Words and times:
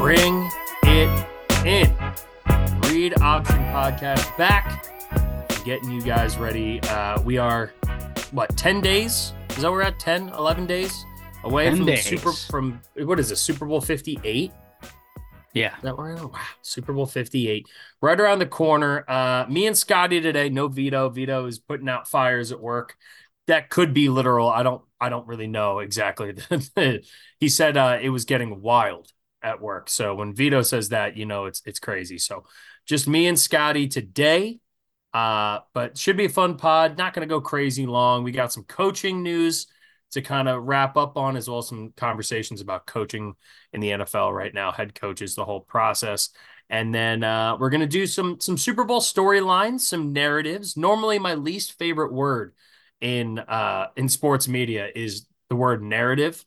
Bring 0.00 0.50
it 0.82 1.26
in. 1.64 1.96
Read 2.82 3.18
Option 3.22 3.56
Podcast 3.72 4.36
back. 4.36 4.84
Getting 5.64 5.90
you 5.90 6.02
guys 6.02 6.36
ready. 6.36 6.80
Uh, 6.82 7.22
we 7.22 7.38
are, 7.38 7.72
what, 8.32 8.54
10 8.56 8.82
days? 8.82 9.32
Is 9.50 9.56
that 9.56 9.62
where 9.62 9.72
we're 9.72 9.82
at? 9.82 9.98
10, 9.98 10.28
11 10.28 10.66
days 10.66 11.04
away 11.44 11.64
10 11.64 11.76
from 11.76 11.86
days. 11.86 12.04
Super, 12.04 12.32
from, 12.32 12.80
what 12.96 13.18
is 13.18 13.30
it, 13.30 13.36
Super 13.36 13.64
Bowl 13.64 13.80
58? 13.80 14.52
Yeah. 15.54 15.74
That 15.82 15.94
am? 15.96 16.30
Wow, 16.32 16.40
Super 16.62 16.92
Bowl 16.92 17.06
58. 17.06 17.68
Right 18.02 18.20
around 18.20 18.40
the 18.40 18.46
corner. 18.46 19.04
Uh, 19.08 19.46
me 19.48 19.66
and 19.66 19.78
Scotty 19.78 20.20
today, 20.20 20.48
no 20.48 20.66
Vito. 20.66 21.08
Vito 21.08 21.46
is 21.46 21.60
putting 21.60 21.88
out 21.88 22.08
fires 22.08 22.50
at 22.52 22.60
work. 22.60 22.96
That 23.46 23.70
could 23.70 23.94
be 23.94 24.08
literal. 24.08 24.48
I 24.48 24.62
don't 24.62 24.82
I 25.00 25.10
don't 25.10 25.26
really 25.28 25.46
know 25.46 25.78
exactly. 25.78 26.34
he 27.40 27.48
said 27.48 27.76
uh, 27.76 27.98
it 28.02 28.08
was 28.10 28.24
getting 28.24 28.62
wild 28.62 29.12
at 29.42 29.60
work. 29.60 29.88
So 29.90 30.14
when 30.14 30.34
Vito 30.34 30.62
says 30.62 30.88
that, 30.88 31.16
you 31.16 31.24
know 31.24 31.44
it's 31.44 31.62
it's 31.64 31.78
crazy. 31.78 32.18
So 32.18 32.44
just 32.84 33.06
me 33.06 33.26
and 33.26 33.38
Scotty 33.38 33.86
today. 33.88 34.58
Uh, 35.12 35.60
but 35.72 35.96
should 35.96 36.16
be 36.16 36.24
a 36.24 36.28
fun 36.28 36.56
pod. 36.56 36.98
Not 36.98 37.14
gonna 37.14 37.26
go 37.26 37.40
crazy 37.40 37.86
long. 37.86 38.24
We 38.24 38.32
got 38.32 38.52
some 38.52 38.64
coaching 38.64 39.22
news 39.22 39.68
to 40.14 40.22
kind 40.22 40.48
of 40.48 40.64
wrap 40.64 40.96
up 40.96 41.16
on, 41.16 41.36
as 41.36 41.48
well 41.48 41.58
as 41.58 41.68
some 41.68 41.92
conversations 41.96 42.60
about 42.60 42.86
coaching 42.86 43.34
in 43.72 43.80
the 43.80 43.92
NFL 43.92 44.32
right 44.32 44.52
now, 44.52 44.72
head 44.72 44.94
coaches, 44.94 45.34
the 45.34 45.44
whole 45.44 45.60
process. 45.60 46.30
And 46.70 46.94
then 46.94 47.22
uh, 47.22 47.56
we're 47.58 47.70
gonna 47.70 47.86
do 47.86 48.06
some 48.06 48.40
some 48.40 48.56
Super 48.56 48.84
Bowl 48.84 49.00
storylines, 49.00 49.80
some 49.80 50.12
narratives. 50.12 50.76
Normally, 50.76 51.18
my 51.18 51.34
least 51.34 51.78
favorite 51.78 52.12
word 52.12 52.54
in 53.00 53.38
uh, 53.38 53.88
in 53.96 54.08
sports 54.08 54.48
media 54.48 54.88
is 54.94 55.26
the 55.50 55.56
word 55.56 55.82
narrative, 55.82 56.44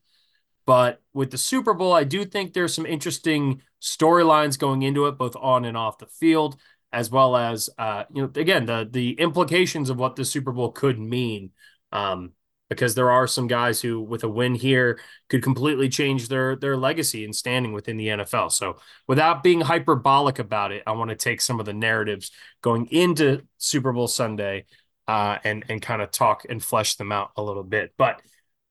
but 0.65 1.01
with 1.13 1.31
the 1.31 1.37
Super 1.37 1.73
Bowl, 1.73 1.93
I 1.93 2.03
do 2.03 2.25
think 2.25 2.53
there's 2.53 2.73
some 2.73 2.85
interesting 2.85 3.61
storylines 3.81 4.59
going 4.59 4.81
into 4.81 5.07
it, 5.07 5.17
both 5.17 5.35
on 5.37 5.65
and 5.65 5.77
off 5.77 5.97
the 5.97 6.07
field, 6.07 6.57
as 6.91 7.09
well 7.09 7.37
as 7.37 7.69
uh, 7.77 8.03
you 8.13 8.23
know, 8.23 8.31
again, 8.35 8.65
the 8.65 8.87
the 8.89 9.13
implications 9.13 9.89
of 9.89 9.97
what 9.97 10.15
the 10.15 10.25
Super 10.25 10.51
Bowl 10.51 10.71
could 10.71 10.99
mean. 10.99 11.51
Um, 11.91 12.33
because 12.69 12.95
there 12.95 13.11
are 13.11 13.27
some 13.27 13.47
guys 13.47 13.81
who, 13.81 14.01
with 14.01 14.23
a 14.23 14.29
win 14.29 14.55
here, 14.55 14.99
could 15.29 15.43
completely 15.43 15.89
change 15.89 16.27
their 16.27 16.55
their 16.55 16.77
legacy 16.77 17.23
and 17.23 17.35
standing 17.35 17.73
within 17.73 17.97
the 17.97 18.07
NFL. 18.09 18.51
So, 18.51 18.77
without 19.07 19.43
being 19.43 19.61
hyperbolic 19.61 20.39
about 20.39 20.71
it, 20.71 20.83
I 20.85 20.91
want 20.91 21.09
to 21.09 21.15
take 21.15 21.41
some 21.41 21.59
of 21.59 21.65
the 21.65 21.73
narratives 21.73 22.31
going 22.61 22.87
into 22.87 23.41
Super 23.57 23.91
Bowl 23.91 24.07
Sunday 24.07 24.65
uh, 25.07 25.37
and 25.43 25.63
and 25.69 25.81
kind 25.81 26.01
of 26.01 26.11
talk 26.11 26.45
and 26.49 26.63
flesh 26.63 26.95
them 26.95 27.11
out 27.11 27.31
a 27.37 27.41
little 27.41 27.63
bit. 27.63 27.93
But 27.97 28.21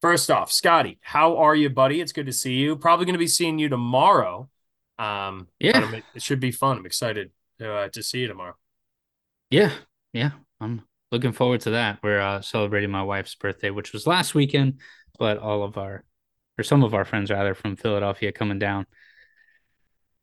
first 0.02 0.30
off, 0.30 0.52
Scotty, 0.52 0.98
how 1.02 1.38
are 1.38 1.54
you, 1.54 1.70
buddy? 1.70 2.00
It's 2.00 2.12
good 2.12 2.26
to 2.26 2.32
see 2.32 2.54
you. 2.54 2.76
Probably 2.76 3.06
going 3.06 3.14
to 3.14 3.18
be 3.18 3.26
seeing 3.26 3.58
you 3.58 3.68
tomorrow. 3.68 4.48
Um, 4.98 5.48
Yeah. 5.58 6.00
it 6.14 6.22
should 6.22 6.40
be 6.40 6.52
fun. 6.52 6.78
I'm 6.78 6.86
excited 6.86 7.30
to, 7.58 7.72
uh, 7.72 7.88
to 7.88 8.02
see 8.02 8.20
you 8.20 8.28
tomorrow. 8.28 8.54
Yeah. 9.50 9.72
Yeah. 10.12 10.30
I'm 10.60 10.84
looking 11.12 11.32
forward 11.32 11.60
to 11.62 11.70
that. 11.70 11.98
We're 12.02 12.20
uh, 12.20 12.40
celebrating 12.40 12.90
my 12.90 13.02
wife's 13.02 13.34
birthday, 13.34 13.70
which 13.70 13.92
was 13.92 14.06
last 14.06 14.34
weekend, 14.34 14.80
but 15.18 15.38
all 15.38 15.62
of 15.62 15.78
our, 15.78 16.04
or 16.58 16.64
some 16.64 16.82
of 16.82 16.94
our 16.94 17.04
friends 17.04 17.30
rather, 17.30 17.54
from 17.54 17.76
Philadelphia 17.76 18.32
coming 18.32 18.58
down 18.58 18.86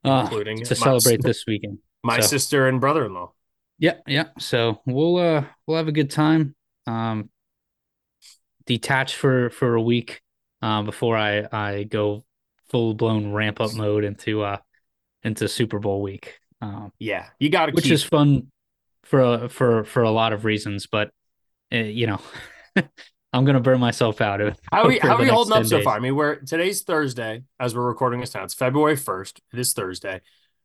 uh, 0.06 0.22
Including 0.26 0.64
to 0.66 0.76
celebrate 0.76 1.22
this 1.22 1.46
weekend. 1.48 1.80
My 2.04 2.20
So- 2.20 2.28
sister 2.28 2.68
and 2.68 2.82
brother-in-law. 2.82 3.32
Yeah, 3.80 3.96
yeah. 4.06 4.26
So 4.38 4.82
we'll 4.86 5.18
uh 5.18 5.46
we'll 5.66 5.78
have 5.78 5.88
a 5.88 5.92
good 5.92 6.12
time. 6.12 6.56
Um 6.86 7.30
detach 8.66 9.16
for 9.16 9.50
for 9.50 9.76
a 9.76 9.82
week 9.82 10.22
uh, 10.62 10.84
before 10.84 11.18
I 11.18 11.48
I 11.52 11.84
go 11.84 12.24
full 12.70 12.94
blown 12.94 13.34
ramp 13.34 13.60
up 13.60 13.74
mode 13.74 14.04
into 14.04 14.44
uh 14.44 14.58
into 15.24 15.48
Super 15.48 15.80
Bowl 15.80 16.02
week. 16.02 16.40
Um 16.62 16.92
Yeah, 17.00 17.28
you 17.40 17.50
got 17.50 17.66
to 17.66 17.72
which 17.74 17.86
keep 17.86 17.94
is 17.94 18.04
fun 18.04 18.52
for 19.14 19.22
a, 19.46 19.48
for 19.50 19.84
for 19.84 20.02
a 20.02 20.10
lot 20.10 20.34
of 20.34 20.44
reasons, 20.44 20.88
but 20.88 21.12
uh, 21.72 21.78
you 21.78 22.08
know, 22.08 22.20
I'm 23.32 23.46
gonna 23.46 23.60
burn 23.60 23.80
myself 23.80 24.22
out. 24.22 24.42
if- 24.42 24.60
How 24.72 24.84
are 24.84 24.88
we, 24.88 24.98
how 25.02 25.16
are 25.18 25.20
we 25.22 25.28
holding 25.28 25.54
up 25.54 25.60
10 25.60 25.68
so 25.68 25.78
days. 25.78 25.84
far? 25.84 25.96
I 25.96 26.00
mean, 26.00 26.16
we're 26.16 26.38
today's 26.38 26.82
Thursday 26.82 27.44
as 27.60 27.76
we're 27.76 27.86
recording 27.86 28.22
this 28.22 28.34
now. 28.34 28.44
It's 28.44 28.56
February 28.56 28.96
1st. 28.96 29.40
It 29.54 29.60
is 29.60 29.74
Thursday. 29.74 30.22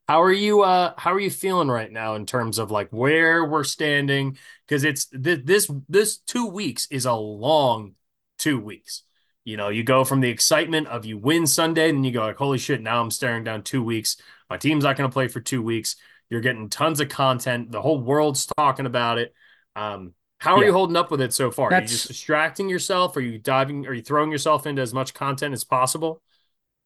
How 0.09 0.23
are 0.23 0.33
you 0.33 0.63
uh 0.63 0.95
how 0.97 1.13
are 1.13 1.21
you 1.21 1.31
feeling 1.31 1.69
right 1.69 1.93
now 1.93 2.15
in 2.15 2.25
terms 2.25 2.59
of 2.59 2.71
like 2.71 2.89
where 2.89 3.45
we're 3.45 3.65
standing? 3.65 4.39
Because 4.67 4.83
it's 4.85 5.05
th- 5.09 5.43
this 5.45 5.71
this 5.91 6.17
two 6.17 6.47
weeks 6.47 6.89
is 6.91 7.05
a 7.05 7.13
long 7.13 7.97
two 8.39 8.59
weeks. 8.59 9.03
You 9.45 9.59
know, 9.59 9.69
you 9.69 9.83
go 9.85 10.05
from 10.05 10.21
the 10.23 10.31
excitement 10.31 10.87
of 10.89 11.05
you 11.05 11.19
win 11.19 11.47
Sunday, 11.47 11.91
and 11.91 12.05
you 12.07 12.13
go 12.13 12.21
like, 12.21 12.37
holy 12.39 12.57
shit, 12.57 12.81
now 12.81 13.03
I'm 13.03 13.11
staring 13.11 13.45
down 13.45 13.63
two 13.63 13.83
weeks. 13.85 14.17
My 14.49 14.57
team's 14.57 14.85
not 14.85 14.97
gonna 14.97 15.11
play 15.11 15.29
for 15.29 15.41
two 15.41 15.63
weeks. 15.63 15.97
You're 16.31 16.41
getting 16.41 16.69
tons 16.69 17.01
of 17.01 17.09
content. 17.09 17.73
The 17.73 17.81
whole 17.81 18.01
world's 18.01 18.47
talking 18.57 18.87
about 18.87 19.19
it. 19.19 19.33
Um, 19.75 20.15
how 20.39 20.57
are 20.57 20.61
Yeah. 20.61 20.67
you 20.67 20.73
holding 20.73 20.97
up 20.97 21.11
with 21.11 21.21
it 21.21 21.33
so 21.33 21.51
far? 21.51 21.71
Are 21.73 21.81
you 21.81 21.87
just 21.87 22.09
distracting 22.09 22.69
yourself? 22.69 23.17
Are 23.17 23.21
you 23.21 23.39
diving? 23.39 23.87
Are 23.87 23.95
you 23.95 24.03
throwing 24.03 24.31
yourself 24.31 24.67
into 24.67 24.83
as 24.83 24.95
much 24.95 25.15
content 25.15 25.53
as 25.53 25.65
possible? 25.65 26.23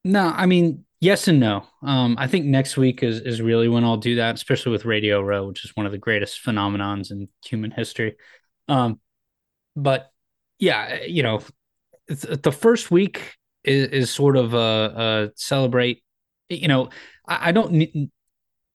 No, 0.04 0.32
I 0.34 0.46
mean, 0.46 0.84
yes 1.00 1.28
and 1.28 1.38
no. 1.38 1.66
Um, 1.82 2.16
I 2.18 2.26
think 2.26 2.46
next 2.46 2.76
week 2.76 3.02
is 3.02 3.20
is 3.20 3.42
really 3.42 3.68
when 3.68 3.84
I'll 3.84 3.98
do 3.98 4.16
that, 4.16 4.34
especially 4.34 4.72
with 4.72 4.84
Radio 4.84 5.20
Row, 5.20 5.46
which 5.46 5.64
is 5.64 5.76
one 5.76 5.86
of 5.86 5.92
the 5.92 5.98
greatest 5.98 6.42
phenomenons 6.44 7.10
in 7.10 7.28
human 7.44 7.70
history. 7.70 8.16
Um, 8.68 9.00
but 9.76 10.10
yeah, 10.58 11.02
you 11.02 11.22
know, 11.22 11.42
the 12.08 12.52
first 12.52 12.90
week 12.90 13.36
is, 13.64 13.88
is 13.88 14.10
sort 14.10 14.36
of 14.36 14.54
a, 14.54 15.28
a 15.28 15.30
celebrate. 15.36 16.02
You 16.48 16.68
know, 16.68 16.90
I, 17.26 17.48
I 17.48 17.52
don't 17.52 17.72
need. 17.72 18.10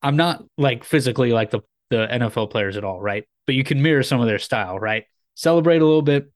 I'm 0.01 0.15
not 0.15 0.43
like 0.57 0.83
physically 0.83 1.31
like 1.31 1.51
the 1.51 1.61
the 1.89 2.07
NFL 2.07 2.49
players 2.49 2.77
at 2.77 2.83
all, 2.83 2.99
right? 2.99 3.25
But 3.45 3.55
you 3.55 3.63
can 3.63 3.81
mirror 3.81 4.03
some 4.03 4.19
of 4.19 4.27
their 4.27 4.39
style, 4.39 4.77
right? 4.77 5.05
Celebrate 5.35 5.81
a 5.81 5.85
little 5.85 6.01
bit, 6.01 6.31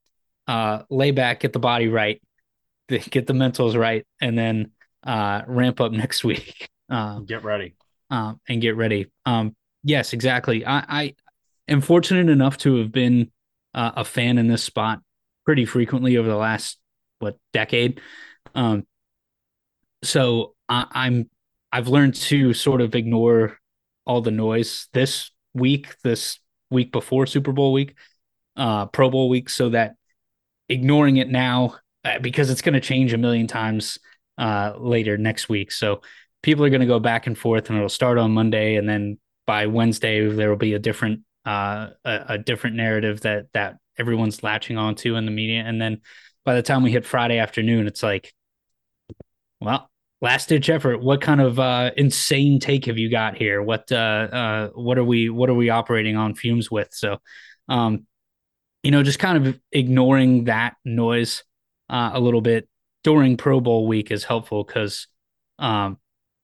uh, 0.48 0.84
lay 0.90 1.12
back, 1.12 1.42
get 1.42 1.52
the 1.54 1.60
body 1.60 1.88
right, 1.90 2.22
get 2.88 3.28
the 3.28 3.34
mentals 3.34 3.78
right, 3.78 4.06
and 4.22 4.38
then 4.38 4.72
uh, 5.04 5.42
ramp 5.48 5.82
up 5.82 5.92
next 6.04 6.24
week 6.24 6.70
um, 6.90 7.26
Get 7.26 7.44
ready. 7.44 7.76
uh, 8.10 8.34
and 8.48 8.62
get 8.62 8.76
ready. 8.76 9.08
Um, 9.26 9.56
yes, 9.84 10.14
exactly. 10.14 10.66
I, 10.66 10.84
I 10.88 11.16
am 11.68 11.82
fortunate 11.82 12.30
enough 12.30 12.58
to 12.60 12.78
have 12.78 12.92
been 12.92 13.32
uh, 13.74 13.92
a 13.98 14.06
fan 14.06 14.38
in 14.38 14.48
this 14.48 14.64
spot 14.64 15.02
pretty 15.46 15.66
frequently 15.66 16.18
over 16.18 16.28
the 16.30 16.36
last 16.36 16.78
what 17.20 17.38
decade. 17.54 18.00
Um, 18.56 18.86
so 20.04 20.54
I, 20.70 20.86
I'm 20.92 21.30
I've 21.72 21.88
learned 21.88 22.16
to 22.16 22.54
sort 22.54 22.82
of 22.82 22.96
ignore 22.96 23.58
all 24.06 24.22
the 24.22 24.32
noise 24.32 24.88
this 24.94 25.32
week, 25.54 25.96
this 26.04 26.40
week 26.70 26.92
before 26.92 27.26
Super 27.26 27.52
Bowl 27.52 27.74
week, 27.74 27.96
uh, 28.56 28.88
Pro 28.88 29.10
Bowl 29.10 29.30
week, 29.30 29.50
so 29.50 29.70
that 29.70 29.96
ignoring 30.70 31.18
it 31.18 31.30
now 31.30 31.76
uh, 32.04 32.20
because 32.20 32.50
it's 32.50 32.62
going 32.62 32.74
to 32.74 32.80
change 32.80 33.14
a 33.14 33.18
million 33.18 33.48
times 33.48 34.00
uh, 34.38 34.74
later 34.78 35.18
next 35.18 35.50
week. 35.50 35.72
So 35.72 36.02
people 36.42 36.66
are 36.66 36.70
going 36.70 36.82
to 36.82 36.88
go 36.88 37.00
back 37.00 37.28
and 37.28 37.38
forth, 37.38 37.70
and 37.70 37.78
it'll 37.78 37.90
start 37.90 38.18
on 38.18 38.32
Monday, 38.32 38.76
and 38.76 38.88
then 38.88 39.20
by 39.46 39.68
Wednesday 39.68 40.28
there 40.28 40.50
will 40.50 40.58
be 40.58 40.74
a 40.74 40.80
different 40.80 41.22
uh, 41.46 41.90
a, 42.06 42.26
a 42.30 42.38
different 42.38 42.76
narrative 42.76 43.22
that 43.22 43.48
that 43.54 43.78
everyone's 43.98 44.44
latching 44.44 44.78
onto 44.78 45.16
in 45.16 45.26
the 45.26 45.32
media, 45.32 45.64
and 45.66 45.82
then 45.82 46.02
by 46.44 46.56
the 46.56 46.64
time 46.64 46.82
we 46.82 46.92
hit 46.92 47.06
Friday 47.06 47.38
afternoon, 47.38 47.86
it's 47.86 48.02
like, 48.02 48.34
well, 49.60 49.91
last 50.22 50.50
ditch 50.50 50.70
effort. 50.70 51.02
What 51.02 51.20
kind 51.22 51.42
of 51.42 51.60
uh, 51.60 51.92
insane 51.98 52.60
take 52.60 52.86
have 52.86 52.98
you 52.98 53.10
got 53.10 53.36
here? 53.36 53.62
What 53.62 53.92
uh, 53.92 53.96
uh, 53.96 54.68
what 54.70 54.98
are 54.98 55.04
we 55.04 55.30
what 55.30 55.50
are 55.50 55.54
we 55.56 55.70
operating 55.70 56.16
on 56.16 56.36
fumes 56.36 56.70
with? 56.72 56.90
So, 56.92 57.18
um, 57.68 58.06
you 58.84 58.92
know, 58.92 59.04
just 59.04 59.20
kind 59.20 59.46
of 59.48 59.60
ignoring 59.72 60.46
that 60.46 60.76
noise 60.86 61.44
uh, 61.90 62.12
a 62.14 62.20
little 62.20 62.42
bit 62.42 62.68
during 63.04 63.38
Pro 63.38 63.60
Bowl 63.60 63.88
week 63.88 64.12
is 64.12 64.24
helpful 64.24 64.64
because, 64.64 65.08
um, 65.60 65.98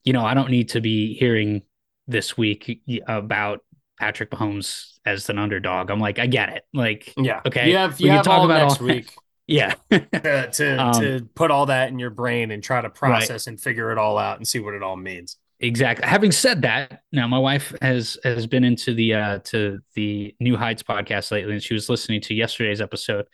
you 0.03 0.13
know, 0.13 0.25
I 0.25 0.33
don't 0.33 0.50
need 0.50 0.69
to 0.69 0.81
be 0.81 1.13
hearing 1.13 1.62
this 2.07 2.38
week 2.38 2.81
about 3.07 3.59
Patrick 4.00 4.31
Mahomes 4.31 4.94
as 5.06 5.29
an 5.29 5.38
underdog. 5.38 5.89
I'm 5.89 6.00
like, 6.00 6.19
I 6.19 6.27
get 6.27 6.50
it. 6.50 6.63
Like, 6.74 7.13
Yeah. 7.18 7.41
Okay, 7.45 7.69
You 7.69 7.77
have 7.77 8.00
we 8.00 8.06
you 8.06 8.12
can 8.12 8.24
talk 8.24 8.44
about 8.45 8.68
next 8.68 8.81
all- 8.81 8.88
week 8.88 9.13
yeah, 9.48 9.74
to 9.92 10.50
to, 10.52 10.78
Um, 10.78 11.02
to 11.02 11.30
put 11.36 11.52
all 11.52 11.68
that 11.68 11.90
in 11.90 12.00
your 12.00 12.10
brain 12.10 12.52
and 12.52 12.62
try 12.62 12.82
to 12.82 12.90
process 12.90 13.48
and 13.48 13.60
figure 13.60 13.92
it 13.92 13.98
all 13.98 14.18
out 14.18 14.38
and 14.38 14.48
see 14.48 14.60
what 14.60 14.74
it 14.74 14.84
all 14.84 14.98
means. 14.98 15.38
exactly. 15.60 16.08
Having 16.08 16.34
said 16.34 16.62
that, 16.64 17.02
now 17.12 17.28
my 17.28 17.40
wife 17.40 17.74
has 17.82 18.18
has 18.24 18.46
been 18.46 18.64
into 18.64 18.94
the 18.94 19.14
uh 19.14 19.40
to 19.46 19.80
the 19.96 20.36
New 20.40 20.58
Heights 20.58 20.84
podcast 20.84 21.32
lately, 21.32 21.54
and 21.54 21.64
she 21.64 21.74
was 21.74 21.90
listening 21.90 22.22
to 22.22 22.34
yesterday's 22.36 22.82
episode. 22.82 23.26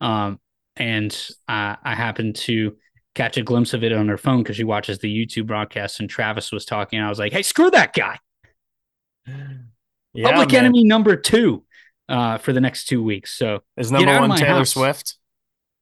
Um, 0.00 0.38
and 0.76 1.12
uh, 1.48 1.76
I 1.82 1.94
happened 1.94 2.36
to 2.36 2.76
catch 3.14 3.36
a 3.36 3.42
glimpse 3.42 3.74
of 3.74 3.84
it 3.84 3.92
on 3.92 4.08
her 4.08 4.16
phone 4.16 4.42
because 4.42 4.56
she 4.56 4.64
watches 4.64 4.98
the 4.98 5.14
YouTube 5.14 5.46
broadcast, 5.46 6.00
and 6.00 6.08
Travis 6.08 6.50
was 6.50 6.64
talking. 6.64 6.98
And 6.98 7.06
I 7.06 7.08
was 7.08 7.18
like, 7.18 7.32
"Hey, 7.32 7.42
screw 7.42 7.70
that 7.70 7.92
guy! 7.92 8.18
yeah, 10.14 10.30
Public 10.30 10.52
man. 10.52 10.64
Enemy 10.64 10.84
number 10.84 11.16
two 11.16 11.64
uh, 12.08 12.38
for 12.38 12.52
the 12.52 12.60
next 12.60 12.86
two 12.86 13.02
weeks. 13.02 13.36
So 13.36 13.60
is 13.76 13.92
number 13.92 14.18
one 14.18 14.36
Taylor 14.36 14.58
house. 14.58 14.70
Swift? 14.70 15.16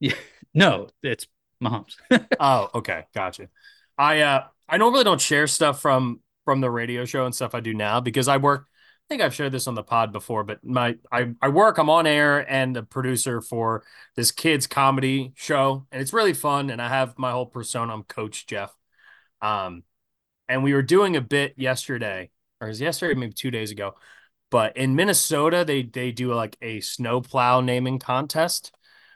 Yeah, 0.00 0.14
no, 0.55 0.88
it's 1.02 1.26
Mahomes. 1.62 1.97
oh, 2.41 2.70
okay, 2.75 3.05
gotcha. 3.14 3.49
I 3.97 4.20
uh, 4.20 4.47
I 4.69 4.79
normally 4.79 5.05
don't 5.05 5.20
share 5.20 5.47
stuff 5.47 5.81
from 5.81 6.20
from 6.44 6.61
the 6.61 6.70
radio 6.70 7.05
show 7.05 7.26
and 7.26 7.35
stuff 7.35 7.55
I 7.55 7.61
do 7.61 7.75
now 7.75 8.00
because 8.00 8.29
I 8.29 8.38
work. 8.38 8.67
I 8.69 9.14
think 9.14 9.23
I've 9.23 9.35
shared 9.35 9.50
this 9.50 9.67
on 9.67 9.75
the 9.75 9.82
pod 9.82 10.12
before, 10.12 10.44
but 10.44 10.64
my 10.64 10.97
I 11.12 11.35
I 11.43 11.49
work. 11.49 11.79
I'm 11.79 11.91
on 11.91 12.06
air 12.06 12.50
and 12.50 12.76
a 12.76 12.82
producer 12.82 13.41
for 13.41 13.82
this 14.17 14.31
kids 14.32 14.67
comedy 14.67 15.32
show, 15.37 15.87
and 15.93 16.00
it's 16.00 16.12
really 16.12 16.32
fun. 16.32 16.70
And 16.70 16.81
I 16.81 16.88
have 16.88 17.19
my 17.19 17.32
whole 17.32 17.46
persona. 17.46 17.93
I'm 17.93 18.05
Coach 18.05 18.46
Jeff. 18.46 18.73
Um, 19.43 19.85
and 20.49 20.62
we 20.64 20.75
were 20.75 20.82
doing 20.82 21.17
a 21.17 21.20
bit 21.20 21.55
yesterday, 21.56 22.31
or 22.61 22.69
is 22.69 22.81
yesterday 22.81 23.14
maybe 23.19 23.32
two 23.32 23.50
days 23.50 23.70
ago, 23.70 23.94
but 24.50 24.76
in 24.76 24.96
Minnesota, 24.96 25.64
they 25.67 25.82
they 25.82 26.12
do 26.12 26.32
like 26.35 26.56
a 26.62 26.81
snowplow 26.81 27.61
naming 27.61 27.99
contest 27.99 28.73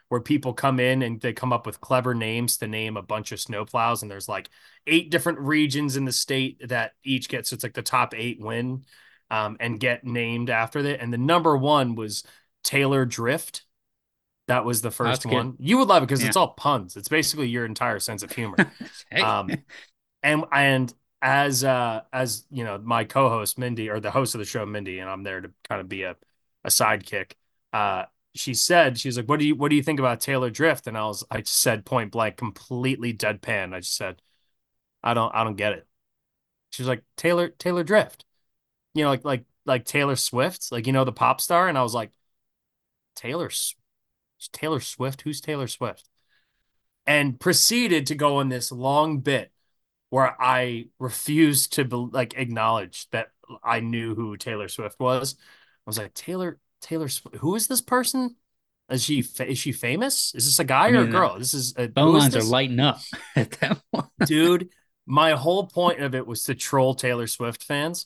where 0.09 0.21
people 0.21 0.53
come 0.53 0.79
in 0.79 1.01
and 1.01 1.19
they 1.19 1.33
come 1.33 1.51
up 1.51 1.65
with 1.65 1.81
clever 1.81 2.13
names 2.13 2.57
to 2.57 2.67
name 2.67 2.97
a 2.97 3.01
bunch 3.01 3.31
of 3.31 3.39
snowplows. 3.39 4.01
And 4.01 4.11
there's 4.11 4.29
like 4.29 4.49
eight 4.85 5.09
different 5.09 5.39
regions 5.39 5.95
in 5.95 6.05
the 6.05 6.11
state 6.11 6.69
that 6.69 6.91
each 7.03 7.27
gets 7.27 7.51
it's 7.51 7.63
like 7.63 7.73
the 7.73 7.81
top 7.81 8.13
eight 8.15 8.39
win 8.39 8.85
um, 9.31 9.57
and 9.59 9.79
get 9.79 10.03
named 10.03 10.49
after 10.49 10.79
it. 10.79 10.99
And 11.01 11.11
the 11.11 11.17
number 11.17 11.57
one 11.57 11.95
was 11.95 12.23
Taylor 12.63 13.05
Drift. 13.05 13.63
That 14.47 14.63
was 14.63 14.83
the 14.83 14.91
first 14.91 15.23
That's 15.23 15.33
one. 15.33 15.51
Good. 15.51 15.67
You 15.67 15.79
would 15.79 15.87
love 15.87 16.03
it 16.03 16.07
because 16.07 16.21
yeah. 16.21 16.27
it's 16.27 16.37
all 16.37 16.49
puns. 16.49 16.95
It's 16.95 17.09
basically 17.09 17.47
your 17.47 17.65
entire 17.65 17.99
sense 17.99 18.21
of 18.21 18.31
humor. 18.31 18.57
hey. 19.09 19.21
um, 19.21 19.49
and 20.21 20.43
and 20.51 20.93
as 21.21 21.63
uh 21.63 22.01
as 22.11 22.45
you 22.51 22.63
know 22.63 22.77
my 22.77 23.03
co-host 23.03 23.57
mindy 23.57 23.89
or 23.89 23.99
the 23.99 24.11
host 24.11 24.35
of 24.35 24.39
the 24.39 24.45
show 24.45 24.65
mindy 24.65 24.99
and 24.99 25.09
i'm 25.09 25.23
there 25.23 25.39
to 25.39 25.49
kind 25.67 25.79
of 25.79 25.87
be 25.87 26.03
a, 26.03 26.15
a 26.63 26.69
sidekick 26.69 27.31
uh 27.71 28.03
she 28.35 28.53
said 28.53 28.99
she's 28.99 29.17
like 29.17 29.27
what 29.27 29.39
do 29.39 29.47
you 29.47 29.55
what 29.55 29.69
do 29.69 29.75
you 29.75 29.83
think 29.83 29.99
about 29.99 30.19
taylor 30.19 30.49
drift? 30.49 30.87
And 30.87 30.97
i 30.97 31.05
was 31.05 31.23
i 31.31 31.41
said 31.43 31.85
point 31.85 32.11
blank 32.11 32.37
completely 32.37 33.13
deadpan. 33.13 33.73
I 33.73 33.79
just 33.79 33.95
said 33.95 34.21
i 35.03 35.13
don't 35.13 35.33
i 35.33 35.43
don't 35.43 35.55
get 35.55 35.73
it. 35.73 35.87
She 36.71 36.81
was 36.83 36.87
like 36.89 37.03
taylor 37.17 37.49
taylor 37.49 37.83
drift. 37.83 38.25
You 38.93 39.03
know 39.03 39.09
like 39.09 39.25
like 39.25 39.45
like 39.65 39.85
taylor 39.85 40.15
swift 40.15 40.71
like 40.71 40.87
you 40.87 40.93
know 40.93 41.05
the 41.05 41.11
pop 41.11 41.41
star? 41.41 41.67
And 41.67 41.77
i 41.77 41.83
was 41.83 41.93
like 41.93 42.11
taylor 43.15 43.49
taylor 44.51 44.79
swift? 44.79 45.21
Who's 45.21 45.41
taylor 45.41 45.67
swift? 45.67 46.09
And 47.07 47.39
proceeded 47.39 48.07
to 48.07 48.15
go 48.15 48.37
on 48.37 48.49
this 48.49 48.71
long 48.71 49.19
bit 49.19 49.51
where 50.09 50.35
I 50.41 50.85
refused 50.99 51.73
to 51.73 51.83
like 52.11 52.35
acknowledge 52.37 53.09
that 53.11 53.29
I 53.63 53.79
knew 53.79 54.15
who 54.15 54.37
Taylor 54.37 54.67
Swift 54.67 54.99
was. 54.99 55.35
I 55.39 55.89
was 55.89 55.97
like, 55.97 56.13
Taylor, 56.13 56.57
Taylor, 56.85 57.09
Swift, 57.09 57.37
who 57.37 57.55
is 57.55 57.67
this 57.67 57.81
person? 57.81 58.35
Is 58.89 59.03
she 59.03 59.25
is 59.39 59.57
she 59.57 59.71
famous? 59.71 60.33
Is 60.35 60.45
this 60.45 60.59
a 60.59 60.63
guy 60.63 60.87
I 60.87 60.91
mean, 60.91 61.01
or 61.01 61.03
a 61.05 61.07
girl? 61.07 61.39
This 61.39 61.55
is 61.55 61.73
a, 61.75 61.89
phone 61.89 62.13
lines 62.13 62.33
this? 62.35 62.45
are 62.45 62.47
lighting 62.47 62.79
up 62.79 62.99
at 63.35 63.51
that 63.59 63.81
point. 63.91 64.05
Dude, 64.25 64.69
my 65.07 65.31
whole 65.31 65.65
point 65.65 66.01
of 66.01 66.13
it 66.13 66.27
was 66.27 66.43
to 66.43 66.53
troll 66.53 66.93
Taylor 66.93 67.25
Swift 67.25 67.63
fans. 67.63 68.05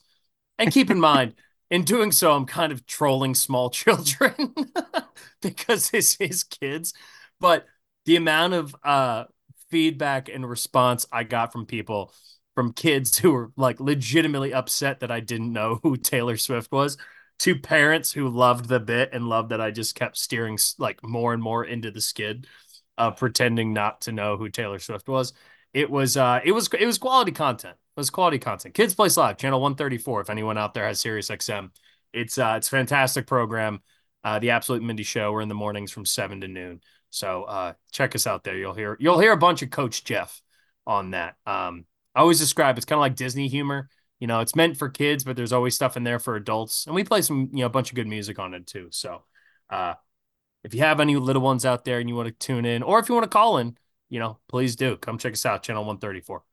And 0.57 0.71
keep 0.71 0.89
in 0.89 0.99
mind, 0.99 1.35
in 1.69 1.83
doing 1.83 2.13
so, 2.13 2.31
I'm 2.31 2.45
kind 2.45 2.71
of 2.71 2.85
trolling 2.85 3.35
small 3.35 3.69
children 3.69 4.55
because 5.41 5.91
it's 5.93 6.15
his 6.17 6.45
kids. 6.45 6.93
But 7.41 7.65
the 8.05 8.15
amount 8.15 8.53
of 8.53 8.75
uh 8.81 9.25
feedback 9.69 10.29
and 10.29 10.49
response 10.49 11.05
I 11.11 11.25
got 11.25 11.51
from 11.51 11.65
people, 11.65 12.13
from 12.55 12.71
kids 12.71 13.17
who 13.17 13.33
were 13.33 13.51
like 13.57 13.81
legitimately 13.81 14.53
upset 14.53 15.01
that 15.01 15.11
I 15.11 15.19
didn't 15.19 15.51
know 15.51 15.81
who 15.83 15.97
Taylor 15.97 16.37
Swift 16.37 16.71
was, 16.71 16.97
to 17.39 17.57
parents 17.57 18.11
who 18.11 18.29
loved 18.29 18.67
the 18.67 18.79
bit 18.79 19.09
and 19.13 19.27
loved 19.27 19.49
that 19.49 19.61
I 19.61 19.71
just 19.71 19.95
kept 19.95 20.17
steering 20.17 20.57
like 20.77 21.03
more 21.03 21.33
and 21.33 21.41
more 21.41 21.63
into 21.63 21.89
the 21.91 22.01
skid, 22.01 22.47
uh, 22.97 23.11
pretending 23.11 23.73
not 23.73 24.01
to 24.01 24.11
know 24.11 24.37
who 24.37 24.49
Taylor 24.49 24.79
Swift 24.79 25.07
was. 25.07 25.33
It 25.73 25.89
was 25.89 26.17
uh, 26.17 26.41
it 26.43 26.51
was 26.51 26.69
it 26.77 26.85
was 26.85 26.97
quality 26.97 27.31
content. 27.31 27.75
It 27.75 27.99
was 27.99 28.09
quality 28.09 28.39
content. 28.39 28.73
Kids 28.73 28.93
Place 28.93 29.17
Live, 29.17 29.37
channel 29.37 29.61
134. 29.61 30.21
If 30.21 30.29
anyone 30.29 30.57
out 30.57 30.73
there 30.73 30.85
has 30.85 30.99
Sirius 30.99 31.29
XM, 31.29 31.71
it's 32.13 32.37
uh, 32.37 32.55
it's 32.57 32.67
a 32.67 32.71
fantastic 32.71 33.27
program. 33.27 33.81
Uh, 34.23 34.39
the 34.39 34.49
Absolute 34.49 34.83
Mindy 34.83 35.03
Show. 35.03 35.31
We're 35.31 35.41
in 35.41 35.47
the 35.47 35.55
mornings 35.55 35.91
from 35.91 36.05
seven 36.05 36.41
to 36.41 36.47
noon. 36.47 36.81
So 37.09 37.43
uh, 37.43 37.73
check 37.91 38.15
us 38.15 38.27
out 38.27 38.43
there. 38.43 38.57
You'll 38.57 38.73
hear 38.73 38.97
you'll 38.99 39.19
hear 39.19 39.31
a 39.31 39.37
bunch 39.37 39.61
of 39.61 39.69
Coach 39.69 40.03
Jeff 40.03 40.41
on 40.85 41.11
that. 41.11 41.35
Um, 41.45 41.85
I 42.13 42.21
always 42.21 42.39
describe 42.39 42.77
it's 42.77 42.85
kind 42.85 42.97
of 42.97 43.01
like 43.01 43.15
Disney 43.15 43.47
humor. 43.47 43.89
You 44.19 44.27
know, 44.27 44.41
it's 44.41 44.55
meant 44.55 44.77
for 44.77 44.89
kids, 44.89 45.23
but 45.23 45.35
there's 45.35 45.53
always 45.53 45.75
stuff 45.75 45.95
in 45.95 46.03
there 46.03 46.19
for 46.19 46.35
adults, 46.35 46.85
and 46.85 46.95
we 46.95 47.03
play 47.03 47.21
some 47.21 47.49
you 47.53 47.59
know 47.59 47.67
a 47.67 47.69
bunch 47.69 47.89
of 47.89 47.95
good 47.95 48.07
music 48.07 48.39
on 48.39 48.53
it 48.53 48.67
too. 48.67 48.89
So, 48.91 49.23
uh, 49.69 49.93
if 50.63 50.73
you 50.73 50.81
have 50.81 50.99
any 50.99 51.15
little 51.15 51.41
ones 51.41 51.65
out 51.65 51.85
there 51.85 51.99
and 51.99 52.09
you 52.09 52.15
want 52.15 52.27
to 52.27 52.33
tune 52.33 52.65
in, 52.65 52.83
or 52.83 52.99
if 52.99 53.07
you 53.07 53.15
want 53.15 53.23
to 53.23 53.29
call 53.29 53.57
in, 53.57 53.77
you 54.09 54.19
know, 54.19 54.39
please 54.49 54.75
do 54.75 54.97
come 54.97 55.17
check 55.17 55.33
us 55.33 55.45
out, 55.45 55.63
channel 55.63 55.83
134. 55.83 56.43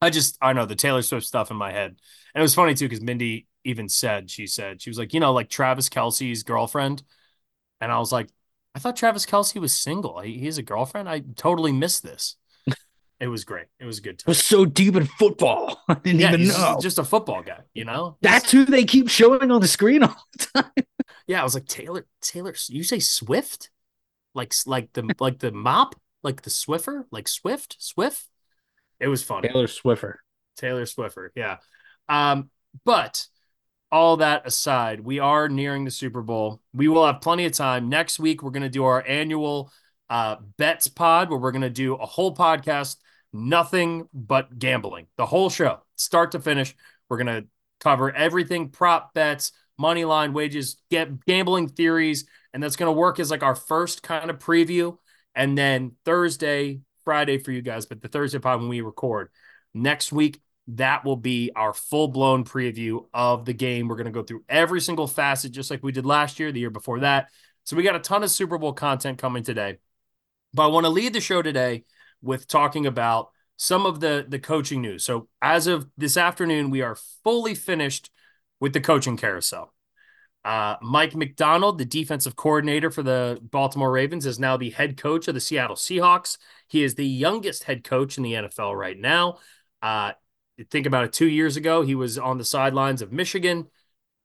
I 0.00 0.10
just 0.10 0.38
I 0.40 0.52
know 0.52 0.66
the 0.66 0.74
Taylor 0.74 1.02
Swift 1.02 1.26
stuff 1.26 1.50
in 1.50 1.56
my 1.56 1.72
head, 1.72 1.90
and 1.90 2.40
it 2.40 2.42
was 2.42 2.54
funny 2.54 2.74
too 2.74 2.86
because 2.88 3.02
Mindy 3.02 3.46
even 3.64 3.88
said 3.88 4.30
she 4.30 4.46
said 4.46 4.80
she 4.80 4.90
was 4.90 4.98
like 4.98 5.12
you 5.12 5.20
know 5.20 5.32
like 5.32 5.50
Travis 5.50 5.88
Kelce's 5.88 6.42
girlfriend, 6.42 7.02
and 7.80 7.92
I 7.92 7.98
was 7.98 8.12
like 8.12 8.28
I 8.76 8.78
thought 8.78 8.96
Travis 8.96 9.24
Kelce 9.24 9.58
was 9.58 9.72
single. 9.72 10.20
He, 10.20 10.44
has 10.44 10.58
a 10.58 10.62
girlfriend. 10.62 11.08
I 11.08 11.20
totally 11.34 11.72
missed 11.72 12.02
this. 12.02 12.36
It 13.18 13.28
was 13.28 13.44
great. 13.44 13.66
It 13.80 13.86
was 13.86 14.00
good. 14.00 14.18
Time. 14.18 14.30
was 14.30 14.42
so 14.42 14.66
deep 14.66 14.94
in 14.94 15.06
football. 15.06 15.82
I 15.88 15.94
didn't 15.94 16.20
yeah, 16.20 16.34
even 16.34 16.48
know. 16.48 16.78
Just 16.80 16.98
a 16.98 17.04
football 17.04 17.42
guy, 17.42 17.60
you 17.72 17.84
know. 17.84 18.18
That's 18.20 18.50
who 18.50 18.64
they 18.64 18.84
keep 18.84 19.08
showing 19.08 19.50
on 19.50 19.60
the 19.60 19.68
screen 19.68 20.02
all 20.02 20.16
the 20.32 20.46
time. 20.62 20.84
yeah, 21.26 21.40
I 21.40 21.44
was 21.44 21.54
like 21.54 21.66
Taylor. 21.66 22.06
Taylor, 22.20 22.54
you 22.68 22.84
say 22.84 22.98
Swift, 22.98 23.70
like 24.34 24.52
like 24.66 24.92
the 24.92 25.14
like 25.18 25.38
the 25.38 25.50
mop, 25.50 25.94
like 26.22 26.42
the 26.42 26.50
Swiffer, 26.50 27.04
like 27.10 27.26
Swift, 27.26 27.76
Swift. 27.78 28.26
It 29.00 29.08
was 29.08 29.22
funny. 29.22 29.48
Taylor 29.48 29.66
Swiffer. 29.66 30.16
Taylor 30.56 30.84
Swiffer. 30.84 31.28
Yeah. 31.34 31.58
Um, 32.08 32.50
but 32.84 33.26
all 33.90 34.18
that 34.18 34.46
aside, 34.46 35.00
we 35.00 35.20
are 35.20 35.48
nearing 35.48 35.84
the 35.84 35.90
Super 35.90 36.22
Bowl. 36.22 36.60
We 36.74 36.88
will 36.88 37.06
have 37.06 37.20
plenty 37.20 37.46
of 37.46 37.52
time. 37.52 37.88
Next 37.88 38.18
week, 38.18 38.42
we're 38.42 38.50
going 38.50 38.62
to 38.62 38.68
do 38.68 38.84
our 38.84 39.02
annual 39.06 39.72
uh, 40.08 40.36
bets 40.58 40.88
pod 40.88 41.30
where 41.30 41.38
we're 41.38 41.52
going 41.52 41.62
to 41.62 41.70
do 41.70 41.94
a 41.94 42.06
whole 42.06 42.34
podcast, 42.34 42.96
nothing 43.32 44.08
but 44.12 44.58
gambling, 44.58 45.06
the 45.16 45.26
whole 45.26 45.50
show, 45.50 45.80
start 45.96 46.32
to 46.32 46.40
finish. 46.40 46.74
We're 47.08 47.18
going 47.18 47.42
to 47.42 47.48
cover 47.80 48.14
everything 48.14 48.70
prop 48.70 49.14
bets, 49.14 49.52
money 49.78 50.04
line 50.04 50.32
wages, 50.32 50.76
get 50.90 51.24
gambling 51.26 51.68
theories. 51.68 52.26
And 52.52 52.62
that's 52.62 52.76
going 52.76 52.88
to 52.88 52.98
work 52.98 53.20
as 53.20 53.30
like 53.30 53.42
our 53.42 53.54
first 53.54 54.02
kind 54.02 54.30
of 54.30 54.38
preview. 54.38 54.96
And 55.34 55.56
then 55.56 55.92
Thursday, 56.04 56.80
Friday 57.04 57.38
for 57.38 57.52
you 57.52 57.62
guys, 57.62 57.86
but 57.86 58.00
the 58.00 58.08
Thursday 58.08 58.38
pod 58.38 58.60
when 58.60 58.68
we 58.68 58.80
record 58.80 59.28
next 59.74 60.12
week, 60.12 60.40
that 60.68 61.04
will 61.04 61.16
be 61.16 61.52
our 61.54 61.72
full 61.72 62.08
blown 62.08 62.44
preview 62.44 63.06
of 63.14 63.44
the 63.44 63.52
game. 63.52 63.86
We're 63.86 63.96
going 63.96 64.06
to 64.06 64.10
go 64.10 64.22
through 64.22 64.44
every 64.48 64.80
single 64.80 65.06
facet, 65.06 65.52
just 65.52 65.70
like 65.70 65.82
we 65.82 65.92
did 65.92 66.06
last 66.06 66.40
year, 66.40 66.50
the 66.50 66.58
year 66.58 66.70
before 66.70 67.00
that. 67.00 67.28
So 67.64 67.76
we 67.76 67.82
got 67.82 67.94
a 67.94 68.00
ton 68.00 68.24
of 68.24 68.30
Super 68.30 68.58
Bowl 68.58 68.72
content 68.72 69.18
coming 69.18 69.44
today. 69.44 69.78
But 70.54 70.64
I 70.64 70.66
want 70.68 70.84
to 70.84 70.90
lead 70.90 71.12
the 71.12 71.20
show 71.20 71.42
today 71.42 71.84
with 72.22 72.48
talking 72.48 72.86
about 72.86 73.30
some 73.56 73.86
of 73.86 74.00
the 74.00 74.24
the 74.28 74.38
coaching 74.38 74.82
news. 74.82 75.04
So 75.04 75.28
as 75.40 75.66
of 75.66 75.88
this 75.96 76.16
afternoon, 76.16 76.70
we 76.70 76.82
are 76.82 76.96
fully 77.24 77.54
finished 77.54 78.10
with 78.60 78.72
the 78.72 78.80
coaching 78.80 79.16
carousel. 79.16 79.72
Uh, 80.44 80.76
Mike 80.80 81.16
Macdonald, 81.16 81.76
the 81.76 81.84
defensive 81.84 82.36
coordinator 82.36 82.88
for 82.90 83.02
the 83.02 83.40
Baltimore 83.42 83.90
Ravens, 83.90 84.26
is 84.26 84.38
now 84.38 84.56
the 84.56 84.70
head 84.70 84.96
coach 84.96 85.26
of 85.26 85.34
the 85.34 85.40
Seattle 85.40 85.74
Seahawks. 85.74 86.38
He 86.68 86.84
is 86.84 86.94
the 86.94 87.06
youngest 87.06 87.64
head 87.64 87.82
coach 87.82 88.16
in 88.16 88.22
the 88.22 88.34
NFL 88.34 88.78
right 88.78 88.96
now. 88.96 89.38
Uh, 89.82 90.12
think 90.70 90.86
about 90.86 91.04
it 91.04 91.12
two 91.12 91.26
years 91.26 91.56
ago, 91.56 91.82
he 91.82 91.96
was 91.96 92.16
on 92.16 92.38
the 92.38 92.44
sidelines 92.44 93.02
of 93.02 93.12
Michigan. 93.12 93.66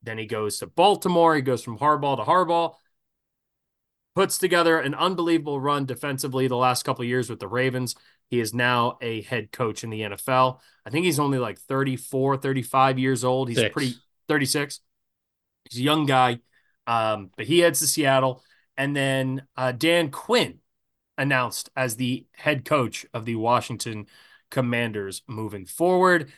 Then 0.04 0.16
he 0.16 0.26
goes 0.26 0.58
to 0.58 0.68
Baltimore. 0.68 1.34
He 1.34 1.42
goes 1.42 1.62
from 1.62 1.78
Harbaugh 1.78 2.16
to 2.16 2.22
Harbaugh. 2.22 2.74
Puts 4.14 4.38
together 4.38 4.78
an 4.78 4.94
unbelievable 4.94 5.58
run 5.60 5.86
defensively 5.86 6.46
the 6.46 6.56
last 6.56 6.82
couple 6.82 7.04
years 7.04 7.30
with 7.30 7.40
the 7.40 7.48
Ravens. 7.48 7.94
He 8.28 8.40
is 8.40 8.54
now 8.54 8.98
a 9.00 9.22
head 9.22 9.52
coach 9.52 9.84
in 9.84 9.90
the 9.90 10.02
NFL. 10.02 10.60
I 10.86 10.90
think 10.90 11.04
he's 11.04 11.18
only 11.18 11.38
like 11.38 11.58
34, 11.58 12.38
35 12.38 12.98
years 12.98 13.24
old. 13.24 13.48
He's 13.48 13.58
Six. 13.58 13.72
pretty 13.72 13.94
36. 14.28 14.80
He's 15.70 15.80
a 15.80 15.82
young 15.82 16.06
guy. 16.06 16.38
Um, 16.86 17.30
but 17.36 17.46
he 17.46 17.60
heads 17.60 17.80
to 17.80 17.86
Seattle. 17.86 18.42
And 18.76 18.96
then 18.96 19.42
uh, 19.56 19.72
Dan 19.72 20.10
Quinn 20.10 20.58
announced 21.18 21.70
as 21.76 21.96
the 21.96 22.26
head 22.34 22.64
coach 22.64 23.06
of 23.12 23.24
the 23.24 23.36
Washington 23.36 24.06
Commanders 24.50 25.22
moving 25.26 25.66
forward. 25.66 26.32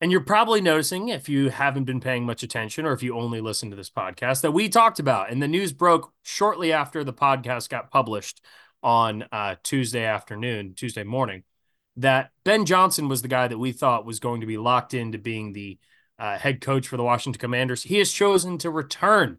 And 0.00 0.10
you're 0.10 0.22
probably 0.22 0.62
noticing, 0.62 1.08
if 1.08 1.28
you 1.28 1.50
haven't 1.50 1.84
been 1.84 2.00
paying 2.00 2.24
much 2.24 2.42
attention 2.42 2.86
or 2.86 2.92
if 2.92 3.02
you 3.02 3.18
only 3.18 3.42
listen 3.42 3.68
to 3.68 3.76
this 3.76 3.90
podcast, 3.90 4.40
that 4.40 4.52
we 4.52 4.70
talked 4.70 4.98
about, 4.98 5.30
and 5.30 5.42
the 5.42 5.48
news 5.48 5.72
broke 5.74 6.12
shortly 6.22 6.72
after 6.72 7.04
the 7.04 7.12
podcast 7.12 7.68
got 7.68 7.90
published 7.90 8.42
on 8.82 9.24
uh, 9.30 9.56
Tuesday 9.62 10.04
afternoon, 10.06 10.72
Tuesday 10.74 11.04
morning, 11.04 11.42
that 11.96 12.30
Ben 12.44 12.64
Johnson 12.64 13.08
was 13.08 13.20
the 13.20 13.28
guy 13.28 13.46
that 13.46 13.58
we 13.58 13.72
thought 13.72 14.06
was 14.06 14.20
going 14.20 14.40
to 14.40 14.46
be 14.46 14.56
locked 14.56 14.94
into 14.94 15.18
being 15.18 15.52
the 15.52 15.78
uh, 16.18 16.38
head 16.38 16.62
coach 16.62 16.88
for 16.88 16.96
the 16.96 17.04
Washington 17.04 17.38
Commanders. 17.38 17.82
He 17.82 17.98
has 17.98 18.10
chosen 18.10 18.56
to 18.58 18.70
return 18.70 19.36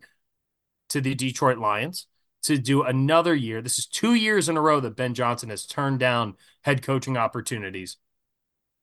to 0.90 1.02
the 1.02 1.16
Detroit 1.16 1.58
Lions 1.58 2.06
to 2.44 2.60
do 2.60 2.84
another 2.84 3.34
year. 3.34 3.64
This 3.64 3.80
is 3.80 3.88
two 3.88 4.14
years 4.14 4.48
in 4.48 4.58
a 4.58 4.62
row 4.62 4.80
that 4.80 4.96
Ben 4.96 5.16
Johnson 5.16 5.50
has 5.50 5.66
turned 5.66 6.00
down 6.00 6.36
head 6.62 6.84
coaching 6.84 7.18
opportunities 7.18 7.98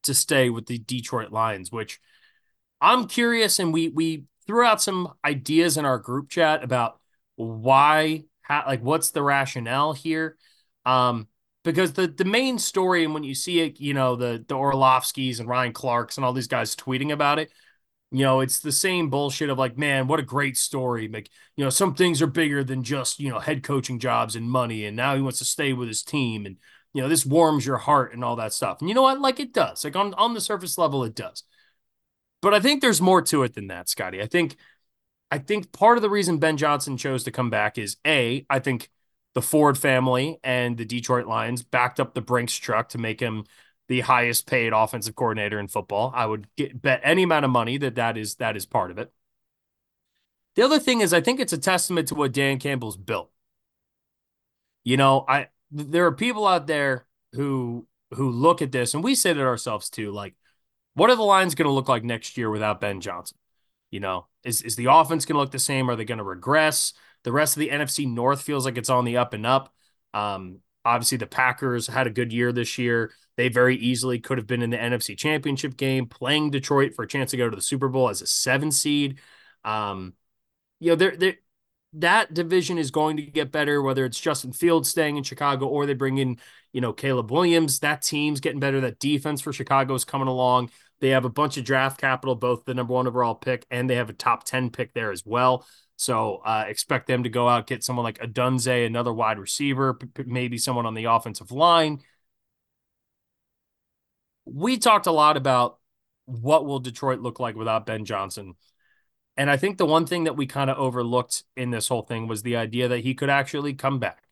to 0.04 0.14
stay 0.14 0.50
with 0.50 0.66
the 0.66 0.78
Detroit 0.78 1.30
Lions, 1.32 1.72
which 1.72 2.00
I'm 2.80 3.06
curious. 3.06 3.58
And 3.58 3.72
we 3.72 3.88
we 3.88 4.24
threw 4.46 4.64
out 4.64 4.80
some 4.80 5.12
ideas 5.24 5.76
in 5.76 5.84
our 5.84 5.98
group 5.98 6.30
chat 6.30 6.64
about 6.64 6.98
why, 7.36 8.24
how, 8.42 8.64
like, 8.66 8.82
what's 8.82 9.10
the 9.10 9.22
rationale 9.22 9.92
here? 9.92 10.36
Um, 10.86 11.28
because 11.64 11.92
the 11.92 12.06
the 12.06 12.24
main 12.24 12.58
story, 12.58 13.04
and 13.04 13.12
when 13.12 13.24
you 13.24 13.34
see 13.34 13.60
it, 13.60 13.80
you 13.80 13.94
know, 13.94 14.16
the 14.16 14.44
the 14.46 14.54
Orlovskys 14.54 15.40
and 15.40 15.48
Ryan 15.48 15.72
Clarks 15.72 16.16
and 16.16 16.24
all 16.24 16.32
these 16.32 16.48
guys 16.48 16.74
tweeting 16.76 17.12
about 17.12 17.38
it, 17.38 17.50
you 18.10 18.24
know, 18.24 18.40
it's 18.40 18.60
the 18.60 18.72
same 18.72 19.10
bullshit 19.10 19.50
of 19.50 19.58
like, 19.58 19.76
man, 19.76 20.06
what 20.06 20.20
a 20.20 20.22
great 20.22 20.56
story. 20.56 21.08
Like, 21.08 21.28
you 21.56 21.64
know, 21.64 21.70
some 21.70 21.94
things 21.94 22.22
are 22.22 22.26
bigger 22.26 22.64
than 22.64 22.82
just, 22.84 23.20
you 23.20 23.28
know, 23.28 23.38
head 23.38 23.62
coaching 23.62 23.98
jobs 23.98 24.34
and 24.34 24.50
money. 24.50 24.86
And 24.86 24.96
now 24.96 25.14
he 25.14 25.20
wants 25.20 25.40
to 25.40 25.44
stay 25.44 25.74
with 25.74 25.88
his 25.88 26.02
team. 26.02 26.46
And, 26.46 26.56
you 26.98 27.04
know, 27.04 27.08
this 27.08 27.24
warms 27.24 27.64
your 27.64 27.76
heart 27.76 28.12
and 28.12 28.24
all 28.24 28.34
that 28.34 28.52
stuff. 28.52 28.78
And 28.80 28.88
you 28.88 28.94
know 28.96 29.02
what? 29.02 29.20
Like 29.20 29.38
it 29.38 29.52
does. 29.52 29.84
Like 29.84 29.94
on, 29.94 30.14
on 30.14 30.34
the 30.34 30.40
surface 30.40 30.76
level, 30.76 31.04
it 31.04 31.14
does. 31.14 31.44
But 32.42 32.54
I 32.54 32.58
think 32.58 32.80
there's 32.82 33.00
more 33.00 33.22
to 33.22 33.44
it 33.44 33.54
than 33.54 33.68
that, 33.68 33.88
Scotty. 33.88 34.20
I 34.20 34.26
think 34.26 34.56
I 35.30 35.38
think 35.38 35.70
part 35.70 35.96
of 35.96 36.02
the 36.02 36.10
reason 36.10 36.38
Ben 36.38 36.56
Johnson 36.56 36.96
chose 36.96 37.22
to 37.22 37.30
come 37.30 37.50
back 37.50 37.78
is 37.78 37.98
A, 38.04 38.44
I 38.50 38.58
think 38.58 38.90
the 39.34 39.42
Ford 39.42 39.78
family 39.78 40.40
and 40.42 40.76
the 40.76 40.84
Detroit 40.84 41.28
Lions 41.28 41.62
backed 41.62 42.00
up 42.00 42.14
the 42.14 42.20
Brinks 42.20 42.56
truck 42.56 42.88
to 42.88 42.98
make 42.98 43.20
him 43.20 43.44
the 43.86 44.00
highest 44.00 44.48
paid 44.48 44.72
offensive 44.72 45.14
coordinator 45.14 45.60
in 45.60 45.68
football. 45.68 46.10
I 46.12 46.26
would 46.26 46.48
get, 46.56 46.82
bet 46.82 47.00
any 47.04 47.22
amount 47.22 47.44
of 47.44 47.52
money 47.52 47.78
that 47.78 47.94
that 47.94 48.18
is 48.18 48.34
that 48.36 48.56
is 48.56 48.66
part 48.66 48.90
of 48.90 48.98
it. 48.98 49.12
The 50.56 50.62
other 50.62 50.80
thing 50.80 51.00
is, 51.00 51.12
I 51.12 51.20
think 51.20 51.38
it's 51.38 51.52
a 51.52 51.58
testament 51.58 52.08
to 52.08 52.16
what 52.16 52.32
Dan 52.32 52.58
Campbell's 52.58 52.96
built. 52.96 53.30
You 54.82 54.96
know, 54.96 55.24
I 55.28 55.46
there 55.70 56.06
are 56.06 56.12
people 56.12 56.46
out 56.46 56.66
there 56.66 57.06
who 57.32 57.86
who 58.12 58.30
look 58.30 58.62
at 58.62 58.72
this, 58.72 58.94
and 58.94 59.04
we 59.04 59.14
say 59.14 59.30
it 59.30 59.38
ourselves 59.38 59.90
too. 59.90 60.12
Like, 60.12 60.34
what 60.94 61.10
are 61.10 61.16
the 61.16 61.22
lines 61.22 61.54
going 61.54 61.68
to 61.68 61.72
look 61.72 61.88
like 61.88 62.04
next 62.04 62.36
year 62.36 62.50
without 62.50 62.80
Ben 62.80 63.00
Johnson? 63.00 63.36
You 63.90 64.00
know, 64.00 64.26
is 64.44 64.62
is 64.62 64.76
the 64.76 64.86
offense 64.86 65.24
going 65.24 65.34
to 65.34 65.40
look 65.40 65.50
the 65.50 65.58
same? 65.58 65.90
Are 65.90 65.96
they 65.96 66.04
going 66.04 66.18
to 66.18 66.24
regress? 66.24 66.92
The 67.24 67.32
rest 67.32 67.56
of 67.56 67.60
the 67.60 67.70
NFC 67.70 68.06
North 68.06 68.42
feels 68.42 68.64
like 68.64 68.78
it's 68.78 68.90
on 68.90 69.04
the 69.04 69.16
up 69.16 69.34
and 69.34 69.44
up. 69.44 69.72
Um, 70.14 70.60
obviously, 70.84 71.18
the 71.18 71.26
Packers 71.26 71.86
had 71.86 72.06
a 72.06 72.10
good 72.10 72.32
year 72.32 72.52
this 72.52 72.78
year. 72.78 73.12
They 73.36 73.48
very 73.48 73.76
easily 73.76 74.18
could 74.18 74.38
have 74.38 74.46
been 74.46 74.62
in 74.62 74.70
the 74.70 74.76
NFC 74.76 75.16
Championship 75.16 75.76
game, 75.76 76.06
playing 76.06 76.50
Detroit 76.50 76.94
for 76.94 77.04
a 77.04 77.08
chance 77.08 77.30
to 77.30 77.36
go 77.36 77.48
to 77.48 77.56
the 77.56 77.62
Super 77.62 77.88
Bowl 77.88 78.08
as 78.08 78.22
a 78.22 78.26
seven 78.26 78.72
seed. 78.72 79.20
Um, 79.64 80.14
you 80.80 80.90
know, 80.90 80.96
they're, 80.96 81.16
they're, 81.16 81.36
that 81.94 82.34
division 82.34 82.78
is 82.78 82.90
going 82.90 83.16
to 83.16 83.22
get 83.22 83.52
better, 83.52 83.82
whether 83.82 84.04
it's 84.04 84.20
Justin 84.20 84.52
Fields 84.52 84.88
staying 84.88 85.16
in 85.16 85.22
Chicago 85.22 85.66
or 85.66 85.86
they 85.86 85.94
bring 85.94 86.18
in, 86.18 86.38
you 86.72 86.80
know, 86.80 86.92
Caleb 86.92 87.30
Williams. 87.30 87.80
That 87.80 88.02
team's 88.02 88.40
getting 88.40 88.60
better. 88.60 88.80
That 88.80 88.98
defense 88.98 89.40
for 89.40 89.52
Chicago 89.52 89.94
is 89.94 90.04
coming 90.04 90.28
along. 90.28 90.70
They 91.00 91.10
have 91.10 91.24
a 91.24 91.30
bunch 91.30 91.56
of 91.56 91.64
draft 91.64 92.00
capital, 92.00 92.34
both 92.34 92.64
the 92.64 92.74
number 92.74 92.92
one 92.92 93.06
overall 93.06 93.34
pick 93.34 93.66
and 93.70 93.88
they 93.88 93.94
have 93.96 94.10
a 94.10 94.14
top 94.14 94.44
10 94.44 94.70
pick 94.70 94.92
there 94.92 95.12
as 95.12 95.24
well. 95.24 95.66
So 95.96 96.42
uh, 96.44 96.64
expect 96.68 97.06
them 97.06 97.24
to 97.24 97.28
go 97.28 97.48
out, 97.48 97.66
get 97.66 97.82
someone 97.82 98.04
like 98.04 98.18
Odunze, 98.18 98.86
another 98.86 99.12
wide 99.12 99.38
receiver, 99.38 99.98
maybe 100.26 100.58
someone 100.58 100.86
on 100.86 100.94
the 100.94 101.04
offensive 101.04 101.50
line 101.50 102.00
we 104.52 104.78
talked 104.78 105.06
a 105.06 105.12
lot 105.12 105.36
about 105.36 105.78
what 106.24 106.66
will 106.66 106.80
Detroit 106.80 107.20
look 107.20 107.40
like 107.40 107.56
without 107.56 107.86
Ben 107.86 108.04
Johnson. 108.04 108.54
And 109.38 109.48
I 109.48 109.56
think 109.56 109.78
the 109.78 109.86
one 109.86 110.04
thing 110.04 110.24
that 110.24 110.36
we 110.36 110.46
kind 110.46 110.68
of 110.68 110.78
overlooked 110.78 111.44
in 111.56 111.70
this 111.70 111.86
whole 111.86 112.02
thing 112.02 112.26
was 112.26 112.42
the 112.42 112.56
idea 112.56 112.88
that 112.88 113.00
he 113.00 113.14
could 113.14 113.30
actually 113.30 113.72
come 113.72 114.00
back. 114.00 114.24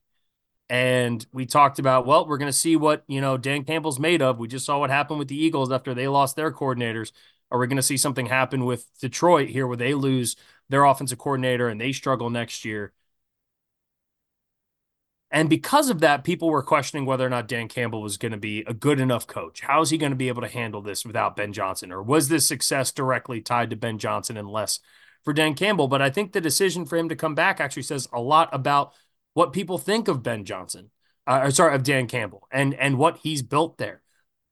And 0.68 1.25
we 1.32 1.46
talked 1.46 1.78
about, 1.78 2.06
well, 2.06 2.26
we're 2.26 2.38
going 2.38 2.50
to 2.50 2.58
see 2.58 2.75
what, 2.75 3.04
you 3.06 3.20
know, 3.20 3.36
Dan 3.36 3.62
Campbell's 3.62 4.00
made 4.00 4.20
of. 4.20 4.40
We 4.40 4.48
just 4.48 4.66
saw 4.66 4.80
what 4.80 4.90
happened 4.90 5.20
with 5.20 5.28
the 5.28 5.40
Eagles 5.40 5.70
after 5.70 5.94
they 5.94 6.08
lost 6.08 6.34
their 6.34 6.50
coordinators. 6.50 7.12
Are 7.52 7.58
we 7.60 7.68
going 7.68 7.76
to 7.76 7.82
see 7.82 7.96
something 7.96 8.26
happen 8.26 8.64
with 8.64 8.88
Detroit 9.00 9.48
here 9.48 9.68
where 9.68 9.76
they 9.76 9.94
lose 9.94 10.34
their 10.68 10.84
offensive 10.84 11.18
coordinator 11.18 11.68
and 11.68 11.80
they 11.80 11.92
struggle 11.92 12.28
next 12.28 12.64
year? 12.64 12.92
And 15.30 15.50
because 15.50 15.90
of 15.90 16.00
that, 16.00 16.25
people 16.25 16.50
were 16.50 16.62
questioning 16.62 17.04
whether 17.04 17.26
or 17.26 17.30
not 17.30 17.49
Dan 17.49 17.66
Campbell 17.68 18.00
was 18.00 18.16
going 18.16 18.33
to 18.33 18.38
be 18.38 18.61
a 18.66 18.73
good 18.73 19.00
enough 19.00 19.26
coach. 19.26 19.61
How 19.61 19.80
is 19.80 19.90
he 19.90 19.99
going 19.99 20.12
to 20.12 20.16
be 20.16 20.28
able 20.28 20.42
to 20.42 20.49
handle 20.49 20.83
this 20.83 21.04
without 21.04 21.35
Ben 21.35 21.52
Johnson? 21.52 21.90
Or 21.90 22.02
was 22.02 22.28
this 22.28 22.47
success 22.47 22.92
directly 22.92 23.40
tied 23.40 23.71
to 23.71 23.76
Ben 23.76 23.99
Johnson 23.99 24.37
and 24.37 24.49
less 24.49 24.78
for 25.25 25.33
Dan 25.33 25.54
Campbell? 25.54 25.88
But 25.88 26.00
I 26.00 26.11
think 26.11 26.33
the 26.33 26.40
decision 26.40 26.87
for 26.87 26.97
him 26.97 27.09
to 27.09 27.16
come 27.16 27.35
back 27.35 27.61
actually 27.61 27.83
says 27.83 28.09
a 28.12 28.21
lot 28.21 28.50
about 28.52 28.92
what 29.35 29.52
people 29.52 29.78
think 29.78 30.06
of 30.06 30.23
Ben 30.23 30.45
Johnson, 30.45 30.90
uh, 31.26 31.40
or 31.42 31.50
sorry, 31.50 31.75
of 31.75 31.83
Dan 31.83 32.06
Campbell 32.06 32.47
and, 32.52 32.73
and 32.75 32.97
what 32.97 33.18
he's 33.18 33.42
built 33.42 33.78
there. 33.78 34.02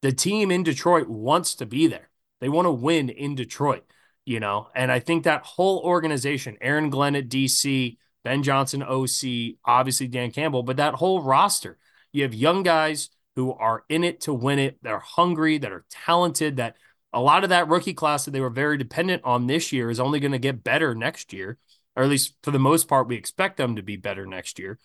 The 0.02 0.12
team 0.12 0.50
in 0.50 0.64
Detroit 0.64 1.09
wants 1.09 1.54
to 1.57 1.66
be 1.66 1.87
there. 1.87 2.11
They 2.40 2.49
want 2.49 2.66
to 2.66 2.73
win 2.73 3.09
in 3.09 3.37
Detroit, 3.37 3.85
you 4.26 4.40
know, 4.40 4.69
and 4.75 4.93
I 4.93 4.99
think 4.99 5.25
that 5.25 5.47
whole 5.47 5.78
organization, 5.78 6.59
Aaron 6.61 6.90
Glenn 6.90 7.14
at 7.14 7.28
DC, 7.28 7.97
Ben 8.25 8.43
Johnson, 8.43 8.83
OC, 8.83 9.57
obviously 9.64 10.09
Dan 10.09 10.31
Campbell, 10.31 10.62
but 10.62 10.78
that 10.78 10.95
whole 10.95 11.23
roster, 11.23 11.78
you 12.12 12.23
have 12.23 12.35
young 12.35 12.62
guys 12.62 13.11
who 13.37 13.52
are 13.52 13.85
in 13.88 14.02
it 14.02 14.23
to 14.23 14.33
win 14.33 14.59
it. 14.59 14.78
They're 14.83 14.99
hungry, 14.99 15.59
that 15.59 15.73
are 15.73 15.85
talented, 15.90 16.57
that 16.57 16.76
a 17.12 17.21
lot 17.21 17.45
of 17.45 17.50
that 17.50 17.69
rookie 17.69 17.95
class 17.95 18.25
that 18.25 18.31
they 18.31 18.40
were 18.40 18.50
very 18.50 18.78
dependent 18.78 19.23
on 19.25 19.47
this 19.47 19.73
year 19.73 19.90
is 19.90 20.00
only 20.00 20.21
going 20.21 20.33
to 20.33 20.38
get 20.38 20.64
better 20.64 20.95
next 20.95 21.33
year, 21.33 21.59
or 21.95 22.02
at 22.02 22.09
least 22.09 22.35
for 22.43 22.50
the 22.50 22.59
most 22.59 22.88
part, 22.88 23.09
we 23.09 23.16
expect 23.16 23.57
them 23.57 23.76
to 23.76 23.83
be 23.83 23.97
better 23.97 24.26
next 24.26 24.59
year. 24.59 24.78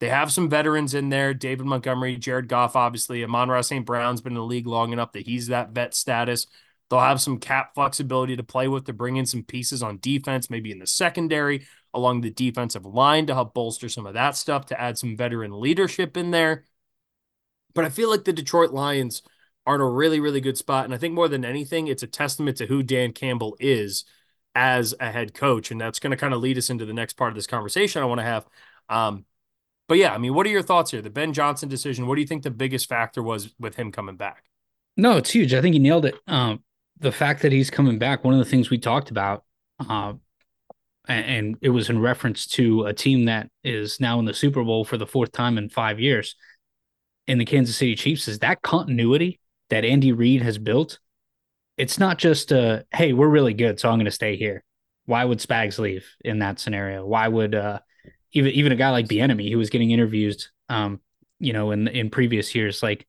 They 0.00 0.08
have 0.08 0.32
some 0.32 0.48
veterans 0.48 0.94
in 0.94 1.08
there 1.08 1.34
David 1.34 1.66
Montgomery, 1.66 2.16
Jared 2.16 2.48
Goff, 2.48 2.76
obviously. 2.76 3.22
Amon-Ra 3.22 3.60
St. 3.60 3.86
Brown's 3.86 4.20
been 4.20 4.32
in 4.32 4.38
the 4.38 4.44
league 4.44 4.66
long 4.66 4.92
enough 4.92 5.12
that 5.12 5.26
he's 5.26 5.48
that 5.48 5.70
vet 5.70 5.94
status. 5.94 6.46
They'll 6.90 7.00
have 7.00 7.20
some 7.20 7.38
cap 7.38 7.74
flexibility 7.74 8.36
to 8.36 8.42
play 8.42 8.68
with 8.68 8.84
to 8.84 8.92
bring 8.92 9.16
in 9.16 9.26
some 9.26 9.42
pieces 9.42 9.82
on 9.82 9.98
defense, 9.98 10.50
maybe 10.50 10.70
in 10.70 10.78
the 10.78 10.86
secondary 10.86 11.66
along 11.94 12.20
the 12.20 12.30
defensive 12.30 12.84
line 12.84 13.26
to 13.26 13.34
help 13.34 13.54
bolster 13.54 13.88
some 13.88 14.06
of 14.06 14.14
that 14.14 14.36
stuff, 14.36 14.66
to 14.66 14.80
add 14.80 14.98
some 14.98 15.16
veteran 15.16 15.58
leadership 15.60 16.16
in 16.16 16.30
there. 16.30 16.64
But 17.74 17.84
I 17.84 17.88
feel 17.88 18.10
like 18.10 18.24
the 18.24 18.32
Detroit 18.32 18.72
Lions 18.72 19.22
are 19.66 19.76
in 19.76 19.80
a 19.80 19.88
really, 19.88 20.20
really 20.20 20.40
good 20.40 20.58
spot. 20.58 20.84
And 20.84 20.94
I 20.94 20.98
think 20.98 21.14
more 21.14 21.28
than 21.28 21.44
anything, 21.44 21.88
it's 21.88 22.02
a 22.02 22.06
testament 22.06 22.58
to 22.58 22.66
who 22.66 22.82
Dan 22.82 23.12
Campbell 23.12 23.56
is 23.58 24.04
as 24.54 24.94
a 25.00 25.10
head 25.10 25.34
coach. 25.34 25.70
And 25.70 25.80
that's 25.80 25.98
going 25.98 26.10
to 26.10 26.16
kind 26.16 26.34
of 26.34 26.40
lead 26.40 26.58
us 26.58 26.70
into 26.70 26.84
the 26.84 26.92
next 26.92 27.14
part 27.14 27.30
of 27.30 27.34
this 27.34 27.46
conversation 27.46 28.02
I 28.02 28.06
want 28.06 28.20
to 28.20 28.24
have. 28.24 28.46
Um, 28.88 29.24
but 29.88 29.98
yeah, 29.98 30.14
I 30.14 30.18
mean, 30.18 30.34
what 30.34 30.46
are 30.46 30.50
your 30.50 30.62
thoughts 30.62 30.90
here? 30.90 31.02
The 31.02 31.10
Ben 31.10 31.32
Johnson 31.32 31.68
decision, 31.68 32.06
what 32.06 32.14
do 32.14 32.20
you 32.20 32.26
think 32.26 32.42
the 32.42 32.50
biggest 32.50 32.88
factor 32.88 33.22
was 33.22 33.54
with 33.58 33.74
him 33.76 33.92
coming 33.92 34.16
back? 34.16 34.44
No, 34.96 35.16
it's 35.16 35.30
huge. 35.30 35.54
I 35.54 35.60
think 35.60 35.72
he 35.72 35.78
nailed 35.78 36.06
it. 36.06 36.14
Um, 36.26 36.62
the 37.00 37.12
fact 37.12 37.42
that 37.42 37.52
he's 37.52 37.70
coming 37.70 37.98
back, 37.98 38.24
one 38.24 38.34
of 38.34 38.38
the 38.38 38.44
things 38.44 38.70
we 38.70 38.78
talked 38.78 39.10
about 39.10 39.44
uh, 39.80 40.14
and 41.06 41.56
it 41.60 41.70
was 41.70 41.90
in 41.90 42.00
reference 42.00 42.46
to 42.46 42.84
a 42.84 42.94
team 42.94 43.26
that 43.26 43.50
is 43.62 44.00
now 44.00 44.18
in 44.18 44.24
the 44.24 44.34
Super 44.34 44.64
Bowl 44.64 44.84
for 44.84 44.96
the 44.96 45.06
fourth 45.06 45.32
time 45.32 45.58
in 45.58 45.68
five 45.68 46.00
years 46.00 46.34
in 47.26 47.38
the 47.38 47.44
Kansas 47.44 47.76
City 47.76 47.94
Chiefs 47.94 48.28
is 48.28 48.40
that 48.40 48.62
continuity 48.62 49.40
that 49.70 49.84
Andy 49.84 50.12
Reid 50.12 50.42
has 50.42 50.58
built. 50.58 50.98
It's 51.76 51.98
not 51.98 52.18
just 52.18 52.52
a 52.52 52.84
hey, 52.92 53.12
we're 53.12 53.28
really 53.28 53.54
good, 53.54 53.80
so 53.80 53.88
I'm 53.88 53.96
going 53.96 54.04
to 54.04 54.10
stay 54.10 54.36
here. 54.36 54.62
Why 55.06 55.24
would 55.24 55.38
Spags 55.38 55.78
leave 55.78 56.06
in 56.24 56.38
that 56.38 56.60
scenario? 56.60 57.04
Why 57.04 57.28
would 57.28 57.54
uh, 57.54 57.80
even 58.32 58.52
even 58.52 58.72
a 58.72 58.76
guy 58.76 58.90
like 58.90 59.08
Bieniemy 59.08 59.50
who 59.50 59.58
was 59.58 59.70
getting 59.70 59.90
interviews, 59.90 60.52
um, 60.68 61.00
you 61.40 61.52
know, 61.52 61.72
in 61.72 61.88
in 61.88 62.10
previous 62.10 62.54
years, 62.54 62.82
like 62.82 63.06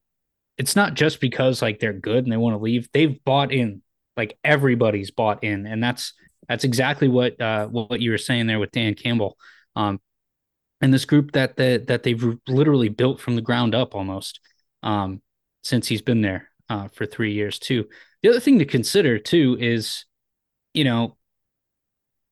it's 0.57 0.75
not 0.75 0.93
just 0.93 1.19
because 1.19 1.61
like 1.61 1.79
they're 1.79 1.93
good 1.93 2.23
and 2.23 2.31
they 2.31 2.37
want 2.37 2.55
to 2.55 2.63
leave. 2.63 2.89
They've 2.91 3.23
bought 3.23 3.51
in, 3.51 3.81
like 4.17 4.37
everybody's 4.43 5.11
bought 5.11 5.43
in, 5.43 5.67
and 5.67 5.83
that's 5.83 6.13
that's 6.47 6.63
exactly 6.63 7.07
what 7.07 7.39
uh, 7.39 7.67
what 7.67 7.99
you 8.01 8.11
were 8.11 8.17
saying 8.17 8.47
there 8.47 8.59
with 8.59 8.71
Dan 8.71 8.93
Campbell, 8.93 9.37
um, 9.75 9.99
and 10.81 10.93
this 10.93 11.05
group 11.05 11.31
that 11.31 11.57
that 11.57 11.87
that 11.87 12.03
they've 12.03 12.23
literally 12.47 12.89
built 12.89 13.19
from 13.19 13.35
the 13.35 13.41
ground 13.41 13.75
up 13.75 13.95
almost 13.95 14.39
um, 14.83 15.21
since 15.63 15.87
he's 15.87 16.01
been 16.01 16.21
there 16.21 16.49
uh, 16.69 16.87
for 16.89 17.05
three 17.05 17.33
years 17.33 17.59
too. 17.59 17.85
The 18.21 18.29
other 18.29 18.39
thing 18.39 18.59
to 18.59 18.65
consider 18.65 19.19
too 19.19 19.57
is, 19.59 20.05
you 20.73 20.83
know, 20.83 21.17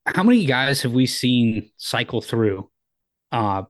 how 0.05 0.23
many 0.23 0.45
guys 0.45 0.81
have 0.81 0.93
we 0.93 1.05
seen 1.05 1.69
cycle 1.77 2.21
through 2.21 2.69
uh, 3.31 3.63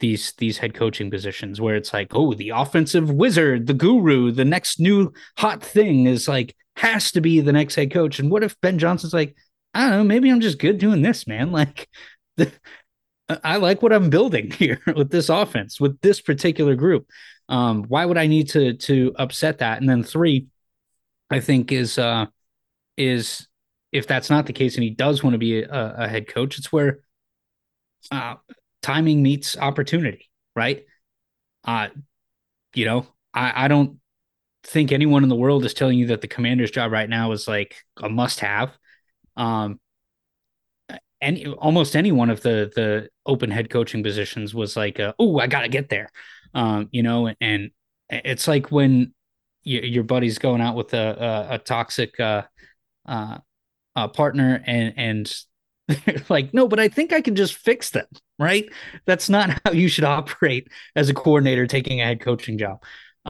these 0.00 0.32
these 0.38 0.58
head 0.58 0.74
coaching 0.74 1.10
positions 1.10 1.60
where 1.60 1.76
it's 1.76 1.92
like, 1.92 2.08
oh, 2.14 2.34
the 2.34 2.50
offensive 2.50 3.10
wizard, 3.10 3.66
the 3.66 3.74
guru, 3.74 4.30
the 4.30 4.44
next 4.44 4.80
new 4.80 5.12
hot 5.38 5.62
thing 5.62 6.06
is 6.06 6.28
like 6.28 6.54
has 6.76 7.10
to 7.12 7.20
be 7.20 7.40
the 7.40 7.52
next 7.52 7.74
head 7.74 7.92
coach. 7.92 8.18
And 8.18 8.30
what 8.30 8.42
if 8.42 8.60
Ben 8.60 8.78
Johnson's 8.78 9.14
like, 9.14 9.34
I 9.76 9.80
don't 9.82 9.90
know, 9.98 10.04
maybe 10.04 10.30
I'm 10.30 10.40
just 10.40 10.58
good 10.58 10.78
doing 10.78 11.02
this, 11.02 11.26
man. 11.26 11.50
Like 11.56 11.88
the, 12.36 12.52
I 13.42 13.56
like 13.56 13.82
what 13.82 13.92
I'm 13.92 14.10
building 14.10 14.50
here 14.52 14.80
with 14.94 15.10
this 15.10 15.28
offense, 15.28 15.80
with 15.80 16.00
this 16.00 16.20
particular 16.20 16.74
group. 16.74 17.08
Um, 17.48 17.84
why 17.84 18.04
would 18.04 18.18
I 18.18 18.26
need 18.26 18.48
to 18.50 18.74
to 18.74 19.14
upset 19.16 19.58
that? 19.58 19.80
And 19.80 19.88
then 19.88 20.02
three, 20.02 20.48
I 21.30 21.40
think 21.40 21.72
is 21.72 21.98
uh 21.98 22.26
is 22.96 23.48
if 23.92 24.06
that's 24.06 24.30
not 24.30 24.46
the 24.46 24.52
case 24.52 24.76
and 24.76 24.84
he 24.84 24.90
does 24.90 25.22
want 25.22 25.34
to 25.34 25.38
be 25.38 25.62
a, 25.62 25.94
a 25.98 26.08
head 26.08 26.28
coach, 26.28 26.58
it's 26.58 26.72
where 26.72 27.00
uh, 28.10 28.34
timing 28.82 29.22
meets 29.22 29.56
opportunity, 29.56 30.28
right? 30.54 30.84
Uh, 31.64 31.88
you 32.74 32.84
know, 32.84 33.06
I, 33.34 33.66
I 33.66 33.68
don't 33.68 33.98
think 34.64 34.92
anyone 34.92 35.22
in 35.22 35.28
the 35.28 35.36
world 35.36 35.64
is 35.64 35.74
telling 35.74 35.98
you 35.98 36.08
that 36.08 36.20
the 36.20 36.28
commander's 36.28 36.70
job 36.70 36.92
right 36.92 37.08
now 37.08 37.32
is 37.32 37.48
like 37.48 37.76
a 37.98 38.08
must 38.08 38.40
have. 38.40 38.76
Um, 39.36 39.80
any 41.20 41.46
almost 41.46 41.96
any 41.96 42.12
one 42.12 42.30
of 42.30 42.42
the 42.42 42.70
the 42.74 43.08
open 43.24 43.50
head 43.50 43.70
coaching 43.70 44.02
positions 44.02 44.54
was 44.54 44.76
like, 44.76 45.00
oh, 45.18 45.38
I 45.38 45.46
got 45.46 45.62
to 45.62 45.68
get 45.68 45.88
there. 45.88 46.10
Um, 46.54 46.88
you 46.92 47.02
know, 47.02 47.32
and 47.40 47.70
it's 48.08 48.46
like 48.46 48.70
when 48.70 49.14
you, 49.62 49.80
your 49.80 50.04
buddy's 50.04 50.38
going 50.38 50.60
out 50.60 50.76
with 50.76 50.94
a 50.94 51.48
a, 51.50 51.54
a 51.54 51.58
toxic 51.58 52.18
uh, 52.20 52.42
uh, 53.06 53.38
uh, 53.94 54.08
partner 54.08 54.62
and 54.66 54.94
and 54.96 55.34
like 56.28 56.52
no 56.52 56.66
but 56.66 56.80
i 56.80 56.88
think 56.88 57.12
i 57.12 57.20
can 57.20 57.36
just 57.36 57.54
fix 57.54 57.90
them 57.90 58.06
right 58.38 58.68
that's 59.06 59.28
not 59.28 59.60
how 59.64 59.70
you 59.72 59.88
should 59.88 60.04
operate 60.04 60.68
as 60.96 61.08
a 61.08 61.14
coordinator 61.14 61.66
taking 61.66 62.00
a 62.00 62.04
head 62.04 62.20
coaching 62.20 62.58
job 62.58 62.82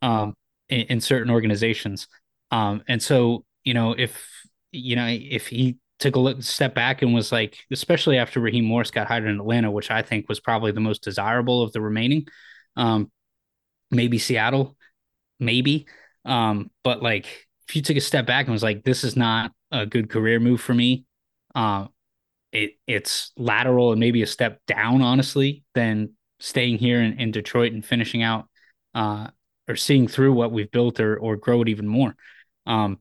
um, 0.03 0.35
in, 0.69 0.81
in, 0.81 1.01
certain 1.01 1.31
organizations 1.31 2.09
um, 2.51 2.83
and 2.89 3.03
so 3.03 3.45
you 3.65 3.75
know 3.75 3.93
if 3.93 4.27
you 4.73 4.97
know 4.97 5.07
if 5.07 5.47
he 5.49 5.77
took 5.99 6.17
a 6.17 6.21
look, 6.21 6.43
step 6.43 6.75
back 6.75 7.03
and 7.03 7.15
was 7.15 7.33
like 7.33 7.57
especially 7.73 8.19
after 8.19 8.41
raheem 8.41 8.65
morris 8.65 8.91
got 8.91 9.07
hired 9.07 9.25
in 9.25 9.41
atlanta 9.41 9.71
which 9.71 9.91
i 9.91 10.03
think 10.03 10.29
was 10.29 10.41
probably 10.41 10.73
the 10.73 10.81
most 10.81 11.03
desirable 11.03 11.62
of 11.62 11.73
the 11.73 11.81
remaining 11.81 12.26
um, 12.76 13.11
maybe 13.91 14.19
seattle 14.19 14.76
maybe 15.41 15.87
um, 16.25 16.71
but 16.85 17.03
like 17.03 17.47
if 17.69 17.76
you 17.76 17.83
took 17.83 17.97
a 17.97 18.00
step 18.00 18.26
back 18.26 18.47
and 18.47 18.53
was 18.53 18.62
like 18.62 18.85
this 18.85 19.05
is 19.05 19.17
not 19.17 19.53
a 19.73 19.87
good 19.87 20.11
career 20.11 20.38
move 20.38 20.61
for 20.61 20.75
me 20.75 21.05
uh, 21.55 21.87
it 22.53 22.73
it's 22.87 23.33
lateral 23.37 23.93
and 23.93 24.00
maybe 24.00 24.23
a 24.23 24.26
step 24.26 24.61
down, 24.67 25.03
honestly, 25.03 25.65
than 25.75 26.11
staying 26.38 26.79
here 26.79 27.03
in, 27.03 27.19
in 27.19 27.31
Detroit 27.31 27.73
and 27.73 27.85
finishing 27.85 28.23
out 28.23 28.49
uh, 28.95 29.29
or 29.69 29.76
seeing 29.76 30.09
through 30.09 30.33
what 30.33 30.53
we've 30.53 30.71
built 30.71 31.00
or 31.00 31.19
or 31.19 31.37
grow 31.37 31.62
it 31.62 31.69
even 31.69 31.87
more 31.87 32.15
um, 32.67 32.99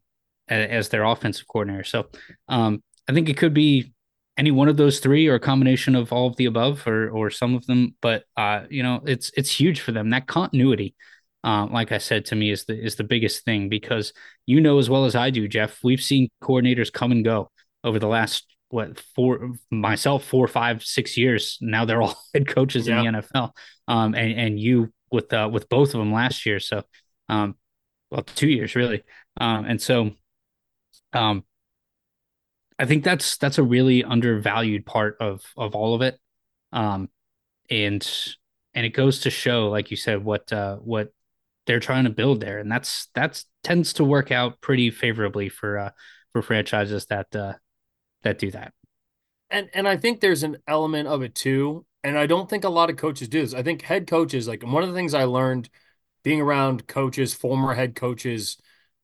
as, 0.47 0.89
their 0.89 1.03
offensive 1.03 1.47
coordinator. 1.47 1.83
So 1.83 2.07
um, 2.47 2.83
I 3.07 3.13
think 3.13 3.29
it 3.29 3.37
could 3.37 3.53
be 3.53 3.93
any 4.37 4.51
one 4.51 4.67
of 4.67 4.77
those 4.77 4.99
three 4.99 5.27
or 5.27 5.35
a 5.35 5.39
combination 5.39 5.95
of 5.95 6.11
all 6.11 6.27
of 6.27 6.35
the 6.35 6.45
above 6.45 6.85
or 6.87 7.09
or 7.09 7.29
some 7.29 7.55
of 7.55 7.65
them. 7.65 7.95
But 8.01 8.23
uh, 8.35 8.63
you 8.69 8.83
know, 8.83 9.01
it's 9.05 9.31
it's 9.35 9.51
huge 9.51 9.81
for 9.81 9.91
them. 9.91 10.09
That 10.09 10.27
continuity. 10.27 10.95
Uh, 11.43 11.67
like 11.67 11.91
I 11.91 11.99
said, 11.99 12.25
to 12.25 12.35
me 12.35 12.49
is 12.49 12.65
the 12.65 12.77
is 12.77 12.95
the 12.95 13.03
biggest 13.03 13.45
thing 13.45 13.69
because 13.69 14.13
you 14.47 14.59
know 14.59 14.79
as 14.79 14.89
well 14.89 15.05
as 15.05 15.15
I 15.15 15.29
do, 15.29 15.47
Jeff. 15.47 15.79
We've 15.83 16.01
seen 16.01 16.29
coordinators 16.41 16.91
come 16.91 17.11
and 17.11 17.23
go 17.23 17.51
over 17.83 17.99
the 17.99 18.07
last 18.07 18.45
what 18.69 18.99
four 19.15 19.53
myself 19.69 20.25
four 20.25 20.47
five 20.47 20.83
six 20.83 21.17
years 21.17 21.57
now 21.61 21.85
they're 21.85 22.01
all 22.01 22.15
head 22.33 22.47
coaches 22.47 22.87
yeah. 22.87 22.99
in 22.99 23.13
the 23.13 23.21
nfl 23.21 23.51
um 23.87 24.15
and 24.15 24.37
and 24.37 24.59
you 24.59 24.91
with 25.11 25.31
uh 25.31 25.47
with 25.51 25.69
both 25.69 25.93
of 25.93 25.99
them 25.99 26.11
last 26.11 26.45
year 26.45 26.59
so 26.59 26.81
um 27.29 27.55
well 28.09 28.23
two 28.23 28.49
years 28.49 28.75
really 28.75 29.03
um 29.39 29.65
and 29.65 29.81
so 29.81 30.11
um 31.13 31.43
i 32.79 32.85
think 32.85 33.03
that's 33.03 33.37
that's 33.37 33.57
a 33.57 33.63
really 33.63 34.03
undervalued 34.03 34.85
part 34.85 35.17
of 35.19 35.41
of 35.57 35.75
all 35.75 35.95
of 35.95 36.01
it 36.01 36.19
um 36.71 37.09
and 37.69 38.35
and 38.73 38.85
it 38.85 38.89
goes 38.89 39.21
to 39.21 39.29
show 39.29 39.69
like 39.69 39.91
you 39.91 39.97
said 39.97 40.23
what 40.23 40.51
uh 40.53 40.75
what 40.77 41.13
they're 41.65 41.79
trying 41.79 42.03
to 42.03 42.09
build 42.09 42.39
there 42.41 42.59
and 42.59 42.71
that's 42.71 43.09
that's 43.15 43.45
tends 43.63 43.93
to 43.93 44.03
work 44.03 44.31
out 44.31 44.61
pretty 44.61 44.91
favorably 44.91 45.49
for 45.49 45.79
uh 45.79 45.89
for 46.31 46.41
franchises 46.41 47.05
that 47.07 47.33
uh 47.35 47.53
that 48.25 48.39
do 48.39 48.51
that. 48.51 48.73
And 49.49 49.69
and 49.73 49.87
I 49.87 49.95
think 49.95 50.19
there's 50.19 50.43
an 50.43 50.57
element 50.67 51.07
of 51.07 51.21
it 51.21 51.33
too. 51.33 51.85
And 52.03 52.17
I 52.17 52.25
don't 52.25 52.49
think 52.49 52.65
a 52.65 52.69
lot 52.69 52.89
of 52.89 52.97
coaches 52.97 53.29
do 53.29 53.41
this. 53.41 53.53
I 53.53 53.63
think 53.63 53.81
head 53.81 54.05
coaches, 54.07 54.47
like 54.47 54.63
one 54.63 54.83
of 54.83 54.89
the 54.89 54.95
things 54.95 55.13
I 55.13 55.23
learned 55.23 55.69
being 56.23 56.41
around 56.41 56.87
coaches, 56.87 57.33
former 57.33 57.73
head 57.73 57.95
coaches, 57.95 58.57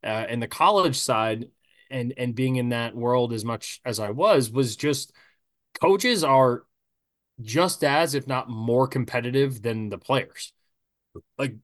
uh, 0.03 0.25
in 0.27 0.39
the 0.39 0.47
college 0.47 0.97
side, 0.97 1.45
and 1.91 2.13
and 2.17 2.36
being 2.36 2.56
in 2.56 2.69
that 2.69 2.95
world 2.95 3.34
as 3.34 3.45
much 3.45 3.82
as 3.86 3.99
I 3.99 4.12
was, 4.12 4.49
was 4.49 4.75
just 4.75 5.12
coaches 5.80 6.23
are 6.23 6.63
just 7.41 7.84
as, 7.84 8.15
if 8.15 8.27
not 8.27 8.49
more, 8.49 8.88
competitive 8.88 9.62
than 9.62 9.89
the 9.89 9.97
players. 9.97 10.54
Like, 11.38 11.56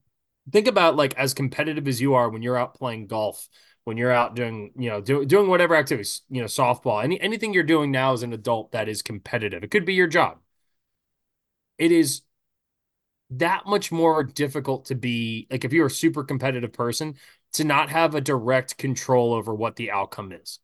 think 0.50 0.66
about 0.66 0.96
like 0.96 1.14
as 1.16 1.34
competitive 1.34 1.88
as 1.88 2.00
you 2.00 2.14
are 2.14 2.28
when 2.28 2.42
you're 2.42 2.56
out 2.56 2.74
playing 2.74 3.06
golf 3.06 3.48
when 3.88 3.96
you're 3.96 4.12
out 4.12 4.36
doing, 4.36 4.70
you 4.76 4.90
know, 4.90 5.00
do, 5.00 5.24
doing 5.24 5.48
whatever 5.48 5.74
activities, 5.74 6.20
you 6.28 6.42
know, 6.42 6.46
softball, 6.46 7.02
any 7.02 7.18
anything 7.22 7.54
you're 7.54 7.62
doing 7.62 7.90
now 7.90 8.12
as 8.12 8.22
an 8.22 8.34
adult 8.34 8.72
that 8.72 8.86
is 8.86 9.00
competitive. 9.00 9.64
It 9.64 9.70
could 9.70 9.86
be 9.86 9.94
your 9.94 10.06
job. 10.06 10.40
It 11.78 11.90
is 11.90 12.20
that 13.30 13.64
much 13.64 13.90
more 13.90 14.24
difficult 14.24 14.86
to 14.86 14.94
be 14.94 15.46
like 15.50 15.64
if 15.64 15.72
you're 15.72 15.86
a 15.86 15.90
super 15.90 16.22
competitive 16.22 16.72
person 16.72 17.14
to 17.54 17.64
not 17.64 17.90
have 17.90 18.14
a 18.14 18.20
direct 18.20 18.76
control 18.78 19.32
over 19.32 19.54
what 19.54 19.76
the 19.76 19.90
outcome 19.90 20.32
is. 20.32 20.58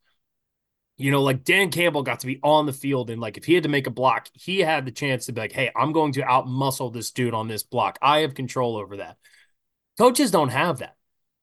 You 0.97 1.11
know, 1.11 1.21
like 1.21 1.43
Dan 1.43 1.71
Campbell 1.71 2.03
got 2.03 2.21
to 2.21 2.27
be 2.27 2.39
on 2.41 2.65
the 2.65 2.73
field 2.73 3.09
and 3.09 3.19
like 3.19 3.37
if 3.37 3.45
he 3.45 3.53
had 3.53 3.63
to 3.63 3.69
make 3.69 3.87
a 3.87 3.91
block, 3.91 4.29
he 4.33 4.59
had 4.59 4.85
the 4.85 4.91
chance 4.91 5.25
to 5.25 5.33
be 5.33 5.41
like, 5.41 5.51
"Hey, 5.51 5.69
I'm 5.75 5.91
going 5.91 6.13
to 6.13 6.23
out 6.23 6.47
muscle 6.47 6.89
this 6.89 7.11
dude 7.11 7.33
on 7.33 7.49
this 7.49 7.63
block. 7.63 7.99
I 8.01 8.19
have 8.19 8.33
control 8.33 8.77
over 8.77 8.97
that." 8.97 9.17
Coaches 9.97 10.31
don't 10.31 10.49
have 10.49 10.79
that. 10.79 10.95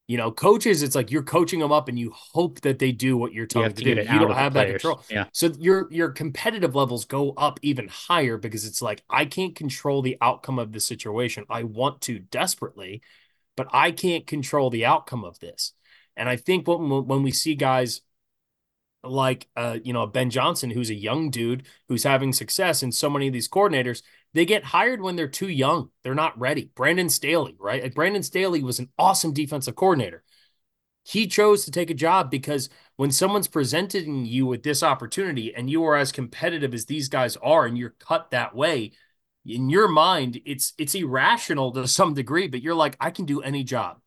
You 0.09 0.16
know, 0.18 0.33
coaches, 0.33 0.83
it's 0.83 0.94
like 0.94 1.11
you're 1.11 1.22
coaching 1.22 1.61
them 1.61 1.70
up 1.70 1.88
and 1.88 1.98
you 1.98 2.12
hope 2.14 2.61
that 2.62 2.78
they 2.78 2.92
do 2.92 3.16
what 3.16 3.33
you're 3.33 3.46
telling 3.46 3.68
them 3.68 3.76
to, 3.76 3.94
to 3.94 4.05
do. 4.05 4.12
You 4.12 4.18
don't 4.18 4.35
have 4.35 4.52
that 4.55 4.68
control. 4.68 5.02
Yeah. 5.09 5.24
So 5.33 5.52
your 5.59 5.90
your 5.92 6.11
competitive 6.11 6.74
levels 6.74 7.05
go 7.05 7.33
up 7.33 7.61
even 7.62 7.88
higher 7.88 8.37
because 8.37 8.66
it's 8.66 8.83
like 8.83 9.02
I 9.09 9.24
can't 9.24 9.55
control 9.55 10.02
the 10.02 10.18
outcome 10.20 10.59
of 10.59 10.72
the 10.72 10.81
situation. 10.81 11.44
I 11.48 11.62
want 11.62 12.00
to 12.02 12.18
desperately, 12.18 13.00
but 13.56 13.68
I 13.72 13.90
can't 13.90 14.26
control 14.26 14.70
the 14.70 14.86
outcome 14.86 15.24
of 15.24 15.38
this. 15.38 15.72
And 16.16 16.28
I 16.28 16.36
think 16.36 16.66
when 16.66 17.06
when 17.06 17.22
we 17.22 17.30
see 17.30 17.54
guys 17.54 18.02
like 19.04 19.48
uh 19.56 19.78
you 19.82 19.92
know 19.92 20.06
Ben 20.06 20.30
Johnson 20.30 20.70
who's 20.70 20.90
a 20.90 20.94
young 20.94 21.30
dude 21.30 21.66
who's 21.88 22.04
having 22.04 22.32
success 22.32 22.82
and 22.84 22.94
so 22.94 23.10
many 23.10 23.26
of 23.26 23.32
these 23.32 23.48
coordinators 23.48 24.02
they 24.34 24.46
get 24.46 24.64
hired 24.64 25.02
when 25.02 25.16
they're 25.16 25.28
too 25.28 25.48
young. 25.48 25.90
They're 26.02 26.14
not 26.14 26.38
ready. 26.38 26.70
Brandon 26.74 27.08
Staley, 27.08 27.56
right? 27.58 27.82
Like 27.82 27.94
Brandon 27.94 28.22
Staley 28.22 28.62
was 28.62 28.78
an 28.78 28.88
awesome 28.98 29.32
defensive 29.32 29.76
coordinator. 29.76 30.22
He 31.04 31.26
chose 31.26 31.64
to 31.64 31.70
take 31.70 31.90
a 31.90 31.94
job 31.94 32.30
because 32.30 32.70
when 32.96 33.10
someone's 33.10 33.48
presenting 33.48 34.24
you 34.24 34.46
with 34.46 34.62
this 34.62 34.82
opportunity 34.82 35.54
and 35.54 35.68
you 35.68 35.84
are 35.84 35.96
as 35.96 36.12
competitive 36.12 36.72
as 36.72 36.86
these 36.86 37.08
guys 37.08 37.36
are 37.42 37.66
and 37.66 37.76
you're 37.76 37.94
cut 37.98 38.30
that 38.30 38.54
way, 38.54 38.92
in 39.44 39.70
your 39.70 39.88
mind, 39.88 40.40
it's 40.44 40.72
it's 40.78 40.94
irrational 40.94 41.72
to 41.72 41.88
some 41.88 42.14
degree, 42.14 42.48
but 42.48 42.62
you're 42.62 42.74
like, 42.74 42.96
I 43.00 43.11
can 43.11 43.24
do 43.24 43.42
any 43.42 43.64
job. 43.64 44.00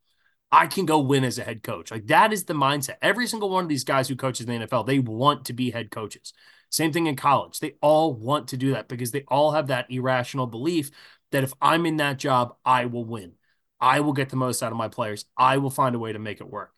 I 0.50 0.66
can 0.66 0.86
go 0.86 1.00
win 1.00 1.24
as 1.24 1.38
a 1.38 1.44
head 1.44 1.62
coach. 1.62 1.90
Like 1.90 2.06
that 2.06 2.32
is 2.32 2.44
the 2.44 2.54
mindset. 2.54 2.96
Every 3.02 3.26
single 3.26 3.50
one 3.50 3.64
of 3.64 3.68
these 3.68 3.84
guys 3.84 4.08
who 4.08 4.16
coaches 4.16 4.46
in 4.46 4.60
the 4.60 4.66
NFL, 4.66 4.86
they 4.86 4.98
want 5.00 5.46
to 5.46 5.52
be 5.52 5.70
head 5.70 5.90
coaches. 5.90 6.32
Same 6.70 6.92
thing 6.92 7.06
in 7.06 7.16
college. 7.16 7.58
They 7.58 7.74
all 7.80 8.14
want 8.14 8.48
to 8.48 8.56
do 8.56 8.72
that 8.72 8.88
because 8.88 9.10
they 9.10 9.24
all 9.28 9.52
have 9.52 9.68
that 9.68 9.90
irrational 9.90 10.46
belief 10.46 10.90
that 11.32 11.44
if 11.44 11.52
I'm 11.60 11.86
in 11.86 11.96
that 11.98 12.18
job, 12.18 12.56
I 12.64 12.86
will 12.86 13.04
win. 13.04 13.32
I 13.80 14.00
will 14.00 14.12
get 14.12 14.30
the 14.30 14.36
most 14.36 14.62
out 14.62 14.72
of 14.72 14.78
my 14.78 14.88
players. 14.88 15.26
I 15.36 15.58
will 15.58 15.70
find 15.70 15.94
a 15.94 15.98
way 15.98 16.12
to 16.12 16.18
make 16.18 16.40
it 16.40 16.48
work. 16.48 16.72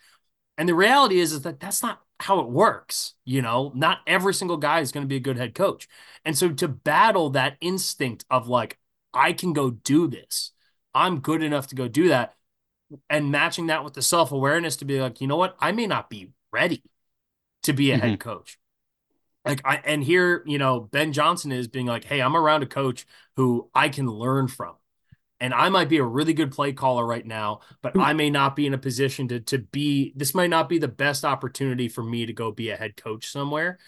And 0.57 0.69
the 0.69 0.75
reality 0.75 1.21
is, 1.21 1.33
is 1.33 1.43
that 1.43 1.61
that's 1.61 1.83
not 1.83 2.01
how 2.21 2.41
it 2.41 2.49
works. 2.49 3.15
You 3.25 3.43
know, 3.43 3.73
not 3.75 3.99
every 4.07 4.35
single 4.35 4.57
guy 4.57 4.81
is 4.81 4.93
going 4.93 5.05
to 5.05 5.09
be 5.09 5.17
a 5.17 5.21
good 5.21 5.37
head 5.37 5.55
coach. 5.55 5.89
And 6.25 6.37
so 6.37 6.51
to 6.51 6.69
battle 6.69 7.31
that 7.31 7.57
instinct 7.61 8.25
of 8.31 8.49
like, 8.49 8.79
I 9.15 9.33
can 9.33 9.53
go 9.53 9.71
do 9.71 10.09
this, 10.09 10.53
I'm 10.95 11.21
good 11.21 11.43
enough 11.43 11.69
to 11.69 11.75
go 11.75 11.89
do 11.89 12.09
that, 12.09 12.35
and 13.09 13.31
matching 13.31 13.67
that 13.69 13.85
with 13.85 13.95
the 13.95 14.03
self 14.03 14.33
awareness 14.33 14.77
to 14.77 14.85
be 14.85 15.01
like, 15.01 15.21
you 15.21 15.27
know 15.27 15.37
what, 15.37 15.57
I 15.61 15.73
may 15.73 15.87
not 15.87 16.11
be 16.11 16.31
ready 16.53 16.83
to 17.63 17.73
be 17.73 17.91
a 17.91 17.97
mm-hmm. 17.97 18.09
head 18.09 18.21
coach 18.21 18.59
like 19.49 19.63
I 19.65 19.81
and 19.85 20.05
here, 20.05 20.43
you 20.47 20.59
know, 20.59 20.81
Ben 20.81 21.13
Johnson 21.13 21.53
is 21.53 21.69
being 21.69 21.87
like, 21.87 22.05
"Hey, 22.05 22.21
I'm 22.21 22.37
around 22.37 22.63
a 22.63 22.67
coach 22.67 23.07
who 23.37 23.71
I 23.75 23.89
can 23.89 24.07
learn 24.07 24.49
from." 24.49 24.75
And 25.41 25.55
I 25.55 25.69
might 25.69 25.89
be 25.89 25.99
a 25.99 26.05
really 26.05 26.33
good 26.33 26.51
play 26.51 26.73
caller 26.73 27.07
right 27.07 27.25
now, 27.25 27.61
but 27.81 27.93
hmm. 27.93 28.01
I 28.01 28.13
may 28.13 28.29
not 28.29 28.57
be 28.57 28.67
in 28.67 28.75
a 28.75 28.79
position 28.79 29.29
to 29.29 29.41
to 29.41 29.59
be 29.59 30.13
this 30.17 30.35
might 30.35 30.51
not 30.51 30.69
be 30.69 30.79
the 30.79 30.89
best 30.89 31.25
opportunity 31.25 31.89
for 31.89 32.03
me 32.03 32.27
to 32.27 32.33
go 32.33 32.51
be 32.51 32.71
a 32.71 32.77
head 32.77 32.97
coach 32.97 33.31
somewhere 33.31 33.79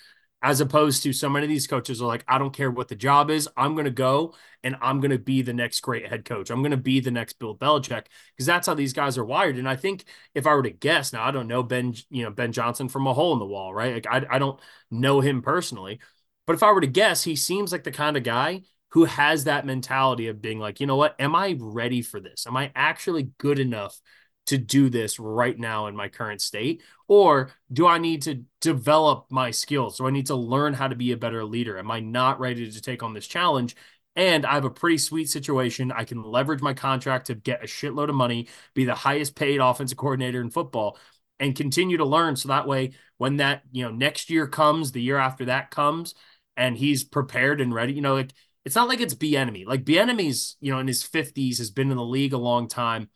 as 0.43 0.61
opposed 0.61 1.03
to 1.03 1.13
so 1.13 1.29
many 1.29 1.45
of 1.45 1.51
these 1.51 1.67
coaches 1.67 2.01
are 2.01 2.07
like, 2.07 2.25
I 2.27 2.39
don't 2.39 2.55
care 2.55 2.71
what 2.71 2.89
the 2.89 2.95
job 2.95 3.31
is. 3.31 3.49
I'm 3.57 3.75
going 3.75 3.85
to 3.85 3.91
go 3.91 4.35
and 4.65 4.75
I'm 4.81 5.01
going 5.01 5.11
to 5.11 5.19
be 5.19 5.43
the 5.43 5.53
next 5.53 5.81
great 5.81 6.09
head 6.09 6.25
coach. 6.25 6.51
I'm 6.51 6.63
going 6.63 6.71
to 6.71 6.79
be 6.79 7.01
the 7.01 7.11
next 7.11 7.39
Bill 7.39 7.57
Belichick 7.57 8.07
because 8.35 8.47
that's 8.47 8.67
how 8.67 8.75
these 8.75 8.95
guys 8.95 9.19
are 9.19 9.25
wired. 9.25 9.57
And 9.59 9.69
I 9.69 9.77
think 9.77 10.05
if 10.35 10.47
I 10.47 10.55
were 10.55 10.63
to 10.63 10.71
guess, 10.71 11.13
now 11.13 11.25
I 11.25 11.31
don't 11.31 11.47
know 11.47 11.63
Ben, 11.63 11.95
you 12.09 12.25
know, 12.25 12.31
Ben 12.31 12.53
Johnson 12.53 12.89
from 12.89 13.07
a 13.07 13.13
hole 13.13 13.35
in 13.35 13.39
the 13.39 13.45
wall, 13.45 13.75
right? 13.75 13.95
Like 13.95 14.07
I, 14.11 14.37
I 14.37 14.39
don't 14.39 14.59
know 14.91 15.21
him 15.21 15.43
personally, 15.43 16.01
but 16.47 16.55
if 16.55 16.63
I 16.63 16.73
were 16.73 16.81
to 16.81 16.87
guess, 16.87 17.23
he 17.23 17.37
seems 17.37 17.71
like 17.71 17.85
the 17.85 17.93
kind 17.93 18.17
of 18.17 18.23
guy 18.23 18.63
who 18.91 19.05
has 19.05 19.45
that 19.45 19.67
mentality 19.67 20.29
of 20.29 20.43
being 20.43 20.59
like, 20.59 20.81
you 20.81 20.87
know 20.87 20.97
what? 20.97 21.15
Am 21.19 21.35
I 21.35 21.57
ready 21.59 22.03
for 22.03 22.21
this? 22.21 22.47
Am 22.47 22.57
I 22.57 22.73
actually 22.75 23.31
good 23.39 23.59
enough 23.59 24.01
to 24.47 24.59
do 24.59 24.91
this 24.91 25.21
right 25.21 25.57
now 25.57 25.87
in 25.87 25.95
my 25.95 26.09
current 26.09 26.41
state? 26.41 26.83
Or 27.07 27.51
do 27.73 27.87
I 27.87 27.99
need 27.99 28.23
to 28.23 28.43
develop 28.61 29.27
my 29.31 29.53
skills? 29.53 29.99
Do 29.99 30.07
I 30.07 30.11
need 30.11 30.27
to 30.27 30.35
learn 30.35 30.75
how 30.75 30.89
to 30.89 30.97
be 30.97 31.13
a 31.13 31.17
better 31.17 31.45
leader? 31.45 31.79
Am 31.79 31.91
I 31.91 32.01
not 32.01 32.41
ready 32.41 32.71
to 32.71 32.81
take 32.81 33.03
on 33.03 33.15
this 33.15 33.27
challenge? 33.27 33.77
And 34.17 34.45
I 34.45 34.55
have 34.55 34.65
a 34.65 34.71
pretty 34.71 34.99
sweet 34.99 35.31
situation. 35.31 35.93
I 35.93 36.05
can 36.05 36.23
leverage 36.23 36.61
my 36.61 36.75
contract 36.75 37.29
to 37.29 37.37
get 37.37 37.63
a 37.63 37.67
shitload 37.67 38.09
of 38.09 38.17
money, 38.17 38.49
be 38.75 38.85
the 38.85 38.95
highest 38.95 39.37
paid 39.37 39.61
offensive 39.61 39.99
coordinator 39.99 40.41
in 40.41 40.51
football, 40.51 40.99
and 41.39 41.55
continue 41.55 41.97
to 41.99 42.05
learn. 42.05 42.35
So 42.35 42.49
that 42.49 42.67
way, 42.67 42.93
when 43.19 43.37
that, 43.37 43.63
you 43.71 43.85
know, 43.85 43.93
next 43.93 44.31
year 44.31 44.49
comes, 44.49 44.91
the 44.91 45.01
year 45.01 45.17
after 45.17 45.45
that 45.45 45.71
comes, 45.71 46.15
and 46.57 46.77
he's 46.77 47.05
prepared 47.05 47.61
and 47.61 47.73
ready, 47.73 47.93
you 47.93 48.01
know, 48.01 48.15
like 48.15 48.33
it's 48.71 48.77
not 48.77 48.89
like 48.89 49.01
it's 49.01 49.15
Bieniemy. 49.15 49.67
Like 49.67 49.85
Bieniemy's, 49.85 50.57
you 50.61 50.73
know, 50.73 50.79
in 50.79 50.87
his 50.87 51.03
50s, 51.03 51.59
has 51.59 51.71
been 51.71 51.91
in 51.91 51.97
the 51.97 52.05
league 52.05 52.33
a 52.33 52.39
long 52.39 52.69
time. 52.69 53.11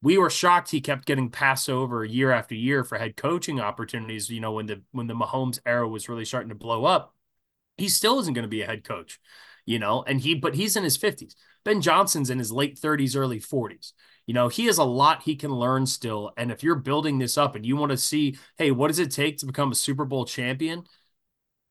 We 0.00 0.16
were 0.16 0.30
shocked 0.30 0.70
he 0.70 0.80
kept 0.80 1.06
getting 1.06 1.30
passed 1.30 1.68
over 1.68 2.04
year 2.04 2.30
after 2.30 2.54
year 2.54 2.84
for 2.84 2.98
head 2.98 3.16
coaching 3.16 3.60
opportunities. 3.60 4.30
You 4.30 4.40
know, 4.40 4.52
when 4.52 4.66
the 4.66 4.82
when 4.92 5.06
the 5.06 5.14
Mahomes 5.14 5.58
era 5.66 5.88
was 5.88 6.08
really 6.08 6.24
starting 6.24 6.50
to 6.50 6.54
blow 6.54 6.84
up, 6.84 7.14
he 7.76 7.88
still 7.88 8.18
isn't 8.20 8.34
going 8.34 8.44
to 8.44 8.48
be 8.48 8.62
a 8.62 8.66
head 8.66 8.84
coach 8.84 9.20
you 9.68 9.78
know, 9.78 10.02
and 10.06 10.18
he, 10.18 10.34
but 10.34 10.54
he's 10.54 10.76
in 10.76 10.82
his 10.82 10.96
50s. 10.96 11.34
Ben 11.62 11.82
Johnson's 11.82 12.30
in 12.30 12.38
his 12.38 12.50
late 12.50 12.80
30s, 12.80 13.14
early 13.14 13.38
40s. 13.38 13.92
You 14.26 14.32
know, 14.32 14.48
he 14.48 14.64
has 14.64 14.78
a 14.78 14.84
lot 14.84 15.24
he 15.24 15.36
can 15.36 15.50
learn 15.50 15.84
still. 15.84 16.32
And 16.38 16.50
if 16.50 16.62
you're 16.62 16.74
building 16.74 17.18
this 17.18 17.36
up 17.36 17.54
and 17.54 17.66
you 17.66 17.76
want 17.76 17.90
to 17.90 17.98
see, 17.98 18.38
hey, 18.56 18.70
what 18.70 18.88
does 18.88 18.98
it 18.98 19.10
take 19.10 19.36
to 19.38 19.46
become 19.46 19.70
a 19.70 19.74
Super 19.74 20.06
Bowl 20.06 20.24
champion? 20.24 20.84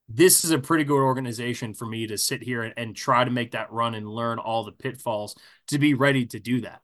This 0.10 0.46
is 0.46 0.52
a 0.52 0.60
pretty 0.60 0.84
good 0.84 1.02
organization 1.02 1.74
for 1.74 1.86
me 1.86 2.08
to 2.08 2.18
sit 2.18 2.42
here 2.42 2.64
and, 2.64 2.74
and 2.78 2.96
try 2.96 3.24
to 3.24 3.32
make 3.32 3.52
that 3.52 3.72
run 3.72 3.94
and 3.94 4.08
learn 4.08 4.40
all 4.40 4.64
the 4.64 4.72
pitfalls 4.72 5.36
to 5.68 5.78
be 5.78 5.94
ready 5.94 6.26
to 6.28 6.40
do 6.40 6.62
that. 6.62 6.82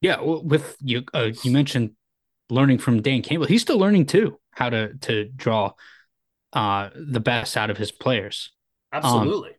Yeah, 0.00 0.20
well, 0.20 0.42
with 0.42 0.76
you, 0.80 1.04
uh, 1.12 1.30
you 1.42 1.50
mentioned 1.50 1.92
learning 2.50 2.78
from 2.78 3.02
Dan 3.02 3.22
Campbell. 3.22 3.46
He's 3.46 3.62
still 3.62 3.78
learning 3.78 4.06
too 4.06 4.38
how 4.52 4.70
to 4.70 4.94
to 4.94 5.24
draw 5.36 5.72
uh, 6.52 6.90
the 6.94 7.20
best 7.20 7.56
out 7.56 7.70
of 7.70 7.76
his 7.76 7.92
players. 7.92 8.52
Absolutely. 8.92 9.50
Um, 9.50 9.54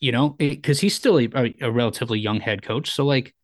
you 0.00 0.12
know, 0.12 0.30
because 0.30 0.80
he's 0.80 0.94
still 0.94 1.18
a, 1.18 1.54
a, 1.60 1.70
relatively 1.70 2.20
young 2.20 2.38
head 2.38 2.62
coach. 2.62 2.90
So 2.92 3.04
like, 3.04 3.34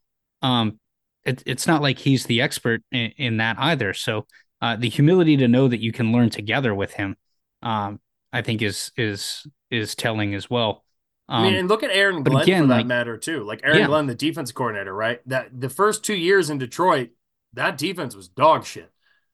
um, 0.40 0.78
it, 1.24 1.42
it's 1.46 1.66
not 1.66 1.82
like 1.82 1.98
he's 1.98 2.26
the 2.26 2.42
expert 2.42 2.82
in, 2.92 3.12
in 3.16 3.36
that 3.38 3.56
either. 3.58 3.92
So 3.92 4.26
uh, 4.60 4.76
the 4.76 4.88
humility 4.88 5.36
to 5.38 5.48
know 5.48 5.66
that 5.66 5.80
you 5.80 5.90
can 5.90 6.12
learn 6.12 6.30
together 6.30 6.72
with 6.72 6.92
him, 6.92 7.16
um, 7.62 7.98
I 8.34 8.42
think 8.42 8.62
is 8.62 8.90
is 8.96 9.46
is 9.70 9.94
telling 9.94 10.34
as 10.34 10.50
well. 10.50 10.84
Um, 11.28 11.40
I 11.40 11.42
mean, 11.44 11.52
um, 11.54 11.60
and 11.60 11.68
look 11.68 11.84
at 11.84 11.90
Aaron 11.90 12.24
Glenn 12.24 12.42
again, 12.42 12.62
for 12.64 12.66
that 12.66 12.76
like, 12.78 12.86
matter 12.86 13.16
too. 13.16 13.44
Like 13.44 13.60
Aaron 13.62 13.78
yeah. 13.78 13.86
Glenn, 13.86 14.06
the 14.06 14.14
defense 14.14 14.50
coordinator, 14.50 14.92
right? 14.92 15.20
That 15.26 15.48
the 15.58 15.68
first 15.68 16.04
two 16.04 16.16
years 16.16 16.50
in 16.50 16.58
Detroit, 16.58 17.10
that 17.54 17.78
defense 17.78 18.16
was 18.16 18.28
dog 18.28 18.64
shit. 18.64 18.90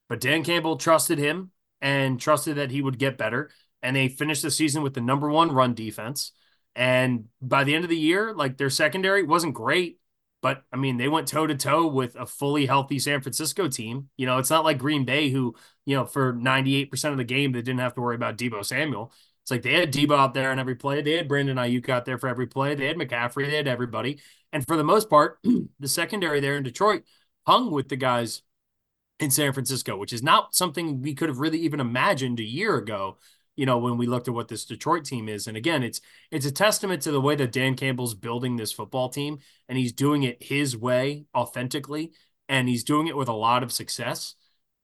But 0.08 0.20
Dan 0.20 0.44
Campbell 0.44 0.76
trusted 0.76 1.18
him 1.18 1.50
and 1.80 2.20
trusted 2.20 2.56
that 2.56 2.70
he 2.70 2.82
would 2.82 2.98
get 2.98 3.16
better. 3.16 3.50
And 3.82 3.96
they 3.96 4.08
finished 4.08 4.42
the 4.42 4.50
season 4.50 4.82
with 4.82 4.92
the 4.92 5.00
number 5.00 5.30
one 5.30 5.50
run 5.50 5.72
defense. 5.72 6.32
And 6.76 7.26
by 7.40 7.64
the 7.64 7.74
end 7.74 7.84
of 7.84 7.90
the 7.90 7.96
year, 7.96 8.34
like 8.34 8.58
their 8.58 8.70
secondary 8.70 9.22
wasn't 9.22 9.54
great, 9.54 9.99
but 10.42 10.62
I 10.72 10.76
mean, 10.76 10.96
they 10.96 11.08
went 11.08 11.28
toe 11.28 11.46
to 11.46 11.54
toe 11.54 11.86
with 11.86 12.16
a 12.16 12.26
fully 12.26 12.66
healthy 12.66 12.98
San 12.98 13.20
Francisco 13.20 13.68
team. 13.68 14.08
You 14.16 14.26
know, 14.26 14.38
it's 14.38 14.50
not 14.50 14.64
like 14.64 14.78
Green 14.78 15.04
Bay, 15.04 15.30
who, 15.30 15.54
you 15.84 15.96
know, 15.96 16.06
for 16.06 16.32
98% 16.32 17.12
of 17.12 17.18
the 17.18 17.24
game, 17.24 17.52
they 17.52 17.62
didn't 17.62 17.80
have 17.80 17.94
to 17.94 18.00
worry 18.00 18.14
about 18.14 18.38
Deebo 18.38 18.64
Samuel. 18.64 19.12
It's 19.42 19.50
like 19.50 19.62
they 19.62 19.74
had 19.74 19.92
Deebo 19.92 20.16
out 20.16 20.34
there 20.34 20.50
on 20.50 20.58
every 20.58 20.74
play. 20.74 21.02
They 21.02 21.16
had 21.16 21.28
Brandon 21.28 21.56
Aiyuk 21.56 21.88
out 21.88 22.04
there 22.04 22.18
for 22.18 22.28
every 22.28 22.46
play. 22.46 22.74
They 22.74 22.86
had 22.86 22.96
McCaffrey. 22.96 23.46
They 23.46 23.56
had 23.56 23.68
everybody. 23.68 24.20
And 24.52 24.66
for 24.66 24.76
the 24.76 24.84
most 24.84 25.10
part, 25.10 25.38
the 25.80 25.88
secondary 25.88 26.40
there 26.40 26.56
in 26.56 26.62
Detroit 26.62 27.04
hung 27.46 27.70
with 27.70 27.88
the 27.88 27.96
guys 27.96 28.42
in 29.18 29.30
San 29.30 29.52
Francisco, 29.52 29.96
which 29.96 30.12
is 30.12 30.22
not 30.22 30.54
something 30.54 31.02
we 31.02 31.14
could 31.14 31.28
have 31.28 31.38
really 31.38 31.58
even 31.60 31.80
imagined 31.80 32.40
a 32.40 32.44
year 32.44 32.76
ago 32.76 33.18
you 33.60 33.66
know, 33.66 33.76
when 33.76 33.98
we 33.98 34.06
looked 34.06 34.26
at 34.26 34.32
what 34.32 34.48
this 34.48 34.64
Detroit 34.64 35.04
team 35.04 35.28
is. 35.28 35.46
And 35.46 35.54
again, 35.54 35.82
it's 35.82 36.00
it's 36.30 36.46
a 36.46 36.50
testament 36.50 37.02
to 37.02 37.12
the 37.12 37.20
way 37.20 37.36
that 37.36 37.52
Dan 37.52 37.76
Campbell's 37.76 38.14
building 38.14 38.56
this 38.56 38.72
football 38.72 39.10
team 39.10 39.40
and 39.68 39.76
he's 39.76 39.92
doing 39.92 40.22
it 40.22 40.42
his 40.42 40.78
way 40.78 41.26
authentically 41.36 42.12
and 42.48 42.66
he's 42.66 42.84
doing 42.84 43.06
it 43.08 43.16
with 43.18 43.28
a 43.28 43.34
lot 43.34 43.62
of 43.62 43.70
success. 43.70 44.34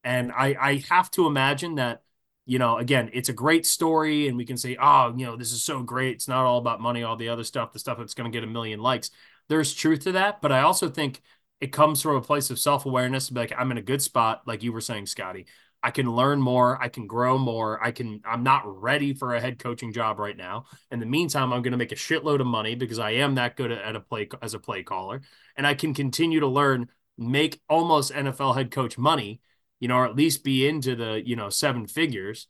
And 0.05 0.31
I 0.31 0.55
I 0.61 0.85
have 0.91 1.11
to 1.12 1.27
imagine 1.27 1.77
that 1.77 2.03
you 2.45 2.59
know, 2.59 2.77
again, 2.77 3.11
it's 3.15 3.31
a 3.31 3.33
great 3.33 3.67
story, 3.67 4.29
and 4.29 4.37
we 4.37 4.45
can 4.45 4.57
say, 4.57 4.77
oh, 4.81 5.12
you 5.17 5.27
know, 5.27 5.37
this 5.37 5.53
is 5.53 5.65
so 5.65 5.83
great. 5.83 6.15
It's 6.17 6.29
not 6.29 6.45
all 6.45 6.59
about 6.59 6.81
money, 6.81 7.03
all 7.03 7.17
the 7.17 7.31
other 7.31 7.43
stuff, 7.43 7.73
the 7.73 7.81
stuff 7.81 7.99
that's 7.99 8.15
going 8.15 8.31
to 8.31 8.37
get 8.37 8.45
a 8.45 8.53
million 8.53 8.79
likes. 8.79 9.11
There's 9.49 9.75
truth 9.75 10.01
to 10.05 10.12
that, 10.12 10.41
but 10.43 10.53
I 10.53 10.61
also 10.61 10.89
think 10.89 11.23
it 11.61 11.73
comes 11.73 12.03
from 12.03 12.15
a 12.15 12.21
place 12.21 12.51
of 12.51 12.59
self 12.59 12.85
awareness. 12.87 13.33
Like 13.33 13.53
I'm 13.57 13.71
in 13.73 13.79
a 13.79 13.83
good 13.83 14.03
spot, 14.03 14.43
like 14.47 14.62
you 14.62 14.73
were 14.73 14.81
saying, 14.83 15.07
Scotty. 15.07 15.47
I 15.87 15.92
can 15.92 16.11
learn 16.11 16.42
more. 16.42 16.83
I 16.83 16.88
can 16.88 17.07
grow 17.07 17.38
more. 17.38 17.81
I 17.81 17.92
can, 17.92 18.20
I'm 18.25 18.42
not 18.42 18.83
ready 18.83 19.14
for 19.14 19.37
a 19.37 19.40
head 19.40 19.61
coaching 19.61 19.92
job 19.92 20.18
right 20.18 20.37
now. 20.37 20.64
In 20.90 20.99
the 20.99 21.07
meantime, 21.07 21.53
I'm 21.53 21.62
going 21.62 21.70
to 21.70 21.79
make 21.79 21.92
a 21.92 21.94
shitload 21.94 22.40
of 22.40 22.49
money 22.49 22.75
because 22.75 22.99
I 22.99 23.12
am 23.12 23.37
that 23.37 23.55
good 23.55 23.70
at 23.70 23.94
a 23.94 24.01
play 24.01 24.29
as 24.42 24.53
a 24.53 24.59
play 24.59 24.83
caller. 24.83 25.20
And 25.57 25.64
I 25.64 25.75
can 25.75 25.94
continue 25.94 26.40
to 26.40 26.49
learn, 26.49 26.88
make 27.16 27.61
almost 27.68 28.12
NFL 28.12 28.57
head 28.57 28.72
coach 28.72 28.99
money, 28.99 29.40
you 29.79 29.87
know, 29.87 29.99
or 29.99 30.07
at 30.07 30.16
least 30.16 30.42
be 30.42 30.66
into 30.66 30.96
the, 30.96 31.22
you 31.25 31.37
know, 31.37 31.51
seven 31.51 31.87
figures 31.87 32.49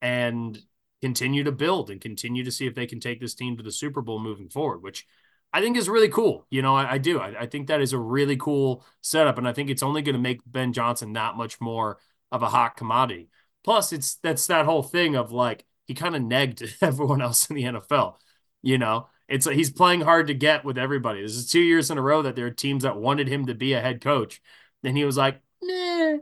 and 0.00 0.56
continue 1.02 1.42
to 1.42 1.50
build 1.50 1.90
and 1.90 2.00
continue 2.00 2.44
to 2.44 2.52
see 2.52 2.68
if 2.68 2.76
they 2.76 2.86
can 2.86 3.00
take 3.00 3.20
this 3.20 3.34
team 3.34 3.56
to 3.56 3.64
the 3.64 3.72
Super 3.72 4.00
Bowl 4.00 4.20
moving 4.20 4.48
forward, 4.48 4.80
which 4.80 5.08
I 5.52 5.60
think 5.60 5.76
is 5.76 5.88
really 5.88 6.08
cool. 6.08 6.46
You 6.50 6.62
know, 6.62 6.76
I, 6.76 6.92
I 6.92 6.98
do. 6.98 7.18
I, 7.18 7.34
I 7.40 7.46
think 7.46 7.66
that 7.66 7.80
is 7.80 7.92
a 7.92 7.98
really 7.98 8.36
cool 8.36 8.84
setup. 9.00 9.38
And 9.38 9.48
I 9.48 9.52
think 9.52 9.70
it's 9.70 9.82
only 9.82 10.02
going 10.02 10.14
to 10.14 10.22
make 10.22 10.40
Ben 10.46 10.72
Johnson 10.72 11.14
that 11.14 11.34
much 11.34 11.60
more 11.60 11.98
of 12.32 12.42
a 12.42 12.48
hot 12.48 12.76
commodity. 12.76 13.28
Plus, 13.64 13.92
it's 13.92 14.16
that's 14.16 14.46
that 14.48 14.64
whole 14.64 14.82
thing 14.82 15.16
of 15.16 15.32
like 15.32 15.64
he 15.86 15.94
kind 15.94 16.16
of 16.16 16.22
negged 16.22 16.74
everyone 16.82 17.22
else 17.22 17.48
in 17.50 17.56
the 17.56 17.64
NFL. 17.64 18.18
You 18.62 18.78
know, 18.78 19.08
it's 19.28 19.46
like 19.46 19.56
he's 19.56 19.70
playing 19.70 20.00
hard 20.00 20.28
to 20.28 20.34
get 20.34 20.64
with 20.64 20.78
everybody. 20.78 21.22
This 21.22 21.36
is 21.36 21.50
two 21.50 21.60
years 21.60 21.90
in 21.90 21.98
a 21.98 22.02
row 22.02 22.22
that 22.22 22.36
there 22.36 22.46
are 22.46 22.50
teams 22.50 22.82
that 22.84 22.96
wanted 22.96 23.28
him 23.28 23.46
to 23.46 23.54
be 23.54 23.72
a 23.74 23.80
head 23.80 24.00
coach, 24.00 24.40
and 24.84 24.96
he 24.96 25.04
was 25.04 25.16
like, 25.16 25.40
"Nah, 25.62 26.18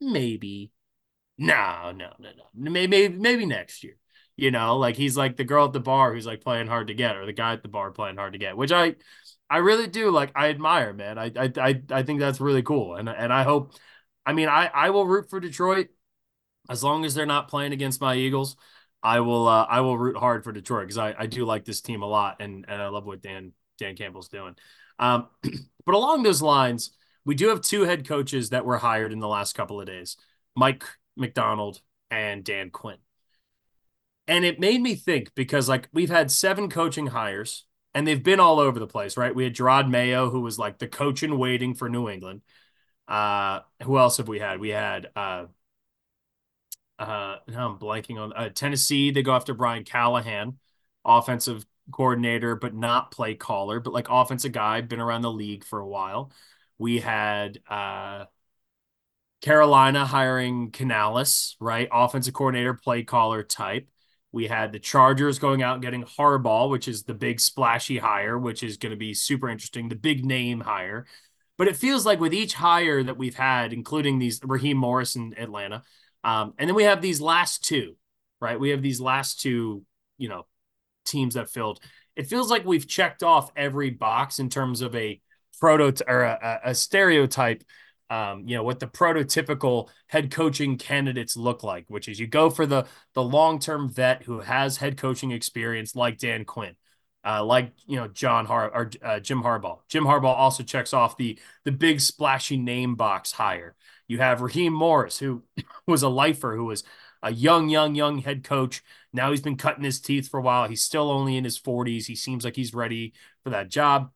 maybe, 0.00 0.70
no, 1.38 1.92
no, 1.96 2.12
no, 2.18 2.30
no, 2.54 2.70
maybe, 2.70 3.08
maybe 3.08 3.46
next 3.46 3.84
year." 3.84 3.96
You 4.36 4.50
know, 4.50 4.76
like 4.78 4.96
he's 4.96 5.16
like 5.16 5.36
the 5.36 5.44
girl 5.44 5.66
at 5.66 5.72
the 5.72 5.80
bar 5.80 6.14
who's 6.14 6.26
like 6.26 6.42
playing 6.42 6.66
hard 6.68 6.88
to 6.88 6.94
get, 6.94 7.16
or 7.16 7.26
the 7.26 7.32
guy 7.32 7.54
at 7.54 7.62
the 7.62 7.68
bar 7.68 7.90
playing 7.92 8.16
hard 8.16 8.34
to 8.34 8.38
get, 8.38 8.56
which 8.56 8.72
I, 8.72 8.96
I 9.50 9.58
really 9.58 9.86
do 9.86 10.10
like. 10.10 10.32
I 10.36 10.48
admire, 10.50 10.92
man. 10.92 11.18
I, 11.18 11.32
I, 11.36 11.52
I, 11.58 11.82
I 11.90 12.02
think 12.02 12.20
that's 12.20 12.40
really 12.40 12.62
cool, 12.62 12.96
and 12.96 13.08
and 13.08 13.32
I 13.32 13.44
hope 13.44 13.74
I 14.26 14.32
mean, 14.32 14.48
I 14.48 14.66
I 14.66 14.90
will 14.90 15.06
root 15.06 15.30
for 15.30 15.40
Detroit 15.40 15.88
as 16.68 16.82
long 16.82 17.04
as 17.04 17.14
they're 17.14 17.26
not 17.26 17.48
playing 17.48 17.72
against 17.72 18.00
my 18.00 18.16
Eagles. 18.16 18.56
I 19.02 19.20
will 19.20 19.46
uh, 19.46 19.64
I 19.64 19.80
will 19.80 19.96
root 19.96 20.16
hard 20.16 20.44
for 20.44 20.52
Detroit 20.52 20.88
because 20.88 20.98
I, 20.98 21.14
I 21.16 21.26
do 21.26 21.44
like 21.44 21.64
this 21.64 21.80
team 21.80 22.02
a 22.02 22.06
lot 22.06 22.36
and 22.40 22.64
and 22.68 22.82
I 22.82 22.88
love 22.88 23.06
what 23.06 23.22
Dan 23.22 23.52
Dan 23.78 23.96
Campbell's 23.96 24.28
doing. 24.28 24.56
Um, 24.98 25.28
but 25.86 25.94
along 25.94 26.24
those 26.24 26.42
lines, 26.42 26.90
we 27.24 27.34
do 27.34 27.48
have 27.48 27.60
two 27.60 27.82
head 27.82 28.06
coaches 28.06 28.50
that 28.50 28.64
were 28.64 28.78
hired 28.78 29.12
in 29.12 29.20
the 29.20 29.28
last 29.28 29.54
couple 29.54 29.80
of 29.80 29.86
days: 29.86 30.16
Mike 30.56 30.84
Macdonald 31.16 31.80
and 32.10 32.44
Dan 32.44 32.70
Quinn. 32.70 32.98
And 34.28 34.44
it 34.44 34.58
made 34.58 34.80
me 34.80 34.96
think 34.96 35.34
because 35.34 35.68
like 35.68 35.88
we've 35.92 36.10
had 36.10 36.30
seven 36.32 36.68
coaching 36.68 37.06
hires 37.06 37.64
and 37.94 38.06
they've 38.06 38.22
been 38.22 38.40
all 38.40 38.58
over 38.58 38.78
the 38.78 38.86
place, 38.86 39.16
right? 39.16 39.34
We 39.34 39.44
had 39.44 39.54
Jerod 39.54 39.88
Mayo, 39.88 40.30
who 40.30 40.40
was 40.40 40.58
like 40.58 40.78
the 40.78 40.88
coach 40.88 41.22
in 41.22 41.38
waiting 41.38 41.74
for 41.74 41.88
New 41.88 42.08
England. 42.08 42.42
Uh, 43.08 43.60
who 43.82 43.98
else 43.98 44.16
have 44.16 44.28
we 44.28 44.38
had? 44.38 44.60
We 44.60 44.70
had 44.70 45.10
uh, 45.14 45.46
uh, 46.98 47.36
now 47.48 47.70
I'm 47.70 47.78
blanking 47.78 48.18
on 48.18 48.32
uh, 48.32 48.48
Tennessee. 48.48 49.10
They 49.10 49.22
go 49.22 49.34
after 49.34 49.54
Brian 49.54 49.84
Callahan, 49.84 50.58
offensive 51.04 51.66
coordinator, 51.92 52.56
but 52.56 52.74
not 52.74 53.10
play 53.10 53.34
caller, 53.34 53.80
but 53.80 53.92
like 53.92 54.06
offensive 54.08 54.52
guy, 54.52 54.80
been 54.80 55.00
around 55.00 55.22
the 55.22 55.30
league 55.32 55.64
for 55.64 55.78
a 55.78 55.86
while. 55.86 56.32
We 56.78 57.00
had 57.00 57.60
uh, 57.68 58.26
Carolina 59.42 60.04
hiring 60.06 60.70
Canales, 60.70 61.56
right? 61.60 61.88
Offensive 61.92 62.34
coordinator, 62.34 62.74
play 62.74 63.02
caller 63.02 63.42
type. 63.42 63.88
We 64.32 64.46
had 64.46 64.72
the 64.72 64.78
Chargers 64.80 65.38
going 65.38 65.62
out 65.62 65.74
and 65.74 65.82
getting 65.82 66.04
Harbaugh, 66.04 66.70
which 66.70 66.88
is 66.88 67.04
the 67.04 67.14
big 67.14 67.40
splashy 67.40 67.98
hire, 67.98 68.38
which 68.38 68.62
is 68.62 68.76
going 68.76 68.90
to 68.90 68.96
be 68.96 69.14
super 69.14 69.48
interesting. 69.48 69.88
The 69.88 69.94
big 69.96 70.24
name 70.24 70.60
hire. 70.60 71.06
But 71.58 71.68
it 71.68 71.76
feels 71.76 72.04
like 72.04 72.20
with 72.20 72.34
each 72.34 72.54
hire 72.54 73.02
that 73.02 73.16
we've 73.16 73.36
had, 73.36 73.72
including 73.72 74.18
these 74.18 74.40
Raheem 74.44 74.76
Morris 74.76 75.16
in 75.16 75.34
Atlanta, 75.38 75.82
um, 76.22 76.54
and 76.58 76.68
then 76.68 76.74
we 76.74 76.82
have 76.84 77.00
these 77.00 77.20
last 77.20 77.64
two, 77.64 77.96
right? 78.40 78.58
We 78.58 78.70
have 78.70 78.82
these 78.82 79.00
last 79.00 79.40
two, 79.40 79.84
you 80.18 80.28
know, 80.28 80.46
teams 81.04 81.34
that 81.34 81.48
filled. 81.48 81.80
It 82.16 82.26
feels 82.26 82.50
like 82.50 82.64
we've 82.64 82.88
checked 82.88 83.22
off 83.22 83.52
every 83.54 83.90
box 83.90 84.38
in 84.38 84.48
terms 84.48 84.82
of 84.82 84.94
a 84.96 85.20
proto 85.60 85.92
or 86.08 86.22
a, 86.22 86.60
a 86.64 86.74
stereotype. 86.74 87.62
Um, 88.08 88.44
you 88.46 88.56
know 88.56 88.62
what 88.62 88.78
the 88.78 88.86
prototypical 88.86 89.88
head 90.06 90.30
coaching 90.30 90.78
candidates 90.78 91.36
look 91.36 91.64
like, 91.64 91.86
which 91.88 92.08
is 92.08 92.20
you 92.20 92.28
go 92.28 92.50
for 92.50 92.64
the 92.64 92.86
the 93.14 93.22
long 93.22 93.58
term 93.58 93.88
vet 93.88 94.22
who 94.22 94.40
has 94.40 94.76
head 94.76 94.96
coaching 94.96 95.32
experience, 95.32 95.96
like 95.96 96.18
Dan 96.18 96.44
Quinn. 96.44 96.76
Uh, 97.26 97.44
like 97.44 97.72
you 97.86 97.96
know 97.96 98.06
John 98.06 98.46
Har 98.46 98.70
or 98.72 98.90
uh, 99.02 99.18
Jim 99.18 99.42
Harbaugh. 99.42 99.80
Jim 99.88 100.04
Harbaugh 100.04 100.36
also 100.36 100.62
checks 100.62 100.92
off 100.92 101.16
the 101.16 101.38
the 101.64 101.72
big 101.72 102.00
splashy 102.00 102.56
name 102.56 102.94
box 102.94 103.32
hire. 103.32 103.74
You 104.06 104.18
have 104.18 104.42
Raheem 104.42 104.72
Morris, 104.72 105.18
who 105.18 105.42
was 105.86 106.02
a 106.02 106.08
lifer, 106.08 106.54
who 106.54 106.66
was 106.66 106.84
a 107.22 107.32
young, 107.32 107.68
young, 107.68 107.94
young 107.96 108.18
head 108.18 108.44
coach. 108.44 108.82
Now 109.12 109.30
he's 109.30 109.40
been 109.40 109.56
cutting 109.56 109.82
his 109.82 110.00
teeth 110.00 110.28
for 110.28 110.38
a 110.38 110.42
while. 110.42 110.68
He's 110.68 110.82
still 110.82 111.10
only 111.10 111.36
in 111.36 111.42
his 111.44 111.58
40s. 111.58 112.06
He 112.06 112.14
seems 112.14 112.44
like 112.44 112.54
he's 112.54 112.74
ready 112.74 113.14
for 113.42 113.50
that 113.50 113.68
job. 113.68 114.12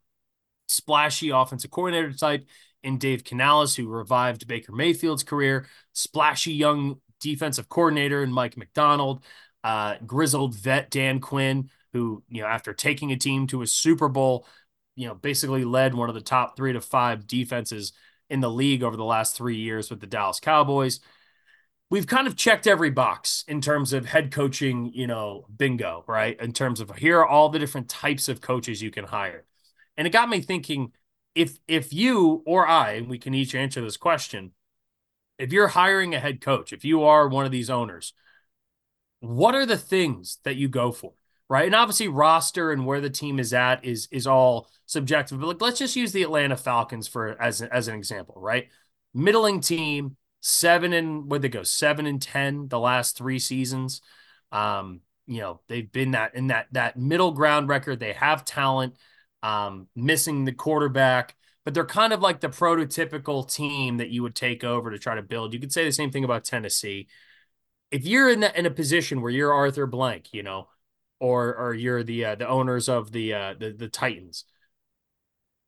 Splashy 0.68 1.30
offensive 1.30 1.70
coordinator 1.70 2.12
type 2.12 2.46
in 2.82 2.98
Dave 2.98 3.24
Canales, 3.24 3.74
who 3.74 3.88
revived 3.88 4.46
Baker 4.46 4.72
Mayfield's 4.72 5.24
career. 5.24 5.66
Splashy 5.92 6.52
young 6.52 7.00
defensive 7.20 7.68
coordinator 7.68 8.22
in 8.22 8.30
Mike 8.32 8.56
Macdonald. 8.56 9.24
Uh, 9.62 9.96
grizzled 10.06 10.54
vet 10.54 10.90
Dan 10.90 11.20
Quinn, 11.20 11.68
who, 11.92 12.22
you 12.29 12.42
know, 12.42 12.48
after 12.48 12.72
taking 12.72 13.12
a 13.12 13.16
team 13.16 13.46
to 13.48 13.62
a 13.62 13.66
Super 13.66 14.09
Bowl, 14.09 14.46
you 14.96 15.07
know, 15.07 15.14
basically 15.14 15.64
led 15.64 15.94
one 15.94 16.09
of 16.09 16.14
the 16.14 16.20
top 16.20 16.57
three 16.57 16.72
to 16.72 16.81
five 16.81 17.26
defenses 17.26 17.92
in 18.29 18.40
the 18.40 18.50
league 18.50 18.83
over 18.83 18.96
the 18.96 19.05
last 19.05 19.37
three 19.37 19.57
years 19.57 19.90
with 19.90 20.00
the 20.00 20.07
Dallas 20.07 20.40
Cowboys. 20.40 21.00
We've 21.90 22.07
kind 22.07 22.29
of 22.29 22.37
checked 22.37 22.68
every 22.68 22.90
box 22.90 23.44
in 23.48 23.61
terms 23.61 23.92
of 23.92 24.07
head 24.07 24.31
coaching, 24.31 24.92
you 24.94 25.09
know, 25.09 25.46
bingo, 25.57 26.05
right? 26.07 26.40
In 26.40 26.53
terms 26.53 26.81
of 26.81 26.90
here 26.96 27.18
are 27.18 27.26
all 27.26 27.48
the 27.48 27.59
different 27.59 27.88
types 27.88 28.29
of 28.29 28.40
coaches 28.40 28.81
you 28.81 28.92
can 28.92 29.05
hire. 29.05 29.44
And 29.96 30.07
it 30.07 30.11
got 30.11 30.29
me 30.29 30.40
thinking 30.40 30.92
if 31.35 31.59
if 31.66 31.92
you 31.92 32.42
or 32.46 32.66
I, 32.66 32.92
and 32.92 33.09
we 33.09 33.18
can 33.18 33.35
each 33.35 33.55
answer 33.55 33.81
this 33.81 33.96
question, 33.96 34.53
if 35.38 35.53
you're 35.53 35.68
hiring 35.68 36.14
a 36.14 36.20
head 36.20 36.40
coach, 36.40 36.72
if 36.72 36.85
you 36.85 37.03
are 37.05 37.29
one 37.29 37.46
of 37.46 37.53
these 37.53 37.70
owners, 37.70 38.12
what 39.20 39.55
are 39.55 39.66
the 39.66 39.79
things 39.79 40.38
that 40.44 40.57
you 40.57 40.68
go 40.68 40.92
for? 40.92 41.12
Right? 41.50 41.66
And 41.66 41.74
obviously 41.74 42.06
roster 42.08 42.70
and 42.70 42.86
where 42.86 43.00
the 43.00 43.10
team 43.10 43.40
is 43.40 43.52
at 43.52 43.84
is 43.84 44.08
is 44.12 44.26
all 44.26 44.70
subjective. 44.86 45.40
But 45.40 45.48
like 45.48 45.60
let's 45.60 45.80
just 45.80 45.96
use 45.96 46.12
the 46.12 46.22
Atlanta 46.22 46.56
Falcons 46.56 47.08
for 47.08 47.40
as 47.42 47.60
as 47.60 47.88
an 47.88 47.96
example, 47.96 48.36
right? 48.38 48.68
Middling 49.12 49.60
team, 49.60 50.16
seven 50.40 50.92
and 50.92 51.28
where 51.28 51.40
they 51.40 51.48
go, 51.48 51.64
seven 51.64 52.06
and 52.06 52.22
ten 52.22 52.68
the 52.68 52.78
last 52.78 53.18
three 53.18 53.40
seasons. 53.40 54.00
Um, 54.52 55.00
you 55.26 55.40
know, 55.40 55.60
they've 55.68 55.90
been 55.90 56.12
that 56.12 56.36
in 56.36 56.46
that 56.46 56.68
that 56.72 56.96
middle 56.96 57.32
ground 57.32 57.68
record. 57.68 57.98
They 57.98 58.12
have 58.12 58.44
talent, 58.44 58.96
um, 59.42 59.88
missing 59.96 60.44
the 60.44 60.52
quarterback, 60.52 61.34
but 61.64 61.74
they're 61.74 61.84
kind 61.84 62.12
of 62.12 62.20
like 62.20 62.40
the 62.40 62.48
prototypical 62.48 63.52
team 63.52 63.96
that 63.96 64.10
you 64.10 64.22
would 64.22 64.36
take 64.36 64.62
over 64.62 64.92
to 64.92 64.98
try 65.00 65.16
to 65.16 65.22
build. 65.22 65.52
You 65.52 65.58
could 65.58 65.72
say 65.72 65.84
the 65.84 65.92
same 65.92 66.12
thing 66.12 66.24
about 66.24 66.44
Tennessee. 66.44 67.08
If 67.90 68.06
you're 68.06 68.30
in 68.30 68.40
that 68.40 68.56
in 68.56 68.66
a 68.66 68.70
position 68.70 69.20
where 69.20 69.32
you're 69.32 69.52
Arthur 69.52 69.86
Blank, 69.88 70.32
you 70.32 70.44
know, 70.44 70.68
or 71.20 71.54
or 71.54 71.74
you're 71.74 72.02
the 72.02 72.24
uh, 72.24 72.35
the 72.35 72.48
owners 72.48 72.88
of 72.88 73.12
the 73.12 73.35
uh, 73.35 73.54
the 73.59 73.72
the 73.72 73.88
Titans. 73.88 74.44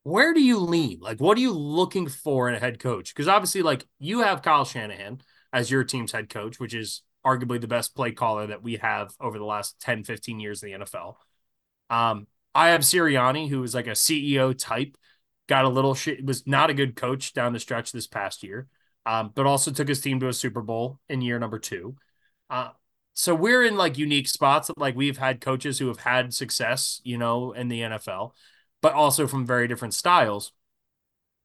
Where 0.04 0.34
do 0.34 0.42
you 0.42 0.58
lean? 0.58 0.98
Like, 1.00 1.20
what 1.20 1.38
are 1.38 1.40
you 1.40 1.52
looking 1.52 2.08
for 2.08 2.48
in 2.48 2.56
a 2.56 2.58
head 2.58 2.80
coach? 2.80 3.14
Because 3.14 3.28
obviously, 3.28 3.62
like 3.62 3.86
you 4.00 4.20
have 4.20 4.42
Kyle 4.42 4.64
Shanahan 4.64 5.20
as 5.52 5.70
your 5.70 5.84
team's 5.84 6.10
head 6.10 6.28
coach, 6.28 6.58
which 6.58 6.74
is 6.74 7.02
arguably 7.24 7.60
the 7.60 7.68
best 7.68 7.94
play 7.94 8.10
caller 8.10 8.48
that 8.48 8.62
we 8.62 8.76
have 8.76 9.14
over 9.20 9.38
the 9.38 9.44
last 9.44 9.80
10, 9.80 10.02
15 10.02 10.40
years 10.40 10.62
in 10.62 10.70
the 10.70 10.84
NFL. 10.84 11.16
Um, 11.88 12.26
I 12.54 12.70
have 12.70 12.80
Sirianni, 12.80 13.48
who 13.48 13.62
is 13.62 13.74
like 13.74 13.86
a 13.86 13.90
CEO 13.90 14.56
type, 14.58 14.96
got 15.48 15.64
a 15.64 15.68
little 15.68 15.94
shit, 15.94 16.24
was 16.24 16.46
not 16.46 16.70
a 16.70 16.74
good 16.74 16.96
coach 16.96 17.32
down 17.32 17.52
the 17.52 17.60
stretch 17.60 17.92
this 17.92 18.06
past 18.06 18.42
year, 18.42 18.66
um, 19.06 19.30
but 19.34 19.46
also 19.46 19.70
took 19.70 19.88
his 19.88 20.00
team 20.00 20.20
to 20.20 20.28
a 20.28 20.32
Super 20.32 20.62
Bowl 20.62 20.98
in 21.08 21.20
year 21.20 21.38
number 21.38 21.58
two. 21.58 21.96
Uh, 22.50 22.70
so 23.14 23.34
we're 23.34 23.64
in 23.64 23.76
like 23.76 23.98
unique 23.98 24.28
spots 24.28 24.70
like 24.76 24.96
we've 24.96 25.18
had 25.18 25.40
coaches 25.40 25.78
who 25.78 25.88
have 25.88 26.00
had 26.00 26.32
success 26.32 27.00
you 27.04 27.18
know 27.18 27.52
in 27.52 27.68
the 27.68 27.80
nfl 27.80 28.32
but 28.82 28.92
also 28.92 29.26
from 29.26 29.46
very 29.46 29.66
different 29.68 29.94
styles. 29.94 30.52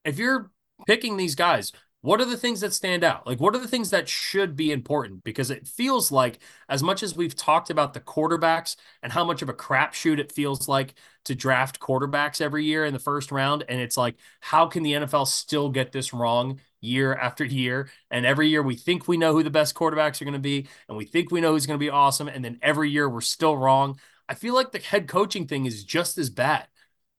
If 0.03 0.17
you're 0.17 0.51
picking 0.86 1.15
these 1.15 1.36
guys 1.36 1.71
what 2.01 2.21
are 2.21 2.25
the 2.25 2.38
things 2.38 2.62
that 2.62 2.73
stand 2.73 3.03
out? 3.03 3.25
Like 3.25 3.39
what 3.39 3.56
are 3.56 3.60
the 3.60 3.67
things 3.67 3.89
that 3.89 4.08
should 4.08 4.56
be 4.56 4.71
important? 4.71 5.23
Because 5.23 5.49
it 5.49 5.67
feels 5.67 6.12
like 6.12 6.39
as 6.69 6.84
much 6.84 7.01
as 7.01 7.15
we've 7.15 7.36
talked 7.36 7.69
about 7.69 7.93
the 7.93 7.99
quarterbacks 7.99 8.75
and 9.01 9.12
how 9.12 9.25
much 9.25 9.41
of 9.41 9.49
a 9.49 9.53
crapshoot 9.53 10.19
it 10.19 10.32
feels 10.32 10.67
like 10.67 10.93
to 11.25 11.36
draft 11.36 11.80
quarterbacks 11.80 12.39
every 12.39 12.63
year 12.65 12.86
in 12.86 12.93
the 12.93 12.99
first 12.99 13.32
round 13.32 13.65
and 13.67 13.82
it's 13.82 13.97
like 13.97 14.15
how 14.39 14.67
can 14.67 14.84
the 14.84 14.93
nfl 14.93 15.27
still 15.27 15.69
get 15.69 15.91
this 15.91 16.13
wrong 16.13 16.62
year 16.82 17.13
after 17.13 17.44
year. 17.44 17.90
And 18.12 18.26
every 18.26 18.50
year 18.50 18.62
we 18.62 18.76
think 18.76 19.08
we 19.08 19.18
know 19.18 19.34
who 19.34 19.44
the 19.44 19.50
best 19.50 19.76
quarterbacks 19.76 20.22
are 20.22 20.26
going 20.26 20.34
to 20.34 20.40
be, 20.40 20.68
and 20.88 20.98
we 20.98 21.06
think 21.06 21.32
we 21.32 21.42
know 21.42 21.54
who's 21.54 21.66
going 21.66 21.80
to 21.80 21.84
be 21.84 21.90
awesome. 21.90 22.28
And 22.28 22.44
then 22.44 22.60
every 22.62 22.90
year 22.90 23.10
we're 23.10 23.22
still 23.22 23.58
wrong. 23.58 24.00
I 24.30 24.36
feel 24.36 24.54
like 24.54 24.72
the 24.72 24.80
head 24.80 25.08
coaching 25.08 25.48
thing 25.48 25.66
is 25.66 25.84
just 25.84 26.18
as 26.18 26.30
bad. 26.30 26.68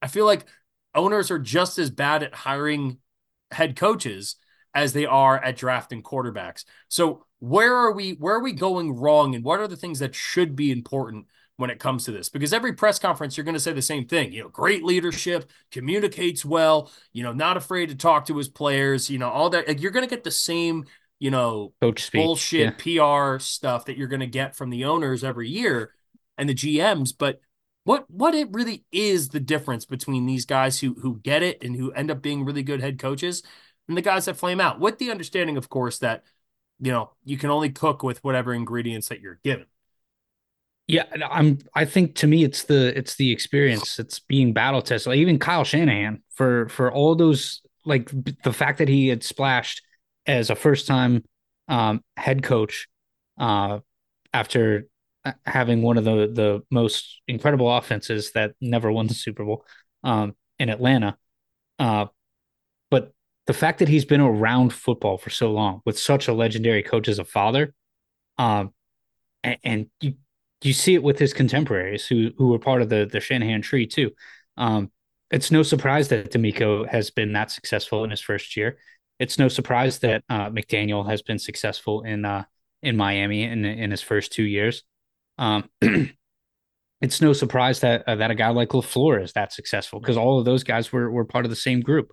I 0.02 0.08
feel 0.08 0.26
like 0.26 0.46
owners 0.94 1.30
are 1.30 1.38
just 1.38 1.78
as 1.78 1.90
bad 1.90 2.22
at 2.22 2.34
hiring 2.34 2.98
head 3.50 3.76
coaches 3.76 4.36
as 4.74 4.92
they 4.92 5.06
are 5.06 5.42
at 5.42 5.56
drafting 5.56 6.02
quarterbacks. 6.02 6.64
So 6.88 7.24
where 7.40 7.74
are 7.74 7.92
we 7.92 8.12
where 8.12 8.34
are 8.34 8.42
we 8.42 8.52
going 8.52 8.96
wrong 8.96 9.34
and 9.34 9.44
what 9.44 9.60
are 9.60 9.68
the 9.68 9.76
things 9.76 10.00
that 10.00 10.14
should 10.14 10.56
be 10.56 10.70
important 10.70 11.26
when 11.58 11.70
it 11.70 11.80
comes 11.80 12.04
to 12.04 12.12
this 12.12 12.28
because 12.28 12.52
every 12.52 12.72
press 12.72 13.00
conference 13.00 13.36
you're 13.36 13.44
going 13.44 13.52
to 13.52 13.60
say 13.60 13.72
the 13.72 13.82
same 13.82 14.06
thing 14.06 14.32
you 14.32 14.40
know 14.40 14.48
great 14.48 14.84
leadership 14.84 15.50
communicates 15.72 16.44
well 16.44 16.90
you 17.12 17.22
know 17.22 17.32
not 17.32 17.56
afraid 17.56 17.88
to 17.88 17.96
talk 17.96 18.26
to 18.26 18.36
his 18.36 18.48
players 18.48 19.10
you 19.10 19.18
know 19.18 19.28
all 19.28 19.50
that 19.50 19.66
like, 19.66 19.82
you're 19.82 19.90
going 19.90 20.04
to 20.06 20.10
get 20.10 20.22
the 20.22 20.30
same 20.30 20.84
you 21.18 21.32
know 21.32 21.72
coach 21.80 22.12
bullshit 22.12 22.86
yeah. 22.86 23.34
pr 23.34 23.42
stuff 23.42 23.86
that 23.86 23.98
you're 23.98 24.08
going 24.08 24.20
to 24.20 24.26
get 24.26 24.54
from 24.54 24.70
the 24.70 24.84
owners 24.84 25.24
every 25.24 25.48
year 25.48 25.92
and 26.38 26.48
the 26.48 26.54
gms 26.54 27.12
but 27.18 27.40
what 27.82 28.08
what 28.08 28.36
it 28.36 28.48
really 28.52 28.84
is 28.92 29.30
the 29.30 29.40
difference 29.40 29.84
between 29.84 30.26
these 30.26 30.46
guys 30.46 30.78
who 30.78 30.94
who 30.94 31.18
get 31.18 31.42
it 31.42 31.64
and 31.64 31.74
who 31.74 31.90
end 31.90 32.08
up 32.08 32.22
being 32.22 32.44
really 32.44 32.62
good 32.62 32.80
head 32.80 33.00
coaches 33.00 33.42
and 33.88 33.96
the 33.96 34.02
guys 34.02 34.26
that 34.26 34.36
flame 34.36 34.60
out 34.60 34.78
with 34.78 34.98
the 34.98 35.10
understanding 35.10 35.56
of 35.56 35.68
course 35.68 35.98
that 35.98 36.22
you 36.78 36.92
know 36.92 37.10
you 37.24 37.36
can 37.36 37.50
only 37.50 37.70
cook 37.70 38.04
with 38.04 38.22
whatever 38.22 38.54
ingredients 38.54 39.08
that 39.08 39.20
you're 39.20 39.40
given 39.42 39.66
yeah, 40.88 41.04
I'm. 41.30 41.58
I 41.74 41.84
think 41.84 42.14
to 42.16 42.26
me, 42.26 42.44
it's 42.44 42.64
the 42.64 42.96
it's 42.96 43.16
the 43.16 43.30
experience. 43.30 43.98
It's 43.98 44.20
being 44.20 44.54
battle 44.54 44.80
tested. 44.80 45.10
Like 45.10 45.18
even 45.18 45.38
Kyle 45.38 45.62
Shanahan 45.62 46.22
for 46.34 46.66
for 46.70 46.90
all 46.90 47.14
those 47.14 47.60
like 47.84 48.10
the 48.42 48.54
fact 48.54 48.78
that 48.78 48.88
he 48.88 49.08
had 49.08 49.22
splashed 49.22 49.82
as 50.26 50.48
a 50.48 50.54
first 50.54 50.86
time 50.86 51.24
um, 51.68 52.02
head 52.16 52.42
coach 52.42 52.88
uh, 53.38 53.80
after 54.32 54.88
uh, 55.26 55.32
having 55.44 55.82
one 55.82 55.98
of 55.98 56.04
the 56.04 56.30
the 56.32 56.62
most 56.70 57.20
incredible 57.28 57.70
offenses 57.70 58.32
that 58.32 58.52
never 58.58 58.90
won 58.90 59.08
the 59.08 59.14
Super 59.14 59.44
Bowl 59.44 59.66
um, 60.04 60.34
in 60.58 60.70
Atlanta. 60.70 61.18
Uh, 61.78 62.06
but 62.90 63.12
the 63.46 63.52
fact 63.52 63.80
that 63.80 63.88
he's 63.88 64.06
been 64.06 64.22
around 64.22 64.72
football 64.72 65.18
for 65.18 65.28
so 65.28 65.52
long 65.52 65.82
with 65.84 65.98
such 65.98 66.28
a 66.28 66.32
legendary 66.32 66.82
coach 66.82 67.08
as 67.08 67.18
a 67.18 67.24
father, 67.26 67.74
um, 68.38 68.72
and, 69.44 69.58
and 69.62 69.86
you 70.00 70.14
you 70.62 70.72
see 70.72 70.94
it 70.94 71.02
with 71.02 71.18
his 71.18 71.32
contemporaries 71.32 72.06
who 72.06 72.30
who 72.36 72.48
were 72.48 72.58
part 72.58 72.82
of 72.82 72.88
the 72.88 73.08
the 73.10 73.20
Shanahan 73.20 73.62
tree 73.62 73.86
too. 73.86 74.10
Um, 74.56 74.90
it's 75.30 75.50
no 75.50 75.62
surprise 75.62 76.08
that 76.08 76.32
DeMeco 76.32 76.88
has 76.88 77.10
been 77.10 77.32
that 77.34 77.50
successful 77.50 78.04
in 78.04 78.10
his 78.10 78.20
first 78.20 78.56
year. 78.56 78.78
It's 79.18 79.38
no 79.38 79.48
surprise 79.48 79.98
that 80.00 80.24
uh, 80.28 80.48
McDaniel 80.50 81.08
has 81.08 81.22
been 81.22 81.38
successful 81.38 82.02
in 82.02 82.24
uh, 82.24 82.44
in 82.82 82.96
Miami 82.96 83.44
in 83.44 83.64
in 83.64 83.90
his 83.90 84.02
first 84.02 84.32
two 84.32 84.44
years. 84.44 84.84
Um, 85.36 85.68
it's 87.00 87.20
no 87.20 87.32
surprise 87.32 87.80
that 87.80 88.08
uh, 88.08 88.16
that 88.16 88.30
a 88.30 88.34
guy 88.34 88.48
like 88.48 88.70
LaFleur 88.70 89.22
is 89.22 89.32
that 89.34 89.52
successful 89.52 90.00
because 90.00 90.16
all 90.16 90.38
of 90.38 90.44
those 90.44 90.64
guys 90.64 90.92
were 90.92 91.10
were 91.10 91.24
part 91.24 91.44
of 91.44 91.50
the 91.50 91.56
same 91.56 91.80
group. 91.80 92.12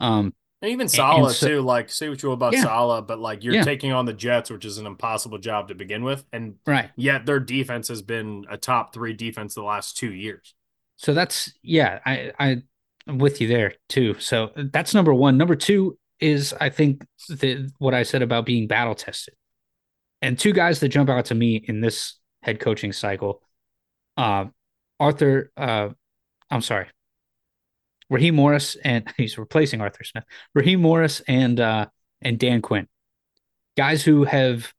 Um, 0.00 0.34
and 0.62 0.70
even 0.70 0.88
Saleh 0.88 1.34
so, 1.34 1.48
too. 1.48 1.60
Like, 1.60 1.90
say 1.90 2.08
what 2.08 2.22
you 2.22 2.28
will 2.28 2.34
about 2.34 2.54
yeah. 2.54 2.62
Saleh, 2.62 3.06
but 3.06 3.18
like 3.18 3.44
you're 3.44 3.54
yeah. 3.54 3.64
taking 3.64 3.92
on 3.92 4.06
the 4.06 4.12
Jets, 4.12 4.50
which 4.50 4.64
is 4.64 4.78
an 4.78 4.86
impossible 4.86 5.38
job 5.38 5.68
to 5.68 5.74
begin 5.74 6.04
with, 6.04 6.24
and 6.32 6.54
right. 6.66 6.90
Yet 6.96 7.26
their 7.26 7.40
defense 7.40 7.88
has 7.88 8.02
been 8.02 8.46
a 8.48 8.56
top 8.56 8.94
three 8.94 9.12
defense 9.12 9.54
the 9.54 9.62
last 9.62 9.96
two 9.96 10.12
years. 10.12 10.54
So 10.96 11.12
that's 11.12 11.52
yeah, 11.62 11.98
I 12.06 12.32
I 12.38 12.62
I'm 13.06 13.18
with 13.18 13.40
you 13.40 13.48
there 13.48 13.74
too. 13.88 14.18
So 14.18 14.50
that's 14.56 14.94
number 14.94 15.12
one. 15.12 15.36
Number 15.36 15.56
two 15.56 15.98
is 16.20 16.54
I 16.60 16.70
think 16.70 17.04
the 17.28 17.70
what 17.78 17.94
I 17.94 18.02
said 18.02 18.22
about 18.22 18.46
being 18.46 18.66
battle 18.66 18.94
tested, 18.94 19.34
and 20.22 20.38
two 20.38 20.52
guys 20.52 20.80
that 20.80 20.88
jump 20.88 21.10
out 21.10 21.26
to 21.26 21.34
me 21.34 21.56
in 21.56 21.80
this 21.80 22.14
head 22.42 22.60
coaching 22.60 22.92
cycle, 22.92 23.42
uh, 24.16 24.46
Arthur. 24.98 25.52
Uh, 25.56 25.90
I'm 26.50 26.62
sorry, 26.62 26.86
Raheem 28.10 28.34
Morris 28.34 28.76
and 28.84 29.10
he's 29.16 29.38
replacing 29.38 29.80
Arthur 29.80 30.04
Smith. 30.04 30.24
Raheem 30.54 30.80
Morris 30.80 31.22
and 31.26 31.60
uh, 31.60 31.86
and 32.22 32.38
Dan 32.38 32.62
Quinn, 32.62 32.88
guys 33.76 34.02
who 34.02 34.24
have 34.24 34.72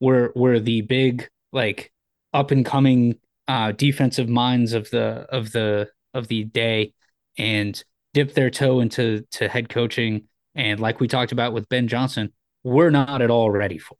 were 0.00 0.32
were 0.34 0.60
the 0.60 0.82
big 0.82 1.28
like 1.52 1.92
up 2.32 2.50
and 2.50 2.64
coming 2.64 3.18
uh, 3.48 3.72
defensive 3.72 4.28
minds 4.28 4.72
of 4.72 4.90
the 4.90 5.26
of 5.30 5.52
the 5.52 5.88
of 6.14 6.28
the 6.28 6.44
day 6.44 6.92
and 7.38 7.82
dip 8.14 8.34
their 8.34 8.50
toe 8.50 8.80
into 8.80 9.26
to 9.30 9.48
head 9.48 9.68
coaching 9.68 10.24
and 10.54 10.80
like 10.80 11.00
we 11.00 11.08
talked 11.08 11.32
about 11.32 11.52
with 11.52 11.68
Ben 11.68 11.86
Johnson, 11.86 12.32
we're 12.64 12.90
not 12.90 13.20
at 13.20 13.30
all 13.30 13.50
ready 13.50 13.78
for. 13.78 13.96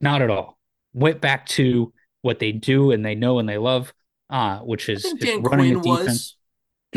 Not 0.00 0.22
at 0.22 0.30
all. 0.30 0.56
Went 0.94 1.20
back 1.20 1.46
to 1.46 1.92
what 2.22 2.38
they 2.38 2.52
do 2.52 2.92
and 2.92 3.04
they 3.04 3.14
know 3.14 3.38
and 3.38 3.48
they 3.48 3.58
love 3.58 3.92
uh, 4.30 4.58
which 4.58 4.88
is, 4.88 5.04
is 5.04 5.14
Dan 5.14 5.42
running 5.42 5.80
Quinn 5.80 5.94
a 5.94 5.98
defense. 5.98 6.08
was, 6.08 6.36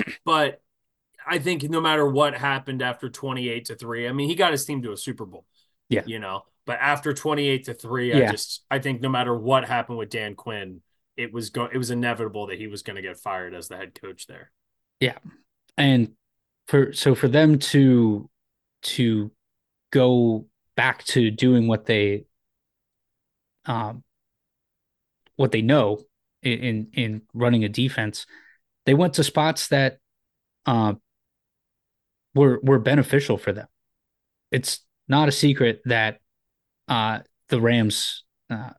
but 0.26 0.62
I 1.26 1.40
think 1.40 1.64
no 1.64 1.82
matter 1.82 2.08
what 2.10 2.34
happened 2.34 2.82
after 2.82 3.10
28 3.10 3.66
to 3.66 3.76
3, 3.76 4.08
I 4.08 4.12
mean, 4.12 4.30
he 4.30 4.36
got 4.36 4.52
his 4.52 4.66
team 4.66 4.82
to 4.84 4.92
a 4.92 4.98
Super 4.98 5.26
Bowl. 5.26 5.46
Yeah. 5.90 6.04
You 6.06 6.20
know, 6.20 6.44
but 6.66 6.78
after 6.80 7.14
28 7.14 7.66
to 7.66 7.74
3, 7.74 8.14
Yeah. 8.14 8.28
I 8.28 8.32
just 8.32 8.64
I 8.70 8.80
think 8.80 9.02
no 9.02 9.10
matter 9.10 9.36
what 9.36 9.66
happened 9.66 9.98
with 9.98 10.10
Dan 10.10 10.36
Quinn, 10.36 10.82
it 11.18 11.34
was 11.34 11.50
go 11.50 11.66
it 11.66 11.78
was 11.78 11.92
inevitable 11.92 12.48
that 12.48 12.58
he 12.58 12.68
was 12.68 12.84
going 12.84 12.96
to 12.96 13.02
get 13.02 13.18
fired 13.18 13.54
as 13.54 13.68
the 13.68 13.76
head 13.76 14.00
coach 14.00 14.28
there. 14.28 14.52
Yeah. 15.00 15.18
And 15.78 16.14
for 16.68 16.94
so 16.94 17.16
for 17.16 17.28
them 17.28 17.60
to 17.60 18.30
to 18.82 19.32
go 19.92 20.46
back 20.76 21.04
to 21.06 21.32
doing 21.32 21.68
what 21.68 21.86
they 21.86 22.26
um 23.66 24.04
what 25.36 25.52
they 25.52 25.62
know 25.62 26.00
in 26.44 26.60
in, 26.60 26.88
in 26.94 27.22
running 27.34 27.64
a 27.64 27.70
defense 27.70 28.26
they 28.90 28.94
went 28.96 29.14
to 29.14 29.24
spots 29.24 29.68
that 29.68 29.98
uh, 30.66 30.94
were 32.34 32.60
were 32.64 32.80
beneficial 32.80 33.38
for 33.38 33.54
them 33.54 33.68
it's 34.52 34.80
not 35.08 35.28
a 35.28 35.32
secret 35.32 35.82
that 35.86 36.20
uh 36.88 37.20
the 37.50 37.62
rams 37.62 38.24
uh, 38.50 38.72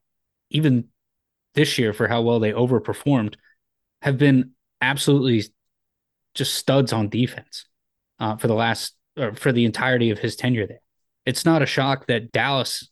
even 0.51 0.89
this 1.55 1.79
year 1.79 1.93
for 1.93 2.09
how 2.09 2.23
well 2.23 2.41
they 2.41 2.53
overperformed 2.53 3.35
have 4.03 4.19
been 4.19 4.53
absolutely 4.81 5.45
just 6.35 6.55
studs 6.55 6.93
on 6.93 7.09
defense 7.09 7.67
uh, 8.19 8.37
for 8.37 8.47
the 8.47 8.55
last 8.55 8.95
or 9.19 9.35
for 9.35 9.53
the 9.53 9.65
entirety 9.65 10.11
of 10.11 10.19
his 10.19 10.37
tenure 10.37 10.67
there. 10.67 10.81
It's 11.27 11.45
not 11.45 11.63
a 11.63 11.67
shock 11.67 12.07
that 12.07 12.33
Dallas, 12.33 12.89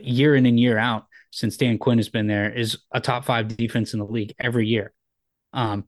year 0.00 0.34
in 0.34 0.46
and 0.46 0.58
year 0.58 0.78
out, 0.78 1.06
since 1.30 1.56
Dan 1.56 1.78
Quinn 1.78 1.98
has 1.98 2.08
been 2.08 2.26
there, 2.26 2.50
is 2.50 2.78
a 2.90 3.00
top 3.00 3.24
five 3.24 3.48
defense 3.56 3.92
in 3.92 4.00
the 4.00 4.06
league 4.06 4.34
every 4.38 4.66
year. 4.66 4.92
Um, 5.52 5.84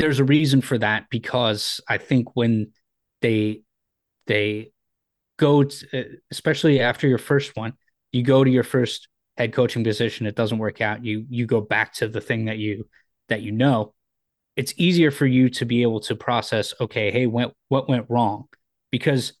there's 0.00 0.18
a 0.18 0.24
reason 0.24 0.60
for 0.60 0.78
that 0.78 1.08
because 1.10 1.80
I 1.88 1.98
think 1.98 2.34
when 2.34 2.72
they 3.20 3.62
they 4.26 4.72
go, 5.38 5.64
to, 5.64 5.86
uh, 5.98 6.04
especially 6.30 6.80
after 6.80 7.08
your 7.08 7.18
first 7.18 7.56
one, 7.56 7.74
you 8.12 8.22
go 8.22 8.44
to 8.44 8.50
your 8.50 8.62
first 8.64 9.08
head 9.36 9.52
coaching 9.52 9.84
position, 9.84 10.26
it 10.26 10.36
doesn't 10.36 10.58
work 10.58 10.80
out. 10.80 11.04
You 11.04 11.26
you 11.28 11.46
go 11.46 11.60
back 11.60 11.94
to 11.94 12.08
the 12.08 12.20
thing 12.20 12.46
that 12.46 12.58
you 12.58 12.88
that 13.28 13.42
you 13.42 13.52
know 13.52 13.94
it's 14.56 14.74
easier 14.76 15.10
for 15.10 15.26
you 15.26 15.48
to 15.48 15.64
be 15.64 15.82
able 15.82 16.00
to 16.00 16.14
process 16.14 16.74
okay 16.80 17.10
hey 17.10 17.26
what 17.26 17.54
what 17.68 17.88
went 17.88 18.06
wrong 18.08 18.46
because 18.90 19.32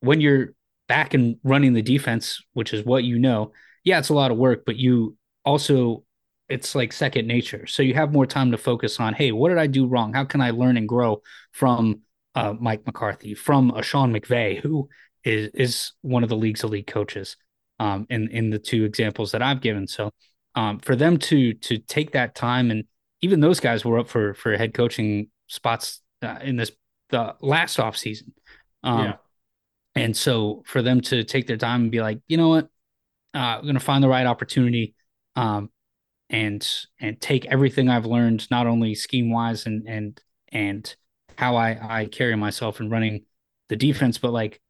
when 0.00 0.20
you're 0.20 0.54
back 0.88 1.14
and 1.14 1.36
running 1.42 1.72
the 1.72 1.82
defense 1.82 2.42
which 2.52 2.74
is 2.74 2.84
what 2.84 3.04
you 3.04 3.18
know 3.18 3.52
yeah 3.84 3.98
it's 3.98 4.10
a 4.10 4.14
lot 4.14 4.30
of 4.30 4.36
work 4.36 4.64
but 4.66 4.76
you 4.76 5.16
also 5.44 6.04
it's 6.48 6.74
like 6.74 6.92
second 6.92 7.26
nature. 7.26 7.66
So 7.66 7.82
you 7.82 7.94
have 7.94 8.12
more 8.12 8.26
time 8.26 8.50
to 8.52 8.58
focus 8.58 9.00
on 9.00 9.14
hey 9.14 9.32
what 9.32 9.48
did 9.48 9.58
i 9.58 9.66
do 9.66 9.86
wrong? 9.86 10.12
How 10.14 10.24
can 10.24 10.40
i 10.40 10.50
learn 10.50 10.76
and 10.76 10.88
grow 10.88 11.22
from 11.52 12.00
uh, 12.34 12.54
mike 12.58 12.86
mccarthy 12.86 13.34
from 13.34 13.70
a 13.70 13.82
sean 13.82 14.12
mcvay 14.12 14.60
who 14.60 14.88
is 15.24 15.50
is 15.54 15.92
one 16.02 16.22
of 16.22 16.28
the 16.28 16.36
league's 16.36 16.62
elite 16.64 16.86
coaches 16.86 17.36
um, 17.80 18.06
in 18.10 18.28
in 18.30 18.50
the 18.50 18.58
two 18.58 18.84
examples 18.84 19.32
that 19.32 19.42
i've 19.42 19.60
given. 19.60 19.86
So 19.86 20.10
um, 20.54 20.78
for 20.80 20.96
them 20.96 21.18
to 21.18 21.54
to 21.54 21.78
take 21.78 22.12
that 22.12 22.34
time 22.34 22.70
and 22.70 22.84
even 23.22 23.40
those 23.40 23.60
guys 23.60 23.84
were 23.84 23.98
up 23.98 24.08
for 24.08 24.34
for 24.34 24.56
head 24.56 24.74
coaching 24.74 25.28
spots 25.48 26.00
uh, 26.22 26.38
in 26.42 26.56
this 26.56 26.70
the 27.10 27.34
last 27.40 27.78
off 27.80 27.96
season. 27.96 28.32
Um, 28.82 29.04
Yeah. 29.04 29.16
And 29.94 30.16
so 30.16 30.62
for 30.66 30.82
them 30.82 31.00
to 31.02 31.24
take 31.24 31.46
their 31.46 31.56
time 31.56 31.82
and 31.82 31.90
be 31.90 32.00
like, 32.02 32.20
you 32.28 32.36
know 32.36 32.48
what, 32.50 32.64
uh, 33.34 33.38
I'm 33.58 33.62
going 33.62 33.74
to 33.74 33.80
find 33.80 34.02
the 34.04 34.08
right 34.08 34.26
opportunity, 34.26 34.94
um, 35.36 35.70
and 36.30 36.66
and 37.00 37.20
take 37.20 37.46
everything 37.46 37.88
I've 37.88 38.06
learned, 38.06 38.50
not 38.50 38.66
only 38.66 38.94
scheme 38.94 39.30
wise 39.30 39.66
and 39.66 39.86
and 39.88 40.20
and 40.48 40.94
how 41.36 41.56
I 41.56 42.00
I 42.00 42.06
carry 42.06 42.36
myself 42.36 42.80
in 42.80 42.90
running 42.90 43.24
the 43.68 43.76
defense, 43.76 44.18
but 44.18 44.32
like 44.32 44.60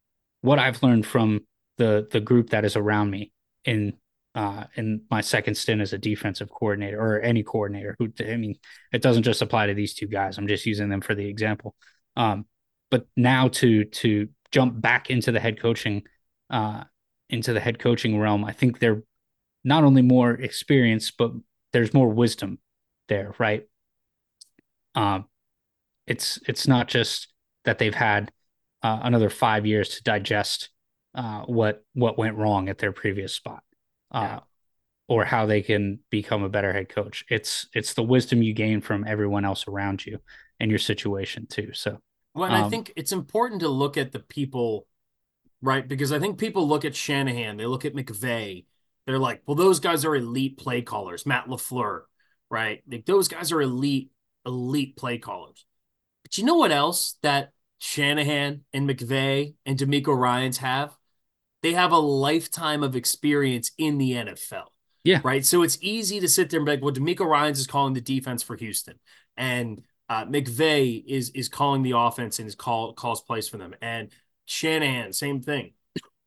what 0.41 0.59
I've 0.59 0.83
learned 0.83 1.05
from 1.05 1.41
the 1.77 2.07
the 2.11 2.19
group 2.19 2.51
that 2.51 2.65
is 2.65 2.75
around 2.75 3.09
me 3.11 3.31
in 3.65 3.93
uh, 4.35 4.65
in 4.75 5.01
my 5.09 5.21
second 5.21 5.55
stint 5.55 5.81
as 5.81 5.93
a 5.93 5.97
defensive 5.97 6.49
coordinator 6.51 6.99
or 6.99 7.19
any 7.21 7.41
coordinator 7.41 7.95
who 7.97 8.11
I 8.19 8.35
mean 8.35 8.55
it 8.91 9.01
doesn't 9.01 9.23
just 9.23 9.41
apply 9.41 9.67
to 9.67 9.73
these 9.73 9.93
two 9.95 10.07
guys. 10.07 10.37
I'm 10.37 10.47
just 10.47 10.65
using 10.65 10.89
them 10.89 11.01
for 11.01 11.15
the 11.15 11.27
example. 11.27 11.75
Um, 12.15 12.45
but 12.91 13.07
now 13.15 13.47
to 13.49 13.85
to 13.85 14.29
jump 14.51 14.79
back 14.79 15.09
into 15.09 15.31
the 15.31 15.39
head 15.39 15.59
coaching 15.59 16.03
uh, 16.49 16.83
into 17.29 17.53
the 17.53 17.59
head 17.59 17.79
coaching 17.79 18.19
realm, 18.19 18.45
I 18.45 18.53
think 18.53 18.79
they're 18.79 19.01
not 19.67 19.85
only 19.85 20.03
more 20.03 20.31
experience, 20.33 21.11
but 21.11 21.33
there's 21.73 21.93
more 21.93 22.09
wisdom 22.09 22.59
there, 23.09 23.35
right? 23.39 23.67
Um, 24.95 25.25
it's 26.07 26.39
it's 26.47 26.67
not 26.67 26.87
just 26.87 27.29
that 27.65 27.79
they've 27.79 27.95
had 27.95 28.31
uh, 28.83 28.99
another 29.03 29.29
five 29.31 29.65
years 29.65 29.89
to 29.91 30.03
digest 30.03 30.69
uh, 31.15 31.43
what 31.43 31.83
what 31.93 32.17
went 32.17 32.37
wrong 32.37 32.69
at 32.69 32.77
their 32.79 32.91
previous 32.91 33.33
spot 33.33 33.63
uh, 34.11 34.23
Yeah. 34.23 34.39
or 35.07 35.25
how 35.25 35.45
they 35.45 35.61
can 35.61 35.99
become 36.11 36.43
a 36.43 36.49
better 36.49 36.73
head 36.73 36.89
coach. 36.89 37.25
It's 37.29 37.67
it's 37.73 37.93
the 37.95 38.03
wisdom 38.03 38.43
you 38.43 38.53
gain 38.53 38.81
from 38.81 39.05
everyone 39.07 39.45
else 39.45 39.67
around 39.67 40.05
you 40.05 40.19
and 40.59 40.71
your 40.71 40.79
situation 40.79 41.47
too. 41.47 41.71
So 41.73 41.99
Well, 42.33 42.45
and 42.45 42.55
I 42.55 42.63
Um, 42.63 42.69
think 42.69 42.93
it's 42.95 43.11
important 43.11 43.61
to 43.61 43.67
look 43.69 43.97
at 43.97 44.11
the 44.11 44.19
people, 44.19 44.87
right? 45.61 45.87
Because 45.87 46.11
I 46.13 46.19
think 46.19 46.39
people 46.39 46.67
look 46.67 46.85
at 46.85 46.95
Shanahan, 46.95 47.57
they 47.57 47.65
look 47.67 47.85
at 47.85 47.93
McVay, 47.95 48.65
they're 49.07 49.17
like, 49.17 49.41
well, 49.45 49.55
those 49.55 49.79
guys 49.79 50.03
are 50.05 50.15
elite 50.15 50.57
play 50.57 50.81
callers. 50.81 51.25
Matt 51.25 51.47
LaFleur, 51.47 52.01
right? 52.51 52.83
Like 52.91 53.05
those 53.05 53.29
guys 53.29 53.53
are 53.53 53.61
elite, 53.61 54.11
elite 54.45 54.97
play 54.97 55.17
callers. 55.17 55.65
But 56.23 56.37
you 56.37 56.43
know 56.43 56.57
what 56.57 56.73
else 56.73 57.15
that 57.23 57.53
Shanahan 57.79 58.65
and 58.73 58.89
McVay 58.89 59.55
and 59.65 59.79
DeMeco 59.79 60.15
Ryans 60.15 60.57
have? 60.57 60.93
They 61.63 61.73
have 61.73 61.93
a 61.93 61.97
lifetime 61.97 62.83
of 62.83 62.97
experience 62.97 63.71
in 63.77 63.97
the 63.97 64.11
NFL. 64.11 64.65
Yeah. 65.05 65.21
Right. 65.23 65.45
So 65.45 65.63
it's 65.63 65.77
easy 65.81 66.19
to 66.19 66.27
sit 66.27 66.49
there 66.49 66.59
and 66.59 66.65
be 66.65 66.73
like, 66.73 66.81
well, 66.81 66.93
DeMeco 66.93 67.25
Ryans 67.25 67.59
is 67.59 67.67
calling 67.67 67.93
the 67.93 68.01
defense 68.01 68.43
for 68.43 68.57
Houston. 68.57 68.99
And 69.37 69.83
uh, 70.09 70.25
McVay 70.25 71.01
is 71.05 71.29
is 71.29 71.47
calling 71.47 71.81
the 71.81 71.97
offense 71.97 72.39
and 72.39 72.47
is 72.47 72.55
call 72.55 72.93
calls 72.93 73.21
plays 73.21 73.47
for 73.47 73.55
them. 73.55 73.73
And 73.81 74.09
Shanahan, 74.45 75.13
same 75.13 75.41
thing. 75.41 75.71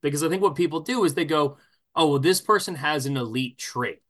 Because 0.03 0.23
I 0.23 0.31
think 0.31 0.43
what 0.43 0.55
people 0.55 0.81
do 0.81 1.05
is 1.05 1.13
they 1.13 1.27
go, 1.27 1.59
oh, 1.95 2.11
well, 2.11 2.19
this 2.19 2.41
person 2.41 2.75
has 2.75 3.07
an 3.07 3.17
elite 3.17 3.59
trait, 3.59 4.03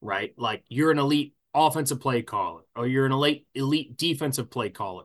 right? 0.00 0.32
Like 0.36 0.64
you're 0.68 0.90
an 0.90 0.98
elite 0.98 1.34
offensive 1.54 2.00
play 2.00 2.22
caller, 2.22 2.62
or 2.76 2.86
you're 2.86 3.06
an 3.06 3.12
elite 3.12 3.46
elite 3.54 3.96
defensive 3.96 4.50
play 4.50 4.70
caller. 4.70 5.04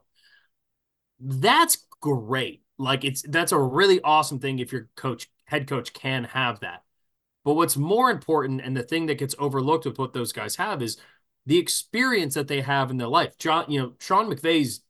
That's 1.19 1.85
great. 2.01 2.63
Like 2.77 3.03
it's 3.03 3.21
that's 3.21 3.51
a 3.51 3.59
really 3.59 4.01
awesome 4.01 4.39
thing 4.39 4.59
if 4.59 4.71
your 4.71 4.89
coach 4.95 5.29
head 5.45 5.67
coach 5.67 5.93
can 5.93 6.25
have 6.25 6.59
that. 6.61 6.83
But 7.45 7.55
what's 7.55 7.77
more 7.77 8.09
important 8.09 8.61
and 8.61 8.75
the 8.75 8.83
thing 8.83 9.07
that 9.07 9.17
gets 9.17 9.35
overlooked 9.37 9.85
with 9.85 9.99
what 9.99 10.13
those 10.13 10.31
guys 10.31 10.55
have 10.55 10.81
is 10.81 10.97
the 11.45 11.57
experience 11.57 12.35
that 12.35 12.47
they 12.47 12.61
have 12.61 12.89
in 12.89 12.97
their 12.97 13.07
life. 13.07 13.37
John, 13.37 13.69
you 13.69 13.79
know, 13.81 13.93
Sean 13.99 14.29
McVay's 14.29 14.81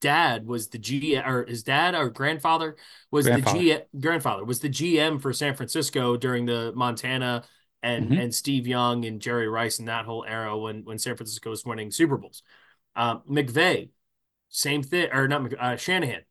dad 0.00 0.46
was 0.46 0.68
the 0.68 0.78
G 0.78 1.16
or 1.18 1.44
his 1.46 1.62
dad 1.62 1.94
or 1.94 2.10
grandfather 2.10 2.76
was 3.10 3.26
Grandfather. 3.26 3.58
the 3.58 3.64
G 3.64 3.78
grandfather 4.00 4.44
was 4.44 4.60
the 4.60 4.68
GM 4.68 5.18
for 5.20 5.32
San 5.32 5.54
Francisco 5.54 6.16
during 6.16 6.46
the 6.46 6.72
Montana 6.74 7.44
and 7.82 8.10
Mhm. 8.10 8.22
and 8.24 8.34
Steve 8.34 8.66
Young 8.66 9.04
and 9.04 9.20
Jerry 9.20 9.48
Rice 9.48 9.78
and 9.78 9.88
that 9.88 10.04
whole 10.04 10.24
era 10.26 10.56
when 10.58 10.84
when 10.84 10.98
San 10.98 11.16
Francisco 11.16 11.50
was 11.50 11.64
winning 11.64 11.90
Super 11.90 12.16
Bowls. 12.18 12.42
Um, 12.96 13.22
McVay, 13.28 13.90
same 14.50 14.82
thing, 14.82 15.08
or 15.12 15.28
not 15.28 15.52
uh, 15.54 15.76
Shanahan. 15.76 16.22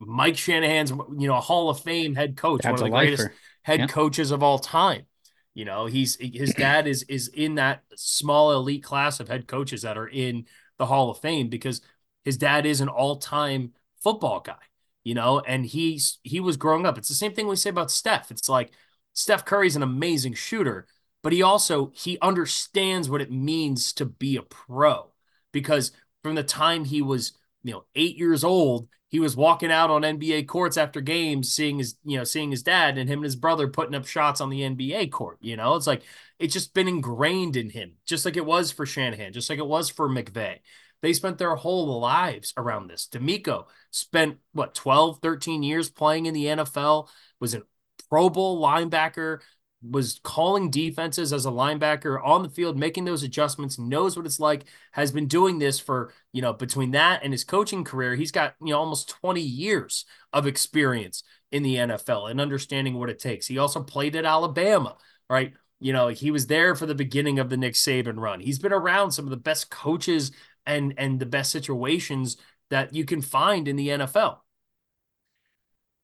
Mike 0.00 0.36
Shanahan's 0.36 0.90
you 0.90 1.28
know 1.28 1.36
a 1.36 1.40
Hall 1.40 1.70
of 1.70 1.80
Fame 1.80 2.14
head 2.14 2.36
coach, 2.36 2.62
that's 2.62 2.80
one 2.80 2.88
of 2.88 2.92
the 2.92 2.98
greatest 2.98 3.22
lifer. 3.24 3.34
head 3.62 3.80
Yeah. 3.80 3.86
coaches 3.86 4.30
of 4.30 4.42
all 4.42 4.58
time. 4.58 5.06
You 5.54 5.64
know, 5.64 5.86
he's 5.86 6.16
his 6.20 6.54
dad 6.54 6.86
is 6.86 7.02
is 7.04 7.28
in 7.28 7.56
that 7.56 7.82
small 7.96 8.52
elite 8.52 8.84
class 8.84 9.18
of 9.18 9.28
head 9.28 9.48
coaches 9.48 9.82
that 9.82 9.98
are 9.98 10.06
in 10.06 10.46
the 10.78 10.86
Hall 10.86 11.10
of 11.10 11.18
Fame 11.18 11.48
because 11.48 11.80
his 12.28 12.36
dad 12.36 12.66
is 12.66 12.82
an 12.82 12.90
all-time 12.90 13.72
football 14.02 14.40
guy, 14.40 14.60
you 15.02 15.14
know, 15.14 15.40
and 15.40 15.64
he's 15.64 16.18
he 16.22 16.40
was 16.40 16.58
growing 16.58 16.84
up. 16.84 16.98
It's 16.98 17.08
the 17.08 17.14
same 17.14 17.32
thing 17.32 17.48
we 17.48 17.56
say 17.56 17.70
about 17.70 17.90
Steph. 17.90 18.30
It's 18.30 18.50
like 18.50 18.70
Steph 19.14 19.46
Curry's 19.46 19.76
an 19.76 19.82
amazing 19.82 20.34
shooter, 20.34 20.86
but 21.22 21.32
he 21.32 21.40
also 21.42 21.90
he 21.94 22.18
understands 22.20 23.08
what 23.08 23.22
it 23.22 23.32
means 23.32 23.94
to 23.94 24.04
be 24.04 24.36
a 24.36 24.42
pro 24.42 25.10
because 25.52 25.90
from 26.22 26.34
the 26.34 26.42
time 26.42 26.84
he 26.84 27.00
was, 27.00 27.32
you 27.62 27.72
know, 27.72 27.84
8 27.94 28.18
years 28.18 28.44
old, 28.44 28.88
he 29.08 29.20
was 29.20 29.34
walking 29.34 29.72
out 29.72 29.88
on 29.88 30.02
NBA 30.02 30.46
courts 30.46 30.76
after 30.76 31.00
games, 31.00 31.50
seeing 31.50 31.78
his, 31.78 31.96
you 32.04 32.18
know, 32.18 32.24
seeing 32.24 32.50
his 32.50 32.62
dad 32.62 32.98
and 32.98 33.08
him 33.08 33.20
and 33.20 33.24
his 33.24 33.36
brother 33.36 33.68
putting 33.68 33.94
up 33.94 34.06
shots 34.06 34.42
on 34.42 34.50
the 34.50 34.60
NBA 34.60 35.10
court. 35.10 35.38
You 35.40 35.56
know, 35.56 35.76
it's 35.76 35.86
like 35.86 36.02
it's 36.38 36.52
just 36.52 36.74
been 36.74 36.88
ingrained 36.88 37.56
in 37.56 37.70
him, 37.70 37.94
just 38.04 38.26
like 38.26 38.36
it 38.36 38.44
was 38.44 38.70
for 38.70 38.84
Shanahan, 38.84 39.32
just 39.32 39.48
like 39.48 39.58
it 39.58 39.66
was 39.66 39.88
for 39.88 40.10
McVay. 40.10 40.58
They 41.02 41.12
spent 41.12 41.38
their 41.38 41.54
whole 41.54 42.00
lives 42.00 42.52
around 42.56 42.88
this. 42.88 43.08
DeMeco 43.12 43.66
spent 43.90 44.38
what 44.52 44.74
12, 44.74 45.20
13 45.22 45.62
years 45.62 45.90
playing 45.90 46.26
in 46.26 46.34
the 46.34 46.46
NFL, 46.46 47.08
was 47.40 47.54
a 47.54 47.62
Pro 48.08 48.30
Bowl 48.30 48.60
linebacker, 48.60 49.40
was 49.82 50.20
calling 50.24 50.70
defenses 50.70 51.32
as 51.32 51.46
a 51.46 51.50
linebacker 51.50 52.24
on 52.24 52.42
the 52.42 52.48
field, 52.48 52.76
making 52.76 53.04
those 53.04 53.22
adjustments, 53.22 53.78
knows 53.78 54.16
what 54.16 54.26
it's 54.26 54.40
like, 54.40 54.64
has 54.92 55.12
been 55.12 55.28
doing 55.28 55.58
this 55.58 55.78
for, 55.78 56.12
you 56.32 56.42
know, 56.42 56.52
between 56.52 56.90
that 56.92 57.22
and 57.22 57.32
his 57.32 57.44
coaching 57.44 57.84
career, 57.84 58.16
he's 58.16 58.32
got, 58.32 58.54
you 58.60 58.72
know, 58.72 58.78
almost 58.78 59.08
20 59.08 59.40
years 59.40 60.04
of 60.32 60.46
experience 60.46 61.22
in 61.52 61.62
the 61.62 61.76
NFL 61.76 62.30
and 62.30 62.40
understanding 62.40 62.94
what 62.94 63.10
it 63.10 63.20
takes. 63.20 63.46
He 63.46 63.58
also 63.58 63.82
played 63.82 64.16
at 64.16 64.24
Alabama, 64.24 64.96
right? 65.30 65.54
You 65.80 65.92
know, 65.92 66.08
he 66.08 66.32
was 66.32 66.48
there 66.48 66.74
for 66.74 66.86
the 66.86 66.94
beginning 66.94 67.38
of 67.38 67.48
the 67.48 67.56
Nick 67.56 67.74
Saban 67.74 68.18
run. 68.18 68.40
He's 68.40 68.58
been 68.58 68.72
around 68.72 69.12
some 69.12 69.26
of 69.26 69.30
the 69.30 69.36
best 69.36 69.70
coaches 69.70 70.32
and 70.68 70.94
and 70.96 71.18
the 71.18 71.26
best 71.26 71.50
situations 71.50 72.36
that 72.70 72.94
you 72.94 73.04
can 73.04 73.22
find 73.22 73.66
in 73.66 73.76
the 73.76 73.88
NFL. 73.88 74.38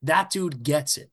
That 0.03 0.31
dude 0.31 0.63
gets 0.63 0.97
it. 0.97 1.11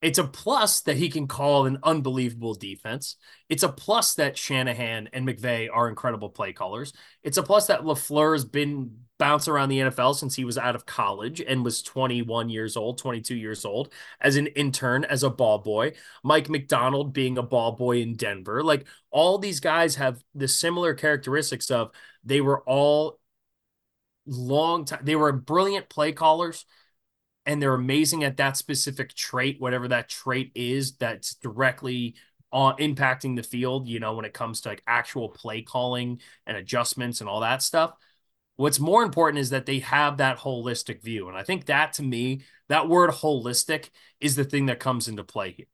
It's 0.00 0.18
a 0.18 0.24
plus 0.24 0.80
that 0.82 0.96
he 0.96 1.08
can 1.08 1.28
call 1.28 1.66
an 1.66 1.78
unbelievable 1.82 2.54
defense. 2.54 3.16
It's 3.48 3.62
a 3.62 3.68
plus 3.68 4.14
that 4.16 4.36
Shanahan 4.36 5.08
and 5.12 5.26
McVay 5.26 5.68
are 5.72 5.88
incredible 5.88 6.28
play 6.28 6.52
callers. 6.52 6.92
It's 7.22 7.38
a 7.38 7.42
plus 7.42 7.68
that 7.68 7.82
LaFleur 7.82 8.34
has 8.34 8.44
been 8.44 8.98
bounce 9.22 9.46
around 9.46 9.68
the 9.68 9.78
NFL 9.78 10.16
since 10.16 10.34
he 10.34 10.44
was 10.44 10.58
out 10.58 10.74
of 10.74 10.84
college 10.84 11.40
and 11.40 11.64
was 11.64 11.80
21 11.80 12.48
years 12.48 12.76
old, 12.76 12.98
22 12.98 13.36
years 13.36 13.64
old 13.64 13.92
as 14.20 14.34
an 14.34 14.48
intern, 14.48 15.04
as 15.04 15.22
a 15.22 15.30
ball 15.30 15.60
boy. 15.60 15.92
Mike 16.24 16.48
Macdonald 16.48 17.12
being 17.12 17.38
a 17.38 17.42
ball 17.42 17.70
boy 17.70 18.00
in 18.00 18.16
Denver. 18.16 18.64
Like 18.64 18.88
all 19.12 19.38
these 19.38 19.60
guys 19.60 19.94
have 19.94 20.20
the 20.34 20.48
similar 20.48 20.94
characteristics 20.94 21.70
of 21.70 21.92
they 22.24 22.40
were 22.40 22.62
all 22.62 23.20
long 24.26 24.86
time, 24.86 25.04
they 25.04 25.14
were 25.14 25.30
brilliant 25.30 25.88
play 25.88 26.10
callers 26.10 26.66
and 27.46 27.62
they're 27.62 27.74
amazing 27.74 28.24
at 28.24 28.38
that 28.38 28.56
specific 28.56 29.14
trait, 29.14 29.60
whatever 29.60 29.86
that 29.86 30.08
trait 30.08 30.50
is 30.56 30.96
that's 30.96 31.36
directly 31.36 32.16
impacting 32.52 33.36
the 33.36 33.44
field, 33.44 33.86
you 33.86 34.00
know, 34.00 34.16
when 34.16 34.24
it 34.24 34.34
comes 34.34 34.62
to 34.62 34.70
like 34.70 34.82
actual 34.84 35.28
play 35.28 35.62
calling 35.62 36.20
and 36.44 36.56
adjustments 36.56 37.20
and 37.20 37.30
all 37.30 37.38
that 37.38 37.62
stuff. 37.62 37.94
What's 38.62 38.78
more 38.78 39.02
important 39.02 39.40
is 39.40 39.50
that 39.50 39.66
they 39.66 39.80
have 39.80 40.18
that 40.18 40.38
holistic 40.38 41.02
view. 41.02 41.26
And 41.26 41.36
I 41.36 41.42
think 41.42 41.64
that 41.64 41.94
to 41.94 42.02
me, 42.04 42.42
that 42.68 42.88
word 42.88 43.10
holistic 43.10 43.90
is 44.20 44.36
the 44.36 44.44
thing 44.44 44.66
that 44.66 44.78
comes 44.78 45.08
into 45.08 45.24
play 45.24 45.50
here. 45.50 45.66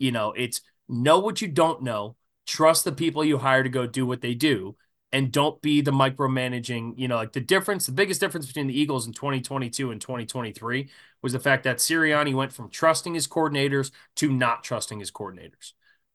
You 0.00 0.10
know, 0.10 0.32
it's 0.32 0.60
know 0.88 1.20
what 1.20 1.40
you 1.40 1.46
don't 1.46 1.84
know, 1.84 2.16
trust 2.48 2.82
the 2.82 2.90
people 2.90 3.24
you 3.24 3.38
hire 3.38 3.62
to 3.62 3.68
go 3.68 3.86
do 3.86 4.06
what 4.06 4.22
they 4.22 4.34
do, 4.34 4.74
and 5.12 5.30
don't 5.30 5.62
be 5.62 5.82
the 5.82 5.92
micromanaging. 5.92 6.94
You 6.96 7.06
know, 7.06 7.14
like 7.14 7.32
the 7.32 7.40
difference, 7.40 7.86
the 7.86 7.92
biggest 7.92 8.20
difference 8.20 8.48
between 8.48 8.66
the 8.66 8.76
Eagles 8.76 9.06
in 9.06 9.12
2022 9.12 9.92
and 9.92 10.00
2023 10.00 10.90
was 11.22 11.32
the 11.32 11.38
fact 11.38 11.62
that 11.62 11.76
Sirianni 11.76 12.34
went 12.34 12.52
from 12.52 12.70
trusting 12.70 13.14
his 13.14 13.28
coordinators 13.28 13.92
to 14.16 14.32
not 14.32 14.64
trusting 14.64 14.98
his 14.98 15.12
coordinators. 15.12 15.74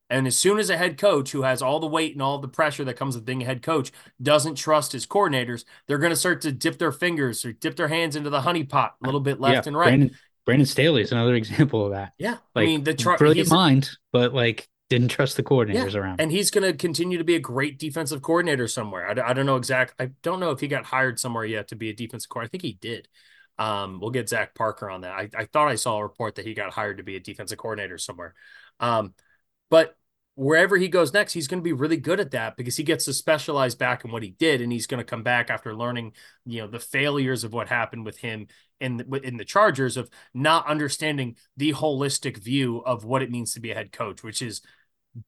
And 0.09 0.25
as 0.25 0.37
soon 0.37 0.57
as 0.57 0.69
a 0.69 0.77
head 0.77 0.97
coach 0.97 1.31
who 1.31 1.43
has 1.43 1.61
all 1.61 1.79
the 1.79 1.87
weight 1.87 2.13
and 2.13 2.21
all 2.21 2.39
the 2.39 2.47
pressure 2.47 2.83
that 2.85 2.95
comes 2.95 3.15
with 3.15 3.25
being 3.25 3.43
a 3.43 3.45
head 3.45 3.61
coach 3.61 3.91
doesn't 4.21 4.55
trust 4.55 4.91
his 4.91 5.05
coordinators, 5.05 5.65
they're 5.87 5.99
going 5.99 6.11
to 6.11 6.15
start 6.15 6.41
to 6.41 6.51
dip 6.51 6.79
their 6.79 6.91
fingers 6.91 7.45
or 7.45 7.53
dip 7.53 7.75
their 7.75 7.87
hands 7.87 8.15
into 8.15 8.29
the 8.29 8.41
honey 8.41 8.63
pot 8.63 8.95
a 9.01 9.05
little 9.05 9.19
bit 9.19 9.39
left 9.39 9.65
yeah, 9.65 9.69
and 9.69 9.77
right. 9.77 9.85
Brandon, 9.85 10.11
Brandon 10.45 10.65
Staley 10.65 11.01
is 11.03 11.11
another 11.11 11.35
example 11.35 11.85
of 11.85 11.91
that. 11.91 12.13
Yeah, 12.17 12.37
like, 12.55 12.63
I 12.63 12.65
mean 12.65 12.83
the 12.83 12.93
tr- 12.93 13.17
brilliant 13.17 13.51
mind, 13.51 13.91
but 14.11 14.33
like 14.33 14.67
didn't 14.89 15.09
trust 15.09 15.37
the 15.37 15.43
coordinators 15.43 15.93
yeah. 15.93 15.99
around. 15.99 16.19
And 16.19 16.31
he's 16.31 16.49
going 16.49 16.63
to 16.63 16.75
continue 16.75 17.19
to 17.19 17.23
be 17.23 17.35
a 17.35 17.39
great 17.39 17.77
defensive 17.77 18.23
coordinator 18.23 18.67
somewhere. 18.67 19.07
I, 19.07 19.29
I 19.29 19.33
don't 19.33 19.45
know 19.45 19.55
exactly. 19.55 20.07
I 20.07 20.11
don't 20.23 20.39
know 20.39 20.49
if 20.49 20.59
he 20.59 20.67
got 20.67 20.85
hired 20.85 21.19
somewhere 21.19 21.45
yet 21.45 21.67
to 21.67 21.75
be 21.75 21.89
a 21.89 21.93
defensive 21.93 22.29
coordinator. 22.29 22.49
I 22.49 22.51
think 22.51 22.63
he 22.63 22.73
did. 22.73 23.07
Um, 23.59 23.99
we'll 23.99 24.09
get 24.09 24.29
Zach 24.29 24.55
Parker 24.55 24.89
on 24.89 25.01
that. 25.01 25.11
I, 25.11 25.29
I 25.37 25.45
thought 25.45 25.67
I 25.67 25.75
saw 25.75 25.97
a 25.97 26.03
report 26.03 26.35
that 26.35 26.45
he 26.45 26.53
got 26.53 26.73
hired 26.73 26.97
to 26.97 27.03
be 27.03 27.17
a 27.17 27.19
defensive 27.19 27.57
coordinator 27.59 27.97
somewhere. 27.97 28.33
Um, 28.79 29.13
but 29.69 29.95
wherever 30.39 30.77
he 30.77 30.87
goes 30.87 31.11
next, 31.11 31.33
he's 31.33 31.49
going 31.49 31.59
to 31.59 31.63
be 31.63 31.73
really 31.73 31.97
good 31.97 32.21
at 32.21 32.31
that 32.31 32.55
because 32.55 32.77
he 32.77 32.83
gets 32.83 33.03
to 33.03 33.13
specialize 33.13 33.75
back 33.75 34.05
in 34.05 34.11
what 34.11 34.23
he 34.23 34.29
did, 34.29 34.61
and 34.61 34.71
he's 34.71 34.87
going 34.87 34.99
to 34.99 35.03
come 35.03 35.21
back 35.21 35.49
after 35.49 35.75
learning, 35.75 36.13
you 36.45 36.61
know, 36.61 36.67
the 36.67 36.79
failures 36.79 37.43
of 37.43 37.51
what 37.51 37.67
happened 37.67 38.05
with 38.05 38.17
him 38.17 38.47
in 38.79 38.95
the, 38.95 39.19
in 39.21 39.35
the 39.35 39.43
Chargers 39.43 39.97
of 39.97 40.09
not 40.33 40.65
understanding 40.65 41.35
the 41.57 41.73
holistic 41.73 42.37
view 42.37 42.77
of 42.85 43.03
what 43.03 43.21
it 43.21 43.29
means 43.29 43.53
to 43.53 43.59
be 43.59 43.71
a 43.71 43.75
head 43.75 43.91
coach, 43.91 44.23
which 44.23 44.41
is 44.41 44.61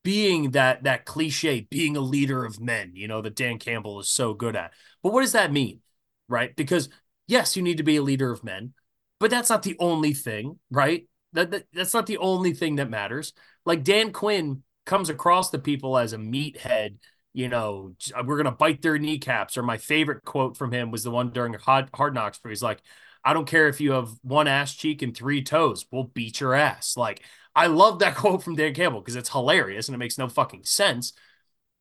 being 0.01 0.51
that 0.51 0.83
that 0.83 1.03
cliche, 1.03 1.67
being 1.69 1.97
a 1.97 2.01
leader 2.01 2.45
of 2.45 2.61
men, 2.61 2.91
you 2.93 3.09
know, 3.09 3.21
that 3.21 3.35
Dan 3.35 3.59
Campbell 3.59 3.99
is 3.99 4.07
so 4.07 4.33
good 4.33 4.55
at. 4.55 4.71
But 5.03 5.11
what 5.11 5.21
does 5.21 5.33
that 5.33 5.51
mean? 5.51 5.81
Right? 6.29 6.55
Because 6.55 6.87
yes, 7.27 7.57
you 7.57 7.63
need 7.63 7.77
to 7.77 7.83
be 7.83 7.97
a 7.97 8.01
leader 8.01 8.31
of 8.31 8.45
men, 8.45 8.73
but 9.19 9.29
that's 9.29 9.49
not 9.49 9.63
the 9.63 9.75
only 9.77 10.13
thing, 10.13 10.57
right? 10.69 11.05
That, 11.33 11.51
that 11.51 11.65
that's 11.73 11.93
not 11.93 12.05
the 12.05 12.19
only 12.19 12.53
thing 12.53 12.77
that 12.77 12.89
matters. 12.89 13.33
Like 13.65 13.83
Dan 13.83 14.13
Quinn 14.13 14.63
comes 14.85 15.09
across 15.09 15.49
the 15.49 15.59
people 15.59 15.97
as 15.97 16.13
a 16.13 16.17
meathead, 16.17 16.97
you 17.33 17.47
know, 17.47 17.93
we're 18.25 18.37
gonna 18.37 18.51
bite 18.51 18.81
their 18.81 18.97
kneecaps. 18.97 19.57
Or 19.57 19.63
my 19.63 19.77
favorite 19.77 20.23
quote 20.23 20.57
from 20.57 20.71
him 20.71 20.91
was 20.91 21.03
the 21.03 21.11
one 21.11 21.31
during 21.31 21.53
Hard, 21.53 21.89
hard 21.93 22.13
Knocks 22.13 22.39
where 22.41 22.49
he's 22.49 22.63
like, 22.63 22.81
I 23.23 23.33
don't 23.33 23.47
care 23.47 23.67
if 23.67 23.79
you 23.79 23.91
have 23.91 24.09
one 24.23 24.47
ass 24.47 24.73
cheek 24.73 25.01
and 25.01 25.15
three 25.15 25.43
toes, 25.43 25.85
we'll 25.91 26.05
beat 26.05 26.39
your 26.39 26.53
ass. 26.53 26.97
Like 26.97 27.23
I 27.55 27.67
love 27.67 27.99
that 27.99 28.15
quote 28.17 28.43
from 28.43 28.55
Dan 28.55 28.73
Campbell 28.73 29.01
because 29.01 29.15
it's 29.15 29.29
hilarious 29.29 29.87
and 29.87 29.95
it 29.95 29.99
makes 29.99 30.17
no 30.17 30.27
fucking 30.27 30.63
sense. 30.63 31.13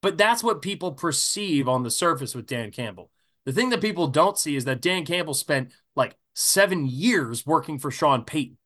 But 0.03 0.16
that's 0.16 0.42
what 0.42 0.62
people 0.62 0.92
perceive 0.92 1.68
on 1.68 1.82
the 1.82 1.90
surface 1.90 2.34
with 2.34 2.46
Dan 2.46 2.70
Campbell. 2.70 3.11
The 3.44 3.53
thing 3.53 3.70
that 3.70 3.80
people 3.80 4.07
don't 4.07 4.38
see 4.38 4.57
is 4.57 4.64
that 4.66 4.80
Dan 4.80 5.05
Campbell 5.05 5.34
spent 5.34 5.72
like 5.96 6.16
seven 6.34 6.86
years 6.86 7.44
working 7.44 7.78
for 7.78 7.90
Sean 7.90 8.24
Payton, 8.24 8.59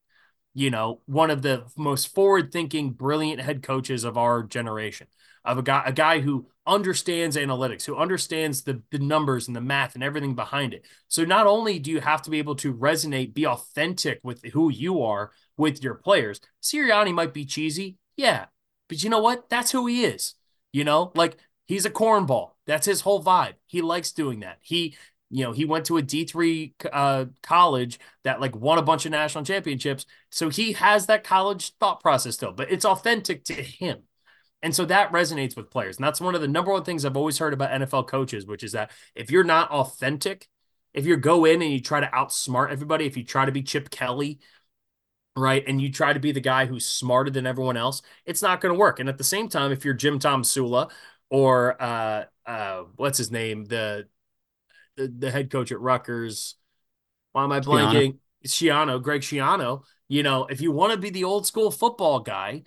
you 0.55 0.71
know, 0.71 1.01
one 1.07 1.31
of 1.31 1.43
the 1.43 1.65
most 1.77 2.15
forward 2.15 2.53
thinking, 2.53 2.93
brilliant 2.93 3.41
head 3.41 3.63
coaches 3.63 4.05
of 4.05 4.17
our 4.17 4.43
generation, 4.43 5.09
of 5.45 5.59
a 5.59 5.63
guy, 5.63 5.83
a 5.85 5.93
guy 5.93 6.21
who 6.21 6.47
understands 6.67 7.37
analytics, 7.37 7.85
who 7.85 7.97
understands 7.97 8.63
the, 8.63 8.81
the 8.91 8.99
numbers 8.99 9.49
and 9.49 9.57
the 9.57 9.61
math 9.61 9.95
and 9.95 10.05
everything 10.05 10.35
behind 10.35 10.73
it. 10.73 10.87
So 11.09 11.25
not 11.25 11.47
only 11.47 11.79
do 11.79 11.91
you 11.91 12.01
have 12.01 12.23
to 12.23 12.31
be 12.31 12.39
able 12.39 12.55
to 12.57 12.73
resonate, 12.73 13.35
be 13.35 13.47
authentic 13.47 14.21
with 14.23 14.45
who 14.45 14.71
you 14.71 15.03
are, 15.03 15.33
with 15.57 15.83
your 15.83 15.95
players. 15.95 16.41
Sirianni 16.63 17.13
might 17.13 17.35
be 17.35 17.45
cheesy, 17.45 17.99
yeah, 18.17 18.47
but 18.89 19.03
you 19.03 19.11
know 19.11 19.21
what? 19.21 19.49
That's 19.51 19.73
who 19.73 19.87
he 19.87 20.05
is. 20.05 20.35
You 20.73 20.85
know, 20.85 21.13
like 21.15 21.37
he's 21.67 21.85
a 21.85 21.91
cornball. 21.91 22.53
That's 22.67 22.87
his 22.87 23.03
whole 23.03 23.23
vibe. 23.23 23.55
He 23.67 23.83
likes 23.83 24.13
doing 24.13 24.41
that. 24.41 24.59
He, 24.61 24.97
you 25.31 25.45
know, 25.45 25.53
he 25.53 25.65
went 25.65 25.87
to 25.87 25.97
a 25.97 26.03
D 26.03 26.25
three 26.25 26.75
uh, 26.93 27.27
college 27.43 27.99
that 28.25 28.41
like 28.41 28.55
won 28.55 28.79
a 28.79 28.83
bunch 28.83 29.05
of 29.05 29.13
national 29.13 29.45
championships, 29.45 30.07
so 30.31 30.49
he 30.49 30.73
has 30.73 31.07
that 31.07 31.25
college 31.25 31.73
thought 31.79 32.01
process 32.01 32.35
still, 32.35 32.53
but 32.53 32.71
it's 32.71 32.85
authentic 32.85 33.45
to 33.45 33.55
him. 33.55 34.03
And 34.63 34.75
so 34.75 34.87
that 34.87 35.13
resonates 35.13 35.57
with 35.57 35.71
players. 35.71 35.97
And 35.97 36.05
that's 36.05 36.23
one 36.23 36.35
of 36.35 36.41
the 36.41 36.49
number 36.49 36.73
one 36.73 36.85
things 36.85 37.05
I've 37.05 37.19
always 37.19 37.37
heard 37.39 37.53
about 37.53 37.71
NFL 37.71 38.09
coaches, 38.09 38.47
which 38.47 38.65
is 38.65 38.73
that 38.73 38.93
if 39.15 39.31
you're 39.31 39.45
not 39.45 39.71
authentic, 39.71 40.49
if 40.95 41.05
you 41.05 41.19
go 41.19 41.45
in 41.45 41.61
and 41.61 41.71
you 41.71 41.81
try 41.81 42.01
to 42.01 42.07
outsmart 42.07 42.71
everybody, 42.71 43.05
if 43.05 43.17
you 43.17 43.25
try 43.25 43.45
to 43.45 43.53
be 43.53 43.63
Chip 43.63 43.91
Kelly 43.91 44.41
right? 45.37 45.65
And 45.67 45.81
you 45.81 45.91
try 45.91 46.13
to 46.13 46.21
be 46.21 46.33
the 46.33 46.41
guy 46.41 46.67
who's 46.67 46.87
smarter 46.87 47.31
than 47.31 47.47
everyone 47.47 47.77
else, 47.77 48.03
it's 48.25 48.43
not 48.43 48.61
going 48.61 48.73
to 48.73 48.79
work. 48.79 49.01
And 49.01 49.09
at 49.09 49.19
the 49.19 49.25
same 49.25 49.49
time, 49.49 49.73
if 49.73 49.85
you're 49.85 49.95
Jim 49.95 50.19
Tomsula 50.19 50.91
or 51.31 51.81
uh, 51.83 52.25
uh, 52.47 52.85
what's 52.97 53.19
his 53.19 53.31
name, 53.31 53.65
the, 53.65 54.07
the, 54.97 55.09
the 55.09 55.31
head 55.31 55.51
coach 55.51 55.73
at 55.73 55.81
Rutgers, 55.81 56.57
why 57.33 57.45
am 57.45 57.53
I 57.53 57.61
blanking? 57.61 58.19
Schiano, 58.47 59.03
Greg 59.03 59.23
Schiano. 59.23 59.85
You 60.09 60.23
know, 60.23 60.47
if 60.47 60.61
you 60.61 60.71
want 60.71 60.93
to 60.93 60.99
be 60.99 61.11
the 61.11 61.25
old 61.25 61.47
school 61.47 61.71
football 61.71 62.21
guy, 62.21 62.63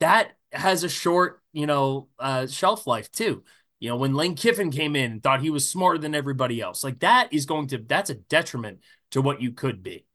that 0.00 0.32
has 0.52 0.84
a 0.84 0.88
short, 0.88 1.42
you 1.52 1.66
know, 1.66 2.08
uh, 2.18 2.46
shelf 2.46 2.86
life 2.86 3.10
too. 3.10 3.44
You 3.78 3.90
know, 3.90 3.96
when 3.96 4.14
Lane 4.14 4.36
Kiffin 4.36 4.70
came 4.70 4.96
in 4.96 5.12
and 5.12 5.22
thought 5.22 5.42
he 5.42 5.50
was 5.50 5.68
smarter 5.68 5.98
than 5.98 6.14
everybody 6.14 6.60
else, 6.60 6.84
like 6.84 7.00
that 7.00 7.32
is 7.32 7.46
going 7.46 7.68
to 7.68 7.78
that's 7.78 8.10
a 8.10 8.14
detriment 8.14 8.80
to 9.10 9.20
what 9.20 9.42
you 9.42 9.52
could 9.52 9.82
be. 9.82 10.06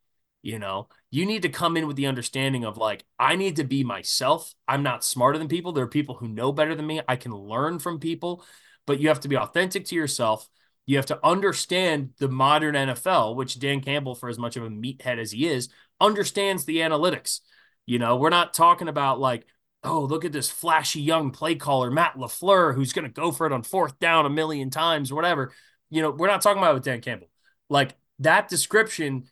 You 0.42 0.60
know, 0.60 0.88
you 1.12 1.26
need 1.26 1.42
to 1.42 1.50
come 1.50 1.76
in 1.76 1.88
with 1.88 1.98
the 1.98 2.06
understanding 2.06 2.64
of 2.64 2.78
like, 2.78 3.04
I 3.20 3.36
need 3.36 3.58
to 3.58 3.64
be 3.64 3.84
myself. 3.84 4.54
I'm 4.68 4.84
not 4.84 5.04
smarter 5.04 5.38
than 5.38 5.50
people. 5.50 5.74
There 5.74 5.84
are 5.84 5.90
people 5.90 6.16
who 6.16 6.28
know 6.28 6.52
better 6.52 6.76
than 6.76 6.88
me. 6.88 7.02
I 7.08 7.18
can 7.18 7.34
learn 7.34 7.80
from 7.80 8.00
people, 8.00 8.46
but 8.86 9.00
you 9.00 9.10
have 9.10 9.20
to 9.22 9.28
be 9.28 9.38
authentic 9.38 9.86
to 9.86 9.96
yourself. 9.96 10.48
You 10.88 10.96
have 10.96 11.06
to 11.08 11.20
understand 11.24 12.12
the 12.18 12.30
modern 12.30 12.74
NFL, 12.74 13.36
which 13.36 13.60
Dan 13.60 13.82
Campbell, 13.82 14.16
for 14.16 14.30
as 14.30 14.40
much 14.40 14.56
of 14.56 14.64
a 14.64 14.70
meathead 14.70 15.20
as 15.20 15.32
he 15.32 15.46
is, 15.46 15.70
understands 16.02 16.66
the 16.66 16.78
analytics. 16.78 17.42
You 17.86 18.00
know, 18.00 18.16
we're 18.16 18.30
not 18.30 18.54
talking 18.54 18.88
about 18.88 19.20
like, 19.20 19.46
oh, 19.84 20.02
look 20.02 20.26
at 20.26 20.32
this 20.32 20.50
flashy 20.50 21.02
young 21.02 21.32
play 21.32 21.56
caller, 21.56 21.92
Matt 21.92 22.16
LaFleur, 22.16 22.74
who's 22.74 22.94
going 22.94 23.06
to 23.06 23.12
go 23.12 23.32
for 23.32 23.46
it 23.46 23.54
on 23.54 23.64
fourth 23.64 24.00
down 24.00 24.26
a 24.26 24.30
million 24.30 24.70
times 24.70 25.12
or 25.12 25.16
whatever. 25.16 25.52
You 25.90 26.02
know, 26.02 26.12
we're 26.12 26.28
not 26.28 26.42
talking 26.42 26.62
about 26.62 26.74
with 26.74 26.84
Dan 26.84 27.02
Campbell. 27.02 27.30
Like 27.70 27.96
that 28.20 28.48
description 28.48 29.26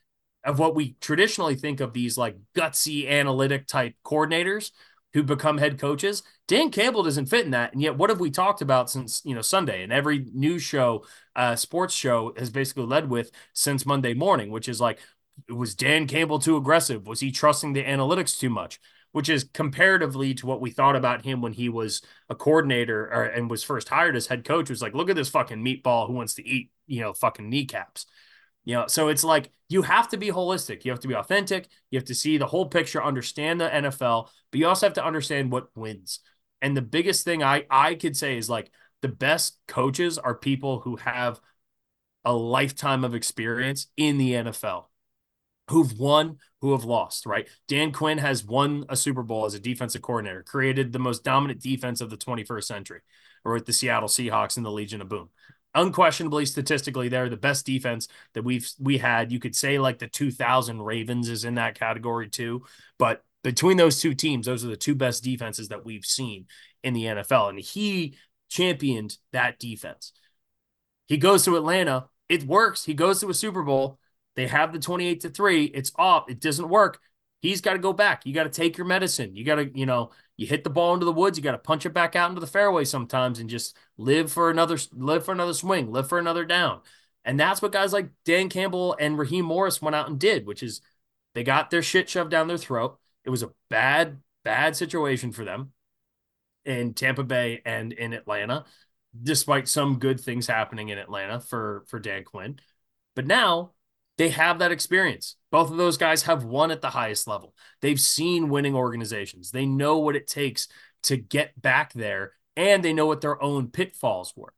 of 0.44 0.58
what 0.58 0.74
we 0.74 0.96
traditionally 1.00 1.56
think 1.56 1.80
of 1.80 1.92
these 1.92 2.16
like 2.16 2.36
gutsy 2.54 3.08
analytic 3.08 3.66
type 3.66 3.94
coordinators 4.04 4.70
who 5.16 5.22
become 5.22 5.56
head 5.56 5.78
coaches. 5.78 6.22
Dan 6.46 6.70
Campbell 6.70 7.02
doesn't 7.02 7.30
fit 7.30 7.46
in 7.46 7.52
that. 7.52 7.72
And 7.72 7.80
yet, 7.80 7.96
what 7.96 8.10
have 8.10 8.20
we 8.20 8.30
talked 8.30 8.60
about 8.60 8.90
since, 8.90 9.22
you 9.24 9.34
know, 9.34 9.40
Sunday? 9.40 9.82
And 9.82 9.90
every 9.90 10.26
news 10.34 10.62
show, 10.62 11.06
uh, 11.34 11.56
sports 11.56 11.94
show 11.94 12.34
has 12.36 12.50
basically 12.50 12.84
led 12.84 13.08
with 13.08 13.30
since 13.54 13.86
Monday 13.86 14.12
morning, 14.12 14.50
which 14.50 14.68
is 14.68 14.78
like, 14.78 14.98
was 15.48 15.74
Dan 15.74 16.06
Campbell 16.06 16.38
too 16.38 16.58
aggressive? 16.58 17.06
Was 17.06 17.20
he 17.20 17.32
trusting 17.32 17.72
the 17.72 17.82
analytics 17.82 18.38
too 18.38 18.50
much? 18.50 18.78
which 19.12 19.30
is 19.30 19.44
comparatively 19.54 20.34
to 20.34 20.44
what 20.44 20.60
we 20.60 20.70
thought 20.70 20.94
about 20.94 21.24
him 21.24 21.40
when 21.40 21.54
he 21.54 21.70
was 21.70 22.02
a 22.28 22.34
coordinator 22.34 23.06
or, 23.06 23.24
and 23.24 23.48
was 23.48 23.64
first 23.64 23.88
hired 23.88 24.14
as 24.14 24.26
head 24.26 24.44
coach 24.44 24.68
was 24.68 24.82
like, 24.82 24.92
look 24.92 25.08
at 25.08 25.16
this 25.16 25.30
fucking 25.30 25.64
meatball 25.64 26.06
who 26.06 26.12
wants 26.12 26.34
to 26.34 26.46
eat, 26.46 26.70
you 26.86 27.00
know, 27.00 27.14
fucking 27.14 27.48
kneecaps. 27.48 28.04
You 28.66 28.74
know, 28.74 28.86
so 28.88 29.08
it's 29.08 29.24
like 29.24 29.50
you 29.68 29.82
have 29.82 30.08
to 30.08 30.18
be 30.18 30.28
holistic. 30.28 30.84
You 30.84 30.90
have 30.90 31.00
to 31.00 31.08
be 31.08 31.14
authentic. 31.14 31.68
You 31.90 31.98
have 31.98 32.06
to 32.06 32.14
see 32.14 32.36
the 32.36 32.46
whole 32.46 32.66
picture, 32.66 33.02
understand 33.02 33.60
the 33.60 33.72
NFL, 33.72 34.28
but 34.50 34.60
you 34.60 34.66
also 34.66 34.86
have 34.86 34.94
to 34.94 35.04
understand 35.04 35.50
what 35.50 35.68
wins. 35.74 36.20
And 36.60 36.76
the 36.76 36.82
biggest 36.82 37.24
thing 37.24 37.42
I 37.42 37.64
I 37.70 37.94
could 37.94 38.16
say 38.16 38.36
is 38.36 38.50
like 38.50 38.70
the 39.02 39.08
best 39.08 39.58
coaches 39.68 40.18
are 40.18 40.34
people 40.34 40.80
who 40.80 40.96
have 40.96 41.40
a 42.24 42.34
lifetime 42.34 43.04
of 43.04 43.14
experience 43.14 43.86
in 43.96 44.18
the 44.18 44.32
NFL 44.34 44.90
who've 45.70 45.98
won, 45.98 46.38
who 46.60 46.72
have 46.72 46.84
lost, 46.84 47.26
right? 47.26 47.48
Dan 47.68 47.92
Quinn 47.92 48.18
has 48.18 48.44
won 48.44 48.84
a 48.88 48.96
Super 48.96 49.22
Bowl 49.22 49.46
as 49.46 49.54
a 49.54 49.60
defensive 49.60 50.02
coordinator, 50.02 50.42
created 50.42 50.92
the 50.92 50.98
most 50.98 51.24
dominant 51.24 51.60
defense 51.60 52.00
of 52.00 52.10
the 52.10 52.16
21st 52.16 52.64
century, 52.64 53.00
or 53.44 53.52
with 53.52 53.66
the 53.66 53.72
Seattle 53.72 54.08
Seahawks 54.08 54.56
and 54.56 54.66
the 54.66 54.70
Legion 54.70 55.00
of 55.00 55.08
Boom. 55.08 55.28
Unquestionably, 55.76 56.46
statistically, 56.46 57.08
they're 57.08 57.28
the 57.28 57.36
best 57.36 57.64
defense 57.64 58.08
that 58.34 58.42
we've 58.42 58.68
we 58.80 58.98
had. 58.98 59.30
You 59.30 59.38
could 59.38 59.54
say 59.54 59.78
like 59.78 59.98
the 59.98 60.08
2000 60.08 60.82
Ravens 60.82 61.28
is 61.28 61.44
in 61.44 61.54
that 61.54 61.78
category 61.78 62.28
too, 62.28 62.64
but 62.98 63.22
between 63.44 63.76
those 63.76 64.00
two 64.00 64.14
teams, 64.14 64.46
those 64.46 64.64
are 64.64 64.68
the 64.68 64.76
two 64.76 64.96
best 64.96 65.22
defenses 65.22 65.68
that 65.68 65.84
we've 65.84 66.04
seen 66.04 66.46
in 66.82 66.94
the 66.94 67.04
NFL, 67.04 67.50
and 67.50 67.60
he 67.60 68.16
championed 68.48 69.16
that 69.32 69.60
defense. 69.60 70.12
He 71.06 71.16
goes 71.16 71.44
to 71.44 71.56
Atlanta, 71.56 72.08
it 72.28 72.42
works. 72.42 72.84
He 72.84 72.94
goes 72.94 73.20
to 73.20 73.30
a 73.30 73.34
Super 73.34 73.62
Bowl 73.62 74.00
they 74.36 74.46
have 74.46 74.72
the 74.72 74.78
28 74.78 75.20
to 75.20 75.30
3. 75.30 75.64
It's 75.64 75.90
off. 75.96 76.30
It 76.30 76.40
doesn't 76.40 76.68
work. 76.68 77.00
He's 77.46 77.60
got 77.60 77.74
to 77.74 77.78
go 77.78 77.92
back. 77.92 78.26
You 78.26 78.34
got 78.34 78.44
to 78.44 78.50
take 78.50 78.76
your 78.76 78.86
medicine. 78.86 79.36
You 79.36 79.44
got 79.44 79.56
to, 79.56 79.78
you 79.78 79.86
know, 79.86 80.10
you 80.36 80.46
hit 80.46 80.64
the 80.64 80.70
ball 80.70 80.94
into 80.94 81.06
the 81.06 81.12
woods, 81.12 81.38
you 81.38 81.44
got 81.44 81.52
to 81.52 81.58
punch 81.58 81.86
it 81.86 81.94
back 81.94 82.16
out 82.16 82.28
into 82.28 82.40
the 82.40 82.46
fairway 82.46 82.84
sometimes 82.84 83.38
and 83.38 83.48
just 83.48 83.76
live 83.96 84.32
for 84.32 84.50
another 84.50 84.78
live 84.92 85.24
for 85.24 85.32
another 85.32 85.54
swing, 85.54 85.92
live 85.92 86.08
for 86.08 86.18
another 86.18 86.44
down. 86.44 86.80
And 87.24 87.38
that's 87.38 87.62
what 87.62 87.72
guys 87.72 87.92
like 87.92 88.10
Dan 88.24 88.48
Campbell 88.48 88.96
and 88.98 89.16
Raheem 89.16 89.44
Morris 89.44 89.80
went 89.80 89.96
out 89.96 90.08
and 90.08 90.18
did, 90.18 90.44
which 90.44 90.62
is 90.62 90.80
they 91.34 91.44
got 91.44 91.70
their 91.70 91.82
shit 91.82 92.08
shoved 92.08 92.30
down 92.30 92.48
their 92.48 92.58
throat. 92.58 92.98
It 93.24 93.30
was 93.30 93.42
a 93.42 93.52
bad, 93.70 94.20
bad 94.44 94.76
situation 94.76 95.32
for 95.32 95.44
them 95.44 95.72
in 96.64 96.94
Tampa 96.94 97.22
Bay 97.22 97.62
and 97.64 97.92
in 97.92 98.12
Atlanta, 98.12 98.64
despite 99.20 99.68
some 99.68 99.98
good 100.00 100.20
things 100.20 100.48
happening 100.48 100.88
in 100.88 100.98
Atlanta 100.98 101.38
for 101.40 101.84
for 101.86 102.00
Dan 102.00 102.24
Quinn. 102.24 102.58
But 103.14 103.26
now 103.26 103.72
they 104.18 104.30
have 104.30 104.58
that 104.58 104.72
experience. 104.72 105.36
Both 105.50 105.70
of 105.70 105.76
those 105.76 105.98
guys 105.98 106.22
have 106.22 106.44
won 106.44 106.70
at 106.70 106.80
the 106.80 106.90
highest 106.90 107.26
level. 107.26 107.54
They've 107.80 108.00
seen 108.00 108.48
winning 108.48 108.74
organizations. 108.74 109.50
They 109.50 109.66
know 109.66 109.98
what 109.98 110.16
it 110.16 110.26
takes 110.26 110.68
to 111.04 111.16
get 111.16 111.60
back 111.60 111.92
there 111.92 112.32
and 112.56 112.82
they 112.82 112.92
know 112.92 113.06
what 113.06 113.20
their 113.20 113.40
own 113.42 113.68
pitfalls 113.68 114.32
were. 114.36 114.52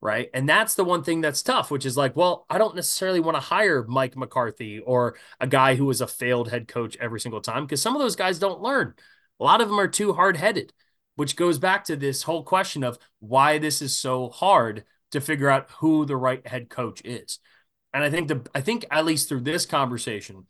Right. 0.00 0.28
And 0.34 0.46
that's 0.46 0.74
the 0.74 0.84
one 0.84 1.02
thing 1.02 1.22
that's 1.22 1.42
tough, 1.42 1.70
which 1.70 1.86
is 1.86 1.96
like, 1.96 2.14
well, 2.14 2.44
I 2.50 2.58
don't 2.58 2.74
necessarily 2.74 3.20
want 3.20 3.36
to 3.36 3.40
hire 3.40 3.86
Mike 3.88 4.18
McCarthy 4.18 4.78
or 4.80 5.16
a 5.40 5.46
guy 5.46 5.76
who 5.76 5.86
was 5.86 6.02
a 6.02 6.06
failed 6.06 6.50
head 6.50 6.68
coach 6.68 6.94
every 7.00 7.20
single 7.20 7.40
time 7.40 7.64
because 7.64 7.80
some 7.80 7.96
of 7.96 8.02
those 8.02 8.16
guys 8.16 8.38
don't 8.38 8.60
learn. 8.60 8.92
A 9.40 9.44
lot 9.44 9.62
of 9.62 9.68
them 9.68 9.80
are 9.80 9.88
too 9.88 10.12
hard 10.12 10.36
headed, 10.36 10.74
which 11.16 11.36
goes 11.36 11.58
back 11.58 11.84
to 11.84 11.96
this 11.96 12.22
whole 12.22 12.42
question 12.42 12.84
of 12.84 12.98
why 13.20 13.56
this 13.56 13.80
is 13.80 13.96
so 13.96 14.28
hard 14.28 14.84
to 15.12 15.22
figure 15.22 15.48
out 15.48 15.70
who 15.78 16.04
the 16.04 16.16
right 16.16 16.46
head 16.46 16.68
coach 16.68 17.00
is. 17.02 17.38
And 17.94 18.04
I 18.04 18.10
think 18.10 18.28
the 18.28 18.42
I 18.54 18.60
think 18.60 18.84
at 18.90 19.06
least 19.06 19.28
through 19.28 19.42
this 19.42 19.64
conversation, 19.64 20.46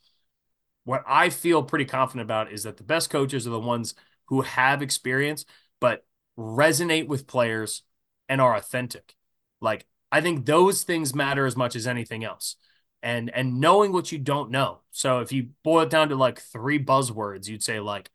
what 0.84 1.04
I 1.06 1.30
feel 1.30 1.62
pretty 1.62 1.84
confident 1.84 2.22
about 2.22 2.50
is 2.50 2.64
that 2.64 2.78
the 2.78 2.82
best 2.84 3.10
coaches 3.10 3.46
are 3.46 3.50
the 3.50 3.60
ones 3.60 3.94
who 4.26 4.40
have 4.40 4.82
experience 4.82 5.44
but 5.80 6.04
resonate 6.38 7.06
with 7.06 7.26
players 7.26 7.82
and 8.28 8.40
are 8.40 8.56
authentic. 8.56 9.14
Like 9.60 9.86
I 10.10 10.22
think 10.22 10.46
those 10.46 10.82
things 10.82 11.14
matter 11.14 11.44
as 11.46 11.56
much 11.56 11.76
as 11.76 11.86
anything 11.86 12.24
else. 12.24 12.56
And 13.02 13.28
and 13.30 13.60
knowing 13.60 13.92
what 13.92 14.10
you 14.10 14.18
don't 14.18 14.50
know. 14.50 14.80
So 14.90 15.20
if 15.20 15.30
you 15.30 15.50
boil 15.62 15.82
it 15.82 15.90
down 15.90 16.08
to 16.08 16.16
like 16.16 16.40
three 16.40 16.82
buzzwords, 16.82 17.46
you'd 17.46 17.62
say 17.62 17.78
like 17.78 18.10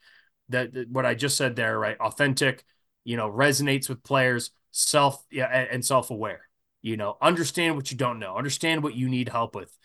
that 0.50 0.72
what 0.90 1.06
I 1.06 1.14
just 1.14 1.38
said 1.38 1.56
there, 1.56 1.78
right? 1.78 2.00
Authentic, 2.00 2.66
you 3.04 3.16
know, 3.16 3.30
resonates 3.30 3.88
with 3.88 4.02
players, 4.04 4.50
self 4.72 5.24
yeah, 5.30 5.46
and 5.46 5.86
self-aware. 5.86 6.49
You 6.82 6.98
know, 6.98 7.18
understand 7.22 7.76
what 7.76 7.92
you 7.92 7.98
don't 7.98 8.20
know, 8.20 8.38
understand 8.38 8.84
what 8.84 8.96
you 8.96 9.10
need 9.10 9.30
help 9.30 9.56
with. 9.56 9.76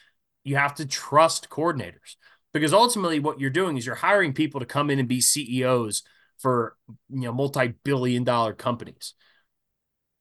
You 0.44 0.56
have 0.56 0.74
to 0.76 0.86
trust 0.86 1.48
coordinators 1.48 2.16
because 2.52 2.72
ultimately 2.72 3.18
what 3.18 3.40
you're 3.40 3.50
doing 3.50 3.76
is 3.76 3.84
you're 3.84 3.96
hiring 3.96 4.32
people 4.32 4.60
to 4.60 4.66
come 4.66 4.90
in 4.90 4.98
and 4.98 5.08
be 5.08 5.20
CEOs 5.20 6.02
for, 6.38 6.76
you 7.08 7.22
know, 7.22 7.32
multi-billion 7.32 8.22
dollar 8.24 8.52
companies. 8.52 9.14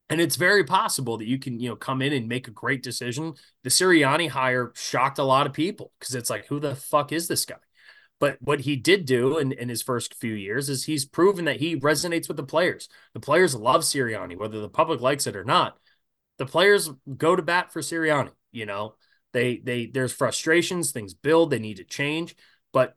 And 0.09 0.19
it's 0.19 0.35
very 0.35 0.63
possible 0.63 1.17
that 1.17 1.27
you 1.27 1.39
can, 1.39 1.59
you 1.59 1.69
know, 1.69 1.75
come 1.75 2.01
in 2.01 2.13
and 2.13 2.27
make 2.27 2.47
a 2.47 2.51
great 2.51 2.83
decision. 2.83 3.33
The 3.63 3.69
Sirianni 3.69 4.29
hire 4.29 4.71
shocked 4.75 5.19
a 5.19 5.23
lot 5.23 5.47
of 5.47 5.53
people 5.53 5.91
because 5.99 6.15
it's 6.15 6.29
like, 6.29 6.47
who 6.47 6.59
the 6.59 6.75
fuck 6.75 7.11
is 7.11 7.27
this 7.27 7.45
guy? 7.45 7.55
But 8.19 8.37
what 8.41 8.61
he 8.61 8.75
did 8.75 9.05
do 9.05 9.37
in, 9.37 9.51
in 9.51 9.69
his 9.69 9.81
first 9.81 10.15
few 10.15 10.33
years 10.33 10.69
is 10.69 10.85
he's 10.85 11.05
proven 11.05 11.45
that 11.45 11.59
he 11.59 11.79
resonates 11.79 12.27
with 12.27 12.37
the 12.37 12.43
players. 12.43 12.89
The 13.13 13.19
players 13.19 13.55
love 13.55 13.81
Sirianni, 13.81 14.37
whether 14.37 14.61
the 14.61 14.69
public 14.69 15.01
likes 15.01 15.27
it 15.27 15.35
or 15.35 15.43
not 15.43 15.77
the 16.37 16.45
players 16.45 16.89
go 17.17 17.35
to 17.35 17.41
bat 17.41 17.71
for 17.71 17.81
Sirianni. 17.81 18.31
You 18.51 18.65
know, 18.65 18.95
they 19.33 19.57
they 19.57 19.87
there's 19.87 20.13
frustrations, 20.13 20.91
things 20.91 21.13
build, 21.13 21.49
they 21.49 21.59
need 21.59 21.77
to 21.77 21.83
change, 21.83 22.35
but 22.71 22.95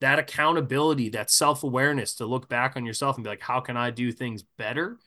that 0.00 0.18
accountability, 0.18 1.10
that 1.10 1.30
self 1.30 1.64
awareness 1.64 2.14
to 2.14 2.26
look 2.26 2.48
back 2.48 2.76
on 2.76 2.86
yourself 2.86 3.16
and 3.16 3.24
be 3.24 3.30
like, 3.30 3.42
how 3.42 3.60
can 3.60 3.76
I 3.76 3.90
do 3.90 4.12
things 4.12 4.42
better? 4.56 4.98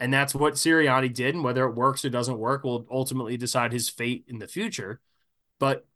And 0.00 0.12
that's 0.12 0.34
what 0.34 0.54
Sirianni 0.54 1.12
did, 1.12 1.34
and 1.34 1.44
whether 1.44 1.64
it 1.66 1.74
works 1.74 2.04
or 2.04 2.10
doesn't 2.10 2.38
work 2.38 2.64
will 2.64 2.86
ultimately 2.90 3.36
decide 3.36 3.72
his 3.72 3.88
fate 3.88 4.24
in 4.28 4.38
the 4.38 4.46
future. 4.46 5.00
But 5.58 5.86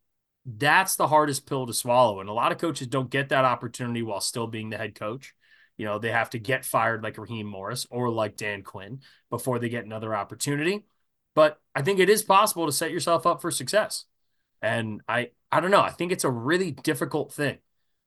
that's 0.45 0.97
the 0.97 1.07
hardest 1.07 1.47
pill 1.47 1.67
to 1.67 1.75
swallow, 1.75 2.21
and 2.21 2.29
a 2.29 2.33
lot 2.33 2.53
of 2.53 2.59
coaches 2.59 2.89
don't 2.89 3.11
get 3.11 3.29
that 3.29 3.45
opportunity 3.45 4.03
while 4.03 4.21
still 4.21 4.47
being 4.49 4.71
the 4.71 4.79
head 4.79 4.95
coach. 4.95 5.35
You 5.83 5.89
know, 5.89 5.99
they 5.99 6.13
have 6.13 6.31
to 6.31 6.39
get 6.39 6.65
fired 6.65 7.03
like 7.03 7.19
Raheem 7.19 7.45
Morris 7.45 7.89
or 7.91 8.09
like 8.09 8.37
Dan 8.37 8.63
Quinn 8.63 9.01
before 9.31 9.59
they 9.59 9.69
get 9.69 9.85
another 9.85 10.15
opportunity. 10.15 10.85
But 11.35 11.59
I 11.75 11.83
think 11.83 11.99
it 11.99 12.09
is 12.09 12.23
possible 12.23 12.67
to 12.67 12.73
set 12.73 12.93
yourself 12.93 13.27
up 13.27 13.43
for 13.43 13.51
success. 13.51 14.05
And 14.63 15.01
I 15.09 15.31
I 15.51 15.59
don't 15.59 15.73
know, 15.73 15.81
I 15.81 15.91
think 15.91 16.13
it's 16.13 16.23
a 16.23 16.31
really 16.31 16.71
difficult 16.71 17.33
thing. 17.33 17.59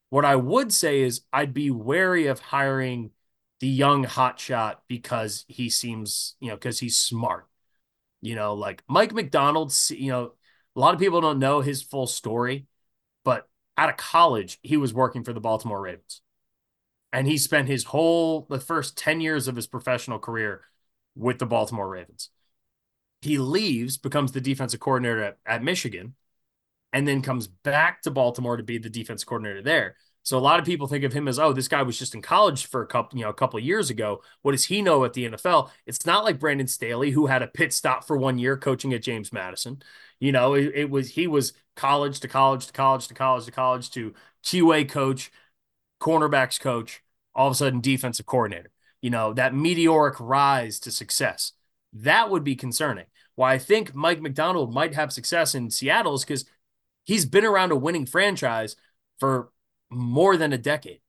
What 0.09 0.23
I 0.23 0.37
would 0.37 0.71
say 0.71 1.01
is 1.01 1.23
I'd 1.33 1.53
be 1.53 1.69
wary 1.69 2.27
of 2.27 2.39
hiring 2.39 3.11
the 3.59 3.67
young 3.67 4.05
hotshot 4.05 4.75
because 4.87 5.43
he 5.49 5.69
seems, 5.69 6.37
you 6.39 6.47
know, 6.47 6.55
because 6.55 6.79
he's 6.79 6.97
smart. 6.97 7.45
You 8.21 8.35
know, 8.35 8.53
like 8.53 8.83
Mike 8.87 9.11
Macdonald, 9.11 9.73
you 9.89 10.13
know, 10.13 10.31
a 10.77 10.79
lot 10.79 10.93
of 10.93 11.01
people 11.01 11.19
don't 11.19 11.39
know 11.39 11.59
his 11.59 11.81
full 11.81 12.07
story, 12.07 12.67
but 13.25 13.49
out 13.77 13.89
of 13.89 13.97
college, 13.97 14.59
he 14.63 14.77
was 14.77 14.93
working 14.93 15.25
for 15.25 15.33
the 15.33 15.41
Baltimore 15.41 15.81
Ravens 15.81 16.21
and 17.15 17.27
he 17.27 17.37
spent 17.37 17.69
his 17.69 17.85
whole 17.85 18.45
the 18.49 18.59
first 18.59 18.97
10 18.97 19.21
years 19.21 19.47
of 19.47 19.55
his 19.55 19.67
professional 19.67 20.19
career 20.19 20.65
with 21.15 21.39
the 21.39 21.45
Baltimore 21.45 21.87
Ravens. 21.87 22.29
He 23.21 23.37
leaves, 23.37 23.97
becomes 23.97 24.33
the 24.33 24.41
defensive 24.41 24.81
coordinator 24.81 25.23
at, 25.23 25.37
at 25.45 25.63
Michigan, 25.63 26.15
and 26.91 27.07
then 27.07 27.21
comes 27.21 27.47
back 27.47 28.01
to 28.01 28.11
Baltimore 28.11 28.57
to 28.57 28.63
be 28.63 28.79
the 28.79 28.89
defense 28.89 29.23
coordinator 29.23 29.61
there. 29.61 29.95
So 30.23 30.37
a 30.37 30.41
lot 30.41 30.59
of 30.59 30.65
people 30.65 30.87
think 30.87 31.05
of 31.05 31.13
him 31.13 31.29
as, 31.29 31.39
oh, 31.39 31.53
this 31.53 31.69
guy 31.69 31.83
was 31.83 31.97
just 31.97 32.15
in 32.15 32.21
college 32.21 32.65
for 32.65 32.81
a 32.81 32.87
couple, 32.87 33.17
you 33.17 33.23
know, 33.23 33.29
a 33.29 33.33
couple 33.33 33.59
of 33.59 33.63
years 33.65 33.89
ago. 33.89 34.21
What 34.41 34.51
does 34.51 34.65
he 34.65 34.81
know 34.81 35.05
at 35.05 35.13
the 35.13 35.25
NFL? 35.25 35.71
It's 35.85 36.05
not 36.05 36.25
like 36.25 36.37
Brandon 36.39 36.67
Staley, 36.67 37.11
who 37.11 37.27
had 37.27 37.43
a 37.43 37.47
pit 37.47 37.71
stop 37.71 38.03
for 38.05 38.17
one 38.17 38.37
year 38.37 38.57
coaching 38.57 38.93
at 38.93 39.03
James 39.03 39.31
Madison. 39.31 39.81
You 40.19 40.33
know, 40.33 40.53
it, 40.53 40.71
it 40.75 40.89
was 40.89 41.11
he 41.11 41.27
was 41.27 41.53
college 41.77 42.19
to 42.19 42.27
college 42.27 42.67
to 42.67 42.73
college 42.73 43.07
to 43.07 43.13
college 43.13 43.45
to 43.45 43.51
college 43.53 43.89
to 43.91 44.13
QA 44.43 44.83
coach, 44.83 45.31
cornerbacks 46.01 46.59
coach, 46.59 47.03
all 47.35 47.47
of 47.47 47.53
a 47.53 47.55
sudden 47.55 47.81
defensive 47.81 48.25
coordinator. 48.25 48.71
You 49.01 49.09
know, 49.09 49.33
that 49.33 49.53
meteoric 49.53 50.15
rise 50.19 50.79
to 50.81 50.91
success. 50.91 51.51
That 51.93 52.29
would 52.29 52.43
be 52.43 52.55
concerning. 52.55 53.05
Why 53.35 53.53
I 53.53 53.57
think 53.59 53.93
Mike 53.93 54.21
Macdonald 54.21 54.73
might 54.73 54.95
have 54.95 55.11
success 55.11 55.55
in 55.55 55.69
Seattle 55.69 56.15
is 56.15 56.23
because 56.23 56.45
he's 57.05 57.25
been 57.25 57.45
around 57.45 57.71
a 57.71 57.75
winning 57.75 58.05
franchise 58.05 58.75
for 59.19 59.51
more 59.89 60.37
than 60.37 60.53
a 60.53 60.57
decade. 60.57 61.01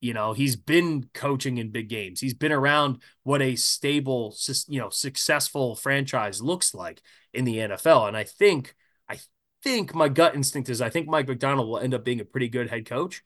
You 0.00 0.14
know, 0.14 0.32
he's 0.32 0.56
been 0.56 1.08
coaching 1.14 1.58
in 1.58 1.70
big 1.70 1.88
games. 1.88 2.20
He's 2.20 2.34
been 2.34 2.52
around 2.52 3.02
what 3.22 3.40
a 3.40 3.54
stable, 3.56 4.34
you 4.68 4.80
know, 4.80 4.90
successful 4.90 5.76
franchise 5.76 6.42
looks 6.42 6.74
like 6.74 7.00
in 7.32 7.44
the 7.44 7.58
NFL. 7.58 8.08
And 8.08 8.16
I 8.16 8.24
think, 8.24 8.74
I 9.08 9.18
think 9.62 9.94
my 9.94 10.08
gut 10.08 10.34
instinct 10.34 10.68
is 10.68 10.82
I 10.82 10.90
think 10.90 11.08
Mike 11.08 11.28
Macdonald 11.28 11.68
will 11.68 11.78
end 11.78 11.94
up 11.94 12.04
being 12.04 12.20
a 12.20 12.24
pretty 12.24 12.48
good 12.48 12.68
head 12.68 12.84
coach 12.84 13.22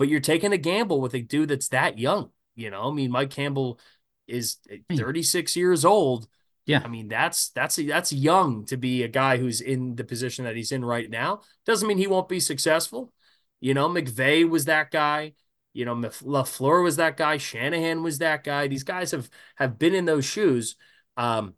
but 0.00 0.08
you're 0.08 0.18
taking 0.18 0.54
a 0.54 0.56
gamble 0.56 0.98
with 1.02 1.12
a 1.12 1.20
dude 1.20 1.50
that's 1.50 1.68
that 1.68 1.98
young. 1.98 2.30
You 2.54 2.70
know, 2.70 2.90
I 2.90 2.90
mean, 2.90 3.10
Mike 3.10 3.28
Campbell 3.28 3.78
is 4.26 4.56
36 4.90 5.54
years 5.56 5.84
old. 5.84 6.26
Yeah. 6.64 6.80
I 6.82 6.88
mean, 6.88 7.08
that's 7.08 7.50
that's 7.50 7.76
that's 7.76 8.10
young 8.10 8.64
to 8.66 8.78
be 8.78 9.02
a 9.02 9.08
guy 9.08 9.36
who's 9.36 9.60
in 9.60 9.96
the 9.96 10.04
position 10.04 10.46
that 10.46 10.56
he's 10.56 10.72
in 10.72 10.82
right 10.82 11.10
now. 11.10 11.42
Doesn't 11.66 11.86
mean 11.86 11.98
he 11.98 12.06
won't 12.06 12.30
be 12.30 12.40
successful. 12.40 13.12
You 13.60 13.74
know, 13.74 13.90
McVay 13.90 14.48
was 14.48 14.64
that 14.64 14.90
guy. 14.90 15.34
You 15.74 15.84
know, 15.84 15.94
LaFleur 15.94 16.82
was 16.82 16.96
that 16.96 17.18
guy. 17.18 17.36
Shanahan 17.36 18.02
was 18.02 18.20
that 18.20 18.42
guy. 18.42 18.68
These 18.68 18.84
guys 18.84 19.10
have 19.10 19.28
have 19.56 19.78
been 19.78 19.94
in 19.94 20.06
those 20.06 20.24
shoes. 20.24 20.76
Um, 21.18 21.56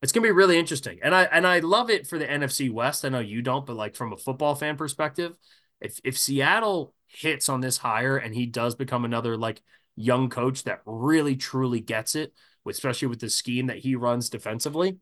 it's 0.00 0.10
gonna 0.10 0.26
be 0.26 0.30
really 0.30 0.58
interesting, 0.58 1.00
and 1.02 1.14
I 1.14 1.24
and 1.24 1.46
I 1.46 1.58
love 1.58 1.90
it 1.90 2.06
for 2.06 2.18
the 2.18 2.26
NFC 2.26 2.72
West. 2.72 3.04
I 3.04 3.10
know 3.10 3.20
you 3.20 3.42
don't, 3.42 3.66
but 3.66 3.76
like 3.76 3.94
from 3.94 4.14
a 4.14 4.16
football 4.16 4.54
fan 4.54 4.78
perspective, 4.78 5.36
if 5.82 6.00
if 6.02 6.16
Seattle 6.16 6.94
hits 7.14 7.48
on 7.48 7.60
this 7.60 7.78
hire 7.78 8.16
and 8.16 8.34
he 8.34 8.46
does 8.46 8.74
become 8.74 9.04
another 9.04 9.36
like 9.36 9.62
young 9.96 10.28
coach 10.28 10.64
that 10.64 10.80
really 10.86 11.36
truly 11.36 11.80
gets 11.80 12.14
it, 12.14 12.32
especially 12.68 13.08
with 13.08 13.20
the 13.20 13.30
scheme 13.30 13.66
that 13.66 13.78
he 13.78 13.94
runs 13.94 14.28
defensively, 14.28 14.98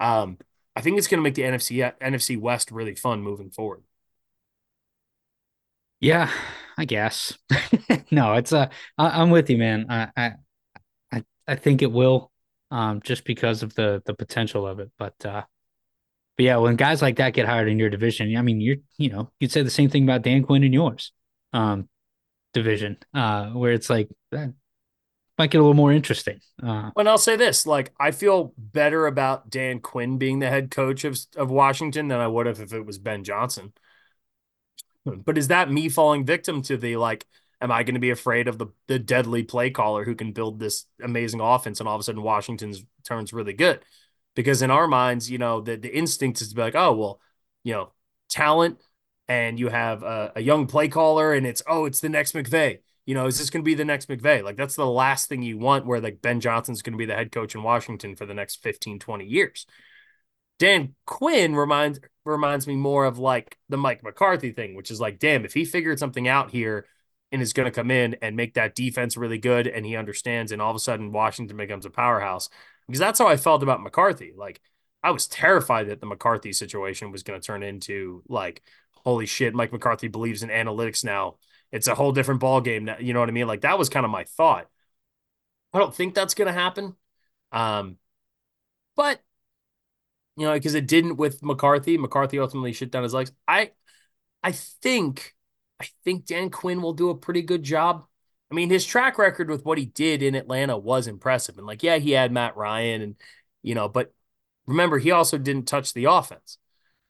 um, 0.00 0.38
I 0.74 0.80
think 0.80 0.98
it's 0.98 1.06
going 1.06 1.18
to 1.18 1.22
make 1.22 1.34
the 1.34 1.42
NFC 1.42 1.92
NFC 2.00 2.38
West 2.40 2.70
really 2.70 2.94
fun 2.94 3.22
moving 3.22 3.50
forward. 3.50 3.82
Yeah, 6.00 6.30
I 6.76 6.84
guess. 6.84 7.38
no, 8.10 8.34
it's 8.34 8.52
uh, 8.52 8.68
I, 8.98 9.22
am 9.22 9.30
with 9.30 9.50
you, 9.50 9.58
man. 9.58 9.86
I, 9.88 10.32
I, 11.12 11.22
I 11.46 11.54
think 11.54 11.82
it 11.82 11.92
will, 11.92 12.32
um, 12.70 13.00
just 13.02 13.24
because 13.24 13.62
of 13.62 13.74
the 13.74 14.02
the 14.06 14.14
potential 14.14 14.66
of 14.66 14.80
it. 14.80 14.90
But 14.98 15.14
uh, 15.24 15.42
but 16.36 16.44
yeah, 16.44 16.56
when 16.56 16.76
guys 16.76 17.02
like 17.02 17.16
that 17.16 17.34
get 17.34 17.46
hired 17.46 17.68
in 17.68 17.78
your 17.78 17.90
division, 17.90 18.34
I 18.36 18.42
mean, 18.42 18.60
you're 18.60 18.76
you 18.96 19.10
know, 19.10 19.30
you'd 19.38 19.52
say 19.52 19.62
the 19.62 19.70
same 19.70 19.90
thing 19.90 20.04
about 20.04 20.22
Dan 20.22 20.42
Quinn 20.42 20.64
in 20.64 20.72
yours, 20.72 21.12
um, 21.52 21.88
division, 22.52 22.96
uh, 23.14 23.50
where 23.50 23.72
it's 23.72 23.90
like 23.90 24.08
that 24.30 24.52
might 25.38 25.50
get 25.50 25.58
a 25.58 25.62
little 25.62 25.74
more 25.74 25.92
interesting. 25.92 26.40
Uh, 26.62 26.90
and 26.96 27.08
I'll 27.08 27.18
say 27.18 27.36
this: 27.36 27.66
like, 27.66 27.92
I 27.98 28.10
feel 28.10 28.54
better 28.56 29.06
about 29.06 29.50
Dan 29.50 29.80
Quinn 29.80 30.18
being 30.18 30.38
the 30.38 30.48
head 30.48 30.70
coach 30.70 31.04
of 31.04 31.18
of 31.36 31.50
Washington 31.50 32.08
than 32.08 32.20
I 32.20 32.28
would 32.28 32.46
have 32.46 32.60
if 32.60 32.72
it 32.72 32.84
was 32.86 32.98
Ben 32.98 33.24
Johnson. 33.24 33.72
But 35.04 35.36
is 35.36 35.48
that 35.48 35.70
me 35.70 35.88
falling 35.88 36.24
victim 36.24 36.62
to 36.62 36.76
the 36.76 36.96
like? 36.96 37.26
Am 37.60 37.70
I 37.70 37.84
going 37.84 37.94
to 37.94 38.00
be 38.00 38.10
afraid 38.10 38.48
of 38.48 38.58
the 38.58 38.66
the 38.88 38.98
deadly 38.98 39.44
play 39.44 39.70
caller 39.70 40.04
who 40.04 40.14
can 40.14 40.32
build 40.32 40.58
this 40.58 40.86
amazing 41.00 41.40
offense 41.40 41.78
and 41.78 41.88
all 41.88 41.94
of 41.94 42.00
a 42.00 42.02
sudden 42.02 42.22
Washington's 42.22 42.84
turns 43.04 43.32
really 43.32 43.52
good? 43.52 43.80
Because 44.34 44.62
in 44.62 44.70
our 44.70 44.88
minds, 44.88 45.30
you 45.30 45.38
know, 45.38 45.60
the 45.60 45.76
the 45.76 45.94
instinct 45.94 46.40
is 46.40 46.48
to 46.50 46.54
be 46.54 46.62
like, 46.62 46.74
oh 46.74 46.92
well, 46.92 47.20
you 47.62 47.72
know, 47.72 47.92
talent, 48.28 48.80
and 49.28 49.58
you 49.58 49.68
have 49.68 50.02
a, 50.02 50.32
a 50.36 50.40
young 50.40 50.66
play 50.66 50.88
caller, 50.88 51.32
and 51.32 51.46
it's 51.46 51.62
oh, 51.66 51.84
it's 51.84 52.00
the 52.00 52.08
next 52.08 52.34
McVay. 52.34 52.78
You 53.06 53.14
know, 53.14 53.26
is 53.26 53.38
this 53.38 53.50
going 53.50 53.62
to 53.62 53.68
be 53.68 53.74
the 53.74 53.84
next 53.84 54.08
McVay? 54.08 54.42
Like 54.44 54.56
that's 54.56 54.76
the 54.76 54.86
last 54.86 55.28
thing 55.28 55.42
you 55.42 55.58
want 55.58 55.86
where 55.86 56.00
like 56.00 56.22
Ben 56.22 56.40
Johnson's 56.40 56.82
going 56.82 56.92
to 56.92 56.98
be 56.98 57.06
the 57.06 57.14
head 57.14 57.32
coach 57.32 57.54
in 57.54 57.62
Washington 57.62 58.14
for 58.14 58.26
the 58.26 58.34
next 58.34 58.62
15, 58.62 58.98
20 58.98 59.24
years. 59.24 59.66
Dan 60.58 60.94
Quinn 61.06 61.56
reminds 61.56 61.98
reminds 62.24 62.66
me 62.66 62.76
more 62.76 63.04
of 63.04 63.18
like 63.18 63.58
the 63.68 63.76
Mike 63.76 64.04
McCarthy 64.04 64.52
thing, 64.52 64.76
which 64.76 64.90
is 64.90 65.00
like, 65.00 65.18
damn, 65.18 65.44
if 65.44 65.54
he 65.54 65.64
figured 65.64 65.98
something 65.98 66.28
out 66.28 66.50
here 66.50 66.86
and 67.32 67.42
is 67.42 67.52
going 67.52 67.66
to 67.66 67.72
come 67.72 67.90
in 67.90 68.14
and 68.22 68.36
make 68.36 68.54
that 68.54 68.74
defense 68.74 69.16
really 69.16 69.38
good 69.38 69.66
and 69.66 69.84
he 69.84 69.96
understands, 69.96 70.52
and 70.52 70.62
all 70.62 70.70
of 70.70 70.76
a 70.76 70.80
sudden 70.80 71.12
Washington 71.12 71.56
becomes 71.56 71.86
a 71.86 71.90
powerhouse. 71.90 72.48
Because 72.86 73.00
that's 73.00 73.18
how 73.18 73.26
I 73.26 73.36
felt 73.36 73.62
about 73.62 73.82
McCarthy. 73.82 74.32
Like, 74.36 74.60
I 75.02 75.10
was 75.10 75.26
terrified 75.26 75.88
that 75.88 76.00
the 76.00 76.06
McCarthy 76.06 76.52
situation 76.52 77.10
was 77.10 77.22
going 77.22 77.40
to 77.40 77.44
turn 77.44 77.62
into 77.62 78.22
like, 78.28 78.62
holy 79.04 79.26
shit, 79.26 79.54
Mike 79.54 79.72
McCarthy 79.72 80.08
believes 80.08 80.42
in 80.42 80.48
analytics 80.48 81.04
now. 81.04 81.36
It's 81.70 81.88
a 81.88 81.94
whole 81.94 82.12
different 82.12 82.40
ball 82.40 82.60
game 82.60 82.84
now. 82.84 82.96
You 82.98 83.12
know 83.12 83.20
what 83.20 83.28
I 83.28 83.32
mean? 83.32 83.46
Like 83.46 83.62
that 83.62 83.78
was 83.78 83.88
kind 83.88 84.04
of 84.04 84.10
my 84.10 84.24
thought. 84.24 84.68
I 85.72 85.78
don't 85.78 85.94
think 85.94 86.14
that's 86.14 86.34
going 86.34 86.46
to 86.46 86.52
happen. 86.52 86.94
Um, 87.50 87.96
but 88.94 89.20
you 90.36 90.46
know, 90.46 90.54
because 90.54 90.74
it 90.74 90.86
didn't 90.86 91.16
with 91.16 91.42
McCarthy. 91.42 91.98
McCarthy 91.98 92.38
ultimately 92.38 92.72
shit 92.72 92.90
down 92.90 93.02
his 93.02 93.14
legs. 93.14 93.32
I 93.46 93.72
I 94.42 94.52
think 94.52 95.34
I 95.80 95.86
think 96.04 96.26
Dan 96.26 96.50
Quinn 96.50 96.82
will 96.82 96.94
do 96.94 97.10
a 97.10 97.16
pretty 97.16 97.42
good 97.42 97.62
job. 97.62 98.06
I 98.50 98.54
mean, 98.54 98.70
his 98.70 98.84
track 98.84 99.18
record 99.18 99.48
with 99.48 99.64
what 99.64 99.78
he 99.78 99.86
did 99.86 100.22
in 100.22 100.34
Atlanta 100.34 100.76
was 100.76 101.06
impressive. 101.06 101.56
And 101.58 101.66
like, 101.66 101.82
yeah, 101.82 101.96
he 101.96 102.12
had 102.12 102.32
Matt 102.32 102.56
Ryan 102.56 103.02
and 103.02 103.16
you 103.62 103.74
know, 103.74 103.88
but 103.88 104.12
remember, 104.66 104.98
he 104.98 105.10
also 105.10 105.38
didn't 105.38 105.66
touch 105.66 105.92
the 105.92 106.06
offense. 106.06 106.58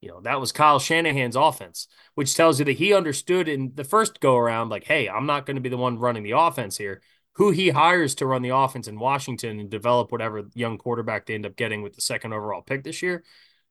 You 0.03 0.09
know, 0.09 0.21
that 0.23 0.41
was 0.41 0.53
Kyle 0.53 0.79
Shanahan's 0.79 1.37
offense, 1.37 1.87
which 2.15 2.35
tells 2.35 2.59
you 2.59 2.65
that 2.67 2.73
he 2.73 2.93
understood 2.93 3.49
in 3.49 3.73
the 3.75 3.85
first 3.85 4.21
go 4.21 4.37
around, 4.37 4.69
like, 4.69 4.85
hey, 4.85 5.09
I'm 5.09 5.27
not 5.27 5.47
going 5.47 5.55
to 5.55 5.63
be 5.63 5.69
the 5.69 5.77
one 5.77 5.99
running 5.99 6.25
the 6.25 6.33
offense 6.33 6.77
here 6.77 7.01
who 7.37 7.51
he 7.51 7.71
hires 7.71 8.15
to 8.17 8.27
run 8.27 8.43
the 8.43 8.55
offense 8.55 8.89
in 8.89 8.99
Washington 8.99 9.59
and 9.59 9.71
develop 9.71 10.13
whatever 10.13 10.43
young 10.55 10.77
quarterback 10.77 11.25
they 11.25 11.35
end 11.35 11.47
up 11.47 11.57
getting 11.57 11.83
with 11.83 11.95
the 11.95 12.03
second 12.03 12.33
overall 12.33 12.61
pick 12.61 12.85
this 12.85 13.01
year, 13.01 13.25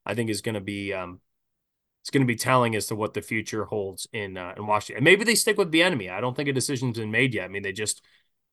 I 0.06 0.16
think 0.16 0.30
is 0.30 0.42
going 0.42 0.56
to 0.56 0.62
be 0.62 0.94
um, 0.94 1.20
it's 2.02 2.10
going 2.10 2.26
to 2.26 2.28
be 2.28 2.36
telling 2.36 2.76
as 2.76 2.88
to 2.88 2.96
what 2.96 3.14
the 3.14 3.22
future 3.22 3.66
holds 3.66 4.08
in 4.12 4.38
uh, 4.38 4.54
in 4.58 4.66
Washington. 4.66 4.98
And 4.98 5.04
maybe 5.04 5.24
they 5.24 5.36
stick 5.36 5.58
with 5.58 5.72
Bieniemy. 5.72 6.12
I 6.12 6.22
don't 6.22 6.36
think 6.36 6.50
a 6.50 6.54
decision's 6.54 6.98
been 6.98 7.12
made 7.12 7.36
yet. 7.36 7.46
I 7.46 7.48
mean, 7.50 7.62
they 7.62 7.72
just 7.72 8.04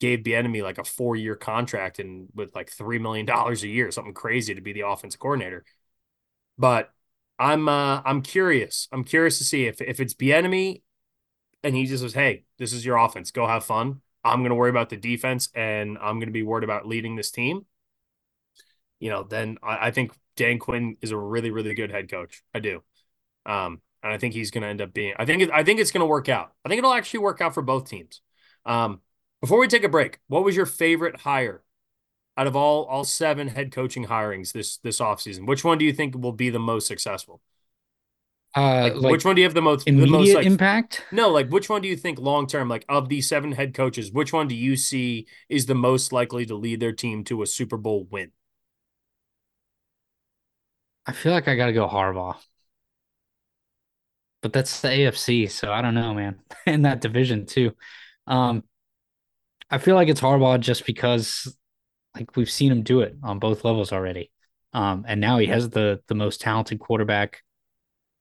gave 0.00 0.20
Bieniemy 0.20 0.62
like 0.62 0.78
a 0.78 0.84
four 0.84 1.16
year 1.16 1.34
contract 1.34 1.98
and 1.98 2.28
with 2.34 2.54
like 2.54 2.70
three 2.70 2.98
million 2.98 3.24
dollars 3.24 3.62
a 3.62 3.68
year, 3.68 3.90
something 3.90 4.14
crazy 4.14 4.54
to 4.54 4.60
be 4.60 4.74
the 4.74 4.86
offensive 4.86 5.20
coordinator. 5.20 5.64
But 6.58 6.92
I'm 7.38 7.68
uh, 7.68 8.02
I'm 8.04 8.22
curious. 8.22 8.88
I'm 8.92 9.04
curious 9.04 9.38
to 9.38 9.44
see 9.44 9.66
if 9.66 9.80
if 9.80 10.00
it's 10.00 10.14
Bieniemy 10.14 10.82
and 11.62 11.74
he 11.74 11.86
just 11.86 12.02
says, 12.02 12.14
"Hey, 12.14 12.44
this 12.58 12.72
is 12.72 12.84
your 12.84 12.96
offense. 12.96 13.30
Go 13.30 13.46
have 13.46 13.64
fun." 13.64 14.00
I'm 14.24 14.40
going 14.40 14.50
to 14.50 14.56
worry 14.56 14.70
about 14.70 14.90
the 14.90 14.96
defense 14.96 15.48
and 15.54 15.96
I'm 15.98 16.16
going 16.16 16.28
to 16.28 16.32
be 16.32 16.42
worried 16.42 16.64
about 16.64 16.86
leading 16.86 17.16
this 17.16 17.30
team, 17.30 17.66
you 19.00 19.10
know, 19.10 19.22
then 19.22 19.58
I, 19.62 19.88
I 19.88 19.90
think 19.90 20.12
Dan 20.36 20.58
Quinn 20.58 20.96
is 21.00 21.10
a 21.10 21.16
really, 21.16 21.50
really 21.50 21.74
good 21.74 21.90
head 21.90 22.10
coach. 22.10 22.42
I 22.54 22.60
do. 22.60 22.82
Um, 23.46 23.80
and 24.02 24.12
I 24.12 24.18
think 24.18 24.34
he's 24.34 24.50
going 24.50 24.62
to 24.62 24.68
end 24.68 24.80
up 24.80 24.92
being, 24.92 25.14
I 25.18 25.24
think, 25.24 25.42
it, 25.42 25.50
I 25.50 25.64
think 25.64 25.80
it's 25.80 25.90
going 25.90 26.00
to 26.00 26.06
work 26.06 26.28
out. 26.28 26.52
I 26.64 26.68
think 26.68 26.78
it'll 26.78 26.92
actually 26.92 27.20
work 27.20 27.40
out 27.40 27.54
for 27.54 27.62
both 27.62 27.88
teams. 27.88 28.20
Um, 28.64 29.00
before 29.40 29.58
we 29.58 29.68
take 29.68 29.84
a 29.84 29.88
break, 29.88 30.18
what 30.28 30.44
was 30.44 30.56
your 30.56 30.66
favorite 30.66 31.20
hire 31.20 31.62
out 32.38 32.48
of 32.48 32.56
all, 32.56 32.84
all 32.86 33.04
seven 33.04 33.48
head 33.48 33.72
coaching 33.72 34.06
hirings 34.06 34.52
this, 34.52 34.78
this 34.78 35.00
offseason? 35.00 35.46
Which 35.46 35.64
one 35.64 35.78
do 35.78 35.84
you 35.86 35.92
think 35.92 36.16
will 36.16 36.32
be 36.32 36.50
the 36.50 36.60
most 36.60 36.88
successful? 36.88 37.42
Uh, 38.56 38.90
like, 38.94 39.00
like 39.00 39.10
which 39.12 39.24
one 39.24 39.34
do 39.36 39.40
you 39.42 39.46
have 39.46 39.54
the 39.54 39.62
most 39.62 39.86
immediate 39.86 40.06
the 40.06 40.06
most, 40.06 40.34
like, 40.34 40.46
impact? 40.46 41.04
No, 41.10 41.30
like 41.30 41.48
which 41.50 41.68
one 41.68 41.82
do 41.82 41.88
you 41.88 41.96
think 41.96 42.18
long 42.18 42.46
term, 42.46 42.68
like 42.68 42.84
of 42.88 43.08
these 43.08 43.28
seven 43.28 43.52
head 43.52 43.74
coaches, 43.74 44.12
which 44.12 44.32
one 44.32 44.48
do 44.48 44.54
you 44.54 44.76
see 44.76 45.26
is 45.48 45.66
the 45.66 45.74
most 45.74 46.12
likely 46.12 46.46
to 46.46 46.54
lead 46.56 46.80
their 46.80 46.92
team 46.92 47.24
to 47.24 47.42
a 47.42 47.46
Super 47.46 47.76
Bowl 47.78 48.06
win? 48.10 48.32
I 51.06 51.12
feel 51.12 51.32
like 51.32 51.48
I 51.48 51.56
got 51.56 51.66
to 51.66 51.72
go 51.72 51.88
Harbaugh, 51.88 52.36
but 54.42 54.52
that's 54.52 54.80
the 54.80 54.88
AFC, 54.88 55.46
so 55.48 55.72
I 55.72 55.82
don't 55.82 55.94
know, 55.94 56.14
man. 56.14 56.40
In 56.66 56.82
that 56.82 57.00
division 57.00 57.46
too, 57.46 57.74
um, 58.26 58.62
I 59.70 59.78
feel 59.78 59.94
like 59.94 60.08
it's 60.08 60.20
Harbaugh 60.20 60.60
just 60.60 60.86
because, 60.86 61.54
like, 62.18 62.36
we've 62.36 62.50
seen 62.50 62.72
him 62.72 62.82
do 62.82 63.00
it 63.00 63.16
on 63.22 63.38
both 63.38 63.64
levels 63.64 63.92
already, 63.92 64.30
um, 64.72 65.04
and 65.08 65.20
now 65.20 65.38
he 65.38 65.46
has 65.46 65.70
the 65.70 66.00
the 66.08 66.14
most 66.14 66.40
talented 66.40 66.78
quarterback 66.80 67.42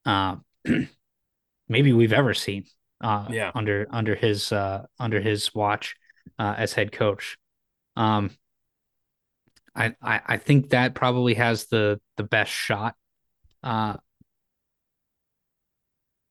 uh, 0.08 0.38
maybe 1.68 1.94
we've 1.94 2.14
ever 2.14 2.34
seen 2.34 2.64
uh, 3.02 3.28
yeah. 3.30 3.52
under 3.54 3.88
under 3.92 4.16
his 4.16 4.52
uh, 4.52 4.86
under 5.00 5.20
his 5.20 5.54
watch 5.54 5.96
uh, 6.40 6.56
as 6.58 6.74
head 6.74 6.92
coach. 6.92 7.38
Um, 7.96 8.32
I, 9.76 9.94
I, 10.02 10.22
I 10.26 10.38
think 10.38 10.70
that 10.70 10.96
probably 10.96 11.36
has 11.36 11.66
the 11.66 12.00
the 12.16 12.24
best 12.24 12.52
shot. 12.52 12.96
Uh, 13.62 13.98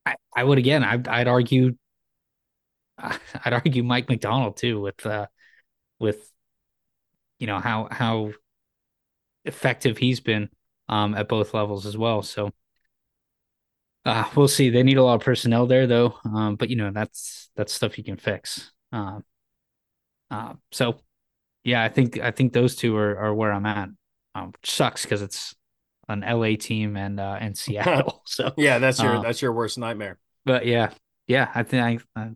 I 0.07 0.15
I 0.35 0.43
would 0.43 0.59
again 0.59 0.83
I'd 0.83 1.07
I'd 1.07 1.29
argue 1.29 1.77
I'd 2.99 3.53
argue 3.53 3.83
Mike 3.83 4.09
Macdonald 4.09 4.57
too 4.57 4.81
with 4.81 5.05
uh 5.05 5.27
with 5.99 6.31
you 7.39 7.47
know 7.47 7.59
how 7.59 7.89
how 7.91 8.33
effective 9.45 9.97
he's 9.99 10.21
been 10.21 10.49
um 10.89 11.15
at 11.15 11.29
both 11.29 11.55
levels 11.55 11.87
as 11.87 11.97
well. 11.97 12.23
So 12.23 12.53
uh, 14.07 14.25
we'll 14.37 14.47
see. 14.47 14.71
They 14.71 14.85
need 14.85 14.99
a 14.99 15.03
lot 15.03 15.17
of 15.17 15.21
personnel 15.23 15.67
there, 15.67 15.89
though. 15.89 16.17
Um, 16.25 16.55
but 16.55 16.71
you 16.71 16.77
know 16.77 16.93
that's 16.93 17.51
that's 17.57 17.73
stuff 17.73 17.99
you 17.99 18.05
can 18.05 18.17
fix. 18.17 18.73
Um, 18.93 19.25
uh, 20.31 20.55
so 20.71 21.01
yeah, 21.65 21.83
I 21.83 21.89
think 21.89 22.21
I 22.21 22.31
think 22.31 22.53
those 22.53 22.77
two 22.77 22.97
are 22.97 23.19
are 23.19 23.35
where 23.35 23.53
I'm 23.53 23.67
at. 23.67 23.89
Um, 24.37 24.53
sucks 24.63 25.03
because 25.03 25.23
it's 25.23 25.57
an 26.09 26.23
LA 26.23 26.55
team 26.57 26.97
and 26.97 27.19
uh 27.19 27.37
and 27.41 27.59
Seattle. 27.59 28.23
So 28.27 28.53
yeah, 28.57 28.79
that's 28.79 29.03
your 29.03 29.17
uh, 29.17 29.23
that's 29.23 29.43
your 29.43 29.53
worst 29.53 29.77
nightmare. 29.77 30.19
But 30.45 30.67
yeah, 30.67 30.93
yeah, 31.27 31.51
I 31.53 31.65
think 31.65 32.03
I, 32.15 32.21
uh, 32.21 32.29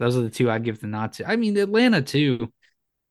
those 0.00 0.16
are 0.16 0.22
the 0.22 0.30
two 0.30 0.50
I'd 0.50 0.64
give 0.64 0.80
the 0.80 0.88
nod 0.88 1.12
to. 1.14 1.30
I 1.30 1.36
mean, 1.36 1.56
Atlanta 1.56 2.02
too. 2.02 2.52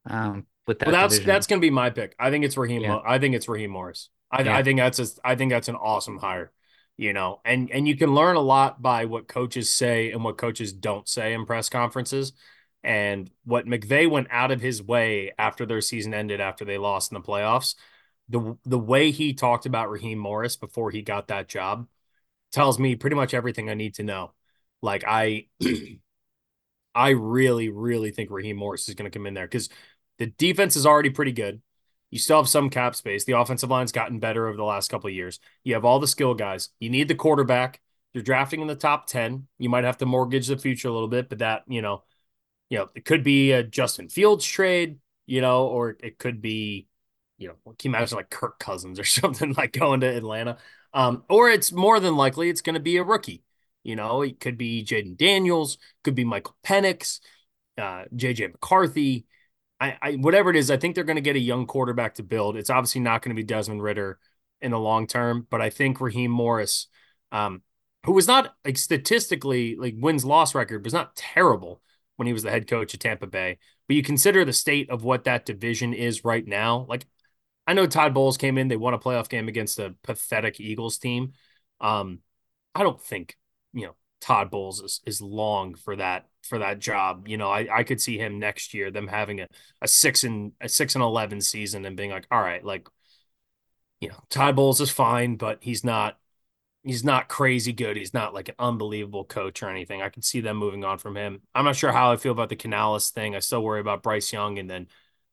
Um, 0.10 0.46
but 0.66 0.80
that 0.80 0.88
well, 0.88 0.94
that's 0.94 1.16
division. 1.16 1.28
that's 1.28 1.48
gonna 1.48 1.62
be 1.62 1.70
my 1.70 1.90
pick. 1.90 2.16
I 2.20 2.30
think 2.30 2.46
it's 2.46 2.58
Raheem. 2.58 2.82
Yeah. 2.82 3.00
I 3.06 3.20
think 3.20 3.36
it's 3.36 3.48
Raheem 3.48 3.72
Morris. 3.72 4.10
I, 4.32 4.44
yeah. 4.44 4.58
I 4.58 4.64
think 4.64 4.80
that's 4.80 5.00
a, 5.00 5.08
I 5.24 5.36
think 5.36 5.52
that's 5.52 5.68
an 5.68 5.76
awesome 5.76 6.18
hire 6.18 6.52
you 6.98 7.14
know 7.14 7.40
and 7.44 7.72
and 7.72 7.88
you 7.88 7.98
can 7.98 8.14
learn 8.14 8.36
a 8.36 8.42
lot 8.42 8.82
by 8.82 9.06
what 9.06 9.28
coaches 9.28 9.70
say 9.70 10.12
and 10.12 10.24
what 10.24 10.38
coaches 10.38 10.74
don't 10.74 11.08
say 11.08 11.34
in 11.34 11.46
press 11.46 11.70
conferences 11.70 12.34
and 12.84 13.32
what 13.46 13.66
McVay 13.66 14.10
went 14.10 14.28
out 14.30 14.52
of 14.52 14.62
his 14.62 14.84
way 14.84 15.32
after 15.38 15.66
their 15.66 15.82
season 15.82 16.14
ended 16.14 16.42
after 16.42 16.66
they 16.66 16.78
lost 16.78 17.12
in 17.12 17.16
the 17.16 17.22
playoffs 17.22 17.76
the 18.30 18.58
the 18.66 18.80
way 18.80 19.12
he 19.12 19.34
talked 19.34 19.66
about 19.66 19.90
Raheem 19.90 20.20
Morris 20.20 20.56
before 20.56 20.92
he 20.92 21.02
got 21.02 21.28
that 21.30 21.48
job 21.48 21.88
tells 22.52 22.78
me 22.78 22.96
pretty 22.96 23.16
much 23.16 23.34
everything 23.34 23.70
I 23.70 23.74
need 23.74 23.96
to 23.96 24.04
know 24.04 24.34
like 24.82 25.04
I 25.08 25.48
I 26.96 27.10
really, 27.10 27.70
really 27.70 28.12
think 28.12 28.30
Raheem 28.30 28.58
Morris 28.58 28.88
is 28.88 28.94
going 28.96 29.10
to 29.10 29.18
come 29.18 29.26
in 29.26 29.34
there 29.34 29.48
because 29.48 29.70
the 30.20 30.28
defense 30.28 30.76
is 30.76 30.86
already 30.86 31.10
pretty 31.10 31.32
good. 31.32 31.62
You 32.12 32.20
still 32.20 32.38
have 32.38 32.50
some 32.50 32.70
cap 32.70 32.96
space. 32.96 33.26
The 33.26 33.38
offensive 33.38 33.72
line's 33.72 33.92
gotten 33.92 34.20
better 34.20 34.48
over 34.48 34.56
the 34.56 34.64
last 34.64 34.92
couple 34.92 35.08
of 35.08 35.16
years. 35.16 35.40
You 35.64 35.74
have 35.74 35.86
all 35.86 36.00
the 36.00 36.08
skill 36.08 36.36
guys. 36.36 36.70
You 36.80 36.90
need 36.90 37.08
the 37.08 37.16
quarterback. 37.16 37.82
You're 38.14 38.24
drafting 38.24 38.62
in 38.62 38.68
the 38.68 38.76
top 38.76 39.08
10. 39.08 39.48
You 39.58 39.70
might 39.70 39.84
have 39.84 39.98
to 39.98 40.06
mortgage 40.06 40.48
the 40.48 40.58
future 40.58 40.88
a 40.88 40.92
little 40.92 41.08
bit, 41.08 41.28
but 41.28 41.40
that, 41.40 41.64
you 41.68 41.82
know, 41.82 42.04
you 42.70 42.78
know, 42.78 42.90
it 42.96 43.06
could 43.06 43.24
be 43.24 43.52
a 43.52 43.64
Justin 43.64 44.10
Fields 44.10 44.46
trade, 44.46 45.00
you 45.26 45.42
know, 45.42 45.66
or 45.66 45.98
it 46.04 46.20
could 46.20 46.42
be, 46.42 46.88
you 47.40 47.48
know, 47.48 47.56
can 47.80 47.92
you 47.92 47.98
imagine 47.98 48.18
like 48.18 48.30
Kirk 48.30 48.60
Cousins 48.60 49.00
or 49.00 49.04
something 49.06 49.54
like 49.54 49.74
going 49.74 50.02
to 50.02 50.08
Atlanta? 50.08 50.58
Um, 50.94 51.24
or 51.30 51.50
it's 51.50 51.72
more 51.72 52.00
than 52.00 52.16
likely 52.16 52.50
it's 52.50 52.62
going 52.62 52.76
to 52.76 52.80
be 52.80 52.98
a 52.98 53.04
rookie. 53.04 53.44
You 53.84 53.96
know, 53.96 54.22
it 54.22 54.40
could 54.40 54.58
be 54.58 54.86
Jayden 54.86 55.18
Daniels, 55.18 55.78
could 56.04 56.16
be 56.16 56.24
Michael 56.24 56.56
Penix, 56.64 57.20
uh, 57.78 58.06
JJ 58.16 58.52
McCarthy. 58.52 59.26
I, 59.84 59.98
I 60.02 60.12
whatever 60.14 60.50
it 60.50 60.56
is, 60.56 60.72
I 60.72 60.78
think 60.78 60.96
they're 60.96 61.04
going 61.04 61.18
to 61.18 61.22
get 61.22 61.36
a 61.36 61.40
young 61.40 61.66
quarterback 61.66 62.16
to 62.16 62.24
build. 62.24 62.56
It's 62.56 62.70
obviously 62.70 63.02
not 63.02 63.22
going 63.22 63.36
to 63.36 63.40
be 63.40 63.46
Desmond 63.46 63.84
Ridder 63.84 64.18
in 64.62 64.72
the 64.72 64.80
long 64.80 65.08
term, 65.08 65.46
but 65.50 65.62
I 65.62 65.70
think 65.70 66.00
Raheem 66.00 66.32
Morris, 66.32 66.88
um, 67.34 67.62
who 68.06 68.14
was 68.14 68.26
not 68.26 68.56
like 68.64 68.78
statistically 68.78 69.76
like 69.76 69.96
wins 69.98 70.24
loss 70.24 70.56
record, 70.56 70.86
was 70.86 70.94
not 70.94 71.18
terrible 71.18 71.82
when 72.16 72.28
he 72.28 72.34
was 72.34 72.44
the 72.44 72.52
head 72.52 72.68
coach 72.68 72.94
at 72.94 73.02
Tampa 73.02 73.28
Bay. 73.28 73.58
But 73.88 73.98
you 73.98 74.04
consider 74.04 74.46
the 74.46 74.54
state 74.54 74.90
of 74.90 75.04
what 75.04 75.26
that 75.26 75.46
division 75.46 75.94
is 75.94 76.24
right 76.24 76.48
now. 76.48 76.86
Like 76.88 77.06
I 77.68 77.74
know 77.74 77.86
Todd 77.86 78.14
Bowles 78.14 78.38
came 78.38 78.58
in, 78.58 78.70
they 78.70 78.78
won 78.78 78.94
a 78.94 79.00
playoff 79.00 79.28
game 79.28 79.50
against 79.50 79.80
a 79.80 79.96
pathetic 80.04 80.62
Eagles 80.62 80.98
team. 80.98 81.34
Um, 81.82 82.20
I 82.74 82.84
don't 82.84 83.02
think 83.02 83.38
you 83.74 83.88
know 83.88 83.96
Todd 84.24 84.50
Bowles 84.50 84.80
is, 84.80 85.02
is 85.06 85.22
long 85.22 85.76
for 85.76 85.98
that 85.98 86.28
for 86.44 86.60
that 86.60 86.80
job. 86.80 87.28
You 87.28 87.36
know, 87.36 87.50
I, 87.52 87.68
I 87.80 87.84
could 87.84 88.00
see 88.00 88.18
him 88.18 88.40
next 88.40 88.74
year, 88.74 88.90
them 88.90 89.08
having 89.08 89.42
a, 89.42 89.50
a 89.82 89.88
six 89.88 90.24
and 90.24 90.54
a 90.62 90.70
six 90.70 90.96
and 90.96 91.04
eleven 91.04 91.42
season 91.42 91.84
and 91.84 91.98
being 91.98 92.10
like, 92.10 92.26
all 92.32 92.40
right, 92.40 92.64
like, 92.64 92.88
you 94.00 94.08
know, 94.08 94.16
Todd 94.30 94.56
Bowles 94.56 94.80
is 94.80 94.90
fine, 94.90 95.36
but 95.36 95.58
he's 95.62 95.84
not 95.84 96.18
he's 96.84 97.04
not 97.04 97.28
crazy 97.28 97.74
good. 97.74 97.98
He's 97.98 98.14
not 98.14 98.34
like 98.34 98.48
an 98.48 98.56
unbelievable 98.60 99.26
coach 99.26 99.62
or 99.62 99.70
anything. 99.70 100.02
I 100.02 100.08
can 100.08 100.22
see 100.22 100.40
them 100.40 100.56
moving 100.56 100.86
on 100.86 101.00
from 101.00 101.18
him. 101.18 101.42
I'm 101.54 101.66
not 101.66 101.76
sure 101.76 101.92
how 101.92 102.14
I 102.14 102.16
feel 102.16 102.32
about 102.32 102.48
the 102.48 102.56
Canales 102.56 103.10
thing. 103.10 103.36
I 103.36 103.40
still 103.40 103.62
worry 103.62 103.82
about 103.82 104.04
Bryce 104.04 104.32
Young, 104.32 104.58
and 104.58 104.70
then, 104.70 104.88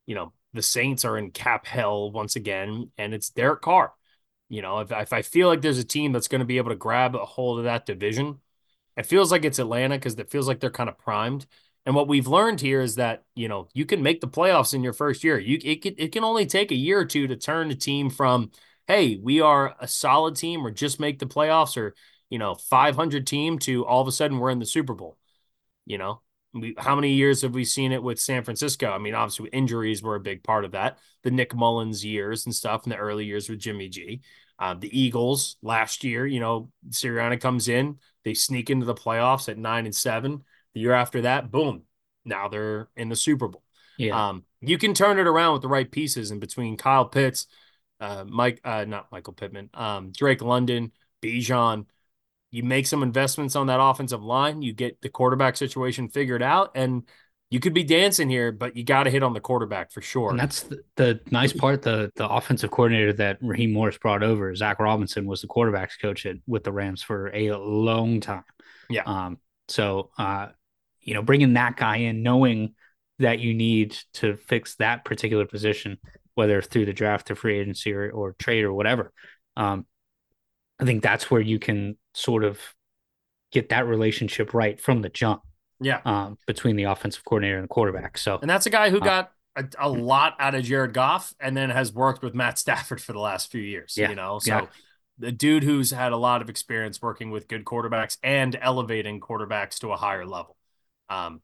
you 0.05 0.17
know, 0.17 0.33
the 0.53 0.63
Saints 0.63 1.05
are 1.05 1.17
in 1.17 1.31
cap 1.31 1.65
hell 1.65 2.11
once 2.11 2.35
again, 2.35 2.91
and 2.99 3.15
it's 3.15 3.31
Derek 3.31 3.63
Carr. 3.63 3.93
You 4.49 4.63
know, 4.63 4.81
if 4.81 4.91
if 4.91 5.13
I 5.13 5.23
feel 5.23 5.47
like 5.47 5.61
there's 5.63 5.79
a 5.79 5.85
team 5.85 6.11
that's 6.11 6.27
going 6.27 6.41
to 6.41 6.45
be 6.45 6.57
able 6.57 6.71
to 6.71 6.77
grab 6.77 7.15
a 7.15 7.25
hold 7.25 7.59
of 7.61 7.67
that 7.67 7.87
division 7.87 8.41
it 9.01 9.07
feels 9.07 9.33
like 9.33 9.45
it's 9.45 9.59
Atlanta 9.59 9.97
because 9.97 10.15
it 10.15 10.31
feels 10.31 10.47
like 10.47 10.61
they're 10.61 10.71
kind 10.71 10.89
of 10.89 10.99
primed. 10.99 11.47
And 11.87 11.95
what 11.95 12.09
we've 12.09 12.27
learned 12.29 12.61
here 12.61 12.83
is 12.83 12.97
that 12.97 13.25
you 13.35 13.49
know 13.49 13.69
you 13.73 13.87
can 13.87 14.03
make 14.03 14.21
the 14.21 14.29
playoffs 14.29 14.75
in 14.75 14.83
your 14.85 14.93
first 14.93 15.25
year. 15.25 15.39
You 15.39 15.59
it 15.65 15.83
can, 15.83 15.95
it 15.99 16.13
can 16.13 16.23
only 16.25 16.47
take 16.47 16.71
a 16.71 16.77
year 16.77 17.01
or 17.01 17.05
two 17.07 17.27
to 17.27 17.37
turn 17.37 17.71
a 17.71 17.75
team 17.75 18.11
from 18.11 18.51
hey 18.87 19.19
we 19.23 19.41
are 19.41 19.75
a 19.81 19.89
solid 19.89 20.37
team 20.37 20.65
or 20.65 20.71
just 20.71 21.01
make 21.01 21.19
the 21.19 21.27
playoffs 21.27 21.77
or 21.77 21.95
you 22.29 22.39
know 22.39 22.55
500 22.55 23.27
team 23.27 23.59
to 23.61 23.87
all 23.87 24.03
of 24.03 24.09
a 24.09 24.13
sudden 24.13 24.39
we're 24.39 24.51
in 24.51 24.59
the 24.59 24.67
Super 24.67 24.95
Bowl. 24.95 25.17
You 25.87 25.99
know 25.99 26.21
we, 26.53 26.75
how 26.79 26.95
many 26.95 27.13
years 27.13 27.43
have 27.43 27.55
we 27.55 27.65
seen 27.65 27.93
it 27.93 28.03
with 28.03 28.21
San 28.21 28.45
Francisco? 28.45 28.91
I 28.91 28.99
mean, 28.99 29.15
obviously 29.15 29.49
injuries 29.51 30.03
were 30.03 30.17
a 30.17 30.21
big 30.21 30.43
part 30.43 30.65
of 30.65 30.73
that. 30.73 30.99
The 31.23 31.31
Nick 31.31 31.55
Mullens 31.55 32.05
years 32.05 32.47
and 32.47 32.55
stuff 32.55 32.85
in 32.85 32.91
the 32.91 32.97
early 32.97 33.25
years 33.25 33.49
with 33.49 33.61
Jimmy 33.61 33.89
G. 33.89 34.21
Uh, 34.59 34.75
the 34.75 34.99
Eagles 34.99 35.57
last 35.63 36.05
year, 36.05 36.27
you 36.27 36.41
know, 36.41 36.71
Sirianni 36.91 37.41
comes 37.41 37.69
in, 37.69 37.99
they 38.25 38.35
sneak 38.35 38.71
into 38.71 38.87
the 38.87 38.95
playoffs 38.95 39.49
at 39.49 39.59
nine 39.59 39.87
and 39.87 39.95
seven. 39.95 40.45
The 40.75 40.81
year 40.81 40.93
after 40.93 41.23
that, 41.23 41.51
boom, 41.51 41.83
now 42.25 42.49
they're 42.49 42.89
in 42.97 43.09
the 43.09 43.17
Super 43.17 43.49
Bowl. 43.49 43.63
Yeah. 43.99 44.29
Um, 44.29 44.45
you 44.61 44.79
can 44.79 44.95
turn 44.95 45.19
it 45.19 45.27
around 45.27 45.55
with 45.55 45.63
the 45.63 45.69
right 45.69 45.91
pieces 45.91 46.31
and 46.31 46.41
between 46.41 46.77
Kyle 46.77 47.07
Pitts, 47.07 47.47
uh, 48.01 48.25
Mike, 48.27 48.61
uh, 48.65 48.85
not 48.85 49.11
Michael 49.13 49.33
Pittman, 49.33 49.71
um, 49.75 50.13
Drake 50.13 50.43
London, 50.43 50.93
Bijan. 51.23 51.87
You 52.51 52.63
make 52.63 52.87
some 52.87 53.03
investments 53.03 53.57
on 53.57 53.69
that 53.69 53.81
offensive 53.81 54.23
line. 54.23 54.63
You 54.63 54.73
get 54.73 55.01
the 55.01 55.09
quarterback 55.09 55.57
situation 55.57 56.09
figured 56.09 56.43
out, 56.43 56.73
and 56.75 57.05
you 57.51 57.59
could 57.59 57.75
be 57.75 57.83
dancing 57.83 58.31
here, 58.31 58.53
but 58.53 58.77
you 58.77 58.85
got 58.85 59.05
to 59.05 59.11
hit 59.11 59.25
on 59.25 59.33
the 59.33 59.41
quarterback 59.41 59.91
for 59.91 60.01
sure. 60.01 60.31
And 60.31 60.39
that's 60.39 60.63
the, 60.63 60.83
the, 60.95 61.21
nice 61.33 61.53
part. 61.53 61.83
The 61.83 62.13
the 62.15 62.29
offensive 62.29 62.71
coordinator 62.71 63.13
that 63.15 63.39
Raheem 63.41 63.73
Morris 63.73 63.99
brought 63.99 64.23
over, 64.23 64.55
Zach 64.55 64.79
Robinson, 64.79 65.27
was 65.27 65.43
the 65.43 65.49
quarterbacks 65.49 66.01
coach 66.01 66.27
at, 66.27 66.37
with 66.47 66.63
the 66.63 66.73
Rams 66.73 67.03
for 67.03 67.31
a 67.35 67.53
long 67.53 68.21
time. 68.21 68.45
Yeah. 68.89 69.03
Um. 69.05 69.39
So, 69.69 70.11
uh, 70.17 70.49
you 71.01 71.15
know, 71.15 71.23
bringing 71.23 71.55
that 71.55 71.77
guy 71.77 71.97
in, 71.97 72.23
knowing 72.23 72.75
that 73.19 73.41
you 73.41 73.53
need 73.53 73.97
to 74.15 74.37
fix 74.37 74.77
that 74.77 75.05
particular 75.05 75.45
position, 75.45 75.99
whether 76.35 76.63
through 76.63 76.87
the 76.87 76.93
draft 76.93 77.31
or 77.31 77.35
free 77.35 77.59
agency 77.59 77.93
or, 77.93 78.11
or 78.11 78.33
trade 78.39 78.65
or 78.65 78.73
whatever, 78.73 79.13
um, 79.57 79.87
I 80.79 80.85
think 80.85 81.03
that's 81.03 81.31
where 81.31 81.41
you 81.41 81.59
can 81.59 81.99
sort 82.15 82.45
of 82.45 82.61
get 83.51 83.71
that 83.71 83.87
relationship 83.87 84.55
right 84.55 84.81
from 84.81 85.03
the 85.03 85.09
jump. 85.09 85.43
Yeah. 85.81 86.01
Um, 86.05 86.39
between 86.47 86.77
the 86.77 86.85
offensive 86.85 87.25
coordinator 87.25 87.57
and 87.57 87.65
the 87.65 87.69
quarterback. 87.69 88.19
So, 88.19 88.39
and 88.41 88.49
that's 88.49 88.67
a 88.67 88.71
guy 88.71 88.91
who 88.91 89.01
uh, 89.01 89.05
got 89.05 89.33
a, 89.57 89.65
a, 89.79 89.89
lot 89.89 90.35
out 90.39 90.55
of 90.55 90.63
Jared 90.63 90.93
Goff 90.93 91.35
and 91.41 91.57
then 91.57 91.71
has 91.71 91.93
worked 91.93 92.23
with 92.23 92.35
Matt 92.35 92.59
Stafford 92.59 93.01
for 93.01 93.13
the 93.13 93.19
last 93.19 93.51
few 93.51 93.63
years. 93.63 93.95
Yeah. 93.97 94.11
You 94.11 94.15
know, 94.15 94.39
so 94.39 94.55
yeah. 94.55 94.67
the 95.19 95.33
dude 95.33 95.65
who's 95.65 95.91
had 95.91 96.13
a 96.13 96.17
lot 96.17 96.43
of 96.43 96.51
experience 96.51 97.01
working 97.01 97.31
with 97.31 97.49
good 97.49 97.65
quarterbacks 97.65 98.19
and 98.23 98.57
elevating 98.61 99.21
quarterbacks 99.21 99.79
to 99.81 99.93
a 99.93 99.97
higher 99.97 100.27
level. 100.27 100.57
Um, 101.09 101.41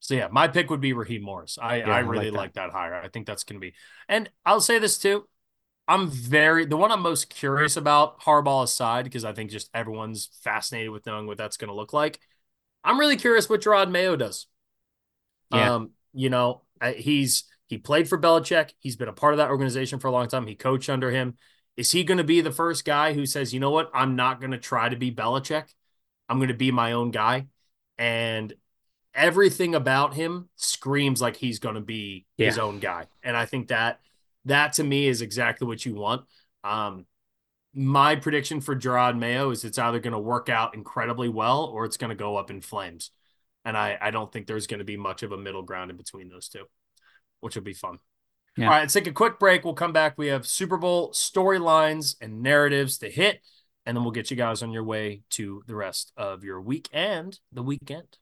so 0.00 0.14
yeah, 0.14 0.28
my 0.30 0.48
pick 0.48 0.70
would 0.70 0.80
be 0.80 0.92
Raheem 0.92 1.22
Morris. 1.22 1.58
I, 1.60 1.76
yeah, 1.76 1.90
I 1.90 2.00
really 2.00 2.30
like 2.30 2.54
that. 2.54 2.64
like 2.64 2.72
that 2.72 2.76
hire. 2.76 2.94
I 2.94 3.08
think 3.08 3.26
that's 3.26 3.44
going 3.44 3.60
to 3.60 3.66
be, 3.66 3.74
and 4.08 4.30
I'll 4.44 4.60
say 4.60 4.78
this 4.78 4.98
too. 4.98 5.26
I'm 5.88 6.10
very 6.10 6.66
the 6.66 6.76
one 6.76 6.92
I'm 6.92 7.00
most 7.00 7.30
curious 7.30 7.76
about 7.76 8.20
Harbaugh 8.20 8.64
aside 8.64 9.04
because 9.04 9.24
I 9.24 9.32
think 9.32 9.50
just 9.50 9.70
everyone's 9.72 10.28
fascinated 10.42 10.90
with 10.90 11.06
knowing 11.06 11.26
what 11.26 11.38
that's 11.38 11.56
going 11.56 11.68
to 11.68 11.74
look 11.74 11.92
like 11.92 12.20
I'm 12.86 12.98
really 12.98 13.16
curious 13.16 13.50
what 13.50 13.60
Jerod 13.60 13.90
Mayo 13.90 14.16
does. 14.16 14.46
Yeah. 15.52 15.74
Um, 15.74 15.90
you 16.14 16.30
know, 16.30 16.62
he's 16.96 17.44
he 17.66 17.78
played 17.78 18.08
for 18.08 18.16
Belichick. 18.16 18.70
He's 18.78 18.96
been 18.96 19.08
a 19.08 19.12
part 19.12 19.34
of 19.34 19.38
that 19.38 19.50
organization 19.50 19.98
for 19.98 20.08
a 20.08 20.12
long 20.12 20.28
time. 20.28 20.46
He 20.46 20.54
coached 20.54 20.88
under 20.88 21.10
him. 21.10 21.34
Is 21.76 21.90
he 21.90 22.04
going 22.04 22.18
to 22.18 22.24
be 22.24 22.40
the 22.40 22.52
first 22.52 22.84
guy 22.84 23.12
who 23.12 23.26
says, 23.26 23.52
you 23.52 23.60
know 23.60 23.70
what, 23.70 23.90
I'm 23.92 24.16
not 24.16 24.40
going 24.40 24.52
to 24.52 24.58
try 24.58 24.88
to 24.88 24.96
be 24.96 25.10
Belichick. 25.10 25.64
I'm 26.28 26.38
going 26.38 26.48
to 26.48 26.54
be 26.54 26.70
my 26.70 26.92
own 26.92 27.10
guy. 27.10 27.48
And 27.98 28.54
everything 29.14 29.74
about 29.74 30.14
him 30.14 30.48
screams 30.56 31.20
like 31.20 31.36
he's 31.36 31.58
going 31.58 31.74
to 31.74 31.80
be 31.80 32.24
yeah. 32.36 32.46
his 32.46 32.58
own 32.58 32.78
guy. 32.78 33.06
And 33.22 33.36
I 33.36 33.46
think 33.46 33.68
that 33.68 34.00
that 34.44 34.74
to 34.74 34.84
me 34.84 35.06
is 35.06 35.22
exactly 35.22 35.66
what 35.66 35.84
you 35.84 35.94
want. 35.94 36.24
Um, 36.62 37.06
my 37.76 38.16
prediction 38.16 38.62
for 38.62 38.74
Jerod 38.74 39.18
Mayo 39.18 39.50
is 39.50 39.62
it's 39.62 39.78
either 39.78 40.00
going 40.00 40.14
to 40.14 40.18
work 40.18 40.48
out 40.48 40.74
incredibly 40.74 41.28
well 41.28 41.64
or 41.64 41.84
it's 41.84 41.98
going 41.98 42.08
to 42.08 42.16
go 42.16 42.38
up 42.38 42.50
in 42.50 42.62
flames. 42.62 43.10
And 43.66 43.76
I, 43.76 43.98
I 44.00 44.10
don't 44.10 44.32
think 44.32 44.46
there's 44.46 44.66
going 44.66 44.78
to 44.78 44.84
be 44.84 44.96
much 44.96 45.22
of 45.22 45.30
a 45.30 45.36
middle 45.36 45.62
ground 45.62 45.90
in 45.90 45.98
between 45.98 46.30
those 46.30 46.48
two, 46.48 46.64
which 47.40 47.54
will 47.54 47.62
be 47.62 47.74
fun. 47.74 47.98
Yeah. 48.56 48.66
All 48.66 48.70
right, 48.70 48.80
let's 48.80 48.94
take 48.94 49.06
a 49.06 49.12
quick 49.12 49.38
break. 49.38 49.62
We'll 49.62 49.74
come 49.74 49.92
back. 49.92 50.16
We 50.16 50.28
have 50.28 50.46
Super 50.46 50.78
Bowl 50.78 51.10
storylines 51.10 52.16
and 52.22 52.42
narratives 52.42 52.96
to 52.98 53.10
hit, 53.10 53.42
and 53.84 53.94
then 53.94 54.04
we'll 54.04 54.12
get 54.12 54.30
you 54.30 54.38
guys 54.38 54.62
on 54.62 54.72
your 54.72 54.84
way 54.84 55.20
to 55.30 55.62
the 55.66 55.74
rest 55.74 56.12
of 56.16 56.42
your 56.44 56.62
week 56.62 56.88
and 56.94 57.38
the 57.52 57.62
weekend. 57.62 58.16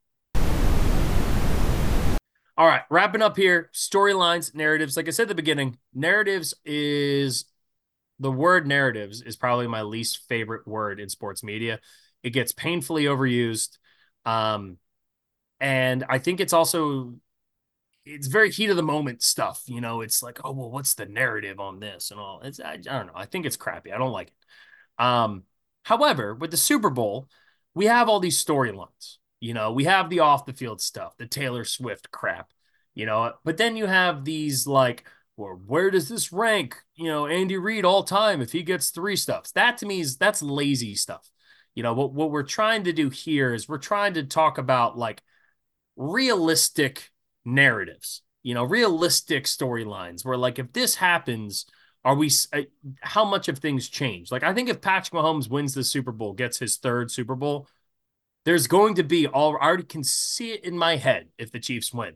All 2.57 2.67
right, 2.67 2.83
wrapping 2.91 3.23
up 3.23 3.37
here 3.37 3.71
storylines, 3.73 4.53
narratives. 4.53 4.97
Like 4.97 5.07
I 5.07 5.13
said 5.13 5.25
at 5.25 5.29
the 5.29 5.35
beginning, 5.37 5.79
narratives 5.95 6.55
is 6.65 7.45
the 8.25 8.33
word 8.33 8.67
narratives 8.67 9.21
is 9.21 9.37
probably 9.37 9.67
my 9.67 9.83
least 9.83 10.27
favorite 10.31 10.67
word 10.67 10.99
in 10.99 11.11
sports 11.11 11.43
media. 11.43 11.79
It 12.23 12.31
gets 12.31 12.53
painfully 12.53 13.05
overused. 13.05 13.77
Um, 14.25 14.79
and 15.61 16.05
I 16.09 16.17
think 16.17 16.41
it's 16.41 16.55
also 16.55 17.17
it's 18.07 18.27
very 18.27 18.51
heat 18.51 18.71
of 18.71 18.77
the 18.77 18.83
moment 18.83 19.23
stuff. 19.23 19.63
You 19.67 19.83
know, 19.83 20.01
it's 20.01 20.23
like, 20.23 20.41
oh 20.43 20.53
well, 20.53 20.71
what's 20.71 20.95
the 20.95 21.05
narrative 21.05 21.61
on 21.61 21.81
this 21.81 22.11
and 22.13 22.19
all? 22.19 22.41
It's 22.43 22.61
I, 22.61 22.73
I 22.73 22.77
don't 22.79 23.09
know. 23.09 23.13
I 23.15 23.27
think 23.27 23.45
it's 23.45 23.59
crappy. 23.59 23.93
I 23.93 23.99
don't 23.99 24.11
like 24.11 24.29
it. 24.29 25.05
Um, 25.05 25.43
however, 25.83 26.35
with 26.35 26.51
the 26.51 26.57
Super 26.57 26.89
Bowl, 26.89 27.29
we 27.75 27.85
have 27.85 28.09
all 28.09 28.21
these 28.21 28.43
storylines. 28.43 29.19
You 29.39 29.53
know, 29.53 29.73
we 29.73 29.85
have 29.85 30.09
the 30.09 30.21
off 30.21 30.47
the 30.47 30.55
field 30.55 30.81
stuff, 30.81 31.15
the 31.19 31.27
Taylor 31.27 31.67
Swift 31.67 32.11
crap. 32.11 32.49
You 32.95 33.05
know, 33.05 33.35
but 33.45 33.59
then 33.59 33.77
you 33.77 33.85
have 33.85 34.25
these 34.25 34.67
like 34.67 35.05
or 35.37 35.57
where 35.57 35.91
does 35.91 36.09
this 36.09 36.33
rank? 36.33 36.77
You 36.95 37.09
know, 37.09 37.27
Andy 37.27 37.57
Reid 37.57 37.85
all 37.85 38.05
time 38.05 38.41
if 38.41 38.53
he 38.53 38.63
gets 38.63 38.91
three 38.91 39.17
stuffs. 39.17 39.53
That 39.53 39.79
to 39.79 39.87
me 39.87 40.01
is 40.01 40.17
that's 40.17 40.43
lazy 40.43 40.95
stuff. 40.95 41.29
You 41.75 41.83
know, 41.83 41.95
what 41.95 42.13
what 42.13 42.31
we're 42.31 42.45
trying 42.45 42.85
to 42.85 42.93
do 42.93 43.11
here 43.11 43.53
is 43.53 43.69
we're 43.69 43.79
trying 43.79 44.15
to 44.15 44.25
talk 44.25 44.59
about 44.59 44.97
like 44.97 45.23
realistic 45.97 47.11
narratives. 47.45 48.23
You 48.43 48.55
know, 48.55 48.65
realistic 48.65 49.45
storylines 49.45 50.25
where 50.25 50.37
like 50.37 50.59
if 50.59 50.73
this 50.73 50.97
happens, 50.97 51.67
are 52.05 52.15
we 52.15 52.31
uh, 52.53 52.63
how 53.01 53.25
much 53.25 53.49
of 53.49 53.59
things 53.59 53.89
change? 53.89 54.31
Like 54.31 54.45
I 54.45 54.55
think 54.55 54.69
if 54.69 54.81
Patrick 54.81 55.15
Mahomes 55.15 55.49
wins 55.49 55.75
the 55.75 55.83
Super 55.83 56.13
Bowl, 56.13 56.33
gets 56.33 56.59
his 56.59 56.77
third 56.77 57.11
Super 57.11 57.35
Bowl, 57.35 57.67
there's 58.45 58.67
going 58.67 58.97
to 58.97 59.03
be 59.03 59.27
all 59.27 59.57
I 59.57 59.67
already 59.67 59.85
can 59.85 60.05
see 60.05 60.53
it 60.53 60.65
in 60.65 60.79
my 60.79 60.97
head 60.97 61.29
if 61.39 61.51
the 61.51 61.59
Chiefs 61.59 61.93
win. 61.93 62.15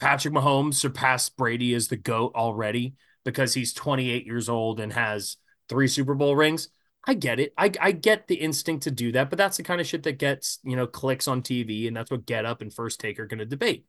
Patrick 0.00 0.34
Mahomes 0.34 0.74
surpassed 0.74 1.36
Brady 1.36 1.74
as 1.74 1.88
the 1.88 1.96
GOAT 1.96 2.32
already 2.34 2.94
because 3.24 3.54
he's 3.54 3.72
28 3.72 4.26
years 4.26 4.48
old 4.48 4.80
and 4.80 4.92
has 4.92 5.36
three 5.68 5.88
Super 5.88 6.14
Bowl 6.14 6.36
rings. 6.36 6.68
I 7.06 7.14
get 7.14 7.38
it. 7.38 7.52
I, 7.56 7.70
I 7.80 7.92
get 7.92 8.28
the 8.28 8.36
instinct 8.36 8.84
to 8.84 8.90
do 8.90 9.12
that, 9.12 9.30
but 9.30 9.36
that's 9.36 9.56
the 9.56 9.62
kind 9.62 9.80
of 9.80 9.86
shit 9.86 10.04
that 10.04 10.18
gets, 10.18 10.58
you 10.62 10.74
know, 10.76 10.86
clicks 10.86 11.28
on 11.28 11.42
TV, 11.42 11.86
and 11.86 11.96
that's 11.96 12.10
what 12.10 12.26
Get 12.26 12.46
Up 12.46 12.62
and 12.62 12.72
First 12.72 12.98
Take 12.98 13.18
are 13.18 13.26
going 13.26 13.38
to 13.38 13.44
debate. 13.44 13.86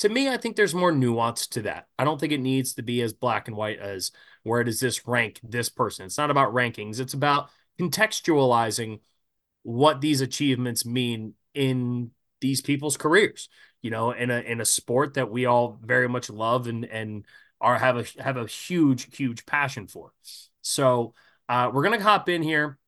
To 0.00 0.08
me, 0.08 0.28
I 0.28 0.36
think 0.36 0.54
there's 0.54 0.74
more 0.74 0.92
nuance 0.92 1.46
to 1.48 1.62
that. 1.62 1.86
I 1.98 2.04
don't 2.04 2.20
think 2.20 2.32
it 2.32 2.40
needs 2.40 2.74
to 2.74 2.82
be 2.82 3.02
as 3.02 3.12
black 3.12 3.48
and 3.48 3.56
white 3.56 3.78
as 3.78 4.12
where 4.42 4.62
does 4.64 4.80
this 4.80 5.08
rank 5.08 5.40
this 5.42 5.68
person. 5.68 6.06
It's 6.06 6.18
not 6.18 6.30
about 6.30 6.52
rankings, 6.52 7.00
it's 7.00 7.14
about 7.14 7.50
contextualizing 7.80 9.00
what 9.62 10.00
these 10.00 10.20
achievements 10.20 10.84
mean 10.86 11.34
in 11.54 12.10
these 12.40 12.60
people's 12.60 12.96
careers, 12.96 13.48
you 13.82 13.90
know, 13.90 14.10
in 14.10 14.30
a 14.30 14.38
in 14.40 14.60
a 14.60 14.64
sport 14.64 15.14
that 15.14 15.30
we 15.30 15.46
all 15.46 15.78
very 15.82 16.08
much 16.08 16.30
love 16.30 16.66
and 16.66 16.84
and 16.84 17.24
are 17.60 17.78
have 17.78 17.96
a 17.96 18.22
have 18.22 18.36
a 18.36 18.46
huge, 18.46 19.16
huge 19.16 19.46
passion 19.46 19.86
for. 19.86 20.12
So 20.62 21.14
uh, 21.48 21.70
we're 21.72 21.82
gonna 21.82 22.02
hop 22.02 22.28
in 22.28 22.42
here, 22.42 22.78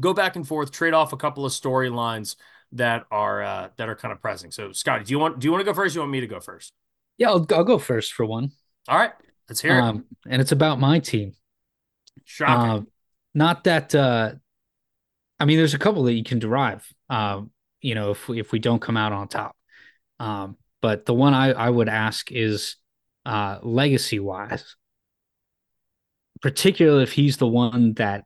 go 0.00 0.12
back 0.12 0.36
and 0.36 0.46
forth, 0.46 0.70
trade 0.70 0.94
off 0.94 1.12
a 1.12 1.16
couple 1.16 1.44
of 1.44 1.52
storylines 1.52 2.36
that 2.72 3.06
are 3.10 3.42
uh, 3.42 3.68
that 3.76 3.88
are 3.88 3.96
kind 3.96 4.12
of 4.12 4.20
pressing. 4.20 4.50
So, 4.50 4.72
Scotty, 4.72 5.04
do 5.04 5.12
you 5.12 5.18
want 5.18 5.38
do 5.38 5.46
you 5.46 5.52
want 5.52 5.60
to 5.60 5.64
go 5.64 5.74
first? 5.74 5.94
you 5.94 6.00
want 6.00 6.12
me 6.12 6.20
to 6.20 6.26
go 6.26 6.40
first? 6.40 6.72
Yeah, 7.18 7.30
I'll, 7.30 7.46
I'll 7.50 7.64
go 7.64 7.78
first 7.78 8.12
for 8.12 8.26
one. 8.26 8.50
All 8.88 8.98
right, 8.98 9.12
let's 9.48 9.60
hear 9.60 9.80
um, 9.80 10.04
it. 10.26 10.32
And 10.32 10.42
it's 10.42 10.52
about 10.52 10.78
my 10.78 10.98
team. 10.98 11.32
Shocking. 12.24 12.70
Uh, 12.70 12.82
not 13.34 13.64
that. 13.64 13.94
Uh, 13.94 14.32
I 15.38 15.44
mean, 15.44 15.58
there's 15.58 15.74
a 15.74 15.78
couple 15.78 16.04
that 16.04 16.14
you 16.14 16.24
can 16.24 16.38
derive. 16.38 16.86
Um, 17.10 17.50
you 17.80 17.94
know, 17.94 18.10
if 18.10 18.28
we, 18.28 18.40
if 18.40 18.52
we 18.52 18.58
don't 18.58 18.80
come 18.80 18.96
out 18.96 19.12
on 19.12 19.28
top. 19.28 19.56
Um, 20.18 20.56
but 20.80 21.06
the 21.06 21.14
one 21.14 21.34
I, 21.34 21.52
I 21.52 21.70
would 21.70 21.88
ask 21.88 22.30
is 22.30 22.76
uh, 23.24 23.58
legacy 23.62 24.20
wise, 24.20 24.76
particularly 26.40 27.02
if 27.02 27.12
he's 27.12 27.36
the 27.36 27.46
one 27.46 27.94
that 27.94 28.24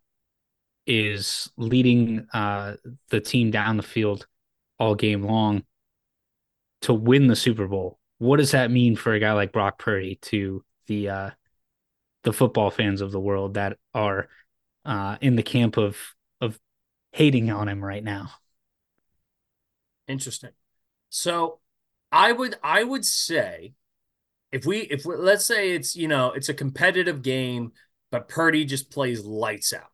is 0.86 1.50
leading 1.56 2.26
uh, 2.32 2.74
the 3.10 3.20
team 3.20 3.50
down 3.50 3.76
the 3.76 3.82
field 3.82 4.26
all 4.78 4.94
game 4.94 5.22
long 5.22 5.62
to 6.82 6.94
win 6.94 7.26
the 7.26 7.36
Super 7.36 7.66
Bowl. 7.66 7.98
What 8.18 8.38
does 8.38 8.50
that 8.50 8.70
mean 8.70 8.96
for 8.96 9.12
a 9.12 9.20
guy 9.20 9.32
like 9.32 9.52
Brock 9.52 9.78
Purdy 9.78 10.16
to 10.22 10.64
the 10.86 11.08
uh, 11.08 11.30
the 12.24 12.32
football 12.32 12.70
fans 12.70 13.00
of 13.00 13.12
the 13.12 13.20
world 13.20 13.54
that 13.54 13.78
are 13.94 14.28
uh, 14.84 15.16
in 15.20 15.36
the 15.36 15.42
camp 15.42 15.76
of 15.76 15.96
of 16.40 16.58
hating 17.12 17.50
on 17.50 17.68
him 17.68 17.82
right 17.82 18.04
now? 18.04 18.30
Interesting. 20.10 20.50
So, 21.10 21.60
I 22.12 22.32
would 22.32 22.56
I 22.62 22.84
would 22.84 23.04
say 23.04 23.74
if 24.52 24.66
we 24.66 24.80
if 24.80 25.04
we, 25.06 25.16
let's 25.16 25.44
say 25.44 25.72
it's 25.72 25.96
you 25.96 26.08
know 26.08 26.32
it's 26.32 26.48
a 26.48 26.54
competitive 26.54 27.22
game, 27.22 27.72
but 28.10 28.28
Purdy 28.28 28.64
just 28.64 28.90
plays 28.90 29.24
lights 29.24 29.72
out. 29.72 29.90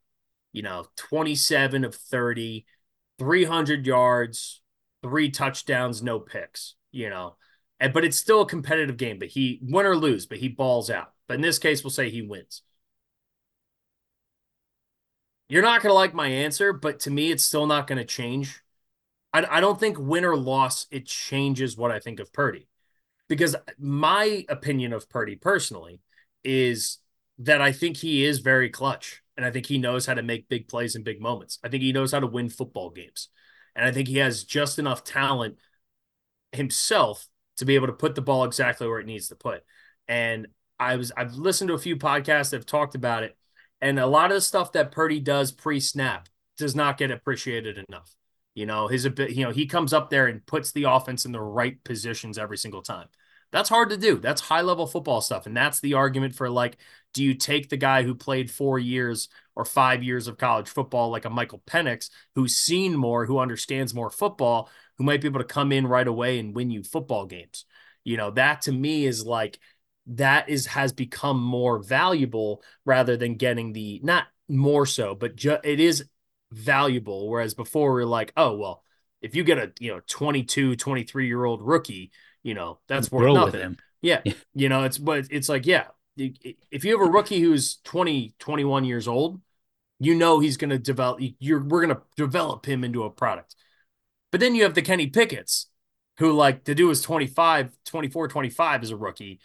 You 0.53 0.63
know, 0.63 0.87
27 0.97 1.85
of 1.85 1.95
30, 1.95 2.67
300 3.19 3.87
yards, 3.87 4.63
three 5.03 5.31
touchdowns, 5.31 6.03
no 6.03 6.21
picks, 6.21 6.77
you 6.93 7.11
know. 7.11 7.37
And 7.81 7.93
but 7.95 8.05
it's 8.05 8.19
still 8.19 8.43
a 8.43 8.47
competitive 8.49 8.97
game, 8.99 9.19
but 9.19 9.29
he 9.29 9.61
win 9.63 9.87
or 9.87 9.97
lose, 9.97 10.27
but 10.27 10.39
he 10.39 10.49
balls 10.49 10.91
out. 10.91 11.13
But 11.29 11.35
in 11.37 11.43
this 11.43 11.59
case, 11.59 11.85
we'll 11.85 11.91
say 11.93 12.11
he 12.11 12.23
wins. 12.23 12.63
You're 15.49 15.63
not 15.63 15.83
going 15.83 15.91
to 15.91 15.95
like 15.95 16.15
my 16.15 16.29
answer, 16.29 16.73
but 16.73 17.01
to 17.01 17.11
me, 17.11 17.31
it's 17.31 17.45
still 17.45 17.67
not 17.67 17.87
going 17.87 17.99
to 17.99 18.05
change. 18.05 18.61
I, 19.45 19.59
I 19.59 19.61
don't 19.61 19.79
think 19.79 19.99
win 19.99 20.25
or 20.25 20.37
loss, 20.37 20.87
it 20.91 21.07
changes 21.07 21.77
what 21.77 21.91
I 21.91 22.01
think 22.01 22.21
of 22.21 22.33
Purdy. 22.33 22.69
Because 23.29 23.57
my 23.79 24.45
opinion 24.49 24.93
of 24.93 25.09
Purdy 25.09 25.37
personally 25.37 26.01
is 26.45 26.99
that 27.39 27.61
I 27.61 27.73
think 27.73 27.97
he 27.97 28.25
is 28.25 28.39
very 28.39 28.71
clutch. 28.71 29.23
And 29.37 29.45
I 29.45 29.51
think 29.51 29.67
he 29.67 29.79
knows 29.79 30.07
how 30.07 30.15
to 30.15 30.23
make 30.23 30.49
big 30.49 30.69
plays 30.69 30.97
in 30.97 31.03
big 31.03 31.21
moments. 31.21 31.59
I 31.63 31.69
think 31.69 31.83
he 31.83 31.93
knows 31.93 32.13
how 32.13 32.21
to 32.21 32.27
win 32.27 32.49
football 32.49 32.91
games. 32.91 33.29
And 33.75 33.85
I 33.85 33.93
think 33.93 34.09
he 34.09 34.19
has 34.19 34.45
just 34.45 34.79
enough 34.79 35.05
talent 35.05 35.57
himself 36.53 37.27
to 37.59 37.67
be 37.67 37.75
able 37.75 37.89
to 37.89 37.93
put 37.93 38.15
the 38.15 38.23
ball 38.23 38.45
exactly 38.45 38.89
where 38.89 39.01
it 39.01 39.07
needs 39.07 39.29
to 39.29 39.37
put. 39.37 39.63
And 40.09 40.47
I 40.79 40.97
was 40.97 41.13
I've 41.17 41.35
listened 41.35 41.69
to 41.69 41.75
a 41.75 41.79
few 41.79 41.97
podcasts 41.97 42.51
that 42.51 42.57
have 42.57 42.67
talked 42.67 42.95
about 42.95 43.23
it, 43.23 43.37
and 43.81 43.99
a 43.99 44.07
lot 44.07 44.31
of 44.31 44.37
the 44.37 44.41
stuff 44.41 44.73
that 44.73 44.93
Purdy 44.93 45.21
does 45.21 45.53
pre-snap 45.53 46.29
does 46.57 46.75
not 46.75 46.99
get 46.99 47.11
appreciated 47.11 47.85
enough. 47.89 48.16
You 48.57 48.67
know, 48.67 48.89
his 48.89 49.05
you 49.05 49.45
know, 49.45 49.53
he 49.53 49.67
comes 49.67 49.93
up 49.93 50.11
there 50.11 50.27
and 50.27 50.45
puts 50.47 50.73
the 50.73 50.85
offense 50.85 51.27
in 51.27 51.33
the 51.33 51.41
right 51.41 51.83
positions 51.85 52.39
every 52.39 52.57
single 52.57 52.83
time. 52.83 53.07
That's 53.53 53.69
hard 53.69 53.91
to 53.91 53.99
do. 53.99 54.19
That's 54.19 54.41
high 54.41 54.63
level 54.63 54.87
football 54.87 55.21
stuff. 55.21 55.47
And 55.47 55.57
that's 55.57 55.79
the 55.81 55.95
argument 55.95 56.35
for 56.35 56.51
like, 56.51 56.79
do 57.13 57.23
you 57.23 57.35
take 57.35 57.69
the 57.69 57.77
guy 57.77 58.03
who 58.03 58.15
played 58.15 58.51
four 58.51 58.79
years 58.79 59.29
or 59.55 59.65
five 59.67 60.03
years 60.03 60.27
of 60.27 60.39
college 60.39 60.69
football, 60.69 61.11
like 61.11 61.27
a 61.27 61.31
Michael 61.31 61.63
Penix, 61.67 62.11
who's 62.35 62.57
seen 62.57 62.97
more, 62.97 63.27
who 63.27 63.39
understands 63.39 63.95
more 63.95 64.11
football, 64.11 64.71
who 64.99 65.05
might 65.05 65.21
be 65.21 65.29
able 65.29 65.41
to 65.41 65.45
come 65.45 65.71
in 65.71 65.87
right 65.87 66.09
away 66.09 66.39
and 66.39 66.57
win 66.57 66.71
you 66.71 66.83
football 66.83 67.27
games? 67.27 67.67
You 68.05 68.17
know, 68.17 68.31
that 68.33 68.63
to 68.63 68.73
me 68.73 69.05
is 69.07 69.25
like, 69.25 69.59
that 70.09 70.49
is 70.49 70.67
has 70.67 70.93
become 70.93 71.43
more 71.43 71.79
valuable 71.79 72.63
rather 72.85 73.17
than 73.17 73.35
getting 73.37 73.73
the 73.73 74.01
not 74.03 74.27
more 74.49 74.87
so, 74.87 75.15
but 75.15 75.37
ju- 75.37 75.59
it 75.65 75.81
is 75.81 76.05
valuable. 76.53 77.29
Whereas 77.29 77.55
before 77.55 77.95
we 77.95 78.03
are 78.03 78.07
like, 78.07 78.33
oh, 78.37 78.57
well, 78.57 78.83
if 79.21 79.35
you 79.35 79.45
get 79.45 79.59
a, 79.59 79.73
you 79.81 79.93
know, 79.93 80.01
22, 80.07 80.77
23 80.77 81.27
year 81.27 81.45
old 81.45 81.63
rookie, 81.63 82.13
you 82.43 82.55
know, 82.55 82.79
that's 82.89 83.11
worth 83.11 83.35
nothing. 83.35 83.79
Yeah. 84.03 84.23
you 84.55 84.69
know, 84.69 84.85
it's, 84.85 84.99
but 84.99 85.27
it's 85.31 85.49
like, 85.49 85.67
yeah, 85.67 85.87
if 86.17 86.85
you 86.85 86.99
have 86.99 87.07
a 87.07 87.11
rookie 87.11 87.41
who's 87.41 87.77
20, 87.85 88.35
21 88.39 88.85
years 88.85 89.09
old, 89.09 89.41
you 89.99 90.15
know, 90.15 90.41
he's 90.41 90.57
going 90.57 90.71
to 90.71 90.79
develop, 90.79 91.21
you're, 91.39 91.63
we're 91.63 91.85
going 91.85 91.97
to 91.97 92.03
develop 92.17 92.67
him 92.67 92.85
into 92.85 93.05
a 93.05 93.11
product. 93.11 93.57
But 94.31 94.41
then 94.41 94.55
you 94.55 94.65
have 94.65 94.75
the 94.75 94.83
Kenny 94.83 95.09
Pickett's 95.09 95.69
who 96.19 96.33
like 96.33 96.65
to 96.65 96.75
do 96.75 96.91
is 96.91 97.03
25, 97.03 97.71
24, 97.85 98.29
25 98.29 98.83
as 98.83 98.91
a 98.91 98.97
rookie. 98.97 99.41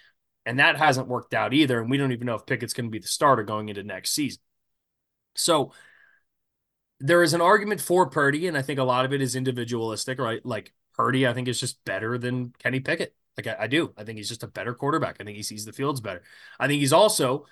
And 0.45 0.59
that 0.59 0.77
hasn't 0.77 1.07
worked 1.07 1.33
out 1.33 1.53
either. 1.53 1.79
And 1.79 1.89
we 1.89 1.97
don't 1.97 2.11
even 2.11 2.25
know 2.25 2.35
if 2.35 2.45
Pickett's 2.45 2.73
going 2.73 2.87
to 2.87 2.91
be 2.91 2.99
the 2.99 3.07
starter 3.07 3.43
going 3.43 3.69
into 3.69 3.83
next 3.83 4.11
season. 4.13 4.41
So 5.35 5.73
there 7.01 7.23
is 7.23 7.33
an 7.33 7.41
argument 7.41 7.81
for 7.81 8.09
Purdy, 8.09 8.47
and 8.47 8.57
I 8.57 8.61
think 8.61 8.79
a 8.79 8.83
lot 8.83 9.05
of 9.05 9.13
it 9.13 9.21
is 9.21 9.35
individualistic, 9.35 10.19
right? 10.19 10.45
Like 10.45 10.73
Purdy, 10.93 11.27
I 11.27 11.33
think 11.33 11.47
is 11.47 11.59
just 11.59 11.83
better 11.83 12.17
than 12.17 12.53
Kenny 12.59 12.79
Pickett. 12.79 13.15
Like 13.37 13.47
I, 13.47 13.63
I, 13.63 13.67
do. 13.67 13.93
I 13.97 14.03
think 14.03 14.17
he's 14.17 14.29
just 14.29 14.43
a 14.43 14.47
better 14.47 14.73
quarterback. 14.73 15.17
I 15.19 15.23
think 15.23 15.37
he 15.37 15.43
sees 15.43 15.65
the 15.65 15.73
fields 15.73 16.01
better. 16.01 16.21
I 16.59 16.67
think 16.67 16.79
he's 16.79 16.93
also 16.93 17.45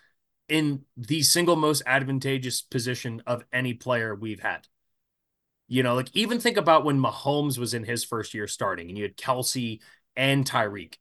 in 0.47 0.83
the 0.97 1.21
single 1.23 1.55
most 1.55 1.83
advantageous 1.85 2.61
position 2.61 3.23
of 3.25 3.43
any 3.51 3.73
player 3.73 4.15
we've 4.15 4.39
had. 4.39 4.67
You 5.67 5.83
know, 5.83 5.95
like 5.95 6.09
even 6.13 6.39
think 6.39 6.57
about 6.57 6.83
when 6.83 6.99
Mahomes 6.99 7.57
was 7.57 7.73
in 7.73 7.83
his 7.83 8.03
first 8.03 8.33
year 8.33 8.47
starting 8.47 8.89
and 8.89 8.97
you 8.97 9.03
had 9.03 9.17
Kelce 9.17 9.79
and 10.15 10.43
Tyreek. 10.43 10.95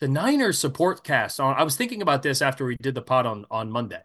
The 0.00 0.08
Niners 0.08 0.58
support 0.58 1.04
cast 1.04 1.38
on 1.38 1.54
I 1.54 1.62
was 1.62 1.76
thinking 1.76 2.02
about 2.02 2.22
this 2.22 2.42
after 2.42 2.64
we 2.64 2.76
did 2.76 2.94
the 2.94 3.02
pod 3.02 3.26
on 3.26 3.44
on 3.50 3.70
Monday. 3.70 4.00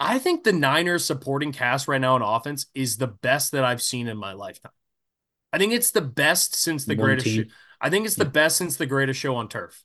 I 0.00 0.18
think 0.18 0.44
the 0.44 0.52
Niners 0.52 1.04
supporting 1.04 1.52
cast 1.52 1.86
right 1.86 2.00
now 2.00 2.14
on 2.14 2.22
offense 2.22 2.66
is 2.74 2.96
the 2.96 3.06
best 3.06 3.52
that 3.52 3.64
I've 3.64 3.82
seen 3.82 4.08
in 4.08 4.16
my 4.16 4.32
lifetime. 4.32 4.72
I 5.52 5.58
think 5.58 5.74
it's 5.74 5.90
the 5.90 6.00
best 6.00 6.54
since 6.54 6.86
the 6.86 6.96
One 6.96 7.04
greatest. 7.04 7.28
Show. 7.28 7.42
I 7.80 7.90
think 7.90 8.06
it's 8.06 8.16
the 8.16 8.24
best 8.24 8.56
since 8.56 8.76
the 8.76 8.86
greatest 8.86 9.20
show 9.20 9.36
on 9.36 9.48
turf. 9.48 9.84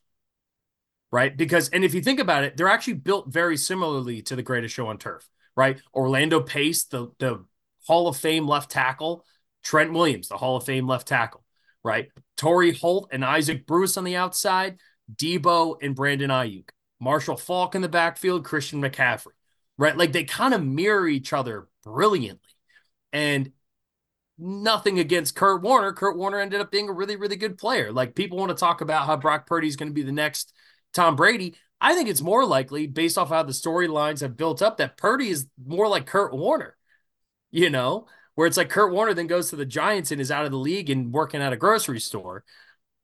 Right? 1.11 1.36
Because 1.36 1.70
and 1.70 1.84
if 1.84 1.93
you 1.93 2.01
think 2.01 2.20
about 2.20 2.45
it, 2.45 2.55
they're 2.55 2.70
actually 2.70 2.93
built 2.93 3.32
very 3.32 3.57
similarly 3.57 4.22
to 4.24 4.36
the 4.36 4.41
greatest 4.41 4.74
show 4.74 4.88
on 4.88 4.97
turf, 4.97 5.28
right? 5.55 5.82
Orlando 5.93 6.41
Pace, 6.41 6.86
the 6.86 7.09
the 7.20 7.43
Hall 7.86 8.07
of 8.07 8.18
Fame 8.18 8.47
left 8.47 8.72
tackle, 8.72 9.26
Trent 9.63 9.93
Williams, 9.93 10.30
the 10.30 10.38
Hall 10.38 10.55
of 10.55 10.63
Fame 10.63 10.88
left 10.88 11.07
tackle, 11.07 11.43
right? 11.84 12.09
Torry 12.38 12.74
Holt 12.74 13.09
and 13.11 13.24
Isaac 13.24 13.66
Bruce 13.66 13.97
on 13.97 14.03
the 14.03 14.16
outside, 14.16 14.80
Deebo 15.13 15.78
and 15.82 15.95
Brandon 15.95 16.30
Aiyuk, 16.30 16.70
Marshall 16.99 17.38
Faulk 17.38 17.76
in 17.76 17.82
the 17.82 17.89
backfield, 17.89 18.43
Christian 18.43 18.82
McCaffrey, 18.82 19.34
right? 19.78 19.97
Like 19.97 20.11
they 20.11 20.23
kind 20.23 20.53
of 20.53 20.63
mirror 20.63 21.07
each 21.07 21.34
other 21.34 21.67
brilliantly. 21.84 22.41
And 23.13 23.51
nothing 24.38 24.99
against 24.99 25.36
Kurt 25.36 25.61
Warner. 25.61 25.93
Kurt 25.93 26.17
Warner 26.17 26.39
ended 26.39 26.61
up 26.61 26.71
being 26.71 26.89
a 26.89 26.93
really, 26.93 27.15
really 27.15 27.38
good 27.38 27.57
player. 27.57 27.91
Like 27.91 28.15
people 28.15 28.38
want 28.38 28.49
to 28.49 28.55
talk 28.55 28.82
about 28.82 29.05
how 29.05 29.15
Brock 29.15 29.47
Purdy 29.47 29.67
is 29.67 29.76
going 29.76 29.89
to 29.89 29.93
be 29.93 30.03
the 30.03 30.11
next 30.11 30.53
Tom 30.93 31.15
Brady. 31.15 31.55
I 31.80 31.93
think 31.93 32.09
it's 32.09 32.21
more 32.21 32.45
likely, 32.45 32.88
based 32.88 33.17
off 33.17 33.30
how 33.30 33.43
the 33.43 33.51
storylines 33.51 34.21
have 34.21 34.38
built 34.38 34.61
up, 34.61 34.78
that 34.78 34.97
Purdy 34.97 35.30
is 35.30 35.47
more 35.65 35.88
like 35.88 36.05
Kurt 36.05 36.34
Warner, 36.34 36.76
you 37.51 37.69
know, 37.69 38.07
where 38.36 38.47
it's 38.47 38.57
like 38.57 38.69
Kurt 38.69 38.91
Warner 38.91 39.13
then 39.13 39.28
goes 39.28 39.49
to 39.49 39.55
the 39.55 39.65
Giants 39.65 40.11
and 40.11 40.21
is 40.21 40.32
out 40.32 40.45
of 40.45 40.51
the 40.51 40.57
league 40.57 40.89
and 40.89 41.11
working 41.11 41.41
at 41.41 41.53
a 41.53 41.57
grocery 41.57 41.99
store, 41.99 42.43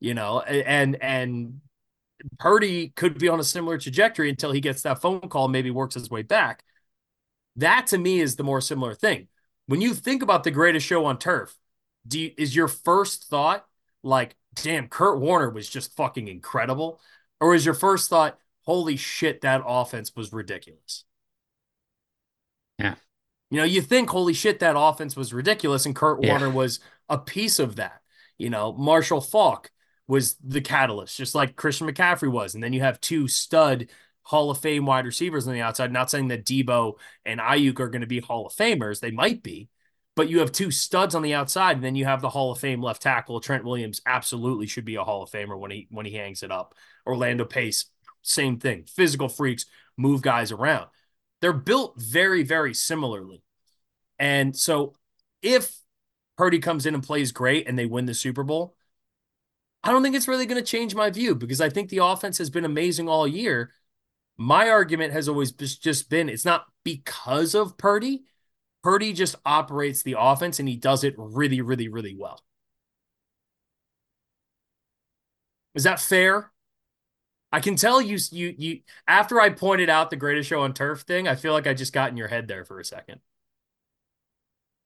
you 0.00 0.14
know, 0.14 0.40
and, 0.40 0.96
and, 1.02 1.60
Purdy 2.38 2.88
could 2.90 3.18
be 3.18 3.28
on 3.28 3.40
a 3.40 3.44
similar 3.44 3.78
trajectory 3.78 4.28
until 4.30 4.52
he 4.52 4.60
gets 4.60 4.82
that 4.82 5.00
phone 5.00 5.20
call, 5.20 5.48
maybe 5.48 5.70
works 5.70 5.94
his 5.94 6.10
way 6.10 6.22
back. 6.22 6.64
That 7.56 7.88
to 7.88 7.98
me 7.98 8.20
is 8.20 8.36
the 8.36 8.44
more 8.44 8.60
similar 8.60 8.94
thing 8.94 9.28
when 9.72 9.80
you 9.80 9.94
think 9.94 10.22
about 10.22 10.44
the 10.44 10.50
greatest 10.50 10.86
show 10.86 11.06
on 11.06 11.18
turf, 11.18 11.56
do 12.06 12.20
you, 12.20 12.32
is 12.36 12.54
your 12.54 12.68
first 12.68 13.28
thought 13.28 13.64
like, 14.02 14.36
damn, 14.54 14.86
Kurt 14.86 15.18
Warner 15.18 15.48
was 15.48 15.66
just 15.66 15.96
fucking 15.96 16.28
incredible? 16.28 17.00
Or 17.40 17.54
is 17.54 17.64
your 17.64 17.74
first 17.74 18.10
thought, 18.10 18.38
holy 18.66 18.96
shit, 18.96 19.40
that 19.40 19.62
offense 19.66 20.12
was 20.14 20.30
ridiculous? 20.30 21.04
Yeah. 22.78 22.96
You 23.50 23.58
know, 23.58 23.64
you 23.64 23.80
think, 23.80 24.10
holy 24.10 24.34
shit, 24.34 24.60
that 24.60 24.78
offense 24.78 25.16
was 25.16 25.32
ridiculous, 25.32 25.86
and 25.86 25.96
Kurt 25.96 26.22
yeah. 26.22 26.32
Warner 26.32 26.50
was 26.50 26.80
a 27.08 27.16
piece 27.16 27.58
of 27.58 27.76
that. 27.76 28.02
You 28.36 28.50
know, 28.50 28.74
Marshall 28.74 29.22
Faulk 29.22 29.70
was 30.08 30.36
the 30.42 30.60
catalyst, 30.60 31.16
just 31.16 31.34
like 31.34 31.56
Christian 31.56 31.86
McCaffrey 31.86 32.30
was. 32.30 32.54
And 32.54 32.62
then 32.62 32.72
you 32.72 32.80
have 32.80 33.00
two 33.00 33.28
stud 33.28 33.88
Hall 34.22 34.50
of 34.50 34.58
Fame 34.58 34.86
wide 34.86 35.06
receivers 35.06 35.46
on 35.46 35.54
the 35.54 35.60
outside. 35.60 35.92
Not 35.92 36.10
saying 36.10 36.28
that 36.28 36.44
Deebo 36.44 36.94
and 37.24 37.40
Aiyuk 37.40 37.80
are 37.80 37.88
going 37.88 38.02
to 38.02 38.06
be 38.06 38.20
Hall 38.20 38.46
of 38.46 38.52
Famers, 38.52 39.00
they 39.00 39.10
might 39.10 39.42
be, 39.42 39.68
but 40.14 40.28
you 40.28 40.40
have 40.40 40.52
two 40.52 40.70
studs 40.70 41.14
on 41.14 41.22
the 41.22 41.34
outside, 41.34 41.76
and 41.76 41.84
then 41.84 41.94
you 41.96 42.04
have 42.04 42.20
the 42.20 42.28
Hall 42.28 42.52
of 42.52 42.58
Fame 42.58 42.82
left 42.82 43.02
tackle. 43.02 43.40
Trent 43.40 43.64
Williams 43.64 44.00
absolutely 44.06 44.66
should 44.66 44.84
be 44.84 44.96
a 44.96 45.04
Hall 45.04 45.22
of 45.22 45.30
Famer 45.30 45.58
when 45.58 45.70
he 45.70 45.88
when 45.90 46.06
he 46.06 46.12
hangs 46.12 46.42
it 46.42 46.52
up. 46.52 46.74
Orlando 47.06 47.44
Pace, 47.44 47.86
same 48.22 48.58
thing. 48.58 48.84
Physical 48.84 49.28
freaks 49.28 49.66
move 49.96 50.22
guys 50.22 50.52
around. 50.52 50.88
They're 51.40 51.52
built 51.52 52.00
very, 52.00 52.44
very 52.44 52.74
similarly. 52.74 53.42
And 54.18 54.56
so 54.56 54.94
if 55.42 55.76
Purdy 56.36 56.60
comes 56.60 56.86
in 56.86 56.94
and 56.94 57.02
plays 57.02 57.32
great 57.32 57.66
and 57.66 57.76
they 57.78 57.86
win 57.86 58.06
the 58.06 58.14
Super 58.14 58.44
Bowl, 58.44 58.76
I 59.84 59.90
don't 59.90 60.02
think 60.02 60.14
it's 60.14 60.28
really 60.28 60.46
going 60.46 60.62
to 60.62 60.66
change 60.66 60.94
my 60.94 61.10
view 61.10 61.34
because 61.34 61.60
I 61.60 61.68
think 61.68 61.88
the 61.88 62.04
offense 62.04 62.38
has 62.38 62.50
been 62.50 62.64
amazing 62.64 63.08
all 63.08 63.26
year. 63.26 63.72
My 64.36 64.68
argument 64.68 65.12
has 65.12 65.28
always 65.28 65.52
just 65.52 66.08
been 66.08 66.28
it's 66.28 66.44
not 66.44 66.66
because 66.84 67.54
of 67.54 67.76
Purdy. 67.76 68.24
Purdy 68.82 69.12
just 69.12 69.36
operates 69.44 70.02
the 70.02 70.16
offense 70.18 70.58
and 70.58 70.68
he 70.68 70.76
does 70.76 71.04
it 71.04 71.14
really, 71.16 71.60
really, 71.60 71.88
really 71.88 72.16
well. 72.16 72.40
Is 75.74 75.84
that 75.84 76.00
fair? 76.00 76.50
I 77.50 77.60
can 77.60 77.76
tell 77.76 78.00
you, 78.00 78.18
you, 78.30 78.54
you. 78.56 78.80
After 79.06 79.40
I 79.40 79.50
pointed 79.50 79.90
out 79.90 80.10
the 80.10 80.16
greatest 80.16 80.48
show 80.48 80.62
on 80.62 80.72
turf 80.72 81.02
thing, 81.02 81.28
I 81.28 81.34
feel 81.34 81.52
like 81.52 81.66
I 81.66 81.74
just 81.74 81.92
got 81.92 82.10
in 82.10 82.16
your 82.16 82.28
head 82.28 82.48
there 82.48 82.64
for 82.64 82.80
a 82.80 82.84
second. 82.84 83.20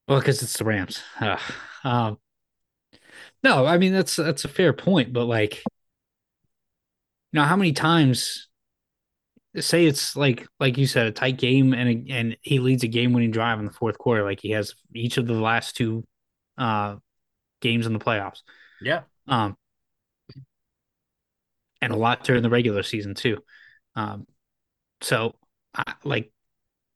Well, 0.08 0.18
because 0.18 0.42
it's 0.42 0.58
the 0.58 0.64
Rams. 0.64 1.02
Uh, 1.20 1.38
um, 1.84 2.18
no, 3.42 3.66
I 3.66 3.78
mean 3.78 3.92
that's 3.92 4.16
that's 4.16 4.44
a 4.44 4.48
fair 4.48 4.72
point, 4.72 5.12
but 5.12 5.24
like, 5.24 5.56
you 7.32 7.40
know, 7.40 7.44
how 7.44 7.56
many 7.56 7.72
times 7.72 8.48
say 9.60 9.86
it's 9.86 10.16
like 10.16 10.46
like 10.60 10.76
you 10.76 10.86
said 10.86 11.06
a 11.06 11.12
tight 11.12 11.38
game 11.38 11.72
and 11.72 12.10
and 12.10 12.36
he 12.42 12.58
leads 12.58 12.82
a 12.84 12.88
game 12.88 13.12
winning 13.12 13.30
drive 13.30 13.58
in 13.58 13.64
the 13.64 13.72
fourth 13.72 13.96
quarter 13.98 14.22
like 14.22 14.40
he 14.40 14.50
has 14.50 14.74
each 14.94 15.16
of 15.16 15.26
the 15.26 15.32
last 15.32 15.76
two 15.76 16.04
uh 16.58 16.96
games 17.60 17.86
in 17.86 17.92
the 17.92 17.98
playoffs. 17.98 18.42
Yeah. 18.82 19.02
Um 19.26 19.56
and 21.80 21.92
a 21.92 21.96
lot 21.96 22.24
during 22.24 22.42
the 22.42 22.50
regular 22.50 22.82
season 22.82 23.14
too. 23.14 23.38
Um 23.94 24.26
so 25.00 25.36
I, 25.74 25.94
like 26.04 26.32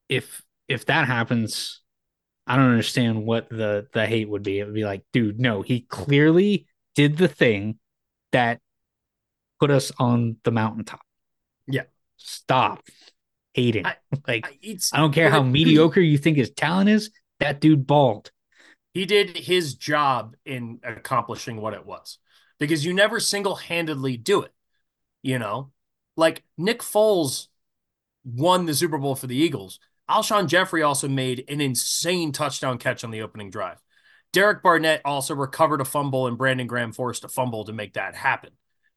if 0.09 0.43
if 0.69 0.87
that 0.87 1.07
happens 1.07 1.81
I 2.51 2.57
don't 2.57 2.71
understand 2.71 3.25
what 3.25 3.49
the 3.49 3.87
the 3.93 4.07
hate 4.07 4.29
would 4.29 4.43
be. 4.43 4.59
It 4.59 4.65
would 4.65 4.75
be 4.75 4.85
like, 4.85 5.05
dude, 5.13 5.39
no, 5.39 5.63
he 5.63 5.83
clearly 5.83 6.67
did 6.95 7.17
the 7.17 7.29
thing 7.29 7.79
that 8.33 8.61
put 9.61 9.71
us 9.71 9.93
on 9.99 10.37
the 10.45 10.51
mountaintop. 10.51 11.01
Yeah 11.67 11.85
stop 12.21 12.85
hating. 13.55 13.87
I, 13.87 13.97
like 14.29 14.47
I, 14.47 14.79
I 14.93 14.99
don't 14.99 15.13
care 15.13 15.31
how 15.31 15.43
mediocre 15.43 16.01
you 16.01 16.19
think 16.19 16.37
his 16.37 16.51
talent 16.51 16.91
is. 16.91 17.11
That 17.41 17.61
dude 17.61 17.87
balled. 17.87 18.31
He 18.93 19.07
did 19.07 19.37
his 19.37 19.75
job 19.75 20.37
in 20.45 20.81
accomplishing 20.85 21.61
what 21.61 21.75
it 21.75 21.87
was 21.87 22.19
because 22.59 22.85
you 22.85 22.93
never 22.93 23.19
single 23.19 23.55
handedly 23.55 24.17
do 24.17 24.43
it. 24.43 24.53
You 25.23 25.39
know, 25.39 25.71
like 26.17 26.45
Nick 26.59 26.81
Foles 26.81 27.49
won 28.25 28.67
the 28.67 28.75
Super 28.75 28.99
Bowl 28.99 29.15
for 29.15 29.27
the 29.27 29.37
Eagles. 29.37 29.81
Alshon 30.11 30.49
Jeffery 30.49 30.83
also 30.83 31.09
made 31.09 31.45
an 31.49 31.61
insane 31.61 32.33
touchdown 32.33 32.79
catch 32.79 33.05
on 33.05 33.13
the 33.13 33.23
opening 33.23 33.49
drive. 33.49 33.79
Derek 34.33 34.63
Barnett 34.63 35.03
also 35.05 35.35
recovered 35.35 35.81
a 35.81 35.85
fumble, 35.85 36.27
and 36.27 36.37
Brandon 36.37 36.67
Graham 36.67 36.93
forced 36.93 37.25
a 37.25 37.29
fumble 37.29 37.65
to 37.65 37.73
make 37.73 37.95
that 37.95 38.17
happen. 38.17 38.51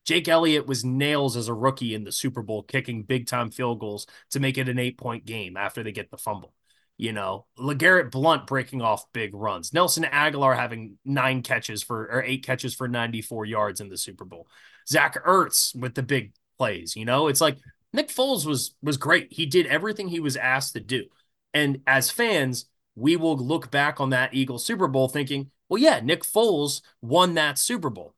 Jake 0.05 0.28
Elliott 0.28 0.68
was 0.68 0.84
nails 0.84 1.38
as 1.38 1.47
a 1.47 1.53
rookie 1.53 1.93
in 1.93 2.03
the 2.03 2.11
Super 2.11 2.41
Bowl, 2.41 2.64
kicking 2.64 3.03
big 3.03 3.28
time 3.28 3.51
field 3.51 3.80
goals 3.80 4.07
to 4.32 4.39
make 4.39 4.57
it 4.57 4.70
an 4.70 4.80
eight 4.80 4.97
point 4.97 5.26
game 5.26 5.55
after 5.55 5.84
they 5.84 5.91
get 5.91 6.09
the 6.09 6.18
fumble. 6.18 6.53
You 6.97 7.11
know, 7.11 7.45
LeGarrette 7.57 8.11
Blunt 8.11 8.45
breaking 8.45 8.82
off 8.82 9.11
big 9.14 9.34
runs. 9.34 9.74
Nelson 9.74 10.03
Agholor 10.03 10.55
having 10.55 10.97
nine 11.05 11.41
catches 11.41 11.82
for 11.84 12.03
or 12.05 12.24
eight 12.24 12.45
catches 12.45 12.76
for 12.76 12.88
94 12.88 13.45
yards 13.45 13.82
in 13.82 13.89
the 13.89 13.97
Super 13.97 14.26
Bowl. 14.26 14.47
Zach 14.88 15.24
Ertz 15.26 15.76
with 15.76 15.95
the 15.95 16.03
big 16.03 16.34
plays. 16.57 16.95
You 16.95 17.05
know, 17.05 17.28
it's 17.28 17.41
like 17.41 17.57
Nick 17.93 18.09
Foles 18.09 18.45
was 18.45 18.75
was 18.81 18.97
great. 18.97 19.31
He 19.31 19.45
did 19.45 19.67
everything 19.67 20.09
he 20.09 20.19
was 20.19 20.35
asked 20.35 20.73
to 20.73 20.79
do. 20.79 21.05
And 21.53 21.81
as 21.85 22.09
fans, 22.09 22.65
we 22.95 23.15
will 23.15 23.37
look 23.37 23.71
back 23.71 24.01
on 24.01 24.09
that 24.09 24.33
Eagles 24.33 24.65
Super 24.65 24.87
Bowl 24.87 25.07
thinking, 25.07 25.51
well, 25.69 25.81
yeah, 25.81 25.99
Nick 25.99 26.23
Foles 26.23 26.81
won 27.01 27.35
that 27.35 27.59
Super 27.59 27.89
Bowl 27.89 28.15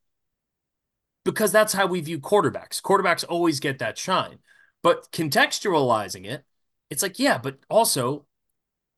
because 1.26 1.51
that's 1.51 1.73
how 1.73 1.86
we 1.88 2.01
view 2.01 2.19
quarterbacks. 2.19 2.82
Quarterbacks 2.82 3.26
always 3.28 3.59
get 3.59 3.80
that 3.80 3.97
shine. 3.97 4.39
But 4.82 5.11
contextualizing 5.11 6.26
it, 6.26 6.45
it's 6.89 7.01
like, 7.01 7.19
yeah, 7.19 7.38
but 7.38 7.57
also 7.69 8.26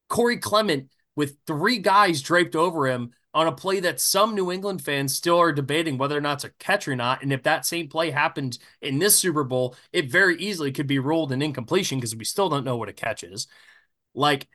Corey 0.10 0.38
Clement 0.38 0.92
with 1.16 1.38
three 1.48 1.80
guys 1.80 2.22
draped 2.22 2.56
over 2.56 2.88
him 2.88 3.12
on 3.38 3.46
a 3.46 3.52
play 3.52 3.80
that 3.80 4.02
some 4.02 4.34
New 4.34 4.52
England 4.52 4.82
fans 4.82 5.16
still 5.16 5.38
are 5.40 5.52
debating 5.52 5.96
whether 5.96 6.18
or 6.18 6.22
not 6.22 6.38
it's 6.38 6.44
a 6.46 6.50
catch 6.58 6.88
or 6.88 6.96
not. 6.96 7.22
And 7.22 7.32
if 7.32 7.44
that 7.44 7.68
same 7.68 7.88
play 7.88 8.10
happened 8.10 8.58
in 8.82 8.98
this 8.98 9.16
Super 9.16 9.44
Bowl, 9.44 9.76
it 9.94 10.10
very 10.10 10.38
easily 10.38 10.72
could 10.72 10.88
be 10.88 10.98
ruled 10.98 11.32
an 11.32 11.44
incompletion 11.44 12.00
because 12.00 12.16
we 12.16 12.26
still 12.26 12.50
don't 12.50 12.66
know 12.66 12.78
what 12.78 12.90
a 12.90 12.94
catch 12.94 13.24
is. 13.24 13.46
Like 14.16 14.48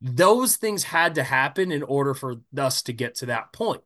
those 0.00 0.56
things 0.56 0.84
had 0.84 1.16
to 1.16 1.22
happen 1.22 1.70
in 1.70 1.82
order 1.82 2.14
for 2.14 2.36
us 2.56 2.80
to 2.84 2.94
get 2.94 3.16
to 3.16 3.26
that 3.26 3.52
point. 3.52 3.82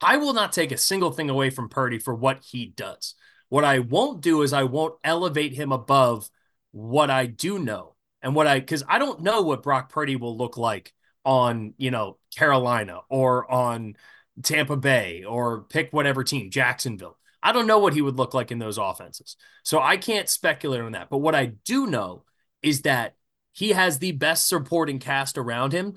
I 0.00 0.16
will 0.16 0.32
not 0.32 0.52
take 0.52 0.72
a 0.72 0.76
single 0.76 1.12
thing 1.12 1.30
away 1.30 1.50
from 1.50 1.68
Purdy 1.68 2.00
for 2.00 2.16
what 2.16 2.42
he 2.42 2.66
does. 2.66 3.14
What 3.48 3.62
I 3.62 3.78
won't 3.78 4.22
do 4.22 4.42
is 4.42 4.52
I 4.52 4.64
won't 4.64 4.98
elevate 5.04 5.52
him 5.52 5.70
above 5.70 6.28
what 6.72 7.10
I 7.10 7.26
do 7.26 7.60
know 7.60 7.94
and 8.22 8.34
what 8.34 8.48
I 8.48 8.58
because 8.58 8.82
I 8.88 8.98
don't 8.98 9.20
know 9.20 9.42
what 9.42 9.62
Brock 9.62 9.90
Purdy 9.90 10.16
will 10.16 10.36
look 10.36 10.56
like 10.56 10.92
on 11.24 11.74
you 11.78 11.90
know 11.90 12.18
Carolina 12.34 13.00
or 13.08 13.50
on 13.50 13.96
Tampa 14.42 14.76
Bay 14.76 15.24
or 15.24 15.62
pick 15.62 15.92
whatever 15.92 16.24
team 16.24 16.50
Jacksonville. 16.50 17.18
I 17.42 17.52
don't 17.52 17.66
know 17.66 17.78
what 17.78 17.94
he 17.94 18.02
would 18.02 18.16
look 18.16 18.34
like 18.34 18.50
in 18.50 18.58
those 18.58 18.78
offenses, 18.78 19.36
so 19.62 19.78
I 19.78 19.96
can't 19.96 20.28
speculate 20.28 20.80
on 20.80 20.92
that. 20.92 21.10
But 21.10 21.18
what 21.18 21.34
I 21.34 21.46
do 21.46 21.86
know 21.86 22.24
is 22.62 22.82
that 22.82 23.16
he 23.52 23.70
has 23.70 23.98
the 23.98 24.12
best 24.12 24.48
supporting 24.48 24.98
cast 24.98 25.36
around 25.38 25.72
him 25.72 25.96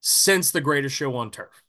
since 0.00 0.50
the 0.50 0.60
greatest 0.60 0.96
show 0.96 1.16
on 1.16 1.30
turf. 1.30 1.62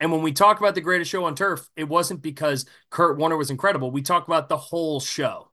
And 0.00 0.12
when 0.12 0.22
we 0.22 0.32
talk 0.32 0.58
about 0.58 0.74
the 0.74 0.80
greatest 0.80 1.10
show 1.10 1.24
on 1.24 1.34
turf, 1.34 1.68
it 1.76 1.88
wasn't 1.88 2.22
because 2.22 2.66
Kurt 2.90 3.18
Warner 3.18 3.36
was 3.36 3.50
incredible. 3.50 3.90
We 3.90 4.02
talk 4.02 4.26
about 4.26 4.48
the 4.48 4.56
whole 4.56 5.00
show. 5.00 5.50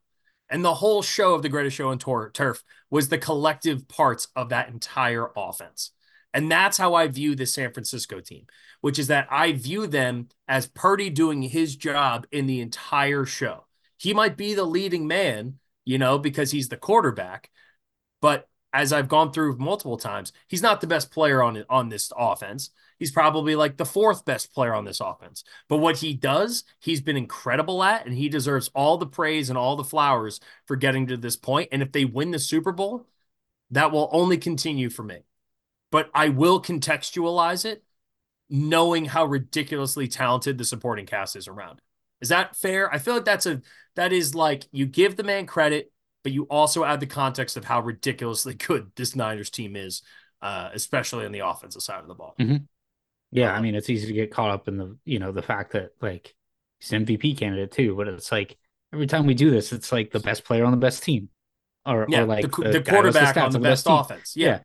And 0.50 0.64
the 0.64 0.74
whole 0.74 1.02
show 1.02 1.34
of 1.34 1.42
the 1.42 1.50
greatest 1.50 1.78
show 1.78 1.90
on 1.90 1.98
tor- 1.98 2.30
turf 2.30 2.64
was 2.90 3.10
the 3.10 3.18
collective 3.18 3.88
parts 3.88 4.28
of 4.36 4.50
that 4.50 4.70
entire 4.70 5.28
offense. 5.36 5.92
And 6.34 6.52
that's 6.52 6.78
how 6.78 6.96
I 6.96 7.08
view 7.08 7.36
the 7.36 7.46
San 7.46 7.74
Francisco 7.74 8.20
team, 8.20 8.48
which 8.82 8.98
is 8.98 9.08
that 9.08 9.28
I 9.30 9.52
view 9.54 9.88
them 9.88 10.30
as 10.48 10.68
Purdy 10.68 11.10
doing 11.10 11.42
his 11.42 11.76
job 11.76 12.26
in 12.32 12.48
the 12.48 12.62
entire 12.62 13.26
show. 13.26 13.66
He 13.98 14.14
might 14.14 14.36
be 14.36 14.54
the 14.54 14.64
leading 14.64 15.08
man, 15.08 15.60
you 15.86 15.98
know, 15.98 16.18
because 16.18 16.52
he's 16.52 16.70
the 16.70 16.78
quarterback, 16.78 17.52
but 18.22 18.50
as 18.74 18.92
I've 18.92 19.08
gone 19.08 19.32
through 19.32 19.58
multiple 19.58 19.98
times, 19.98 20.34
he's 20.48 20.64
not 20.64 20.82
the 20.82 20.88
best 20.88 21.12
player 21.12 21.44
on 21.44 21.64
on 21.70 21.90
this 21.90 22.12
offense. 22.18 22.72
He's 22.98 23.12
probably 23.12 23.56
like 23.56 23.78
the 23.78 23.86
fourth 23.86 24.26
best 24.26 24.54
player 24.54 24.74
on 24.74 24.86
this 24.86 25.00
offense. 25.00 25.44
But 25.70 25.78
what 25.78 25.98
he 25.98 26.14
does, 26.14 26.64
he's 26.80 27.02
been 27.02 27.18
incredible 27.18 27.84
at, 27.84 28.06
and 28.06 28.16
he 28.16 28.30
deserves 28.30 28.72
all 28.74 28.98
the 28.98 29.06
praise 29.06 29.50
and 29.50 29.58
all 29.58 29.76
the 29.76 29.84
flowers 29.84 30.40
for 30.66 30.76
getting 30.76 31.08
to 31.08 31.18
this 31.18 31.36
point. 31.36 31.70
And 31.72 31.84
if 31.84 31.92
they 31.92 32.06
win 32.06 32.32
the 32.32 32.40
Super 32.40 32.72
Bowl, 32.72 33.06
that 33.72 33.92
will 33.92 34.10
only 34.12 34.38
continue 34.38 34.90
for 34.90 35.04
me. 35.04 35.20
But 35.94 36.10
I 36.12 36.30
will 36.30 36.60
contextualize 36.60 37.66
it 37.66 37.84
knowing 38.50 39.06
how 39.06 39.26
ridiculously 39.26 40.08
talented 40.08 40.58
the 40.58 40.66
supporting 40.66 41.06
cast 41.06 41.36
is 41.36 41.48
around. 41.48 41.82
Is 42.20 42.30
that 42.30 42.56
fair? 42.56 42.92
I 42.92 42.98
feel 42.98 43.14
like 43.14 43.26
that's 43.26 43.46
a 43.46 43.62
that 43.96 44.12
is 44.12 44.34
like 44.34 44.64
you 44.72 44.88
give 44.88 45.18
the 45.18 45.24
man 45.24 45.46
credit, 45.46 45.92
but 46.24 46.32
you 46.32 46.46
also 46.46 46.84
add 46.84 47.00
the 47.00 47.06
context 47.06 47.58
of 47.58 47.66
how 47.66 47.80
ridiculously 47.80 48.56
good 48.56 48.90
this 48.96 49.16
Niners 49.16 49.52
team 49.52 49.76
is, 49.76 50.02
uh, 50.42 50.70
especially 50.74 51.28
on 51.28 51.32
the 51.32 51.46
offensive 51.46 51.84
side 51.84 52.02
of 52.02 52.08
the 52.08 52.16
ball. 52.16 52.34
Mm-hmm. 52.40 52.64
Yeah, 53.30 53.54
I 53.54 53.62
mean, 53.62 53.76
it's 53.76 53.92
easy 53.92 54.08
to 54.08 54.14
get 54.14 54.32
caught 54.32 54.50
up 54.50 54.68
in 54.68 54.78
the 54.78 54.98
you 55.06 55.20
know 55.20 55.32
the 55.32 55.44
fact 55.44 55.74
that 55.74 55.92
like 56.02 56.34
he's 56.80 56.92
an 56.92 57.06
MVP 57.06 57.38
candidate 57.38 57.72
too, 57.72 57.96
but 57.96 58.08
it's 58.08 58.32
like 58.32 58.58
every 58.92 59.06
time 59.06 59.28
we 59.28 59.36
do 59.36 59.52
this, 59.52 59.72
it's 59.72 59.92
like 59.92 60.10
the 60.10 60.20
best 60.20 60.44
player 60.44 60.66
on 60.66 60.72
the 60.72 60.78
best 60.78 61.04
team, 61.04 61.30
or 61.86 62.08
yeah, 62.10 62.22
or 62.22 62.26
like 62.26 62.50
the, 62.50 62.64
the, 62.64 62.80
the 62.80 62.82
quarterback 62.82 63.38
on 63.38 63.52
the, 63.52 63.60
the 63.60 63.64
best, 63.64 63.86
best 63.86 64.06
offense. 64.06 64.34
Yeah. 64.36 64.48
yeah. 64.48 64.60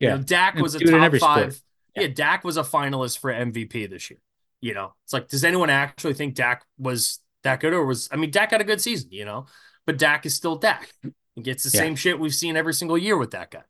Yeah. 0.00 0.12
You 0.12 0.16
know, 0.16 0.22
Dak 0.22 0.56
was 0.56 0.74
a 0.74 0.80
top 0.80 1.14
five. 1.16 1.60
Yeah. 1.94 2.02
yeah, 2.02 2.08
Dak 2.08 2.44
was 2.44 2.56
a 2.56 2.62
finalist 2.62 3.18
for 3.18 3.32
MVP 3.32 3.88
this 3.88 4.10
year. 4.10 4.18
You 4.60 4.74
know, 4.74 4.94
it's 5.04 5.12
like, 5.12 5.28
does 5.28 5.44
anyone 5.44 5.70
actually 5.70 6.14
think 6.14 6.34
Dak 6.34 6.64
was 6.78 7.20
that 7.44 7.60
good 7.60 7.72
or 7.72 7.84
was, 7.84 8.08
I 8.12 8.16
mean, 8.16 8.30
Dak 8.30 8.50
had 8.50 8.60
a 8.60 8.64
good 8.64 8.80
season, 8.80 9.10
you 9.12 9.24
know, 9.24 9.46
but 9.86 9.98
Dak 9.98 10.26
is 10.26 10.34
still 10.34 10.56
Dak. 10.56 10.92
He 11.34 11.42
gets 11.42 11.64
the 11.64 11.70
yeah. 11.74 11.84
same 11.84 11.96
shit 11.96 12.18
we've 12.18 12.34
seen 12.34 12.56
every 12.56 12.74
single 12.74 12.98
year 12.98 13.16
with 13.16 13.30
that 13.30 13.50
guy. 13.50 13.62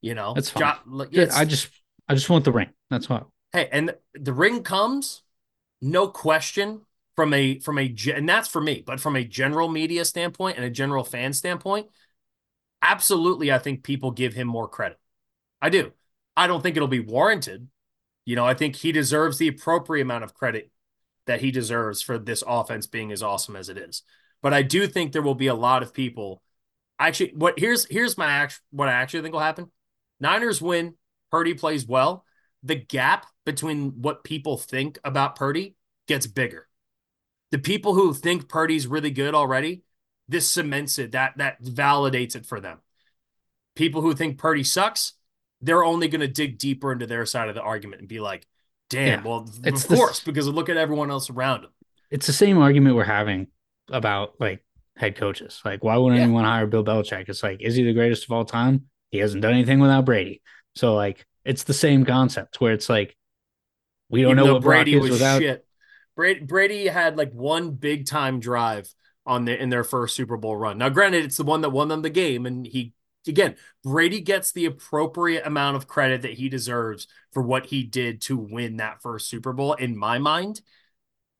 You 0.00 0.14
know, 0.14 0.34
that's 0.34 0.50
fine. 0.50 0.76
Jo- 1.10 1.28
I 1.34 1.44
just, 1.44 1.70
I 2.08 2.14
just 2.14 2.30
want 2.30 2.44
the 2.44 2.52
ring. 2.52 2.68
That's 2.90 3.08
what. 3.08 3.26
Hey, 3.52 3.68
and 3.72 3.94
the 4.14 4.32
ring 4.32 4.62
comes, 4.62 5.22
no 5.80 6.06
question, 6.06 6.82
from 7.18 7.34
a 7.34 7.58
from 7.58 7.78
a 7.80 7.92
and 8.14 8.28
that's 8.28 8.46
for 8.46 8.60
me, 8.60 8.80
but 8.86 9.00
from 9.00 9.16
a 9.16 9.24
general 9.24 9.68
media 9.68 10.04
standpoint 10.04 10.56
and 10.56 10.64
a 10.64 10.70
general 10.70 11.02
fan 11.02 11.32
standpoint, 11.32 11.88
absolutely, 12.80 13.50
I 13.50 13.58
think 13.58 13.82
people 13.82 14.12
give 14.12 14.34
him 14.34 14.46
more 14.46 14.68
credit. 14.68 14.98
I 15.60 15.68
do. 15.70 15.92
I 16.36 16.46
don't 16.46 16.62
think 16.62 16.76
it'll 16.76 16.88
be 16.88 17.00
warranted. 17.00 17.68
You 18.24 18.36
know, 18.36 18.44
I 18.44 18.54
think 18.54 18.76
he 18.76 18.92
deserves 18.92 19.38
the 19.38 19.48
appropriate 19.48 20.02
amount 20.02 20.24
of 20.24 20.34
credit 20.34 20.70
that 21.26 21.40
he 21.40 21.50
deserves 21.50 22.02
for 22.02 22.18
this 22.18 22.42
offense 22.46 22.86
being 22.86 23.12
as 23.12 23.22
awesome 23.22 23.56
as 23.56 23.68
it 23.68 23.76
is. 23.76 24.02
But 24.42 24.54
I 24.54 24.62
do 24.62 24.86
think 24.86 25.12
there 25.12 25.22
will 25.22 25.34
be 25.34 25.48
a 25.48 25.54
lot 25.54 25.82
of 25.82 25.92
people. 25.92 26.42
Actually, 26.98 27.32
what 27.34 27.58
here's 27.58 27.86
here's 27.86 28.18
my 28.18 28.26
act 28.26 28.60
what 28.70 28.88
I 28.88 28.92
actually 28.92 29.22
think 29.22 29.32
will 29.32 29.40
happen. 29.40 29.70
Niners 30.20 30.60
win. 30.60 30.94
Purdy 31.30 31.54
plays 31.54 31.86
well. 31.86 32.24
The 32.62 32.76
gap 32.76 33.26
between 33.44 34.02
what 34.02 34.24
people 34.24 34.56
think 34.56 34.98
about 35.04 35.36
Purdy 35.36 35.76
gets 36.06 36.26
bigger. 36.26 36.66
The 37.50 37.58
people 37.58 37.94
who 37.94 38.14
think 38.14 38.48
Purdy's 38.48 38.86
really 38.86 39.10
good 39.10 39.34
already, 39.34 39.82
this 40.28 40.48
cements 40.48 40.98
it. 40.98 41.12
That 41.12 41.38
that 41.38 41.62
validates 41.62 42.36
it 42.36 42.46
for 42.46 42.60
them. 42.60 42.78
People 43.74 44.02
who 44.02 44.14
think 44.14 44.38
Purdy 44.38 44.64
sucks, 44.64 45.14
they're 45.60 45.84
only 45.84 46.08
going 46.08 46.20
to 46.20 46.28
dig 46.28 46.58
deeper 46.58 46.92
into 46.92 47.06
their 47.06 47.26
side 47.26 47.48
of 47.48 47.54
the 47.54 47.62
argument 47.62 48.00
and 48.00 48.08
be 48.08 48.20
like, 48.20 48.46
"Damn, 48.90 49.24
yeah, 49.24 49.28
well, 49.28 49.48
of 49.64 49.88
course," 49.88 50.20
because 50.20 50.46
look 50.48 50.68
at 50.68 50.76
everyone 50.76 51.10
else 51.10 51.30
around 51.30 51.64
him. 51.64 51.70
It's 52.10 52.26
the 52.26 52.32
same 52.32 52.58
argument 52.58 52.96
we're 52.96 53.04
having 53.04 53.48
about 53.90 54.34
like 54.40 54.64
head 54.96 55.16
coaches. 55.16 55.60
Like, 55.64 55.82
why 55.82 55.96
would 55.96 56.14
yeah. 56.14 56.22
anyone 56.22 56.44
hire 56.44 56.66
Bill 56.66 56.84
Belichick? 56.84 57.28
It's 57.28 57.42
like, 57.42 57.60
is 57.60 57.74
he 57.74 57.84
the 57.84 57.92
greatest 57.92 58.24
of 58.24 58.32
all 58.32 58.44
time? 58.44 58.86
He 59.10 59.18
hasn't 59.18 59.42
done 59.42 59.52
anything 59.52 59.80
without 59.80 60.04
Brady. 60.04 60.42
So 60.74 60.94
like, 60.94 61.26
it's 61.44 61.64
the 61.64 61.74
same 61.74 62.04
concept 62.04 62.60
where 62.60 62.72
it's 62.72 62.88
like, 62.88 63.16
we 64.10 64.22
don't 64.22 64.32
Even 64.32 64.44
know 64.44 64.54
what 64.54 64.62
Brady 64.62 64.92
Brock 64.92 65.04
is 65.04 65.10
was 65.10 65.20
without. 65.20 65.40
Shit. 65.40 65.66
Brady, 66.16 66.40
Brady 66.40 66.86
had 66.88 67.16
like 67.16 67.32
one 67.32 67.72
big 67.72 68.06
time 68.06 68.40
drive 68.40 68.92
on 69.24 69.44
the 69.44 69.60
in 69.60 69.68
their 69.68 69.84
first 69.84 70.16
Super 70.16 70.36
Bowl 70.36 70.56
run. 70.56 70.78
Now, 70.78 70.88
granted, 70.88 71.24
it's 71.24 71.36
the 71.36 71.44
one 71.44 71.60
that 71.60 71.70
won 71.70 71.88
them 71.88 72.02
the 72.02 72.10
game, 72.10 72.46
and 72.46 72.66
he 72.66 72.92
again, 73.26 73.56
Brady 73.82 74.20
gets 74.20 74.52
the 74.52 74.66
appropriate 74.66 75.46
amount 75.46 75.76
of 75.76 75.86
credit 75.86 76.22
that 76.22 76.34
he 76.34 76.48
deserves 76.48 77.06
for 77.32 77.42
what 77.42 77.66
he 77.66 77.82
did 77.82 78.20
to 78.22 78.36
win 78.36 78.76
that 78.76 79.02
first 79.02 79.28
Super 79.28 79.52
Bowl. 79.52 79.74
In 79.74 79.96
my 79.96 80.18
mind, 80.18 80.60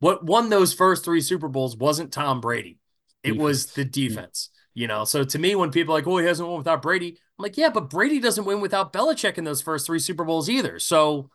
what 0.00 0.24
won 0.24 0.48
those 0.48 0.72
first 0.72 1.04
three 1.04 1.20
Super 1.20 1.48
Bowls 1.48 1.76
wasn't 1.76 2.12
Tom 2.12 2.40
Brady, 2.40 2.78
it 3.22 3.32
defense. 3.32 3.42
was 3.42 3.66
the 3.66 3.84
defense. 3.84 4.50
You 4.74 4.86
know, 4.86 5.04
so 5.04 5.24
to 5.24 5.38
me, 5.38 5.56
when 5.56 5.72
people 5.72 5.94
are 5.94 5.98
like, 5.98 6.06
"Oh, 6.06 6.18
he 6.18 6.26
hasn't 6.26 6.48
won 6.48 6.58
without 6.58 6.82
Brady," 6.82 7.08
I'm 7.38 7.42
like, 7.42 7.56
"Yeah, 7.56 7.70
but 7.70 7.90
Brady 7.90 8.20
doesn't 8.20 8.44
win 8.44 8.60
without 8.60 8.92
Belichick 8.92 9.36
in 9.36 9.44
those 9.44 9.60
first 9.60 9.86
three 9.86 9.98
Super 9.98 10.24
Bowls 10.24 10.48
either." 10.48 10.78
So, 10.78 11.30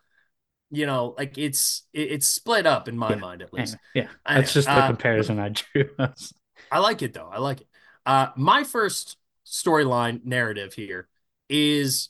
you 0.71 0.85
know, 0.85 1.13
like 1.17 1.37
it's 1.37 1.83
it's 1.91 2.27
split 2.27 2.65
up 2.65 2.87
in 2.87 2.97
my 2.97 3.09
yeah. 3.11 3.15
mind 3.15 3.41
at 3.41 3.51
least. 3.51 3.75
Yeah, 3.93 4.07
that's 4.25 4.53
just 4.53 4.67
the 4.67 4.73
uh, 4.73 4.87
comparison 4.87 5.39
I 5.39 5.49
drew. 5.49 5.89
I 6.71 6.79
like 6.79 7.01
it 7.01 7.13
though. 7.13 7.29
I 7.29 7.39
like 7.39 7.61
it. 7.61 7.67
Uh, 8.05 8.27
my 8.37 8.63
first 8.63 9.17
storyline 9.45 10.23
narrative 10.25 10.73
here 10.73 11.07
is 11.49 12.09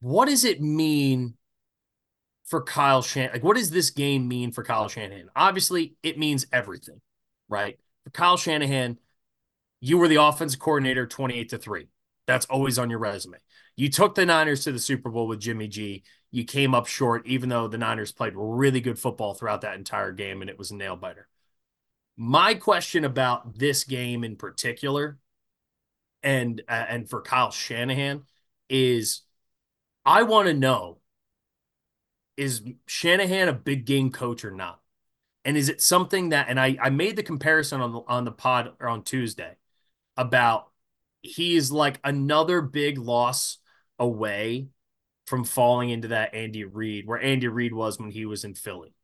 what 0.00 0.28
does 0.28 0.44
it 0.44 0.60
mean 0.60 1.34
for 2.44 2.62
Kyle 2.62 3.02
Shanahan? 3.02 3.34
Like, 3.34 3.44
what 3.44 3.56
does 3.56 3.70
this 3.70 3.90
game 3.90 4.28
mean 4.28 4.52
for 4.52 4.62
Kyle 4.62 4.88
Shanahan? 4.88 5.28
Obviously, 5.34 5.96
it 6.02 6.18
means 6.18 6.46
everything, 6.52 7.00
right? 7.48 7.78
For 8.04 8.10
Kyle 8.10 8.36
Shanahan, 8.36 8.98
you 9.80 9.98
were 9.98 10.08
the 10.08 10.22
offensive 10.22 10.60
coordinator 10.60 11.06
28 11.06 11.48
to 11.50 11.58
3. 11.58 11.88
That's 12.26 12.46
always 12.46 12.78
on 12.78 12.90
your 12.90 12.98
resume. 12.98 13.38
You 13.76 13.90
took 13.90 14.14
the 14.14 14.24
Niners 14.24 14.64
to 14.64 14.72
the 14.72 14.78
Super 14.78 15.10
Bowl 15.10 15.26
with 15.26 15.40
Jimmy 15.40 15.68
G. 15.68 16.04
You 16.30 16.44
came 16.44 16.74
up 16.74 16.86
short, 16.86 17.26
even 17.26 17.48
though 17.48 17.68
the 17.68 17.78
Niners 17.78 18.12
played 18.12 18.34
really 18.36 18.80
good 18.80 18.98
football 18.98 19.34
throughout 19.34 19.62
that 19.62 19.76
entire 19.76 20.12
game 20.12 20.40
and 20.40 20.50
it 20.50 20.58
was 20.58 20.70
a 20.70 20.76
nail 20.76 20.96
biter. 20.96 21.28
My 22.16 22.54
question 22.54 23.04
about 23.04 23.58
this 23.58 23.84
game 23.84 24.22
in 24.22 24.36
particular 24.36 25.18
and 26.24 26.62
uh, 26.68 26.86
and 26.88 27.08
for 27.08 27.20
Kyle 27.20 27.52
Shanahan 27.52 28.22
is 28.68 29.20
I 30.04 30.24
want 30.24 30.48
to 30.48 30.54
know 30.54 30.98
is 32.36 32.62
Shanahan 32.86 33.48
a 33.48 33.52
big 33.52 33.84
game 33.84 34.10
coach 34.10 34.44
or 34.44 34.50
not? 34.50 34.80
And 35.44 35.56
is 35.56 35.68
it 35.68 35.82
something 35.82 36.30
that 36.30 36.48
and 36.48 36.58
I 36.58 36.76
I 36.82 36.90
made 36.90 37.16
the 37.16 37.22
comparison 37.22 37.80
on 37.80 37.92
the 37.92 38.00
on 38.08 38.24
the 38.24 38.32
pod 38.32 38.72
or 38.80 38.88
on 38.88 39.04
Tuesday 39.04 39.56
about 40.16 40.70
he's 41.20 41.70
like 41.70 42.00
another 42.02 42.62
big 42.62 42.98
loss 42.98 43.58
away 43.98 44.68
from 45.26 45.44
falling 45.44 45.90
into 45.90 46.08
that 46.08 46.34
Andy 46.34 46.64
Reid 46.64 47.06
where 47.06 47.20
Andy 47.20 47.48
Reid 47.48 47.74
was 47.74 47.98
when 47.98 48.10
he 48.10 48.24
was 48.24 48.44
in 48.44 48.54
Philly. 48.54 48.94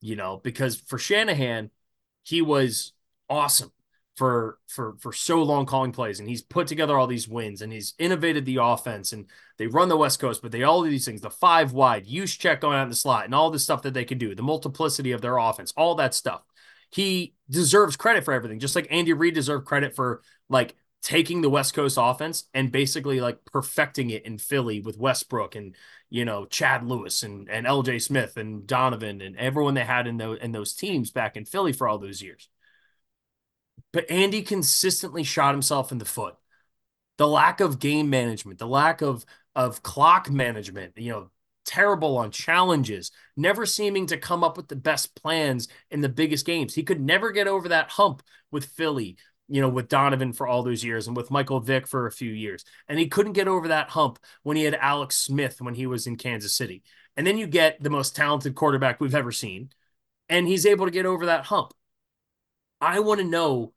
You 0.00 0.16
know, 0.16 0.36
because 0.36 0.76
for 0.76 0.98
Shanahan, 0.98 1.70
he 2.22 2.42
was 2.42 2.92
awesome 3.28 3.72
for 4.16 4.58
for 4.68 4.94
for 5.00 5.12
so 5.12 5.42
long 5.42 5.66
calling 5.66 5.90
plays 5.90 6.20
and 6.20 6.28
he's 6.28 6.42
put 6.42 6.66
together 6.66 6.96
all 6.96 7.06
these 7.06 7.28
wins 7.28 7.62
and 7.62 7.72
he's 7.72 7.94
innovated 7.98 8.44
the 8.44 8.58
offense 8.62 9.12
and 9.12 9.26
they 9.58 9.66
run 9.66 9.88
the 9.88 9.96
west 9.96 10.20
coast 10.20 10.40
but 10.40 10.52
they 10.52 10.62
all 10.62 10.84
do 10.84 10.90
these 10.90 11.04
things 11.04 11.20
the 11.20 11.30
five 11.30 11.72
wide 11.72 12.06
Juszczyk 12.06 12.60
going 12.60 12.76
out 12.76 12.84
in 12.84 12.88
the 12.90 12.94
slot 12.94 13.24
and 13.24 13.34
all 13.34 13.50
the 13.50 13.58
stuff 13.58 13.82
that 13.82 13.94
they 13.94 14.04
can 14.04 14.18
do 14.18 14.34
the 14.34 14.42
multiplicity 14.42 15.12
of 15.12 15.20
their 15.20 15.36
offense 15.38 15.72
all 15.76 15.96
that 15.96 16.14
stuff. 16.14 16.42
He 16.90 17.34
deserves 17.50 17.96
credit 17.96 18.24
for 18.24 18.32
everything 18.32 18.60
just 18.60 18.76
like 18.76 18.86
Andy 18.90 19.12
Reid 19.12 19.34
deserved 19.34 19.66
credit 19.66 19.96
for 19.96 20.22
like 20.48 20.76
taking 21.02 21.42
the 21.42 21.50
west 21.50 21.74
coast 21.74 21.98
offense 22.00 22.44
and 22.54 22.70
basically 22.70 23.20
like 23.20 23.44
perfecting 23.44 24.10
it 24.10 24.24
in 24.24 24.38
Philly 24.38 24.80
with 24.80 24.96
Westbrook 24.96 25.56
and 25.56 25.74
you 26.08 26.24
know 26.24 26.46
Chad 26.46 26.84
Lewis 26.84 27.24
and 27.24 27.50
and 27.50 27.66
LJ 27.66 28.00
Smith 28.00 28.36
and 28.36 28.64
Donovan 28.64 29.20
and 29.20 29.36
everyone 29.36 29.74
they 29.74 29.84
had 29.84 30.06
in 30.06 30.18
those 30.18 30.38
in 30.40 30.52
those 30.52 30.72
teams 30.72 31.10
back 31.10 31.36
in 31.36 31.44
Philly 31.44 31.72
for 31.72 31.88
all 31.88 31.98
those 31.98 32.22
years 32.22 32.48
but 33.94 34.10
Andy 34.10 34.42
consistently 34.42 35.22
shot 35.22 35.54
himself 35.54 35.92
in 35.92 35.98
the 35.98 36.04
foot. 36.04 36.34
The 37.16 37.28
lack 37.28 37.60
of 37.60 37.78
game 37.78 38.10
management, 38.10 38.58
the 38.58 38.66
lack 38.66 39.00
of 39.00 39.24
of 39.54 39.84
clock 39.84 40.28
management, 40.28 40.98
you 40.98 41.12
know, 41.12 41.30
terrible 41.64 42.18
on 42.18 42.32
challenges, 42.32 43.12
never 43.36 43.64
seeming 43.64 44.08
to 44.08 44.16
come 44.16 44.42
up 44.42 44.56
with 44.56 44.66
the 44.66 44.74
best 44.74 45.14
plans 45.14 45.68
in 45.92 46.00
the 46.00 46.08
biggest 46.08 46.44
games. 46.44 46.74
He 46.74 46.82
could 46.82 47.00
never 47.00 47.30
get 47.30 47.46
over 47.46 47.68
that 47.68 47.88
hump 47.88 48.24
with 48.50 48.64
Philly, 48.64 49.16
you 49.48 49.60
know, 49.60 49.68
with 49.68 49.88
Donovan 49.88 50.32
for 50.32 50.48
all 50.48 50.64
those 50.64 50.82
years 50.82 51.06
and 51.06 51.16
with 51.16 51.30
Michael 51.30 51.60
Vick 51.60 51.86
for 51.86 52.08
a 52.08 52.12
few 52.12 52.32
years. 52.32 52.64
And 52.88 52.98
he 52.98 53.06
couldn't 53.06 53.34
get 53.34 53.46
over 53.46 53.68
that 53.68 53.90
hump 53.90 54.18
when 54.42 54.56
he 54.56 54.64
had 54.64 54.74
Alex 54.74 55.14
Smith 55.14 55.60
when 55.60 55.74
he 55.74 55.86
was 55.86 56.08
in 56.08 56.16
Kansas 56.16 56.56
City. 56.56 56.82
And 57.16 57.24
then 57.24 57.38
you 57.38 57.46
get 57.46 57.80
the 57.80 57.90
most 57.90 58.16
talented 58.16 58.56
quarterback 58.56 59.00
we've 59.00 59.14
ever 59.14 59.30
seen, 59.30 59.70
and 60.28 60.48
he's 60.48 60.66
able 60.66 60.86
to 60.86 60.90
get 60.90 61.06
over 61.06 61.26
that 61.26 61.44
hump. 61.44 61.72
I 62.80 62.98
want 62.98 63.20
to 63.20 63.26
know 63.26 63.73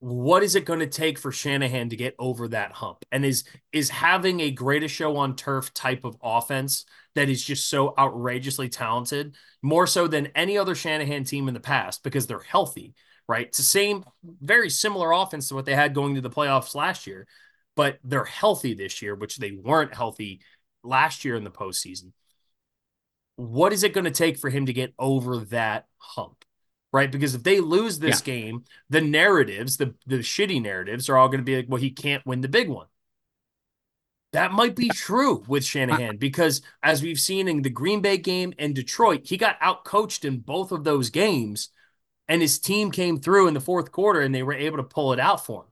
what 0.00 0.42
is 0.42 0.54
it 0.54 0.66
going 0.66 0.80
to 0.80 0.86
take 0.86 1.18
for 1.18 1.32
Shanahan 1.32 1.88
to 1.88 1.96
get 1.96 2.14
over 2.18 2.48
that 2.48 2.72
hump? 2.72 3.04
And 3.10 3.24
is 3.24 3.44
is 3.72 3.88
having 3.88 4.40
a 4.40 4.50
greatest 4.50 4.94
show 4.94 5.16
on 5.16 5.36
turf 5.36 5.72
type 5.72 6.04
of 6.04 6.16
offense 6.22 6.84
that 7.14 7.28
is 7.28 7.42
just 7.42 7.68
so 7.68 7.94
outrageously 7.98 8.68
talented, 8.68 9.36
more 9.62 9.86
so 9.86 10.06
than 10.06 10.28
any 10.34 10.58
other 10.58 10.74
Shanahan 10.74 11.24
team 11.24 11.48
in 11.48 11.54
the 11.54 11.60
past 11.60 12.02
because 12.02 12.26
they're 12.26 12.40
healthy, 12.40 12.94
right? 13.26 13.46
It's 13.46 13.58
the 13.58 13.64
same, 13.64 14.04
very 14.22 14.68
similar 14.68 15.12
offense 15.12 15.48
to 15.48 15.54
what 15.54 15.64
they 15.64 15.74
had 15.74 15.94
going 15.94 16.14
to 16.16 16.20
the 16.20 16.30
playoffs 16.30 16.74
last 16.74 17.06
year, 17.06 17.26
but 17.74 17.98
they're 18.04 18.24
healthy 18.24 18.74
this 18.74 19.00
year, 19.00 19.14
which 19.14 19.38
they 19.38 19.52
weren't 19.52 19.94
healthy 19.94 20.40
last 20.84 21.24
year 21.24 21.36
in 21.36 21.44
the 21.44 21.50
postseason. 21.50 22.12
What 23.36 23.72
is 23.72 23.82
it 23.82 23.92
going 23.92 24.04
to 24.04 24.10
take 24.10 24.38
for 24.38 24.50
him 24.50 24.66
to 24.66 24.72
get 24.72 24.94
over 24.98 25.38
that 25.46 25.86
hump? 25.98 26.45
Right? 26.96 27.12
Because 27.12 27.34
if 27.34 27.42
they 27.42 27.60
lose 27.60 27.98
this 27.98 28.22
yeah. 28.26 28.34
game, 28.34 28.64
the 28.88 29.02
narratives, 29.02 29.76
the 29.76 29.94
the 30.06 30.20
shitty 30.20 30.62
narratives, 30.62 31.10
are 31.10 31.18
all 31.18 31.28
going 31.28 31.40
to 31.40 31.44
be 31.44 31.56
like, 31.56 31.66
well, 31.68 31.80
he 31.80 31.90
can't 31.90 32.24
win 32.24 32.40
the 32.40 32.48
big 32.48 32.70
one. 32.70 32.86
That 34.32 34.52
might 34.52 34.74
be 34.74 34.88
true 34.88 35.44
with 35.46 35.62
Shanahan 35.62 36.14
uh, 36.14 36.18
because, 36.18 36.62
as 36.82 37.02
we've 37.02 37.20
seen 37.20 37.48
in 37.48 37.60
the 37.60 37.70
Green 37.70 38.00
Bay 38.00 38.16
game 38.16 38.54
and 38.58 38.74
Detroit, 38.74 39.26
he 39.26 39.36
got 39.36 39.60
outcoached 39.60 40.24
in 40.24 40.38
both 40.38 40.72
of 40.72 40.84
those 40.84 41.10
games, 41.10 41.68
and 42.28 42.40
his 42.40 42.58
team 42.58 42.90
came 42.90 43.20
through 43.20 43.46
in 43.46 43.54
the 43.54 43.60
fourth 43.60 43.92
quarter 43.92 44.20
and 44.22 44.34
they 44.34 44.42
were 44.42 44.54
able 44.54 44.78
to 44.78 44.82
pull 44.82 45.12
it 45.12 45.20
out 45.20 45.44
for 45.44 45.62
him. 45.62 45.68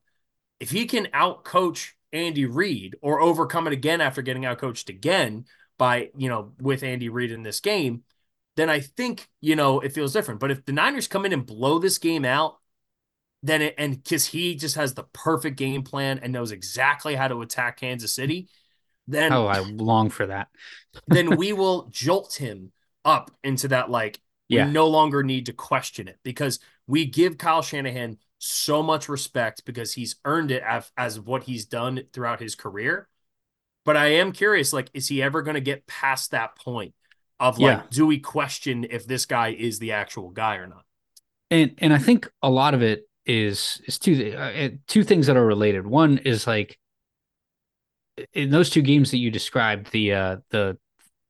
If 0.60 0.70
he 0.70 0.84
can 0.84 1.06
outcoach 1.06 1.92
Andy 2.12 2.44
Reid 2.44 2.96
or 3.00 3.20
overcome 3.20 3.66
it 3.66 3.72
again 3.72 4.00
after 4.00 4.22
getting 4.22 4.42
outcoached 4.42 4.88
again 4.90 5.46
by, 5.78 6.10
you 6.16 6.28
know, 6.28 6.52
with 6.60 6.82
Andy 6.82 7.08
Reid 7.08 7.32
in 7.32 7.42
this 7.42 7.60
game, 7.60 8.04
then 8.56 8.70
I 8.70 8.80
think, 8.80 9.28
you 9.40 9.56
know, 9.56 9.80
it 9.80 9.92
feels 9.92 10.12
different. 10.12 10.40
But 10.40 10.50
if 10.50 10.64
the 10.64 10.72
Niners 10.72 11.08
come 11.08 11.24
in 11.24 11.32
and 11.32 11.44
blow 11.44 11.78
this 11.78 11.98
game 11.98 12.24
out, 12.24 12.56
then 13.42 13.62
it, 13.62 13.74
and 13.76 14.02
because 14.02 14.26
he 14.26 14.54
just 14.54 14.76
has 14.76 14.94
the 14.94 15.04
perfect 15.12 15.56
game 15.58 15.82
plan 15.82 16.20
and 16.22 16.32
knows 16.32 16.52
exactly 16.52 17.14
how 17.14 17.28
to 17.28 17.42
attack 17.42 17.78
Kansas 17.78 18.14
City, 18.14 18.48
then 19.06 19.32
oh, 19.32 19.46
I 19.46 19.58
long 19.60 20.08
for 20.08 20.26
that. 20.26 20.48
then 21.08 21.36
we 21.36 21.52
will 21.54 21.88
jolt 21.90 22.34
him 22.34 22.72
up 23.04 23.30
into 23.42 23.68
that 23.68 23.90
like 23.90 24.18
yeah. 24.48 24.66
we 24.66 24.72
no 24.72 24.88
longer 24.88 25.22
need 25.22 25.46
to 25.46 25.52
question 25.52 26.08
it 26.08 26.18
because 26.22 26.58
we 26.86 27.04
give 27.04 27.36
Kyle 27.36 27.60
Shanahan 27.60 28.18
so 28.38 28.82
much 28.82 29.08
respect 29.08 29.64
because 29.64 29.92
he's 29.92 30.16
earned 30.24 30.50
it 30.50 30.62
as, 30.62 30.90
as 30.96 31.20
what 31.20 31.42
he's 31.42 31.66
done 31.66 32.02
throughout 32.12 32.40
his 32.40 32.54
career. 32.54 33.08
But 33.84 33.96
I 33.96 34.06
am 34.14 34.32
curious, 34.32 34.72
like, 34.72 34.90
is 34.94 35.08
he 35.08 35.22
ever 35.22 35.42
going 35.42 35.54
to 35.54 35.60
get 35.60 35.86
past 35.86 36.30
that 36.30 36.56
point 36.56 36.94
of 37.44 37.58
like, 37.58 37.76
yeah. 37.76 37.82
do 37.90 38.06
we 38.06 38.18
question 38.18 38.86
if 38.88 39.06
this 39.06 39.26
guy 39.26 39.48
is 39.48 39.78
the 39.78 39.92
actual 39.92 40.30
guy 40.30 40.56
or 40.56 40.66
not? 40.66 40.84
And 41.50 41.74
and 41.78 41.92
I 41.92 41.98
think 41.98 42.30
a 42.42 42.48
lot 42.48 42.72
of 42.72 42.80
it 42.80 43.06
is 43.26 43.82
is 43.86 43.98
two 43.98 44.34
uh, 44.34 44.70
two 44.88 45.04
things 45.04 45.26
that 45.26 45.36
are 45.36 45.44
related. 45.44 45.86
One 45.86 46.18
is 46.18 46.46
like 46.46 46.78
in 48.32 48.50
those 48.50 48.70
two 48.70 48.80
games 48.80 49.10
that 49.10 49.18
you 49.18 49.30
described, 49.30 49.92
the 49.92 50.14
uh 50.14 50.36
the 50.50 50.78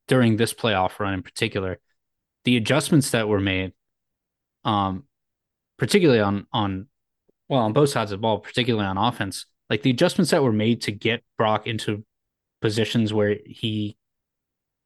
during 0.06 0.36
this 0.36 0.54
playoff 0.54 1.00
run 1.00 1.14
in 1.14 1.22
particular, 1.22 1.80
the 2.44 2.56
adjustments 2.56 3.10
that 3.10 3.26
were 3.26 3.40
made, 3.40 3.72
um, 4.64 5.04
particularly 5.78 6.20
on 6.20 6.46
on 6.52 6.86
well 7.48 7.60
on 7.60 7.72
both 7.72 7.88
sides 7.88 8.12
of 8.12 8.20
the 8.20 8.22
ball, 8.22 8.38
particularly 8.38 8.86
on 8.86 8.98
offense, 8.98 9.46
like 9.68 9.82
the 9.82 9.90
adjustments 9.90 10.30
that 10.30 10.44
were 10.44 10.52
made 10.52 10.82
to 10.82 10.92
get 10.92 11.24
Brock 11.36 11.66
into 11.66 12.04
positions 12.60 13.12
where 13.12 13.36
he 13.44 13.96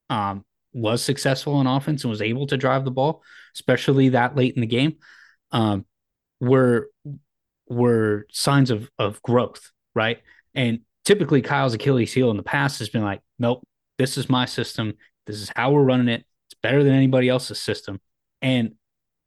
um 0.09 0.47
was 0.81 1.03
successful 1.03 1.55
on 1.55 1.67
offense 1.67 2.05
and 2.05 2.11
was 2.11 2.23
able 2.23 2.47
to 2.47 2.57
drive 2.57 2.85
the 2.85 2.91
ball, 2.91 3.23
especially 3.55 4.11
that 4.11 4.37
late 4.37 4.55
in 4.55 4.61
the 4.61 4.67
game, 4.67 4.97
um, 5.53 5.85
were 6.41 6.91
were 7.69 8.27
signs 8.31 8.71
of 8.71 8.91
of 8.99 9.23
growth, 9.23 9.71
right? 9.95 10.21
And 10.55 10.81
typically 11.05 11.43
Kyle's 11.43 11.75
Achilles 11.75 12.13
heel 12.13 12.31
in 12.31 12.37
the 12.37 12.43
past 12.43 12.79
has 12.79 12.89
been 12.89 13.03
like, 13.03 13.21
nope, 13.39 13.67
this 13.99 14.17
is 14.17 14.29
my 14.29 14.45
system. 14.45 14.95
This 15.27 15.37
is 15.37 15.51
how 15.55 15.73
we're 15.73 15.83
running 15.83 16.09
it. 16.09 16.25
It's 16.47 16.59
better 16.63 16.83
than 16.83 16.95
anybody 16.95 17.29
else's 17.29 17.61
system. 17.61 18.01
And 18.41 18.75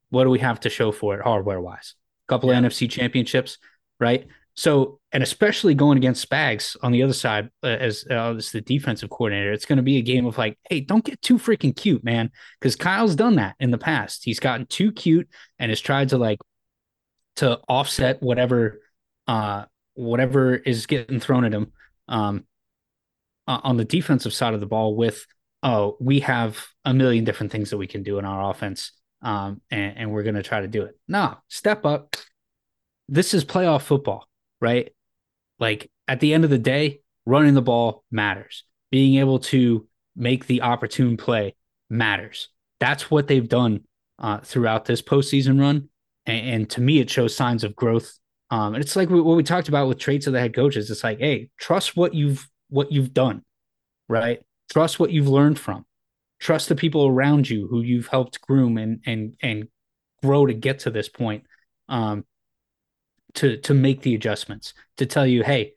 what 0.09 0.23
do 0.23 0.29
we 0.29 0.39
have 0.39 0.59
to 0.61 0.69
show 0.69 0.91
for 0.91 1.15
it 1.15 1.21
hardware 1.21 1.61
wise? 1.61 1.95
A 2.27 2.31
couple 2.31 2.51
yeah. 2.51 2.59
of 2.59 2.65
NFC 2.65 2.89
championships, 2.89 3.57
right? 3.99 4.27
So, 4.55 4.99
and 5.11 5.23
especially 5.23 5.75
going 5.75 5.97
against 5.97 6.27
Spags 6.29 6.75
on 6.83 6.91
the 6.91 7.03
other 7.03 7.13
side 7.13 7.49
uh, 7.63 7.67
as, 7.67 8.05
uh, 8.09 8.35
as 8.35 8.51
the 8.51 8.61
defensive 8.61 9.09
coordinator, 9.09 9.51
it's 9.53 9.65
going 9.65 9.77
to 9.77 9.83
be 9.83 9.97
a 9.97 10.01
game 10.01 10.25
of 10.25 10.37
like, 10.37 10.57
hey, 10.69 10.81
don't 10.81 11.05
get 11.05 11.21
too 11.21 11.37
freaking 11.37 11.75
cute, 11.75 12.03
man. 12.03 12.31
Because 12.59 12.75
Kyle's 12.75 13.15
done 13.15 13.35
that 13.35 13.55
in 13.59 13.71
the 13.71 13.77
past. 13.77 14.23
He's 14.25 14.39
gotten 14.39 14.65
too 14.65 14.91
cute 14.91 15.29
and 15.57 15.69
has 15.71 15.79
tried 15.79 16.09
to 16.09 16.17
like 16.17 16.39
to 17.37 17.59
offset 17.69 18.21
whatever 18.21 18.81
uh 19.27 19.63
whatever 19.93 20.55
is 20.55 20.85
getting 20.85 21.19
thrown 21.19 21.45
at 21.45 21.53
him 21.53 21.71
um, 22.07 22.45
on 23.47 23.77
the 23.77 23.85
defensive 23.85 24.33
side 24.33 24.53
of 24.53 24.59
the 24.59 24.65
ball 24.65 24.95
with 24.95 25.25
oh 25.63 25.97
we 25.99 26.21
have 26.21 26.65
a 26.85 26.93
million 26.93 27.23
different 27.23 27.51
things 27.51 27.69
that 27.69 27.77
we 27.77 27.87
can 27.87 28.03
do 28.03 28.17
in 28.19 28.25
our 28.25 28.49
offense 28.49 28.93
um, 29.21 29.61
and, 29.69 29.97
and 29.97 30.11
we're 30.11 30.23
going 30.23 30.35
to 30.35 30.43
try 30.43 30.61
to 30.61 30.67
do 30.67 30.83
it 30.83 30.97
no 31.07 31.37
step 31.47 31.85
up 31.85 32.15
this 33.07 33.33
is 33.33 33.43
playoff 33.43 33.81
football 33.81 34.27
right 34.61 34.93
like 35.59 35.91
at 36.07 36.19
the 36.19 36.33
end 36.33 36.43
of 36.43 36.49
the 36.49 36.57
day 36.57 37.01
running 37.25 37.53
the 37.53 37.61
ball 37.61 38.03
matters 38.11 38.63
being 38.91 39.19
able 39.19 39.39
to 39.39 39.87
make 40.15 40.47
the 40.47 40.61
opportune 40.61 41.17
play 41.17 41.55
matters 41.89 42.49
that's 42.79 43.11
what 43.11 43.27
they've 43.27 43.49
done 43.49 43.83
uh, 44.19 44.37
throughout 44.39 44.85
this 44.85 45.01
postseason 45.01 45.59
run 45.59 45.89
and, 46.25 46.47
and 46.47 46.69
to 46.69 46.81
me 46.81 46.99
it 46.99 47.09
shows 47.09 47.35
signs 47.35 47.63
of 47.63 47.75
growth 47.75 48.19
um, 48.51 48.75
and 48.75 48.83
it's 48.83 48.97
like 48.97 49.09
what 49.09 49.23
we 49.23 49.43
talked 49.43 49.69
about 49.69 49.87
with 49.87 49.97
traits 49.97 50.27
of 50.27 50.33
the 50.33 50.39
head 50.39 50.53
coaches. 50.53 50.91
It's 50.91 51.05
like, 51.05 51.19
hey, 51.19 51.49
trust 51.57 51.95
what 51.95 52.13
you've 52.13 52.47
what 52.67 52.91
you've 52.91 53.13
done, 53.13 53.43
right? 54.09 54.41
Trust 54.71 54.99
what 54.99 55.11
you've 55.11 55.29
learned 55.29 55.57
from. 55.57 55.85
Trust 56.39 56.67
the 56.67 56.75
people 56.75 57.07
around 57.07 57.49
you 57.49 57.67
who 57.67 57.81
you've 57.81 58.07
helped 58.07 58.41
groom 58.41 58.77
and 58.77 58.99
and 59.05 59.35
and 59.41 59.69
grow 60.21 60.45
to 60.45 60.53
get 60.53 60.79
to 60.79 60.91
this 60.91 61.07
point. 61.07 61.45
Um, 61.87 62.25
to 63.35 63.57
to 63.57 63.73
make 63.73 64.01
the 64.01 64.15
adjustments 64.15 64.73
to 64.97 65.05
tell 65.05 65.25
you, 65.25 65.43
hey, 65.43 65.73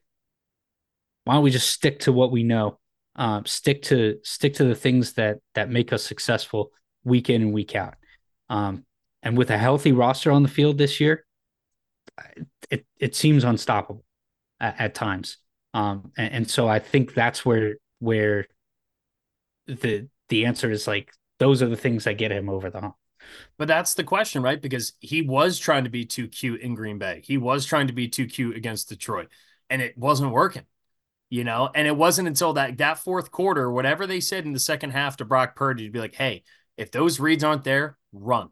why 1.25 1.35
don't 1.35 1.43
we 1.43 1.51
just 1.51 1.71
stick 1.71 2.01
to 2.01 2.13
what 2.13 2.31
we 2.31 2.43
know? 2.43 2.79
Um, 3.17 3.47
stick 3.47 3.83
to 3.83 4.19
stick 4.23 4.55
to 4.55 4.65
the 4.65 4.75
things 4.75 5.15
that 5.15 5.39
that 5.55 5.71
make 5.71 5.93
us 5.93 6.03
successful 6.05 6.71
week 7.05 7.31
in 7.31 7.43
and 7.43 7.53
week 7.53 7.75
out. 7.77 7.95
Um, 8.49 8.85
and 9.23 9.39
with 9.39 9.51
a 9.51 9.59
healthy 9.59 9.93
roster 9.93 10.31
on 10.33 10.43
the 10.43 10.49
field 10.49 10.79
this 10.79 11.01
year, 11.01 11.25
it 12.71 12.87
it 12.99 13.15
seems 13.15 13.45
unstoppable 13.45 14.05
at, 14.61 14.81
at 14.81 14.95
times. 14.95 15.39
Um, 15.73 16.13
and, 16.17 16.33
and, 16.35 16.51
so 16.51 16.69
I 16.69 16.79
think 16.79 17.15
that's 17.15 17.45
where 17.45 17.77
where 17.99 18.47
the 19.67 20.09
the 20.29 20.47
answer 20.47 20.71
is 20.71 20.87
like 20.87 21.13
those 21.39 21.63
are 21.63 21.69
the 21.69 21.77
things 21.77 22.05
that 22.05 22.19
get 22.19 22.31
him 22.31 22.49
over 22.49 22.71
the 22.71 22.81
hump. 22.81 22.95
But 23.59 23.69
that's 23.69 23.95
the 23.95 24.05
question, 24.05 24.43
right? 24.43 24.61
Because 24.61 24.93
he 25.01 25.23
was 25.23 25.59
trying 25.59 25.85
to 25.85 25.91
be 25.91 26.05
too 26.05 26.29
cute 26.29 26.61
in 26.61 26.75
Green 26.75 26.99
Bay. 26.99 27.23
He 27.25 27.37
was 27.39 27.65
trying 27.65 27.87
to 27.89 27.93
be 27.93 28.09
too 28.09 28.27
cute 28.27 28.57
against 28.57 28.89
Detroit, 28.89 29.29
and 29.71 29.81
it 29.83 29.97
wasn't 29.97 30.33
working. 30.33 30.65
You 31.31 31.43
know, 31.45 31.71
and 31.75 31.89
it 31.89 31.97
wasn't 31.97 32.29
until 32.29 32.53
that 32.55 32.79
that 32.79 32.99
fourth 32.99 33.31
quarter, 33.31 33.71
whatever 33.71 34.07
they 34.07 34.21
said 34.21 34.45
in 34.45 34.53
the 34.53 34.61
second 34.61 34.91
half 34.91 35.17
to 35.17 35.25
Brock 35.25 35.57
Purdy 35.57 35.87
to 35.87 35.91
be 35.91 35.99
like, 35.99 36.15
"Hey, 36.15 36.45
if 36.77 36.91
those 36.91 37.19
reads 37.19 37.43
aren't 37.43 37.65
there, 37.65 37.99
run." 38.13 38.51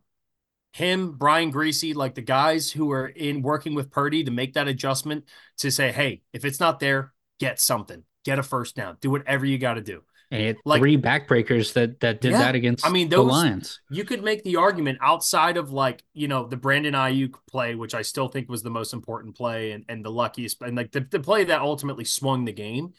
him, 0.72 1.12
Brian 1.12 1.52
Griese, 1.52 1.94
like 1.94 2.14
the 2.14 2.22
guys 2.22 2.70
who 2.70 2.90
are 2.92 3.06
in 3.06 3.42
working 3.42 3.74
with 3.74 3.90
Purdy 3.90 4.24
to 4.24 4.30
make 4.30 4.54
that 4.54 4.68
adjustment 4.68 5.24
to 5.58 5.70
say, 5.70 5.92
hey, 5.92 6.22
if 6.32 6.44
it's 6.44 6.60
not 6.60 6.80
there, 6.80 7.12
get 7.38 7.60
something, 7.60 8.04
get 8.24 8.38
a 8.38 8.42
first 8.42 8.74
down, 8.74 8.96
do 9.00 9.10
whatever 9.10 9.44
you 9.44 9.58
got 9.58 9.74
to 9.74 9.82
do. 9.82 10.02
And 10.32 10.56
like 10.64 10.80
three 10.80 10.96
backbreakers 10.96 11.74
that 11.74 12.00
that 12.00 12.22
did 12.22 12.32
yeah, 12.32 12.38
that 12.38 12.54
against 12.54 12.86
I 12.86 12.88
mean, 12.88 13.10
those, 13.10 13.26
the 13.26 13.32
Lions. 13.32 13.80
You 13.90 14.02
could 14.04 14.24
make 14.24 14.42
the 14.44 14.56
argument 14.56 14.98
outside 15.02 15.58
of 15.58 15.72
like 15.72 16.02
you 16.14 16.26
know 16.26 16.46
the 16.46 16.56
Brandon 16.56 16.94
Aiyuk 16.94 17.34
play, 17.50 17.74
which 17.74 17.94
I 17.94 18.00
still 18.00 18.28
think 18.28 18.48
was 18.48 18.62
the 18.62 18.70
most 18.70 18.94
important 18.94 19.36
play 19.36 19.72
and, 19.72 19.84
and 19.90 20.02
the 20.02 20.10
luckiest, 20.10 20.62
and 20.62 20.74
like 20.74 20.90
the, 20.90 21.00
the 21.00 21.20
play 21.20 21.44
that 21.44 21.60
ultimately 21.60 22.04
swung 22.04 22.46
the 22.46 22.52
game. 22.52 22.94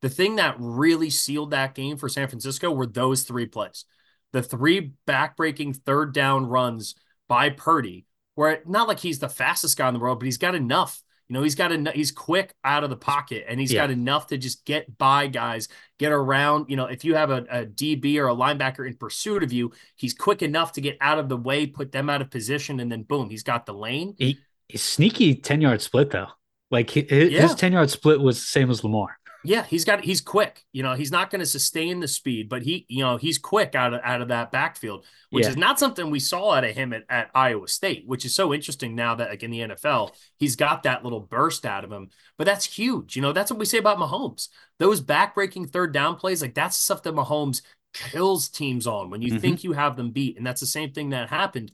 The 0.00 0.08
thing 0.08 0.36
that 0.36 0.56
really 0.58 1.10
sealed 1.10 1.50
that 1.50 1.74
game 1.74 1.98
for 1.98 2.08
San 2.08 2.26
Francisco 2.26 2.70
were 2.72 2.86
those 2.86 3.24
three 3.24 3.46
plays, 3.46 3.84
the 4.32 4.42
three 4.42 4.92
backbreaking 5.06 5.76
third 5.76 6.14
down 6.14 6.46
runs 6.46 6.94
by 7.28 7.50
Purdy, 7.50 8.06
where 8.34 8.62
not 8.64 8.88
like 8.88 9.00
he's 9.00 9.18
the 9.18 9.28
fastest 9.28 9.76
guy 9.76 9.88
in 9.88 9.94
the 9.94 10.00
world, 10.00 10.20
but 10.20 10.24
he's 10.24 10.38
got 10.38 10.54
enough. 10.54 11.02
You 11.28 11.34
know, 11.34 11.42
he's 11.42 11.54
got 11.54 11.72
enough. 11.72 11.94
He's 11.94 12.10
quick 12.10 12.54
out 12.64 12.84
of 12.84 12.90
the 12.90 12.96
pocket, 12.96 13.44
and 13.48 13.60
he's 13.60 13.70
yeah. 13.70 13.82
got 13.82 13.90
enough 13.90 14.28
to 14.28 14.38
just 14.38 14.64
get 14.64 14.96
by 14.96 15.26
guys, 15.26 15.68
get 15.98 16.10
around. 16.10 16.70
You 16.70 16.76
know, 16.76 16.86
if 16.86 17.04
you 17.04 17.16
have 17.16 17.30
a, 17.30 17.44
a 17.50 17.66
DB 17.66 18.16
or 18.16 18.28
a 18.28 18.34
linebacker 18.34 18.86
in 18.86 18.96
pursuit 18.96 19.42
of 19.42 19.52
you, 19.52 19.72
he's 19.96 20.14
quick 20.14 20.42
enough 20.42 20.72
to 20.72 20.80
get 20.80 20.96
out 21.02 21.18
of 21.18 21.28
the 21.28 21.36
way, 21.36 21.66
put 21.66 21.92
them 21.92 22.08
out 22.08 22.22
of 22.22 22.30
position, 22.30 22.80
and 22.80 22.90
then 22.90 23.02
boom, 23.02 23.28
he's 23.28 23.42
got 23.42 23.66
the 23.66 23.74
lane. 23.74 24.14
He, 24.16 24.38
he's 24.68 24.82
sneaky 24.82 25.34
ten 25.34 25.60
yard 25.60 25.82
split 25.82 26.10
though. 26.10 26.28
Like 26.70 26.90
his, 26.90 27.30
yeah. 27.30 27.42
his 27.42 27.54
ten 27.54 27.72
yard 27.72 27.90
split 27.90 28.20
was 28.20 28.38
the 28.38 28.46
same 28.46 28.70
as 28.70 28.82
Lamar. 28.82 29.17
Yeah, 29.44 29.62
he's 29.64 29.84
got 29.84 30.02
he's 30.02 30.20
quick. 30.20 30.64
You 30.72 30.82
know, 30.82 30.94
he's 30.94 31.12
not 31.12 31.30
going 31.30 31.40
to 31.40 31.46
sustain 31.46 32.00
the 32.00 32.08
speed, 32.08 32.48
but 32.48 32.62
he, 32.62 32.84
you 32.88 33.04
know, 33.04 33.16
he's 33.16 33.38
quick 33.38 33.74
out 33.74 33.94
of 33.94 34.00
out 34.02 34.20
of 34.20 34.28
that 34.28 34.50
backfield, 34.50 35.06
which 35.30 35.44
yeah. 35.44 35.50
is 35.50 35.56
not 35.56 35.78
something 35.78 36.10
we 36.10 36.18
saw 36.18 36.52
out 36.52 36.64
of 36.64 36.74
him 36.74 36.92
at, 36.92 37.04
at 37.08 37.30
Iowa 37.34 37.68
State, 37.68 38.04
which 38.06 38.24
is 38.24 38.34
so 38.34 38.52
interesting 38.52 38.96
now 38.96 39.14
that 39.14 39.30
like 39.30 39.42
in 39.44 39.50
the 39.50 39.60
NFL, 39.60 40.10
he's 40.38 40.56
got 40.56 40.82
that 40.82 41.04
little 41.04 41.20
burst 41.20 41.64
out 41.64 41.84
of 41.84 41.92
him. 41.92 42.10
But 42.36 42.46
that's 42.46 42.66
huge. 42.66 43.14
You 43.14 43.22
know, 43.22 43.32
that's 43.32 43.50
what 43.50 43.60
we 43.60 43.64
say 43.64 43.78
about 43.78 43.98
Mahomes. 43.98 44.48
Those 44.80 45.00
backbreaking 45.00 45.70
third 45.70 45.92
down 45.92 46.16
plays, 46.16 46.42
like 46.42 46.54
that's 46.54 46.76
stuff 46.76 47.04
that 47.04 47.14
Mahomes 47.14 47.62
kills 47.94 48.48
teams 48.48 48.86
on 48.86 49.08
when 49.08 49.22
you 49.22 49.32
mm-hmm. 49.32 49.38
think 49.38 49.64
you 49.64 49.72
have 49.72 49.96
them 49.96 50.10
beat. 50.10 50.36
And 50.36 50.46
that's 50.46 50.60
the 50.60 50.66
same 50.66 50.92
thing 50.92 51.10
that 51.10 51.30
happened. 51.30 51.70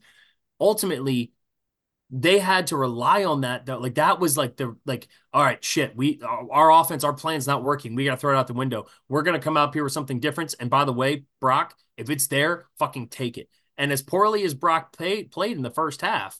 Ultimately, 0.59 1.33
they 2.17 2.39
had 2.39 2.67
to 2.67 2.77
rely 2.77 3.25
on 3.25 3.41
that 3.41 3.65
though. 3.65 3.77
Like 3.77 3.95
that 3.95 4.21
was 4.21 4.37
like 4.37 4.55
the 4.55 4.77
like, 4.85 5.07
all 5.33 5.43
right, 5.43 5.61
shit. 5.63 5.95
We 5.97 6.21
our 6.23 6.71
offense, 6.71 7.03
our 7.03 7.13
plan's 7.13 7.45
not 7.45 7.63
working. 7.63 7.93
We 7.93 8.05
got 8.05 8.11
to 8.11 8.17
throw 8.17 8.33
it 8.33 8.37
out 8.37 8.47
the 8.47 8.53
window. 8.53 8.85
We're 9.09 9.21
gonna 9.23 9.39
come 9.39 9.57
out 9.57 9.73
here 9.73 9.83
with 9.83 9.91
something 9.91 10.21
different. 10.21 10.55
And 10.59 10.69
by 10.69 10.85
the 10.85 10.93
way, 10.93 11.25
Brock, 11.41 11.75
if 11.97 12.09
it's 12.09 12.27
there, 12.27 12.67
fucking 12.79 13.09
take 13.09 13.37
it. 13.37 13.49
And 13.77 13.91
as 13.91 14.01
poorly 14.01 14.43
as 14.43 14.53
Brock 14.53 14.95
played 14.95 15.29
played 15.29 15.57
in 15.57 15.61
the 15.61 15.69
first 15.69 16.01
half, 16.01 16.39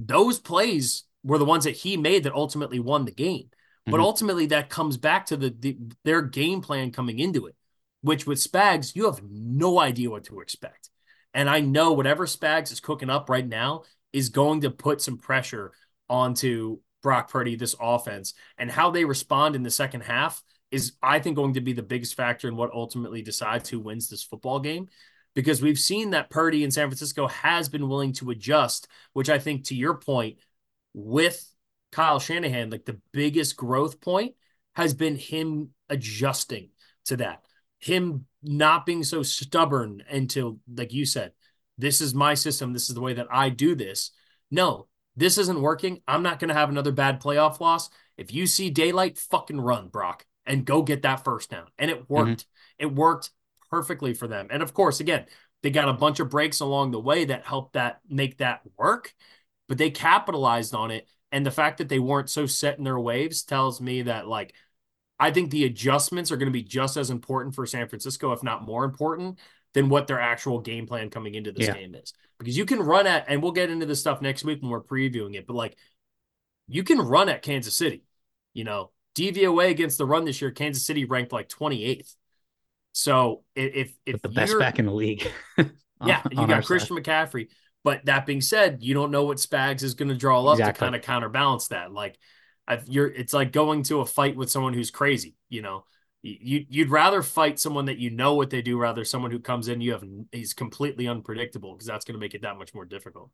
those 0.00 0.40
plays 0.40 1.04
were 1.22 1.38
the 1.38 1.44
ones 1.44 1.64
that 1.64 1.76
he 1.76 1.96
made 1.96 2.24
that 2.24 2.34
ultimately 2.34 2.80
won 2.80 3.04
the 3.04 3.12
game. 3.12 3.44
Mm-hmm. 3.44 3.92
But 3.92 4.00
ultimately, 4.00 4.46
that 4.46 4.70
comes 4.70 4.96
back 4.96 5.26
to 5.26 5.36
the, 5.36 5.54
the 5.56 5.78
their 6.02 6.22
game 6.22 6.62
plan 6.62 6.90
coming 6.90 7.20
into 7.20 7.46
it, 7.46 7.54
which 8.00 8.26
with 8.26 8.38
Spags, 8.38 8.96
you 8.96 9.04
have 9.04 9.22
no 9.22 9.78
idea 9.78 10.10
what 10.10 10.24
to 10.24 10.40
expect. 10.40 10.90
And 11.32 11.48
I 11.48 11.60
know 11.60 11.92
whatever 11.92 12.26
Spags 12.26 12.72
is 12.72 12.80
cooking 12.80 13.08
up 13.08 13.30
right 13.30 13.46
now, 13.46 13.84
is 14.12 14.28
going 14.28 14.62
to 14.62 14.70
put 14.70 15.00
some 15.00 15.18
pressure 15.18 15.72
onto 16.08 16.78
Brock 17.02 17.30
Purdy, 17.30 17.56
this 17.56 17.74
offense, 17.80 18.34
and 18.58 18.70
how 18.70 18.90
they 18.90 19.04
respond 19.04 19.56
in 19.56 19.62
the 19.62 19.70
second 19.70 20.02
half 20.02 20.42
is, 20.70 20.92
I 21.02 21.18
think, 21.18 21.36
going 21.36 21.54
to 21.54 21.60
be 21.60 21.72
the 21.72 21.82
biggest 21.82 22.14
factor 22.14 22.48
in 22.48 22.56
what 22.56 22.72
ultimately 22.72 23.22
decides 23.22 23.68
who 23.68 23.80
wins 23.80 24.08
this 24.08 24.22
football 24.22 24.60
game. 24.60 24.88
Because 25.34 25.62
we've 25.62 25.78
seen 25.78 26.10
that 26.10 26.30
Purdy 26.30 26.62
in 26.62 26.70
San 26.70 26.88
Francisco 26.88 27.26
has 27.26 27.68
been 27.68 27.88
willing 27.88 28.12
to 28.14 28.30
adjust, 28.30 28.86
which 29.14 29.30
I 29.30 29.38
think, 29.38 29.64
to 29.64 29.74
your 29.74 29.94
point, 29.94 30.38
with 30.92 31.46
Kyle 31.90 32.20
Shanahan, 32.20 32.70
like 32.70 32.84
the 32.84 33.00
biggest 33.12 33.56
growth 33.56 34.00
point 34.00 34.34
has 34.74 34.94
been 34.94 35.16
him 35.16 35.70
adjusting 35.88 36.70
to 37.06 37.16
that. 37.16 37.44
Him 37.78 38.26
not 38.42 38.86
being 38.86 39.04
so 39.04 39.22
stubborn 39.22 40.02
until, 40.10 40.58
like 40.72 40.92
you 40.92 41.06
said, 41.06 41.32
this 41.82 42.00
is 42.00 42.14
my 42.14 42.34
system. 42.34 42.72
This 42.72 42.88
is 42.88 42.94
the 42.94 43.00
way 43.00 43.14
that 43.14 43.26
I 43.30 43.48
do 43.48 43.74
this. 43.74 44.12
No, 44.52 44.86
this 45.16 45.36
isn't 45.36 45.60
working. 45.60 46.00
I'm 46.06 46.22
not 46.22 46.38
going 46.38 46.48
to 46.48 46.54
have 46.54 46.70
another 46.70 46.92
bad 46.92 47.20
playoff 47.20 47.58
loss. 47.58 47.90
If 48.16 48.32
you 48.32 48.46
see 48.46 48.70
daylight, 48.70 49.18
fucking 49.18 49.60
run, 49.60 49.88
Brock, 49.88 50.24
and 50.46 50.64
go 50.64 50.82
get 50.82 51.02
that 51.02 51.24
first 51.24 51.50
down. 51.50 51.66
And 51.78 51.90
it 51.90 52.08
worked. 52.08 52.42
Mm-hmm. 52.42 52.86
It 52.86 52.94
worked 52.94 53.30
perfectly 53.68 54.14
for 54.14 54.28
them. 54.28 54.46
And 54.50 54.62
of 54.62 54.72
course, 54.72 55.00
again, 55.00 55.26
they 55.64 55.70
got 55.70 55.88
a 55.88 55.94
bunch 55.94 56.20
of 56.20 56.30
breaks 56.30 56.60
along 56.60 56.92
the 56.92 57.00
way 57.00 57.24
that 57.24 57.44
helped 57.44 57.72
that 57.72 58.00
make 58.08 58.38
that 58.38 58.60
work, 58.78 59.12
but 59.68 59.76
they 59.76 59.90
capitalized 59.90 60.74
on 60.74 60.92
it. 60.92 61.08
And 61.32 61.44
the 61.44 61.50
fact 61.50 61.78
that 61.78 61.88
they 61.88 61.98
weren't 61.98 62.30
so 62.30 62.46
set 62.46 62.78
in 62.78 62.84
their 62.84 62.98
waves 62.98 63.42
tells 63.42 63.80
me 63.80 64.02
that 64.02 64.28
like 64.28 64.54
I 65.18 65.30
think 65.30 65.50
the 65.50 65.64
adjustments 65.64 66.30
are 66.30 66.36
going 66.36 66.48
to 66.48 66.52
be 66.52 66.62
just 66.62 66.96
as 66.96 67.10
important 67.10 67.54
for 67.54 67.66
San 67.66 67.88
Francisco, 67.88 68.32
if 68.32 68.42
not 68.42 68.66
more 68.66 68.84
important, 68.84 69.38
than 69.74 69.88
what 69.88 70.06
their 70.06 70.20
actual 70.20 70.60
game 70.60 70.86
plan 70.86 71.10
coming 71.10 71.34
into 71.34 71.52
this 71.52 71.66
yeah. 71.66 71.74
game 71.74 71.94
is. 71.94 72.12
Because 72.38 72.56
you 72.56 72.64
can 72.64 72.80
run 72.80 73.06
at, 73.06 73.26
and 73.28 73.42
we'll 73.42 73.52
get 73.52 73.70
into 73.70 73.86
this 73.86 74.00
stuff 74.00 74.20
next 74.20 74.44
week 74.44 74.60
when 74.60 74.70
we're 74.70 74.82
previewing 74.82 75.34
it, 75.34 75.46
but 75.46 75.54
like 75.54 75.76
you 76.68 76.82
can 76.82 77.00
run 77.00 77.28
at 77.28 77.42
Kansas 77.42 77.76
City. 77.76 78.04
You 78.54 78.64
know, 78.64 78.90
DVOA 79.16 79.70
against 79.70 79.98
the 79.98 80.06
run 80.06 80.24
this 80.24 80.40
year, 80.40 80.50
Kansas 80.50 80.84
City 80.84 81.04
ranked 81.04 81.32
like 81.32 81.48
28th. 81.48 82.14
So 82.92 83.42
if 83.54 83.94
if 84.04 84.14
With 84.14 84.22
the 84.22 84.28
best 84.28 84.58
back 84.58 84.78
in 84.78 84.86
the 84.86 84.92
league, 84.92 85.30
yeah, 86.04 86.22
you 86.30 86.46
got 86.46 86.64
Christian 86.64 86.96
side. 86.96 87.04
McCaffrey. 87.04 87.48
But 87.84 88.04
that 88.04 88.26
being 88.26 88.40
said, 88.40 88.78
you 88.80 88.94
don't 88.94 89.10
know 89.10 89.24
what 89.24 89.38
Spags 89.38 89.82
is 89.82 89.94
going 89.94 90.10
to 90.10 90.14
draw 90.14 90.44
up 90.46 90.58
exactly. 90.58 90.72
to 90.72 90.78
kind 90.78 90.94
of 90.94 91.02
counterbalance 91.02 91.68
that. 91.68 91.92
Like, 91.92 92.16
I've, 92.68 92.86
you're, 92.86 93.08
it's 93.08 93.32
like 93.32 93.50
going 93.50 93.82
to 93.84 94.00
a 94.00 94.06
fight 94.06 94.36
with 94.36 94.50
someone 94.50 94.72
who's 94.72 94.92
crazy. 94.92 95.34
You 95.48 95.62
know, 95.62 95.84
you 96.22 96.64
you'd 96.68 96.90
rather 96.90 97.22
fight 97.22 97.58
someone 97.58 97.86
that 97.86 97.98
you 97.98 98.10
know 98.10 98.34
what 98.34 98.50
they 98.50 98.62
do 98.62 98.78
rather 98.78 99.04
someone 99.04 99.30
who 99.30 99.40
comes 99.40 99.68
in 99.68 99.80
you 99.80 99.92
have 99.92 100.04
he's 100.30 100.54
completely 100.54 101.08
unpredictable 101.08 101.72
because 101.74 101.86
that's 101.86 102.04
going 102.04 102.14
to 102.14 102.20
make 102.20 102.34
it 102.34 102.42
that 102.42 102.56
much 102.56 102.72
more 102.74 102.84
difficult. 102.84 103.30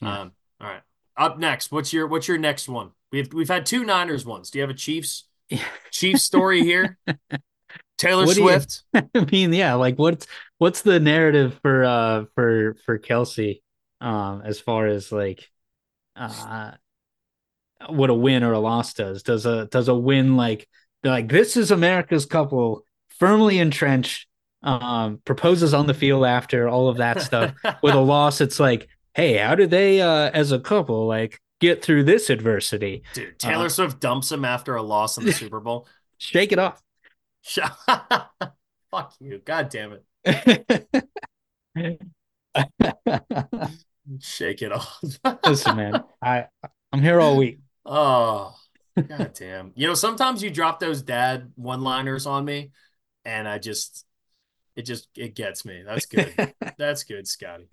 Yeah. 0.00 0.20
Um, 0.20 0.32
all 0.60 0.68
right, 0.68 0.82
up 1.16 1.38
next, 1.38 1.72
what's 1.72 1.92
your 1.92 2.06
what's 2.06 2.28
your 2.28 2.38
next 2.38 2.68
one? 2.68 2.90
We've 3.10 3.32
we've 3.32 3.48
had 3.48 3.66
two 3.66 3.84
Niners 3.84 4.24
ones. 4.24 4.50
Do 4.50 4.58
you 4.58 4.62
have 4.62 4.70
a 4.70 4.74
Chiefs 4.74 5.24
Chiefs 5.90 6.22
story 6.22 6.62
here? 6.62 6.98
Taylor 7.98 8.26
what 8.26 8.36
Swift. 8.36 8.82
You, 8.94 9.10
I 9.14 9.24
mean, 9.30 9.52
yeah, 9.52 9.74
like 9.74 9.98
what's 9.98 10.26
what's 10.58 10.82
the 10.82 11.00
narrative 11.00 11.58
for 11.62 11.84
uh 11.84 12.24
for 12.36 12.76
for 12.86 12.98
Kelce 12.98 13.60
um 14.00 14.42
as 14.44 14.60
far 14.60 14.86
as 14.86 15.10
like 15.10 15.50
uh 16.14 16.72
what 17.88 18.10
a 18.10 18.14
win 18.14 18.44
or 18.44 18.52
a 18.52 18.60
loss 18.60 18.94
does? 18.94 19.24
Does 19.24 19.46
a 19.46 19.66
does 19.66 19.88
a 19.88 19.94
win 19.94 20.36
like 20.36 20.68
like 21.04 21.28
this 21.28 21.56
is 21.56 21.70
America's 21.70 22.26
couple 22.26 22.84
firmly 23.18 23.58
entrenched 23.58 24.26
um 24.62 25.20
proposes 25.24 25.72
on 25.72 25.86
the 25.86 25.94
field 25.94 26.24
after 26.24 26.68
all 26.68 26.88
of 26.88 26.96
that 26.96 27.20
stuff 27.20 27.54
with 27.82 27.94
a 27.94 28.00
loss 28.00 28.40
it's 28.40 28.58
like 28.58 28.88
hey 29.14 29.36
how 29.36 29.54
do 29.54 29.66
they 29.66 30.00
uh 30.00 30.30
as 30.34 30.50
a 30.50 30.58
couple 30.58 31.06
like 31.06 31.40
get 31.60 31.80
through 31.82 32.02
this 32.02 32.28
adversity 32.28 33.02
dude 33.14 33.38
taylor 33.38 33.66
uh, 33.66 33.68
swift 33.68 34.00
dumps 34.00 34.32
him 34.32 34.44
after 34.44 34.74
a 34.74 34.82
loss 34.82 35.16
in 35.16 35.24
the 35.24 35.32
super 35.44 35.60
bowl 35.60 35.86
shake 36.18 36.50
it 36.50 36.58
off 36.58 36.82
Fuck 38.90 39.14
you. 39.20 39.40
God 39.44 39.68
damn 39.68 39.98
it. 40.24 40.98
Shake 44.20 44.62
it 44.62 44.72
off. 44.72 44.98
Listen, 45.44 45.76
man. 45.76 46.04
I 46.22 46.46
I'm 46.92 47.02
here 47.02 47.20
all 47.20 47.36
week. 47.36 47.58
Oh, 47.84 48.54
god 49.02 49.32
damn. 49.34 49.72
You 49.74 49.86
know, 49.86 49.94
sometimes 49.94 50.42
you 50.42 50.50
drop 50.50 50.80
those 50.80 51.02
dad 51.02 51.52
one-liners 51.56 52.26
on 52.26 52.44
me, 52.44 52.70
and 53.24 53.48
I 53.48 53.58
just 53.58 54.04
it 54.76 54.82
just 54.82 55.08
it 55.16 55.34
gets 55.34 55.64
me. 55.64 55.82
That's 55.84 56.06
good. 56.06 56.54
That's 56.78 57.04
good, 57.04 57.26
Scotty. 57.26 57.68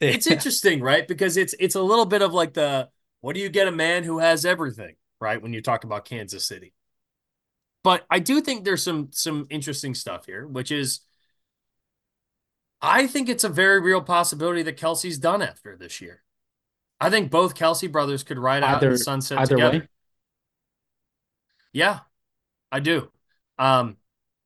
It's 0.00 0.26
interesting, 0.26 0.80
right? 0.80 1.06
Because 1.06 1.36
it's 1.36 1.54
it's 1.58 1.74
a 1.74 1.82
little 1.82 2.06
bit 2.06 2.22
of 2.22 2.32
like 2.32 2.54
the 2.54 2.88
what 3.20 3.34
do 3.34 3.40
you 3.40 3.48
get 3.48 3.68
a 3.68 3.72
man 3.72 4.04
who 4.04 4.18
has 4.18 4.44
everything, 4.44 4.94
right? 5.20 5.40
When 5.40 5.52
you 5.52 5.62
talk 5.62 5.84
about 5.84 6.04
Kansas 6.04 6.46
City. 6.46 6.72
But 7.82 8.04
I 8.10 8.18
do 8.18 8.40
think 8.40 8.64
there's 8.64 8.82
some 8.82 9.08
some 9.12 9.46
interesting 9.50 9.94
stuff 9.94 10.26
here, 10.26 10.46
which 10.46 10.70
is 10.70 11.00
I 12.80 13.06
think 13.06 13.28
it's 13.28 13.44
a 13.44 13.48
very 13.48 13.80
real 13.80 14.02
possibility 14.02 14.62
that 14.62 14.76
Kelce's 14.76 15.18
done 15.18 15.42
after 15.42 15.76
this 15.76 16.00
year. 16.00 16.22
I 17.00 17.10
think 17.10 17.30
both 17.30 17.54
Kelce 17.54 17.90
brothers 17.90 18.22
could 18.22 18.38
ride 18.38 18.62
out 18.62 18.76
either, 18.76 18.88
in 18.88 18.92
the 18.92 18.98
sunset 18.98 19.48
together. 19.48 19.80
Way. 19.80 19.88
Yeah, 21.76 21.98
I 22.72 22.80
do. 22.80 23.10
Um, 23.58 23.98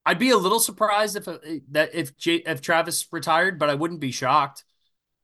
I'd 0.04 0.18
be 0.18 0.30
a 0.30 0.36
little 0.36 0.58
surprised 0.58 1.14
if 1.14 1.28
uh, 1.28 1.38
that 1.70 1.94
if 1.94 2.16
J, 2.16 2.42
if 2.44 2.60
Travis 2.60 3.06
retired, 3.12 3.56
but 3.56 3.70
I 3.70 3.76
wouldn't 3.76 4.00
be 4.00 4.10
shocked. 4.10 4.64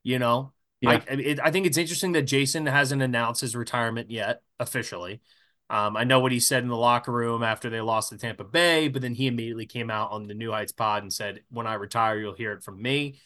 You 0.05 0.21
know, 0.21 0.53
yeah. 0.81 1.03
I 1.11 1.15
it, 1.15 1.41
I 1.43 1.51
think 1.51 1.67
it's 1.67 1.77
interesting 1.77 2.13
that 2.13 2.23
Jason 2.23 2.67
hasn't 2.67 3.03
announced 3.03 3.41
his 3.41 3.57
retirement 3.57 4.09
yet 4.09 4.43
officially. 4.61 5.21
Um, 5.69 5.97
I 5.97 6.05
know 6.05 6.21
what 6.21 6.31
he 6.31 6.39
said 6.39 6.63
in 6.63 6.69
the 6.69 6.77
locker 6.77 7.11
room 7.11 7.43
after 7.43 7.71
they 7.71 7.81
lost 7.81 8.11
to 8.11 8.19
Tampa 8.19 8.45
Bay, 8.45 8.87
but 8.87 9.03
then 9.03 9.17
he 9.17 9.27
immediately 9.27 9.67
came 9.67 9.91
out 9.91 10.13
on 10.13 10.29
the 10.29 10.35
New 10.35 10.53
Heights 10.53 10.71
pod 10.71 11.03
and 11.03 11.13
said, 11.13 11.41
"When 11.51 11.67
I 11.67 11.75
retire, 11.75 12.21
you'll 12.21 12.35
hear 12.35 12.53
it 12.53 12.63
from 12.63 12.81
me." 12.81 13.19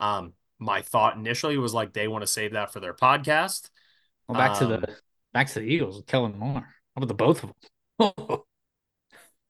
Um, 0.00 0.32
my 0.58 0.82
thought 0.82 1.16
initially 1.16 1.56
was 1.56 1.72
like 1.72 1.92
they 1.92 2.08
want 2.08 2.22
to 2.22 2.26
save 2.26 2.54
that 2.54 2.72
for 2.72 2.80
their 2.80 2.94
podcast. 2.94 3.70
Well, 4.26 4.36
back 4.36 4.52
um, 4.52 4.58
to 4.58 4.66
the 4.66 4.88
um, 4.88 4.96
back 5.32 5.46
to 5.50 5.60
the 5.60 5.66
Eagles, 5.66 6.02
Kellen 6.08 6.36
Moore. 6.36 6.62
How 6.62 6.66
about 6.96 7.06
the 7.06 7.14
both 7.14 7.44
of 7.44 7.50
them? 7.50 7.54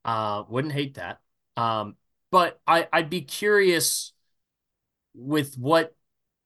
uh, 0.05 0.45
wouldn't 0.49 0.73
hate 0.75 0.95
that. 0.95 1.21
Um, 1.57 1.97
but 2.31 2.61
I 2.66 2.89
I'd 2.93 3.11
be 3.11 3.23
curious 3.23 4.12
with 5.15 5.57
what 5.57 5.95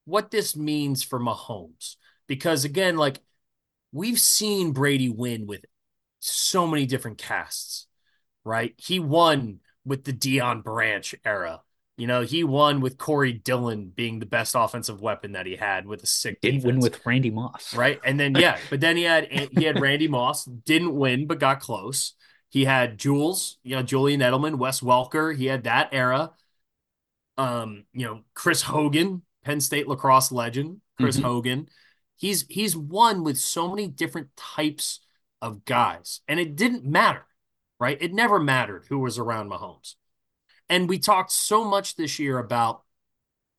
what 0.04 0.30
this 0.30 0.56
means 0.56 1.02
for 1.02 1.20
Mahomes 1.20 1.96
because 2.26 2.64
again, 2.64 2.96
like 2.96 3.20
we've 3.92 4.20
seen 4.20 4.72
Brady 4.72 5.10
win 5.10 5.46
with 5.46 5.62
so 6.20 6.66
many 6.66 6.86
different 6.86 7.18
casts, 7.18 7.86
right? 8.44 8.74
He 8.78 9.00
won 9.00 9.60
with 9.84 10.04
the 10.04 10.12
Deion 10.14 10.64
Branch 10.64 11.14
era. 11.24 11.62
You 11.98 12.06
know, 12.06 12.22
he 12.22 12.44
won 12.44 12.80
with 12.80 12.96
Corey 12.96 13.32
Dillon 13.32 13.92
being 13.94 14.20
the 14.20 14.26
best 14.26 14.54
offensive 14.56 15.02
weapon 15.02 15.32
that 15.32 15.46
he 15.46 15.56
had 15.56 15.84
with 15.84 16.04
a 16.04 16.06
sick. 16.06 16.40
Didn't 16.40 16.60
defense, 16.60 16.74
win 16.74 16.80
with 16.80 17.04
Randy 17.04 17.30
Moss, 17.30 17.74
right? 17.74 18.00
And 18.04 18.20
then 18.20 18.36
yeah, 18.36 18.56
but 18.70 18.80
then 18.80 18.96
he 18.96 19.02
had 19.02 19.26
he 19.26 19.64
had 19.64 19.80
Randy 19.80 20.06
Moss, 20.08 20.44
didn't 20.44 20.94
win 20.94 21.26
but 21.26 21.40
got 21.40 21.58
close. 21.58 22.12
He 22.50 22.64
had 22.64 22.98
Jules, 22.98 23.58
you 23.64 23.74
know, 23.74 23.82
Julian 23.82 24.20
Edelman, 24.20 24.58
Wes 24.58 24.80
Welker. 24.80 25.36
He 25.36 25.46
had 25.46 25.64
that 25.64 25.88
era. 25.90 26.30
Um, 27.36 27.84
you 27.92 28.06
know, 28.06 28.20
Chris 28.32 28.62
Hogan, 28.62 29.22
Penn 29.44 29.60
State 29.60 29.88
lacrosse 29.88 30.30
legend, 30.30 30.80
Chris 31.00 31.16
mm-hmm. 31.16 31.26
Hogan. 31.26 31.68
He's 32.16 32.46
he's 32.48 32.76
won 32.76 33.24
with 33.24 33.38
so 33.38 33.68
many 33.68 33.88
different 33.88 34.28
types 34.36 35.00
of 35.42 35.64
guys. 35.64 36.20
And 36.28 36.38
it 36.38 36.54
didn't 36.54 36.84
matter, 36.84 37.26
right? 37.80 37.98
It 38.00 38.14
never 38.14 38.38
mattered 38.38 38.86
who 38.88 39.00
was 39.00 39.18
around 39.18 39.50
Mahomes. 39.50 39.96
And 40.68 40.88
we 40.88 40.98
talked 40.98 41.32
so 41.32 41.64
much 41.64 41.96
this 41.96 42.18
year 42.18 42.38
about 42.38 42.82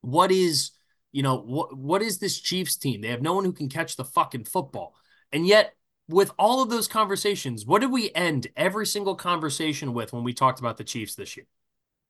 what 0.02 0.32
is, 0.32 0.72
you 1.12 1.24
know, 1.24 1.38
what 1.38 1.76
what 1.76 2.02
is 2.02 2.20
this 2.20 2.40
Chiefs 2.40 2.78
team? 2.78 3.02
They 3.02 3.10
have 3.10 3.22
no 3.22 3.34
one 3.34 3.46
who 3.46 3.54
can 3.54 3.70
catch 3.70 3.96
the 3.96 4.06
fucking 4.06 4.46
football. 4.46 4.96
And 5.32 5.46
yet, 5.46 5.76
with 6.08 6.32
all 6.40 6.62
of 6.62 6.70
those 6.70 6.88
conversations, 6.88 7.66
what 7.66 7.82
did 7.82 7.92
we 7.92 8.12
end 8.14 8.48
every 8.56 8.86
single 8.86 9.16
conversation 9.16 9.94
with 9.94 10.14
when 10.14 10.24
we 10.24 10.34
talked 10.34 10.60
about 10.60 10.78
the 10.78 10.84
Chiefs 10.84 11.16
this 11.16 11.38
year? 11.38 11.46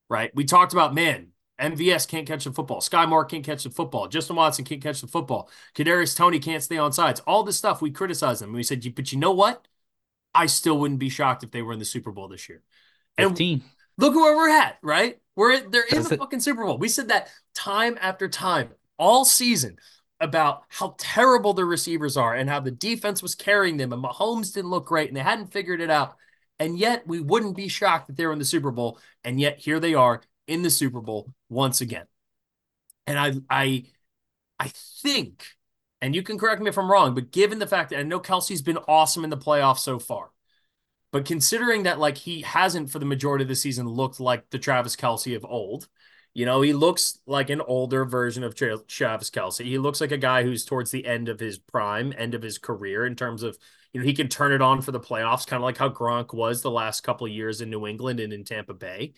Right? 0.09 0.33
We 0.33 0.45
talked 0.45 0.73
about, 0.73 0.95
man, 0.95 1.29
MVS 1.59 2.07
can't 2.07 2.27
catch 2.27 2.45
the 2.45 2.51
football. 2.51 2.79
Skyy 2.81 3.07
Moore 3.07 3.25
can't 3.25 3.43
catch 3.43 3.63
the 3.63 3.69
football. 3.69 4.07
Justin 4.07 4.37
Watson 4.37 4.65
can't 4.65 4.81
catch 4.81 5.01
the 5.01 5.07
football. 5.07 5.49
Kadarius 5.75 6.15
Toney 6.15 6.39
can't 6.39 6.63
stay 6.63 6.77
on 6.77 6.93
sides. 6.93 7.19
All 7.21 7.43
this 7.43 7.57
stuff 7.57 7.81
we 7.81 7.91
criticized 7.91 8.41
them. 8.41 8.53
We 8.53 8.63
said, 8.63 8.83
but 8.95 9.11
you 9.11 9.19
know 9.19 9.31
what? 9.31 9.67
I 10.33 10.45
still 10.45 10.77
wouldn't 10.77 10.99
be 10.99 11.09
shocked 11.09 11.43
if 11.43 11.51
they 11.51 11.61
were 11.61 11.73
in 11.73 11.79
the 11.79 11.85
Super 11.85 12.11
Bowl 12.11 12.27
this 12.27 12.47
year. 12.47 12.61
And 13.17 13.29
15. 13.29 13.63
Look 13.99 14.15
where 14.15 14.35
we're 14.35 14.49
at, 14.49 14.77
right? 14.81 15.17
We're 15.35 15.59
they're 15.69 15.83
in 15.83 16.03
the 16.03 16.17
fucking 16.17 16.39
Super 16.39 16.63
Bowl. 16.63 16.77
We 16.77 16.87
said 16.87 17.09
that 17.09 17.29
time 17.53 17.97
after 17.99 18.29
time 18.29 18.69
all 18.97 19.25
season 19.25 19.77
about 20.21 20.63
how 20.69 20.95
terrible 20.97 21.53
the 21.53 21.65
receivers 21.65 22.15
are 22.15 22.33
and 22.33 22.49
how 22.49 22.61
the 22.61 22.71
defense 22.71 23.21
was 23.21 23.35
carrying 23.35 23.75
them 23.75 23.91
and 23.91 24.01
Mahomes 24.01 24.53
didn't 24.53 24.69
look 24.69 24.85
great 24.85 25.09
and 25.09 25.17
they 25.17 25.21
hadn't 25.21 25.51
figured 25.51 25.81
it 25.81 25.89
out. 25.89 26.15
And 26.59 26.77
yet 26.77 27.07
we 27.07 27.19
wouldn't 27.19 27.57
be 27.57 27.67
shocked 27.67 28.07
that 28.07 28.15
they 28.15 28.25
were 28.25 28.33
in 28.33 28.39
the 28.39 28.45
Super 28.45 28.71
Bowl. 28.71 28.99
And 29.25 29.39
yet 29.39 29.59
here 29.59 29.81
they 29.81 29.95
are 29.95 30.21
in 30.47 30.61
the 30.61 30.69
Super 30.69 31.01
Bowl 31.01 31.33
once 31.49 31.81
again. 31.81 32.05
And 33.05 33.19
I 33.19 33.33
I 33.49 33.83
I 34.59 34.71
think, 35.01 35.45
and 36.01 36.15
you 36.15 36.23
can 36.23 36.37
correct 36.37 36.61
me 36.61 36.69
if 36.69 36.77
I'm 36.77 36.89
wrong, 36.89 37.15
but 37.15 37.31
given 37.31 37.59
the 37.59 37.67
fact 37.67 37.89
that 37.89 37.99
I 37.99 38.03
know 38.03 38.21
Kelce's 38.21 38.61
been 38.61 38.77
awesome 38.77 39.25
in 39.25 39.29
the 39.29 39.37
playoffs 39.37 39.79
so 39.79 39.99
far, 39.99 40.29
but 41.11 41.25
considering 41.25 41.83
that 41.83 41.99
like 41.99 42.17
he 42.17 42.41
hasn't 42.41 42.91
for 42.91 42.99
the 42.99 43.05
majority 43.05 43.43
of 43.43 43.49
the 43.49 43.55
season 43.55 43.87
looked 43.87 44.19
like 44.19 44.49
the 44.49 44.59
Travis 44.59 44.95
Kelce 44.95 45.35
of 45.35 45.45
old, 45.45 45.87
you 46.33 46.45
know, 46.45 46.61
he 46.61 46.73
looks 46.73 47.19
like 47.25 47.49
an 47.49 47.61
older 47.61 48.05
version 48.05 48.43
of 48.43 48.55
Travis 48.55 49.29
Kelce. 49.31 49.65
He 49.65 49.79
looks 49.79 49.99
like 50.01 50.11
a 50.11 50.17
guy 50.17 50.43
who's 50.43 50.65
towards 50.65 50.91
the 50.91 51.05
end 51.05 51.27
of 51.29 51.39
his 51.39 51.57
prime, 51.57 52.13
end 52.17 52.35
of 52.35 52.43
his 52.43 52.59
career 52.59 53.05
in 53.05 53.15
terms 53.15 53.41
of, 53.43 53.57
you 53.93 53.99
know, 53.99 54.05
he 54.05 54.13
can 54.13 54.27
turn 54.27 54.51
it 54.53 54.61
on 54.61 54.81
for 54.81 54.91
the 54.91 54.99
playoffs, 54.99 55.47
kind 55.47 55.59
of 55.61 55.65
like 55.65 55.77
how 55.77 55.89
Gronk 55.89 56.33
was 56.33 56.61
the 56.61 56.69
last 56.71 57.01
couple 57.01 57.25
of 57.25 57.33
years 57.33 57.61
in 57.61 57.71
New 57.71 57.87
England 57.87 58.19
and 58.19 58.31
in 58.31 58.43
Tampa 58.43 58.75
Bay. 58.75 59.13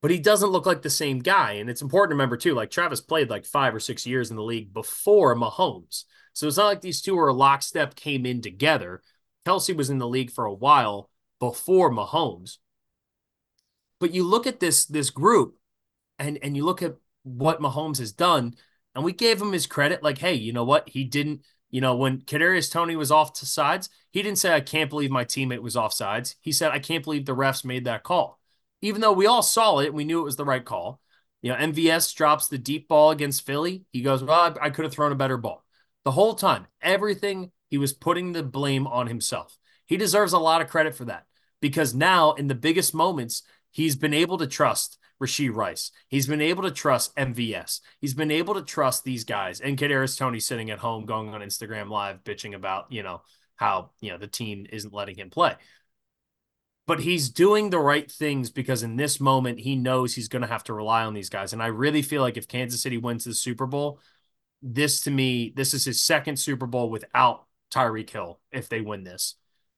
but 0.00 0.10
he 0.10 0.18
doesn't 0.18 0.50
look 0.50 0.66
like 0.66 0.82
the 0.82 0.90
same 0.90 1.20
guy. 1.20 1.52
And 1.52 1.70
it's 1.70 1.82
important 1.82 2.10
to 2.10 2.14
remember 2.14 2.36
too, 2.36 2.54
like 2.54 2.70
Travis 2.70 3.00
played 3.00 3.30
like 3.30 3.44
five 3.44 3.74
or 3.74 3.80
six 3.80 4.06
years 4.06 4.30
in 4.30 4.36
the 4.36 4.42
league 4.42 4.72
before 4.72 5.36
Mahomes. 5.36 6.04
So 6.32 6.48
it's 6.48 6.56
not 6.56 6.66
like 6.66 6.80
these 6.80 7.02
two 7.02 7.18
are 7.18 7.32
lockstep 7.32 7.94
came 7.94 8.26
in 8.26 8.42
together. 8.42 9.02
Kelce 9.46 9.74
was 9.74 9.90
in 9.90 9.98
the 9.98 10.08
league 10.08 10.30
for 10.30 10.44
a 10.44 10.54
while 10.54 11.10
before 11.38 11.90
Mahomes. 11.90 12.58
But 13.98 14.14
you 14.14 14.24
look 14.24 14.46
at 14.46 14.60
this 14.60 14.84
this 14.84 15.10
group 15.10 15.56
and 16.18 16.38
and 16.42 16.56
you 16.56 16.64
look 16.64 16.82
at 16.82 16.96
what 17.22 17.60
Mahomes 17.60 17.98
has 17.98 18.12
done, 18.12 18.54
and 18.94 19.04
we 19.04 19.12
gave 19.12 19.40
him 19.40 19.52
his 19.52 19.66
credit. 19.66 20.02
Like, 20.02 20.18
hey, 20.18 20.34
you 20.34 20.52
know 20.52 20.64
what? 20.64 20.88
He 20.88 21.04
didn't. 21.04 21.42
You 21.70 21.80
know, 21.80 21.96
when 21.96 22.20
Kadarius 22.20 22.70
Toney 22.70 22.96
was 22.96 23.10
off 23.10 23.32
to 23.34 23.46
sides, 23.46 23.88
he 24.10 24.22
didn't 24.22 24.38
say, 24.38 24.52
"I 24.54 24.60
can't 24.60 24.90
believe 24.90 25.10
my 25.10 25.24
teammate 25.24 25.62
was 25.62 25.76
off 25.76 25.94
sides." 25.94 26.36
He 26.40 26.52
said, 26.52 26.70
"I 26.70 26.78
can't 26.78 27.02
believe 27.02 27.24
the 27.24 27.34
refs 27.34 27.64
made 27.64 27.84
that 27.84 28.02
call." 28.02 28.38
Even 28.82 29.00
though 29.00 29.12
we 29.12 29.26
all 29.26 29.42
saw 29.42 29.78
it, 29.78 29.94
we 29.94 30.04
knew 30.04 30.20
it 30.20 30.24
was 30.24 30.36
the 30.36 30.44
right 30.44 30.64
call. 30.64 31.00
You 31.40 31.50
know, 31.50 31.56
MVS 31.58 32.12
drops 32.14 32.48
the 32.48 32.58
deep 32.58 32.88
ball 32.88 33.10
against 33.10 33.46
Philly. 33.46 33.84
He 33.90 34.02
goes, 34.02 34.22
"Well, 34.22 34.38
I, 34.60 34.66
I 34.66 34.70
could 34.70 34.84
have 34.84 34.92
thrown 34.92 35.12
a 35.12 35.16
better 35.16 35.38
ball." 35.38 35.64
The 36.04 36.10
whole 36.10 36.34
time, 36.34 36.66
everything 36.80 37.52
he 37.72 37.78
was 37.78 37.94
putting 37.94 38.32
the 38.32 38.42
blame 38.42 38.86
on 38.86 39.06
himself. 39.06 39.56
He 39.86 39.96
deserves 39.96 40.34
a 40.34 40.38
lot 40.38 40.60
of 40.60 40.68
credit 40.68 40.94
for 40.94 41.06
that 41.06 41.24
because 41.62 41.94
now, 41.94 42.32
in 42.32 42.46
the 42.46 42.54
biggest 42.54 42.92
moments, 42.92 43.44
he's 43.70 43.96
been 43.96 44.12
able 44.12 44.36
to 44.36 44.46
trust 44.46 44.98
Rashee 45.22 45.50
Rice. 45.50 45.90
He's 46.08 46.26
been 46.26 46.42
able 46.42 46.64
to 46.64 46.70
trust 46.70 47.16
MVS. 47.16 47.80
He's 47.98 48.12
been 48.12 48.30
able 48.30 48.52
to 48.56 48.62
trust 48.62 49.04
these 49.04 49.24
guys. 49.24 49.60
And 49.60 49.78
Kadarius 49.78 50.18
Toney 50.18 50.38
sitting 50.38 50.70
at 50.70 50.80
home, 50.80 51.06
going 51.06 51.30
on 51.30 51.40
Instagram 51.40 51.88
Live, 51.88 52.22
bitching 52.24 52.54
about 52.54 52.92
you 52.92 53.02
know 53.02 53.22
how 53.56 53.92
you 54.02 54.10
know 54.10 54.18
the 54.18 54.26
team 54.26 54.66
isn't 54.70 54.92
letting 54.92 55.16
him 55.16 55.30
play. 55.30 55.56
But 56.86 57.00
he's 57.00 57.30
doing 57.30 57.70
the 57.70 57.78
right 57.78 58.10
things 58.10 58.50
because 58.50 58.82
in 58.82 58.96
this 58.96 59.18
moment 59.18 59.60
he 59.60 59.76
knows 59.76 60.14
he's 60.14 60.28
going 60.28 60.42
to 60.42 60.48
have 60.48 60.64
to 60.64 60.74
rely 60.74 61.04
on 61.04 61.14
these 61.14 61.30
guys. 61.30 61.54
And 61.54 61.62
I 61.62 61.68
really 61.68 62.02
feel 62.02 62.20
like 62.20 62.36
if 62.36 62.48
Kansas 62.48 62.82
City 62.82 62.98
wins 62.98 63.24
the 63.24 63.32
Super 63.32 63.64
Bowl, 63.64 63.98
this 64.60 65.00
to 65.04 65.10
me, 65.10 65.54
this 65.56 65.72
is 65.72 65.86
his 65.86 66.02
second 66.02 66.36
Super 66.36 66.66
Bowl 66.66 66.90
without 66.90 67.46
Tyreek 67.72 68.10
Hill. 68.10 68.40
If 68.50 68.68
they 68.68 68.80
win 68.80 69.04
this, 69.04 69.36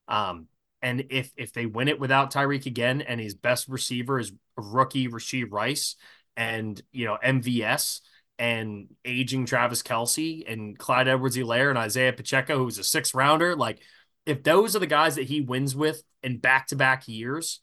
um, 0.08 0.48
and 0.82 1.04
if 1.10 1.32
if 1.36 1.52
they 1.52 1.66
win 1.66 1.88
it 1.88 2.00
without 2.00 2.32
Tyreek 2.32 2.66
again, 2.66 3.00
and 3.00 3.20
his 3.20 3.34
best 3.34 3.68
receiver 3.68 4.18
is 4.18 4.32
rookie 4.56 5.08
Rashee 5.08 5.46
Rice, 5.50 5.96
and 6.36 6.80
you 6.92 7.06
know 7.06 7.18
MVS 7.24 8.00
and 8.38 8.88
aging 9.04 9.46
Travis 9.46 9.82
Kelce 9.82 10.50
and 10.50 10.76
Clyde 10.76 11.06
Edwards-Helaire 11.06 11.70
and 11.70 11.78
Isaiah 11.78 12.12
Pacheco, 12.12 12.58
who's 12.58 12.78
a 12.78 12.84
six 12.84 13.14
rounder, 13.14 13.54
like 13.54 13.80
if 14.26 14.42
those 14.42 14.74
are 14.74 14.80
the 14.80 14.86
guys 14.86 15.16
that 15.16 15.24
he 15.24 15.40
wins 15.40 15.76
with 15.76 16.02
in 16.22 16.38
back 16.38 16.68
to 16.68 16.76
back 16.76 17.06
years, 17.06 17.60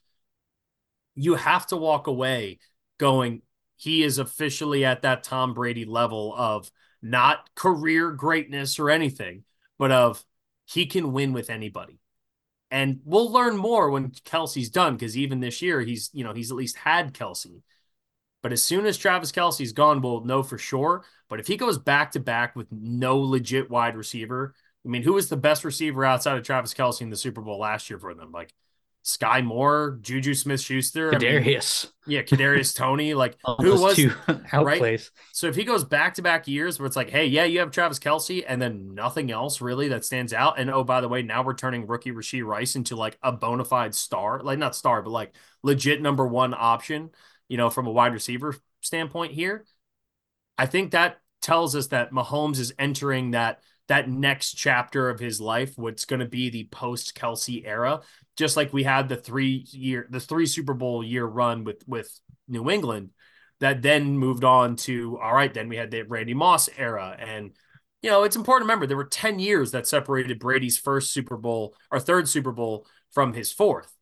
you 1.15 1.35
have 1.35 1.67
to 1.67 1.77
walk 1.77 2.07
away 2.07 2.59
going, 2.97 3.41
he 3.77 4.03
is 4.03 4.17
officially 4.17 4.85
at 4.85 5.01
that 5.01 5.23
Tom 5.23 5.53
Brady 5.53 5.85
level 5.85 6.33
of 6.35 6.71
not 7.01 7.53
career 7.55 8.11
greatness 8.11 8.79
or 8.79 8.89
anything, 8.89 9.43
but 9.81 9.91
of 9.91 10.23
he 10.65 10.85
can 10.85 11.11
win 11.11 11.33
with 11.33 11.49
anybody. 11.49 11.97
And 12.69 12.99
we'll 13.03 13.31
learn 13.31 13.57
more 13.57 13.89
when 13.89 14.11
Kelce's 14.11 14.69
done 14.69 14.95
because 14.95 15.17
even 15.17 15.39
this 15.39 15.63
year 15.63 15.81
he's 15.81 16.11
you 16.13 16.23
know 16.23 16.33
he's 16.33 16.51
at 16.51 16.57
least 16.57 16.77
had 16.77 17.15
Kelce. 17.15 17.63
But 18.43 18.53
as 18.53 18.63
soon 18.63 18.85
as 18.85 18.95
Travis 18.95 19.31
Kelce's 19.31 19.73
gone, 19.73 20.01
we'll 20.01 20.23
know 20.23 20.43
for 20.43 20.59
sure. 20.59 21.03
But 21.29 21.39
if 21.39 21.47
he 21.47 21.57
goes 21.57 21.79
back 21.79 22.11
to 22.11 22.19
back 22.19 22.55
with 22.55 22.67
no 22.71 23.17
legit 23.17 23.71
wide 23.71 23.97
receiver, 23.97 24.53
I 24.85 24.89
mean, 24.89 25.01
who 25.01 25.13
was 25.13 25.29
the 25.29 25.37
best 25.37 25.65
receiver 25.65 26.05
outside 26.05 26.37
of 26.37 26.43
Travis 26.43 26.75
Kelce 26.75 27.01
in 27.01 27.09
the 27.09 27.17
Super 27.17 27.41
Bowl 27.41 27.57
last 27.57 27.89
year 27.89 27.97
for 27.97 28.13
them? 28.13 28.31
Like 28.31 28.53
Skyy 29.03 29.43
Moore, 29.43 29.97
Juju 30.01 30.35
Smith 30.35 30.61
Schuster, 30.61 31.11
Kadarius. 31.11 31.85
I 31.85 31.89
mean, 32.07 32.17
yeah, 32.17 32.21
Kadarius 32.21 32.75
Toney. 32.77 33.13
Like 33.13 33.37
who 33.59 33.79
was 33.79 33.95
two 33.95 34.11
right? 34.53 35.09
So 35.33 35.47
if 35.47 35.55
he 35.55 35.63
goes 35.63 35.83
back 35.83 36.15
to 36.15 36.21
back 36.21 36.47
years 36.47 36.79
where 36.79 36.85
it's 36.85 36.95
like, 36.95 37.09
hey, 37.09 37.25
yeah, 37.25 37.45
you 37.45 37.59
have 37.59 37.71
Travis 37.71 37.97
Kelce, 37.97 38.43
and 38.47 38.61
then 38.61 38.93
nothing 38.93 39.31
else 39.31 39.59
really 39.59 39.87
that 39.89 40.05
stands 40.05 40.33
out. 40.33 40.59
And 40.59 40.69
oh, 40.69 40.83
by 40.83 41.01
the 41.01 41.07
way, 41.07 41.23
now 41.23 41.43
we're 41.43 41.55
turning 41.55 41.87
rookie 41.87 42.11
Rashee 42.11 42.45
Rice 42.45 42.75
into 42.75 42.95
like 42.95 43.17
a 43.23 43.31
bona 43.31 43.65
fide 43.65 43.95
star, 43.95 44.41
like 44.43 44.59
not 44.59 44.75
star, 44.75 45.01
but 45.01 45.11
like 45.11 45.33
legit 45.63 46.01
number 46.01 46.27
one 46.27 46.53
option, 46.53 47.09
you 47.47 47.57
know, 47.57 47.69
from 47.71 47.87
a 47.87 47.91
wide 47.91 48.13
receiver 48.13 48.55
standpoint 48.81 49.33
here. 49.33 49.65
I 50.57 50.67
think 50.67 50.91
that 50.91 51.17
tells 51.41 51.75
us 51.75 51.87
that 51.87 52.11
Mahomes 52.11 52.59
is 52.59 52.73
entering 52.77 53.31
that 53.31 53.61
that 53.91 54.07
next 54.07 54.53
chapter 54.53 55.09
of 55.09 55.19
his 55.19 55.41
life, 55.41 55.73
what's 55.75 56.05
going 56.05 56.21
to 56.21 56.25
be 56.25 56.49
the 56.49 56.63
post 56.71 57.13
Kelce 57.13 57.61
era, 57.65 57.99
just 58.37 58.55
like 58.55 58.71
we 58.71 58.83
had 58.83 59.09
the 59.09 59.17
three 59.17 59.65
year, 59.69 60.07
the 60.09 60.21
three 60.21 60.45
Super 60.45 60.73
Bowl 60.73 61.03
year 61.03 61.25
run 61.25 61.65
with 61.65 61.83
with 61.85 62.09
New 62.47 62.69
England, 62.69 63.09
that 63.59 63.81
then 63.81 64.17
moved 64.17 64.45
on 64.45 64.77
to 64.77 65.19
all 65.21 65.33
right. 65.33 65.53
Then 65.53 65.67
we 65.67 65.75
had 65.75 65.91
the 65.91 66.03
Randy 66.03 66.33
Moss 66.33 66.69
era, 66.77 67.17
and 67.19 67.51
you 68.01 68.09
know 68.09 68.23
it's 68.23 68.37
important 68.37 68.61
to 68.61 68.71
remember 68.71 68.87
there 68.87 68.95
were 68.95 69.03
ten 69.03 69.39
years 69.39 69.71
that 69.71 69.87
separated 69.87 70.39
Brady's 70.39 70.77
first 70.77 71.11
Super 71.11 71.35
Bowl 71.35 71.75
or 71.91 71.99
third 71.99 72.29
Super 72.29 72.53
Bowl 72.53 72.87
from 73.11 73.33
his 73.33 73.51
fourth. 73.51 73.93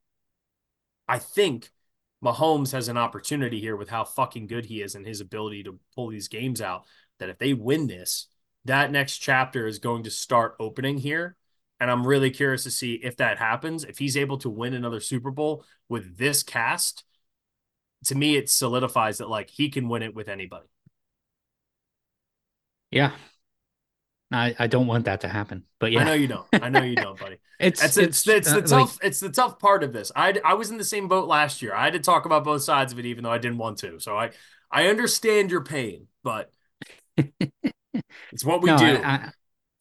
I 1.08 1.18
think 1.18 1.72
Mahomes 2.24 2.74
has 2.74 2.90
an 2.90 2.98
opportunity 2.98 3.60
here 3.60 3.76
with 3.76 3.90
how 3.90 4.04
fucking 4.04 4.46
good 4.46 4.66
he 4.66 4.84
is 4.84 4.94
and 4.94 5.04
his 5.04 5.20
ability 5.20 5.64
to 5.64 5.80
pull 5.96 6.10
these 6.10 6.28
games 6.28 6.62
out. 6.62 6.86
That 7.18 7.30
if 7.30 7.40
they 7.40 7.54
win 7.54 7.88
this, 7.88 8.28
that 8.66 8.92
next 8.92 9.18
chapter 9.18 9.68
is 9.68 9.80
going 9.80 10.04
to 10.04 10.12
start 10.12 10.56
opening 10.60 10.98
here. 10.98 11.36
And 11.80 11.90
I'm 11.90 12.06
really 12.06 12.30
curious 12.30 12.64
to 12.64 12.72
see 12.72 12.96
if 12.96 13.18
that 13.18 13.38
happens. 13.38 13.86
If 13.86 13.98
he's 13.98 14.18
able 14.18 14.38
to 14.40 14.50
win 14.50 14.74
another 14.74 15.00
Super 15.00 15.32
Bowl 15.32 15.64
with 15.88 16.18
this 16.18 16.44
cast, 16.44 17.04
to 18.06 18.16
me, 18.16 18.36
it 18.36 18.50
solidifies 18.50 19.20
that 19.20 19.30
like 19.30 19.50
he 19.50 19.70
can 19.70 19.88
win 19.88 20.04
it 20.04 20.14
with 20.14 20.28
anybody. 20.28 20.68
Yeah. 22.92 23.12
I, 24.32 24.56
I 24.60 24.68
don't 24.68 24.86
want 24.86 25.06
that 25.06 25.22
to 25.22 25.28
happen, 25.28 25.64
but 25.80 25.92
yeah, 25.92 26.02
I 26.02 26.04
know 26.04 26.14
you 26.14 26.28
don't. 26.28 26.46
I 26.54 26.70
know 26.70 26.84
you 26.84 26.96
don't, 26.96 27.20
buddy. 27.20 27.38
it's, 27.60 27.84
it's, 27.84 27.98
it's, 27.98 28.28
it's, 28.28 28.48
uh, 28.48 28.56
the 28.60 28.62
tough, 28.62 29.00
like, 29.02 29.08
it's 29.08 29.20
the 29.20 29.30
tough 29.30 29.58
part 29.58 29.84
of 29.84 29.92
this. 29.92 30.12
I, 30.16 30.40
I 30.46 30.54
was 30.54 30.70
in 30.70 30.78
the 30.78 30.84
same 30.84 31.08
boat 31.08 31.28
last 31.28 31.64
year. 31.64 31.74
I 31.74 31.86
had 31.86 31.94
to 31.94 32.00
talk 32.00 32.26
about 32.26 32.44
both 32.44 32.62
sides 32.62 32.94
of 32.94 33.00
it, 33.00 33.06
even 33.06 33.24
though 33.24 33.32
I 33.32 33.40
didn't 33.40 33.58
want 33.58 33.80
to. 33.80 34.00
So 34.00 34.16
I, 34.16 34.30
I 34.72 34.88
understand 34.88 35.50
your 35.50 35.64
pain, 35.64 36.08
but 36.24 36.52
it's 38.32 38.46
what 38.46 38.62
we 38.62 38.70
no, 38.70 38.78
do. 38.78 39.02
I, 39.04 39.32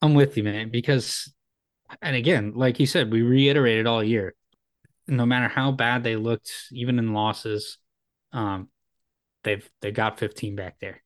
am 0.02 0.14
with 0.14 0.36
you, 0.36 0.44
man. 0.44 0.70
Because, 0.70 1.32
and 2.02 2.16
again, 2.16 2.52
like 2.54 2.80
you 2.80 2.86
said, 2.86 3.12
we 3.12 3.22
reiterated 3.22 3.86
all 3.86 4.02
year. 4.02 4.34
No 5.06 5.24
matter 5.24 5.48
how 5.48 5.72
bad 5.72 6.04
they 6.04 6.16
looked, 6.16 6.52
even 6.70 6.98
in 6.98 7.14
losses, 7.14 7.78
um, 8.32 8.68
they've 9.42 9.68
they 9.80 9.90
got 9.90 10.18
15 10.18 10.54
back 10.54 10.76
there. 10.80 11.02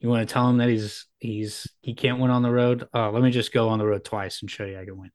You 0.00 0.08
want 0.08 0.26
to 0.26 0.32
tell 0.32 0.48
him 0.48 0.58
that 0.58 0.68
he's 0.68 1.06
he's 1.18 1.66
he 1.82 1.94
can't 1.94 2.18
win 2.18 2.30
on 2.30 2.42
the 2.42 2.50
road? 2.50 2.88
Uh, 2.94 3.10
let 3.10 3.22
me 3.22 3.30
just 3.30 3.52
go 3.52 3.68
on 3.68 3.78
the 3.78 3.86
road 3.86 4.04
twice 4.04 4.40
and 4.40 4.50
show 4.50 4.64
you 4.64 4.78
I 4.78 4.84
can 4.84 4.98
win, 4.98 5.10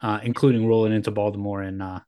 uh, 0.00 0.20
including 0.22 0.66
rolling 0.66 0.92
into 0.92 1.10
Baltimore 1.10 1.62
and 1.62 1.82
uh, 1.82 2.00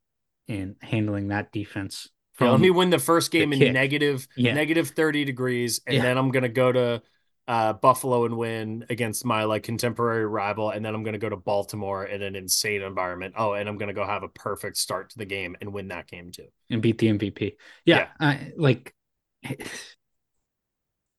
and 0.48 0.76
handling 0.80 1.28
that 1.28 1.52
defense. 1.52 2.08
Yeah, 2.40 2.50
let 2.50 2.60
me 2.60 2.70
win 2.70 2.90
the 2.90 2.98
first 2.98 3.30
game 3.30 3.50
the 3.50 3.66
in 3.66 3.74
negative, 3.74 4.26
yeah. 4.36 4.54
negative 4.54 4.88
30 4.90 5.24
degrees, 5.24 5.80
and 5.86 5.96
yeah. 5.96 6.02
then 6.02 6.18
I'm 6.18 6.30
gonna 6.30 6.48
go 6.48 6.72
to 6.72 7.02
uh, 7.48 7.72
Buffalo 7.72 8.24
and 8.24 8.36
win 8.36 8.86
against 8.88 9.24
my 9.24 9.44
like 9.44 9.64
contemporary 9.64 10.26
rival, 10.26 10.70
and 10.70 10.84
then 10.84 10.94
I'm 10.94 11.02
going 11.02 11.14
to 11.14 11.18
go 11.18 11.28
to 11.28 11.36
Baltimore 11.36 12.04
in 12.04 12.22
an 12.22 12.36
insane 12.36 12.82
environment. 12.82 13.34
Oh, 13.36 13.54
and 13.54 13.68
I'm 13.68 13.78
going 13.78 13.88
to 13.88 13.94
go 13.94 14.06
have 14.06 14.22
a 14.22 14.28
perfect 14.28 14.76
start 14.76 15.10
to 15.10 15.18
the 15.18 15.24
game 15.24 15.56
and 15.60 15.72
win 15.72 15.88
that 15.88 16.06
game 16.06 16.30
too, 16.30 16.46
and 16.70 16.80
beat 16.80 16.98
the 16.98 17.08
MVP. 17.08 17.56
Yeah, 17.84 17.96
yeah. 17.96 18.08
I, 18.20 18.52
like 18.56 18.94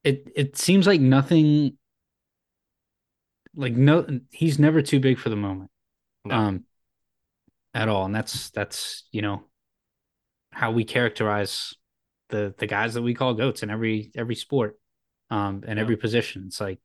it. 0.03 0.31
It 0.35 0.57
seems 0.57 0.87
like 0.87 1.01
nothing. 1.01 1.77
Like 3.55 3.73
no, 3.73 4.07
he's 4.31 4.57
never 4.57 4.81
too 4.81 4.99
big 4.99 5.19
for 5.19 5.29
the 5.29 5.35
moment, 5.35 5.69
no. 6.25 6.35
um, 6.35 6.63
at 7.73 7.89
all, 7.89 8.05
and 8.05 8.15
that's 8.15 8.49
that's 8.51 9.03
you 9.11 9.21
know 9.21 9.43
how 10.51 10.71
we 10.71 10.85
characterize 10.85 11.73
the 12.29 12.55
the 12.57 12.65
guys 12.65 12.93
that 12.93 13.01
we 13.01 13.13
call 13.13 13.33
goats 13.33 13.61
in 13.61 13.69
every 13.69 14.11
every 14.15 14.35
sport 14.35 14.79
um, 15.33 15.63
in 15.67 15.77
yeah. 15.77 15.81
every 15.81 15.97
position. 15.97 16.43
It's 16.47 16.61
like, 16.61 16.79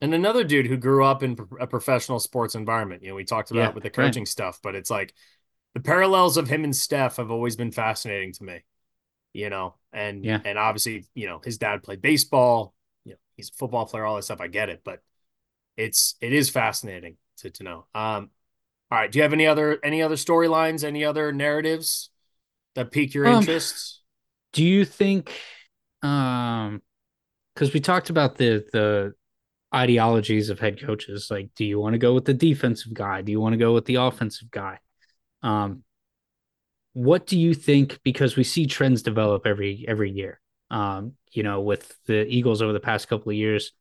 and 0.00 0.14
another 0.14 0.44
dude 0.44 0.66
who 0.66 0.76
grew 0.76 1.02
up 1.02 1.22
in 1.22 1.36
a 1.58 1.66
professional 1.66 2.20
sports 2.20 2.54
environment. 2.54 3.02
You 3.02 3.08
know, 3.08 3.14
we 3.14 3.24
talked 3.24 3.50
about 3.50 3.60
yeah, 3.60 3.70
with 3.70 3.82
the 3.82 3.90
coaching 3.90 4.22
right. 4.22 4.28
stuff, 4.28 4.60
but 4.62 4.74
it's 4.74 4.90
like 4.90 5.14
the 5.74 5.80
parallels 5.80 6.36
of 6.36 6.46
him 6.46 6.62
and 6.62 6.76
Steph 6.76 7.16
have 7.16 7.30
always 7.30 7.56
been 7.56 7.72
fascinating 7.72 8.32
to 8.34 8.44
me. 8.44 8.64
You 9.32 9.50
know, 9.50 9.74
and 9.92 10.24
yeah, 10.24 10.40
and 10.44 10.58
obviously, 10.58 11.06
you 11.14 11.26
know, 11.26 11.40
his 11.42 11.58
dad 11.58 11.82
played 11.82 12.02
baseball. 12.02 12.74
You 13.04 13.12
know, 13.12 13.18
he's 13.36 13.48
a 13.48 13.54
football 13.54 13.86
player, 13.86 14.04
all 14.04 14.16
that 14.16 14.22
stuff. 14.22 14.40
I 14.40 14.48
get 14.48 14.68
it, 14.68 14.82
but 14.84 15.00
it's 15.76 16.16
it 16.20 16.32
is 16.32 16.50
fascinating 16.50 17.16
to 17.38 17.50
to 17.50 17.62
know. 17.62 17.86
Um, 17.94 18.30
all 18.90 18.98
right, 18.98 19.10
do 19.10 19.18
you 19.18 19.22
have 19.22 19.32
any 19.32 19.46
other 19.46 19.78
any 19.82 20.02
other 20.02 20.16
storylines, 20.16 20.84
any 20.84 21.04
other 21.04 21.32
narratives 21.32 22.10
that 22.74 22.90
pique 22.90 23.14
your 23.14 23.26
um, 23.26 23.36
interest? 23.36 24.02
Do 24.52 24.64
you 24.64 24.84
think 24.84 25.32
um 26.02 26.82
because 27.58 27.74
we 27.74 27.80
talked 27.80 28.08
about 28.08 28.36
the 28.36 28.64
the 28.72 29.14
ideologies 29.74 30.48
of 30.48 30.60
head 30.60 30.80
coaches. 30.80 31.26
Like, 31.28 31.50
do 31.56 31.64
you 31.64 31.80
want 31.80 31.94
to 31.94 31.98
go 31.98 32.14
with 32.14 32.24
the 32.24 32.34
defensive 32.34 32.94
guy? 32.94 33.22
Do 33.22 33.32
you 33.32 33.40
want 33.40 33.54
to 33.54 33.58
go 33.58 33.74
with 33.74 33.84
the 33.84 33.96
offensive 33.96 34.48
guy? 34.50 34.78
Um, 35.42 35.82
what 36.92 37.26
do 37.26 37.36
you 37.36 37.54
think? 37.54 37.98
Because 38.04 38.36
we 38.36 38.44
see 38.44 38.66
trends 38.66 39.02
develop 39.02 39.44
every 39.44 39.84
every 39.88 40.10
year. 40.10 40.40
Um, 40.70 41.14
you 41.32 41.42
know, 41.42 41.60
with 41.62 41.92
the 42.06 42.26
Eagles 42.26 42.62
over 42.62 42.72
the 42.72 42.80
past 42.80 43.08
couple 43.08 43.30
of 43.30 43.36
years 43.36 43.72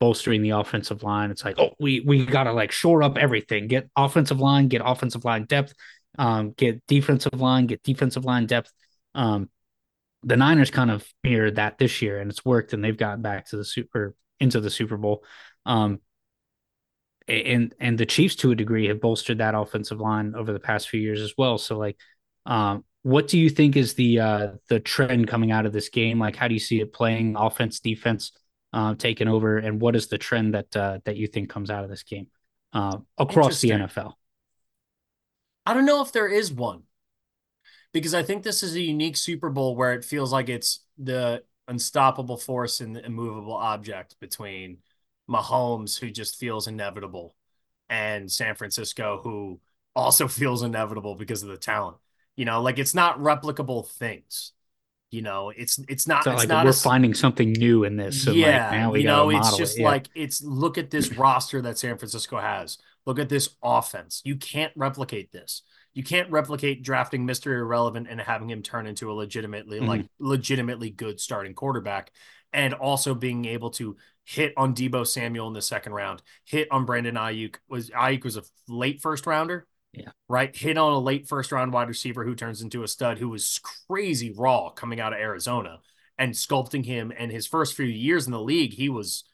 bolstering 0.00 0.42
the 0.42 0.50
offensive 0.50 1.04
line, 1.04 1.30
it's 1.30 1.44
like, 1.44 1.58
oh, 1.60 1.70
we 1.78 2.00
we 2.00 2.26
gotta 2.26 2.52
like 2.52 2.72
shore 2.72 3.04
up 3.04 3.16
everything, 3.16 3.68
get 3.68 3.88
offensive 3.94 4.40
line, 4.40 4.66
get 4.66 4.82
offensive 4.84 5.24
line 5.24 5.44
depth, 5.44 5.72
um, 6.18 6.50
get 6.50 6.84
defensive 6.88 7.40
line, 7.40 7.66
get 7.66 7.82
defensive 7.84 8.24
line 8.24 8.46
depth. 8.46 8.72
Um, 9.14 9.50
the 10.22 10.36
Niners 10.36 10.70
kind 10.70 10.90
of 10.90 11.06
mirrored 11.24 11.56
that 11.56 11.78
this 11.78 12.02
year, 12.02 12.18
and 12.20 12.30
it's 12.30 12.44
worked, 12.44 12.72
and 12.72 12.84
they've 12.84 12.96
gotten 12.96 13.22
back 13.22 13.46
to 13.46 13.56
the 13.56 13.64
super 13.64 14.14
into 14.38 14.60
the 14.60 14.70
Super 14.70 14.96
Bowl. 14.96 15.24
Um, 15.66 16.00
and 17.28 17.74
and 17.78 17.96
the 17.96 18.06
Chiefs 18.06 18.36
to 18.36 18.50
a 18.50 18.56
degree 18.56 18.88
have 18.88 19.00
bolstered 19.00 19.38
that 19.38 19.54
offensive 19.54 20.00
line 20.00 20.34
over 20.34 20.52
the 20.52 20.60
past 20.60 20.88
few 20.88 21.00
years 21.00 21.20
as 21.20 21.34
well. 21.38 21.58
So 21.58 21.78
like, 21.78 21.96
um, 22.46 22.84
what 23.02 23.28
do 23.28 23.38
you 23.38 23.48
think 23.48 23.76
is 23.76 23.94
the 23.94 24.20
uh, 24.20 24.48
the 24.68 24.80
trend 24.80 25.28
coming 25.28 25.52
out 25.52 25.66
of 25.66 25.72
this 25.72 25.88
game? 25.88 26.18
Like, 26.18 26.36
how 26.36 26.48
do 26.48 26.54
you 26.54 26.60
see 26.60 26.80
it 26.80 26.92
playing 26.92 27.36
offense, 27.36 27.80
defense, 27.80 28.32
uh, 28.72 28.94
taking 28.96 29.28
over, 29.28 29.58
and 29.58 29.80
what 29.80 29.96
is 29.96 30.08
the 30.08 30.18
trend 30.18 30.54
that 30.54 30.76
uh, 30.76 30.98
that 31.04 31.16
you 31.16 31.26
think 31.26 31.48
comes 31.50 31.70
out 31.70 31.84
of 31.84 31.90
this 31.90 32.02
game 32.02 32.26
uh, 32.72 32.98
across 33.16 33.60
the 33.60 33.70
NFL? 33.70 34.14
I 35.64 35.74
don't 35.74 35.86
know 35.86 36.02
if 36.02 36.12
there 36.12 36.28
is 36.28 36.52
one 36.52 36.82
because 37.92 38.14
I 38.14 38.22
think 38.22 38.42
this 38.42 38.62
is 38.62 38.74
a 38.74 38.80
unique 38.80 39.16
Super 39.16 39.50
Bowl 39.50 39.76
where 39.76 39.92
it 39.92 40.04
feels 40.04 40.32
like 40.32 40.48
it's 40.48 40.80
the 40.98 41.42
unstoppable 41.68 42.36
force 42.36 42.80
and 42.80 42.94
the 42.94 43.04
immovable 43.04 43.54
object 43.54 44.16
between 44.20 44.78
Mahomes, 45.28 45.98
who 45.98 46.10
just 46.10 46.36
feels 46.36 46.66
inevitable, 46.66 47.34
and 47.88 48.30
San 48.30 48.54
Francisco, 48.54 49.20
who 49.22 49.60
also 49.94 50.28
feels 50.28 50.62
inevitable 50.62 51.14
because 51.14 51.42
of 51.42 51.48
the 51.48 51.56
talent. 51.56 51.96
You 52.36 52.44
know, 52.44 52.62
like 52.62 52.78
it's 52.78 52.94
not 52.94 53.18
replicable 53.18 53.88
things. 53.88 54.52
You 55.10 55.22
know, 55.22 55.50
it's 55.50 55.78
it's 55.88 56.06
not. 56.06 56.22
So 56.22 56.30
it's 56.30 56.40
like 56.40 56.48
not 56.48 56.64
we're 56.64 56.70
a, 56.70 56.74
finding 56.74 57.14
something 57.14 57.52
new 57.52 57.82
in 57.82 57.96
this. 57.96 58.22
So 58.22 58.30
yeah, 58.30 58.70
like 58.70 58.78
now 58.78 58.90
we 58.92 59.00
you 59.00 59.06
know, 59.06 59.30
it's 59.30 59.56
just 59.56 59.78
it. 59.78 59.82
Like 59.82 60.08
it's 60.14 60.40
look 60.42 60.78
at 60.78 60.90
this 60.90 61.12
roster 61.16 61.60
that 61.62 61.78
San 61.78 61.98
Francisco 61.98 62.38
has. 62.38 62.78
Look 63.06 63.18
at 63.18 63.28
this 63.28 63.56
offense. 63.62 64.22
You 64.24 64.36
can't 64.36 64.72
replicate 64.76 65.32
this. 65.32 65.62
You 65.94 66.02
can't 66.04 66.30
replicate 66.30 66.82
drafting 66.82 67.26
Mr. 67.26 67.46
Irrelevant 67.52 68.06
and 68.08 68.20
having 68.20 68.48
him 68.48 68.62
turn 68.62 68.86
into 68.86 69.10
a 69.10 69.14
legitimately 69.14 69.80
Mhm. 69.80 69.86
like 69.88 70.06
legitimately 70.18 70.90
good 70.90 71.20
starting 71.20 71.54
quarterback 71.54 72.12
and 72.52 72.74
also 72.74 73.14
being 73.14 73.44
able 73.44 73.70
to 73.70 73.96
hit 74.24 74.52
on 74.56 74.74
Deebo 74.74 75.06
Samuel 75.06 75.48
in 75.48 75.54
the 75.54 75.62
second 75.62 75.92
round, 75.92 76.22
hit 76.44 76.68
on 76.70 76.84
Brandon 76.84 77.16
Aiyuk 77.16 77.56
was 77.68 77.90
Aiyuk 77.90 78.24
was 78.24 78.36
a 78.36 78.44
late 78.68 79.00
first 79.00 79.26
rounder. 79.26 79.66
Yeah. 79.92 80.10
Right. 80.28 80.54
Hit 80.54 80.78
on 80.78 80.92
a 80.92 80.98
late 80.98 81.26
first 81.28 81.50
round 81.50 81.72
wide 81.72 81.88
receiver 81.88 82.24
who 82.24 82.36
turns 82.36 82.62
into 82.62 82.84
a 82.84 82.88
stud 82.88 83.18
who 83.18 83.28
was 83.28 83.60
crazy 83.88 84.30
raw 84.32 84.70
coming 84.70 85.00
out 85.00 85.12
of 85.12 85.18
Arizona 85.18 85.80
and 86.16 86.32
sculpting 86.32 86.84
him. 86.84 87.12
And 87.16 87.32
his 87.32 87.48
first 87.48 87.74
few 87.74 87.86
years 87.86 88.26
in 88.26 88.32
the 88.32 88.40
league, 88.40 88.74
he 88.74 88.88
was 88.88 89.24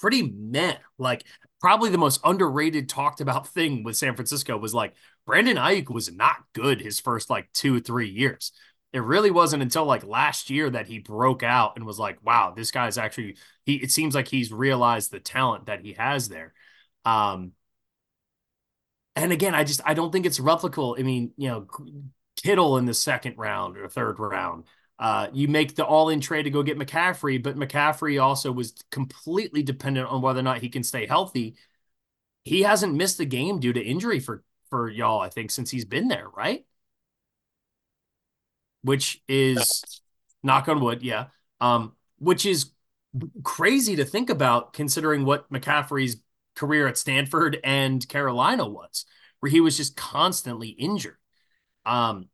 pretty 0.00 0.22
meh. 0.22 0.78
Like 0.98 1.22
probably 1.60 1.90
the 1.90 1.98
most 1.98 2.20
underrated 2.24 2.88
talked 2.88 3.20
about 3.20 3.46
thing 3.46 3.84
with 3.84 3.96
San 3.96 4.16
Francisco 4.16 4.56
was 4.56 4.74
like 4.74 4.94
Brandon 5.26 5.56
Aiyuk 5.56 5.90
was 5.90 6.12
not 6.12 6.36
good 6.52 6.80
his 6.80 7.00
first 7.00 7.30
like 7.30 7.50
two, 7.52 7.80
three 7.80 8.08
years. 8.08 8.52
It 8.92 9.02
really 9.02 9.30
wasn't 9.30 9.62
until 9.62 9.84
like 9.86 10.04
last 10.04 10.50
year 10.50 10.70
that 10.70 10.86
he 10.86 10.98
broke 10.98 11.42
out 11.42 11.72
and 11.76 11.84
was 11.84 11.98
like, 11.98 12.18
wow, 12.22 12.52
this 12.54 12.70
guy's 12.70 12.98
actually 12.98 13.36
he 13.64 13.76
it 13.76 13.90
seems 13.90 14.14
like 14.14 14.28
he's 14.28 14.52
realized 14.52 15.10
the 15.10 15.20
talent 15.20 15.66
that 15.66 15.80
he 15.80 15.94
has 15.94 16.28
there. 16.28 16.52
Um 17.04 17.52
and 19.16 19.32
again, 19.32 19.54
I 19.54 19.64
just 19.64 19.80
I 19.84 19.94
don't 19.94 20.10
think 20.10 20.26
it's 20.26 20.40
replicable. 20.40 20.98
I 20.98 21.02
mean, 21.02 21.32
you 21.36 21.48
know, 21.48 21.66
Kittle 22.42 22.78
in 22.78 22.84
the 22.84 22.94
second 22.94 23.38
round 23.38 23.76
or 23.76 23.88
third 23.88 24.18
round. 24.18 24.64
Uh, 24.98 25.28
you 25.32 25.48
make 25.48 25.74
the 25.74 25.84
all-in 25.84 26.20
trade 26.20 26.44
to 26.44 26.50
go 26.50 26.62
get 26.62 26.78
McCaffrey, 26.78 27.42
but 27.42 27.56
McCaffrey 27.56 28.22
also 28.22 28.52
was 28.52 28.74
completely 28.92 29.62
dependent 29.62 30.08
on 30.08 30.22
whether 30.22 30.38
or 30.38 30.44
not 30.44 30.58
he 30.58 30.68
can 30.68 30.84
stay 30.84 31.04
healthy. 31.04 31.56
He 32.44 32.62
hasn't 32.62 32.94
missed 32.94 33.18
a 33.20 33.24
game 33.24 33.58
due 33.58 33.72
to 33.72 33.82
injury 33.82 34.20
for 34.20 34.44
for 34.74 34.90
y'all, 34.90 35.20
I 35.20 35.28
think, 35.28 35.52
since 35.52 35.70
he's 35.70 35.84
been 35.84 36.08
there, 36.08 36.26
right? 36.36 36.64
Which 38.82 39.22
is 39.28 39.84
knock 40.42 40.66
on 40.66 40.80
wood, 40.80 41.00
yeah. 41.00 41.26
Um, 41.60 41.92
which 42.18 42.44
is 42.44 42.72
crazy 43.44 43.94
to 43.94 44.04
think 44.04 44.30
about 44.30 44.72
considering 44.72 45.24
what 45.24 45.48
McCaffrey's 45.48 46.16
career 46.56 46.88
at 46.88 46.98
Stanford 46.98 47.60
and 47.62 48.06
Carolina 48.08 48.68
was, 48.68 49.04
where 49.38 49.48
he 49.48 49.60
was 49.60 49.76
just 49.76 49.96
constantly 49.96 50.70
injured. 50.70 51.18
Um, 51.86 52.28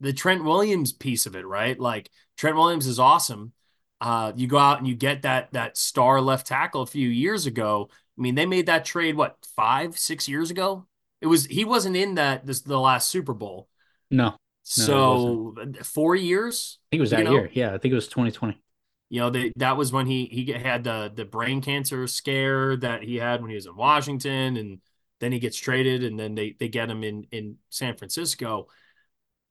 the 0.00 0.12
Trent 0.12 0.42
Williams 0.42 0.92
piece 0.92 1.24
of 1.24 1.36
it, 1.36 1.46
right? 1.46 1.78
Like 1.78 2.10
Trent 2.36 2.56
Williams 2.56 2.88
is 2.88 2.98
awesome. 2.98 3.52
Uh, 4.00 4.32
you 4.34 4.48
go 4.48 4.58
out 4.58 4.78
and 4.78 4.88
you 4.88 4.96
get 4.96 5.22
that 5.22 5.52
that 5.52 5.76
star 5.76 6.20
left 6.20 6.48
tackle 6.48 6.82
a 6.82 6.86
few 6.86 7.08
years 7.08 7.46
ago. 7.46 7.90
I 8.18 8.20
mean, 8.20 8.34
they 8.34 8.44
made 8.44 8.66
that 8.66 8.84
trade 8.84 9.16
what 9.16 9.36
five, 9.54 9.96
six 9.96 10.28
years 10.28 10.50
ago. 10.50 10.88
It 11.20 11.26
was 11.26 11.46
he 11.46 11.64
wasn't 11.64 11.96
in 11.96 12.16
that 12.16 12.46
this 12.46 12.62
the 12.62 12.78
last 12.78 13.08
Super 13.08 13.34
Bowl. 13.34 13.68
no, 14.10 14.36
So 14.62 15.54
four 15.82 16.14
years. 16.14 16.78
I 16.80 16.86
think 16.90 16.98
it 16.98 17.02
was 17.02 17.10
that 17.10 17.24
know? 17.24 17.32
year. 17.32 17.50
Yeah, 17.52 17.74
I 17.74 17.78
think 17.78 17.92
it 17.92 17.96
was 17.96 18.08
2020. 18.08 18.60
You 19.08 19.20
know, 19.20 19.30
they, 19.30 19.52
that 19.56 19.76
was 19.76 19.92
when 19.92 20.06
he 20.06 20.26
he 20.26 20.52
had 20.52 20.84
the 20.84 21.12
the 21.14 21.24
brain 21.24 21.60
cancer 21.60 22.06
scare 22.06 22.76
that 22.78 23.02
he 23.02 23.16
had 23.16 23.40
when 23.40 23.50
he 23.50 23.54
was 23.54 23.66
in 23.66 23.76
Washington, 23.76 24.56
and 24.56 24.80
then 25.20 25.32
he 25.32 25.38
gets 25.38 25.56
traded, 25.56 26.04
and 26.04 26.18
then 26.18 26.34
they 26.34 26.56
they 26.58 26.68
get 26.68 26.90
him 26.90 27.04
in 27.04 27.26
in 27.30 27.56
San 27.70 27.96
Francisco. 27.96 28.66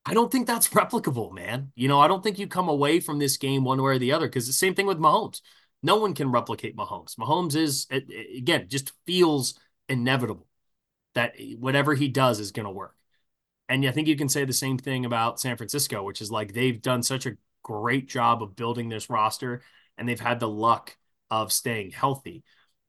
I 0.05 0.13
don't 0.13 0.31
think 0.31 0.45
that's 0.45 0.67
replicable, 0.69 1.33
man. 1.33 1.71
You 1.75 1.87
know, 1.87 1.99
I 1.99 2.07
don't 2.07 2.21
think 2.21 2.37
you 2.37 2.47
come 2.47 2.69
away 2.69 2.99
from 2.99 3.17
this 3.17 3.37
game 3.37 3.63
one 3.63 3.81
way 3.81 3.95
or 3.95 3.99
the 3.99 4.11
other 4.11 4.27
because 4.27 4.45
the 4.45 4.53
same 4.53 4.75
thing 4.75 4.85
with 4.85 4.99
Mahomes. 4.99 5.41
No 5.81 5.97
one 5.97 6.13
can 6.13 6.31
replicate 6.31 6.75
Mahomes. 6.75 7.15
Mahomes 7.15 7.55
is 7.55 7.87
again 7.89 8.67
just 8.69 8.91
feels 9.05 9.57
inevitable 9.87 10.47
that 11.15 11.33
whatever 11.57 11.95
he 11.95 12.07
does 12.07 12.39
is 12.39 12.51
going 12.51 12.65
to 12.65 12.71
work. 12.71 12.95
And 13.67 13.85
I 13.85 13.91
think 13.91 14.07
you 14.07 14.15
can 14.15 14.29
say 14.29 14.45
the 14.45 14.53
same 14.53 14.77
thing 14.77 15.05
about 15.05 15.39
San 15.39 15.57
Francisco, 15.57 16.03
which 16.03 16.21
is 16.21 16.29
like 16.29 16.53
they've 16.53 16.81
done 16.81 17.01
such 17.01 17.25
a 17.25 17.37
great 17.63 18.07
job 18.07 18.43
of 18.43 18.55
building 18.55 18.89
this 18.89 19.09
roster 19.09 19.63
and 19.97 20.07
they've 20.07 20.19
had 20.19 20.39
the 20.39 20.47
luck 20.47 20.95
of 21.31 21.51
staying 21.51 21.91
healthy. 21.91 22.43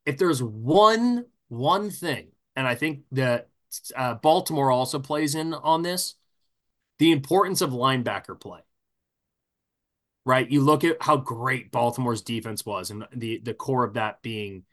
If 0.05 0.19
there's 0.19 0.43
one 0.43 1.24
one 1.48 1.90
thing, 1.90 2.28
and 2.57 2.66
I 2.66 2.74
think 2.74 3.03
that 3.12 3.48
uh, 3.94 4.15
Baltimore 4.15 4.70
also 4.70 4.98
plays 4.98 5.35
in 5.35 5.55
on 5.55 5.82
this, 5.82 6.15
the 6.98 7.12
importance 7.12 7.61
of 7.61 7.70
linebacker 7.70 8.39
play. 8.39 8.61
Right? 10.24 10.51
You 10.51 10.62
look 10.62 10.82
at 10.82 11.01
how 11.01 11.19
great 11.19 11.70
Baltimore's 11.70 12.23
defense 12.23 12.66
was 12.66 12.90
and 12.90 13.07
the 13.15 13.39
the 13.39 13.55
core 13.55 13.85
of 13.85 13.94
that 13.94 14.23
being 14.23 14.65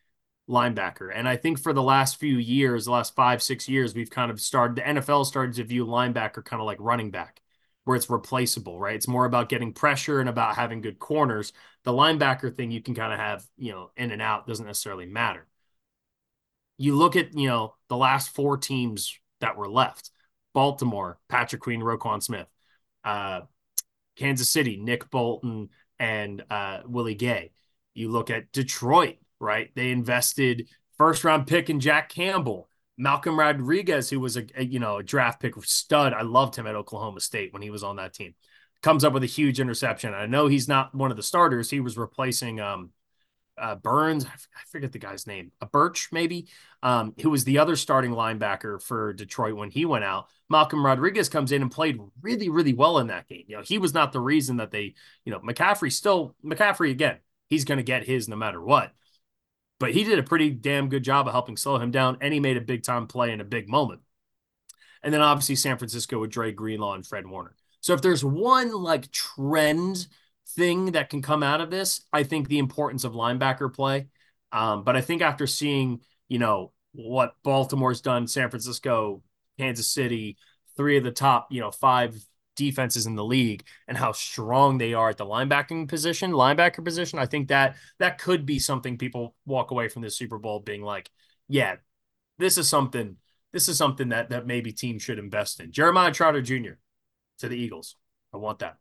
linebacker. 0.50 1.12
And 1.14 1.28
I 1.28 1.36
think 1.38 1.60
for 1.60 1.74
the 1.74 1.84
last 1.84 2.20
few 2.20 2.38
years, 2.38 2.86
the 2.86 2.92
last 2.92 3.16
five, 3.16 3.42
six 3.42 3.70
years, 3.70 3.96
we've 3.96 4.10
kind 4.10 4.32
of 4.32 4.42
started, 4.42 4.78
the 4.78 4.82
NFL 4.82 5.26
started 5.26 5.56
to 5.56 5.64
view 5.64 5.86
linebacker 5.86 6.44
kind 6.44 6.62
of 6.62 6.66
like 6.66 6.78
running 6.80 7.12
back, 7.12 7.42
where 7.86 7.96
it's 7.96 8.10
replaceable, 8.10 8.80
right? 8.80 8.96
It's 8.96 9.08
more 9.08 9.26
about 9.26 9.50
getting 9.50 9.74
pressure 9.74 10.20
and 10.20 10.30
about 10.30 10.56
having 10.56 10.82
good 10.82 11.00
corners. 11.00 11.54
The 11.84 11.94
linebacker 11.94 12.56
thing 12.56 12.72
you 12.72 12.82
can 12.82 12.96
kind 12.96 13.14
of 13.14 13.20
have, 13.20 13.46
you 13.58 13.72
know, 13.72 13.92
in 13.96 14.12
and 14.12 14.22
out 14.22 14.48
doesn't 14.48 14.66
necessarily 14.66 15.06
matter. 15.06 15.48
You 16.78 16.96
look 16.96 17.16
at, 17.16 17.38
you 17.38 17.48
know, 17.48 17.76
the 17.88 17.98
last 17.98 18.34
four 18.36 18.58
teams 18.58 19.18
that 19.40 19.56
were 19.58 19.70
left 19.70 20.10
Baltimore, 20.54 21.20
Patrick 21.30 21.62
Queen, 21.62 21.82
Roquan 21.82 22.22
Smith, 22.22 22.48
uh, 23.04 23.42
Kansas 24.16 24.50
City, 24.50 24.78
Nick 24.78 25.10
Bolton, 25.10 25.70
and 26.00 26.44
uh, 26.50 26.82
Willie 26.86 27.16
Gay. 27.16 27.52
You 27.94 28.10
look 28.10 28.30
at 28.30 28.52
Detroit, 28.52 29.18
right? 29.44 29.70
They 29.76 29.92
invested 29.92 30.68
first 30.98 31.24
round 31.24 31.48
pick 31.48 31.70
in 31.70 31.80
Jack 31.80 32.10
Campbell, 32.10 32.70
Malcolm 32.98 33.38
Rodriguez, 33.38 34.10
who 34.10 34.20
was 34.20 34.38
a, 34.38 34.46
a, 34.56 34.64
you 34.64 34.80
know 34.80 34.98
a 34.98 35.04
draft 35.04 35.42
pick 35.42 35.54
stud. 35.64 36.14
I 36.14 36.22
loved 36.22 36.56
him 36.56 36.68
at 36.68 36.76
Oklahoma 36.76 37.20
State 37.20 37.54
when 37.54 37.62
he 37.62 37.70
was 37.70 37.84
on 37.84 37.98
that 37.98 38.14
team. 38.14 38.34
Comes 38.82 39.04
up 39.04 39.14
with 39.14 39.24
a 39.24 39.28
huge 39.28 39.60
interception. 39.60 40.14
I 40.14 40.26
know 40.26 40.48
he's 40.48 40.68
not 40.68 40.94
one 40.94 41.12
of 41.12 41.18
the 41.18 41.24
starters. 41.24 41.70
He 41.70 41.80
was 41.80 41.98
replacing 41.98 42.60
um, 42.60 42.92
uh, 43.58 43.76
Burns. 43.76 44.26
I 44.26 44.62
forget 44.72 44.92
the 44.92 45.00
guy's 45.00 45.28
name. 45.28 45.52
A 45.62 45.66
Birch 45.66 46.10
maybe, 46.12 46.48
um, 46.82 47.14
who 47.22 47.30
was 47.30 47.44
the 47.44 47.60
other 47.60 47.76
starting 47.76 48.12
linebacker 48.12 48.82
for 48.82 49.14
Detroit 49.14 49.56
when 49.56 49.70
he 49.70 49.86
went 49.86 50.04
out. 50.04 50.28
Malcolm 50.50 50.86
Rodriguez 50.86 51.30
comes 51.30 51.52
in 51.52 51.62
and 51.62 51.72
played 51.72 52.00
really, 52.22 52.50
really 52.50 52.74
well 52.74 53.00
in 53.00 53.08
that 53.08 53.28
game. 53.28 53.46
You 53.48 53.58
know, 53.58 53.64
he 53.64 53.78
was 53.78 53.94
not 53.94 54.12
the 54.12 54.20
reason 54.20 54.58
that 54.58 54.72
they, 54.72 54.96
you 55.26 55.32
know, 55.32 55.40
McCaffrey 55.40 55.92
still 55.92 56.36
McCaffrey 56.44 56.92
again. 56.92 57.18
He's 57.50 57.66
going 57.66 57.78
to 57.78 57.84
get 57.84 58.06
his 58.06 58.28
no 58.28 58.36
matter 58.36 58.62
what. 58.62 58.92
But 59.84 59.92
he 59.92 60.06
did 60.06 60.18
a 60.18 60.24
pretty 60.24 60.50
damn 60.50 60.88
good 60.88 61.04
job 61.04 61.28
of 61.28 61.34
helping 61.34 61.58
slow 61.58 61.78
him 61.78 61.92
down, 61.92 62.18
and 62.22 62.34
he 62.34 62.40
made 62.40 62.56
a 62.56 62.62
big 62.62 62.84
time 62.84 63.06
play 63.06 63.34
in 63.34 63.42
a 63.42 63.44
big 63.44 63.68
moment. 63.68 64.00
And 65.04 65.14
then 65.14 65.20
obviously 65.20 65.56
San 65.56 65.78
Francisco 65.78 66.22
with 66.22 66.32
Dre 66.32 66.54
Greenlaw 66.54 66.94
and 66.94 67.06
Fred 67.06 67.28
Warner. 67.28 67.54
So 67.82 67.94
if 67.94 68.02
there's 68.02 68.24
one 68.24 68.72
like 68.72 69.12
trend 69.12 70.08
thing 70.56 70.94
that 70.94 71.10
can 71.10 71.22
come 71.22 71.44
out 71.44 71.60
of 71.60 71.70
this, 71.70 72.00
I 72.14 72.24
think 72.24 72.48
the 72.48 72.60
importance 72.60 73.04
of 73.04 73.12
linebacker 73.12 73.74
play. 73.74 74.08
Um, 74.54 74.86
but 74.86 74.96
I 74.96 75.02
think 75.02 75.22
after 75.22 75.46
seeing, 75.46 76.00
you 76.30 76.40
know, 76.40 76.72
what 76.94 77.36
Baltimore's 77.44 78.00
done, 78.00 78.26
San 78.26 78.50
Francisco, 78.50 79.22
Kansas 79.60 79.90
City, 79.90 80.38
three 80.78 80.96
of 80.96 81.04
the 81.04 81.12
top, 81.12 81.50
you 81.52 81.60
know, 81.60 81.72
five 81.72 82.16
defenses 82.56 83.06
in 83.06 83.16
the 83.16 83.24
league 83.24 83.64
and 83.88 83.98
how 83.98 84.12
strong 84.12 84.78
they 84.78 84.94
are 84.94 85.10
at 85.10 85.18
the 85.18 85.26
linebacking 85.26 85.88
position, 85.88 86.32
linebacker 86.32 86.84
position. 86.84 87.20
I 87.20 87.26
think 87.26 87.48
that 87.50 87.76
that 88.00 88.18
could 88.18 88.46
be 88.46 88.60
something 88.60 88.98
people 88.98 89.36
walk 89.46 89.72
away 89.72 89.88
from 89.88 90.02
the 90.02 90.10
Super 90.10 90.38
Bowl 90.38 90.60
being 90.60 90.82
like, 90.82 91.10
yeah, 91.48 91.76
this 92.38 92.58
is 92.58 92.70
something. 92.70 93.18
This 93.52 93.70
is 93.70 93.78
something 93.78 94.10
that 94.10 94.30
that 94.30 94.48
maybe 94.48 94.72
teams 94.72 95.04
should 95.04 95.20
invest 95.20 95.60
in. 95.60 95.72
Jeremiah 95.72 96.12
Trotter 96.12 96.42
Jr. 96.42 96.74
to 97.40 97.48
the 97.48 97.58
Eagles. 97.58 97.96
I 98.34 98.38
want 98.38 98.60
that. 98.60 98.78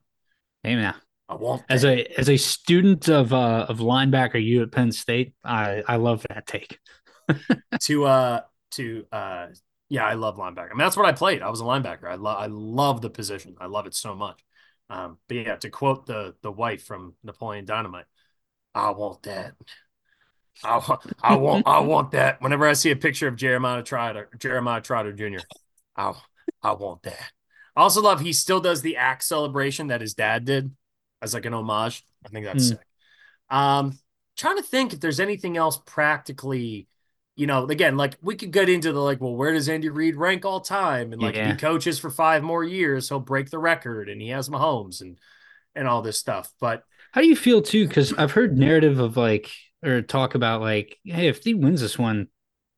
Hey 0.63 0.77
man, 0.77 0.95
I 1.29 1.35
want 1.35 1.63
as 1.69 1.85
a 1.85 2.07
as 2.19 2.31
a 2.31 2.37
student 2.37 3.09
of 3.09 3.33
uh 3.33 3.67
of 3.69 3.79
linebacker 3.79 4.43
you 4.43 4.63
at 4.63 4.73
Penn 4.73 4.93
State, 4.93 5.35
I 5.45 5.83
I 5.87 5.97
love 5.97 6.25
that 6.29 6.47
take. 6.47 6.79
to 7.83 8.05
uh 8.05 8.41
to 8.73 9.05
uh 9.13 9.47
yeah, 9.93 10.07
I 10.07 10.15
love 10.15 10.39
linebacker. 10.39 10.71
I 10.71 10.75
mean, 10.75 10.79
that's 10.79 10.97
what 10.97 11.05
I 11.05 11.13
played. 11.13 11.43
I 11.43 11.51
was 11.51 11.61
a 11.61 11.65
linebacker. 11.65 12.11
I 12.11 12.15
love 12.15 12.39
I 12.39 12.47
love 12.47 13.03
the 13.03 13.11
position. 13.11 13.57
I 13.61 13.67
love 13.67 13.87
it 13.87 13.95
so 13.95 14.15
much. 14.15 14.43
Um, 14.89 15.19
but 15.29 15.37
yeah, 15.37 15.57
to 15.57 15.69
quote 15.69 16.07
the 16.07 16.35
the 16.41 16.51
wife 16.51 16.85
from 16.85 17.15
Napoleon 17.23 17.67
Dynamite, 17.67 18.07
I 18.75 18.93
want 18.93 19.23
that. 19.25 19.53
I, 20.65 20.79
want, 20.79 21.01
I 21.23 21.35
want 21.37 21.67
I 21.67 21.81
want 21.93 22.13
that. 22.13 22.41
Whenever 22.41 22.67
I 22.67 22.73
see 22.73 22.91
a 22.91 22.97
picture 22.97 23.29
of 23.29 23.37
Jeremiah 23.37 23.83
Trotter, 23.83 24.31
Jeremiah 24.39 24.81
Trotter 24.81 25.13
Jr., 25.13 25.45
I 25.95 26.15
I 26.63 26.73
want 26.73 27.03
that. 27.03 27.31
I 27.77 27.83
also 27.83 28.01
love 28.01 28.19
he 28.19 28.33
still 28.33 28.61
does 28.61 28.81
the 28.81 28.97
axe 28.97 29.27
celebration 29.27 29.89
that 29.89 30.01
his 30.01 30.15
dad 30.15 30.47
did 30.47 30.75
as 31.21 31.35
like 31.35 31.45
an 31.45 31.53
homage. 31.53 32.03
I 32.25 32.31
think 32.31 32.47
that's 32.47 32.65
mm. 32.65 32.69
sick. 32.71 32.87
Um, 33.51 33.99
trying 34.39 34.57
to 34.57 34.63
think 34.63 34.95
if 34.95 35.01
there's 35.01 35.21
anything 35.21 35.59
else 35.59 35.79
practically 35.85 36.89
you 37.43 37.49
know, 37.49 37.67
again, 37.67 37.97
like 37.97 38.15
we 38.23 38.37
could 38.37 38.53
get 38.53 38.69
into 38.69 38.93
the 38.93 39.01
like, 39.01 39.21
well, 39.21 39.35
where 39.35 39.53
does 39.53 39.69
Andy 39.69 39.89
Reid 39.89 40.15
rank 40.15 40.45
all 40.45 40.61
time? 40.61 41.13
And 41.13 41.21
like, 41.21 41.35
yeah. 41.35 41.51
he 41.51 41.57
coaches 41.57 41.99
for 41.99 42.09
five 42.09 42.45
more 42.45 42.63
years, 42.63 43.09
he'll 43.09 43.19
break 43.19 43.51
the 43.51 43.59
record, 43.59 44.09
and 44.09 44.23
he 44.23 44.29
has 44.29 44.49
Mahomes 44.49 45.01
and 45.01 45.19
and 45.75 45.89
all 45.89 46.03
this 46.03 46.17
stuff. 46.17 46.53
But 46.61 46.85
how 47.11 47.21
do 47.21 47.27
you 47.27 47.35
feel 47.35 47.61
too? 47.61 47.89
Because 47.89 48.13
I've 48.13 48.31
heard 48.31 48.57
narrative 48.57 49.01
of 49.01 49.17
like 49.17 49.51
or 49.83 50.03
talk 50.03 50.37
about 50.37 50.61
like, 50.61 51.01
hey, 51.03 51.27
if 51.27 51.43
he 51.43 51.55
wins 51.55 51.81
this 51.81 51.99
one, 51.99 52.29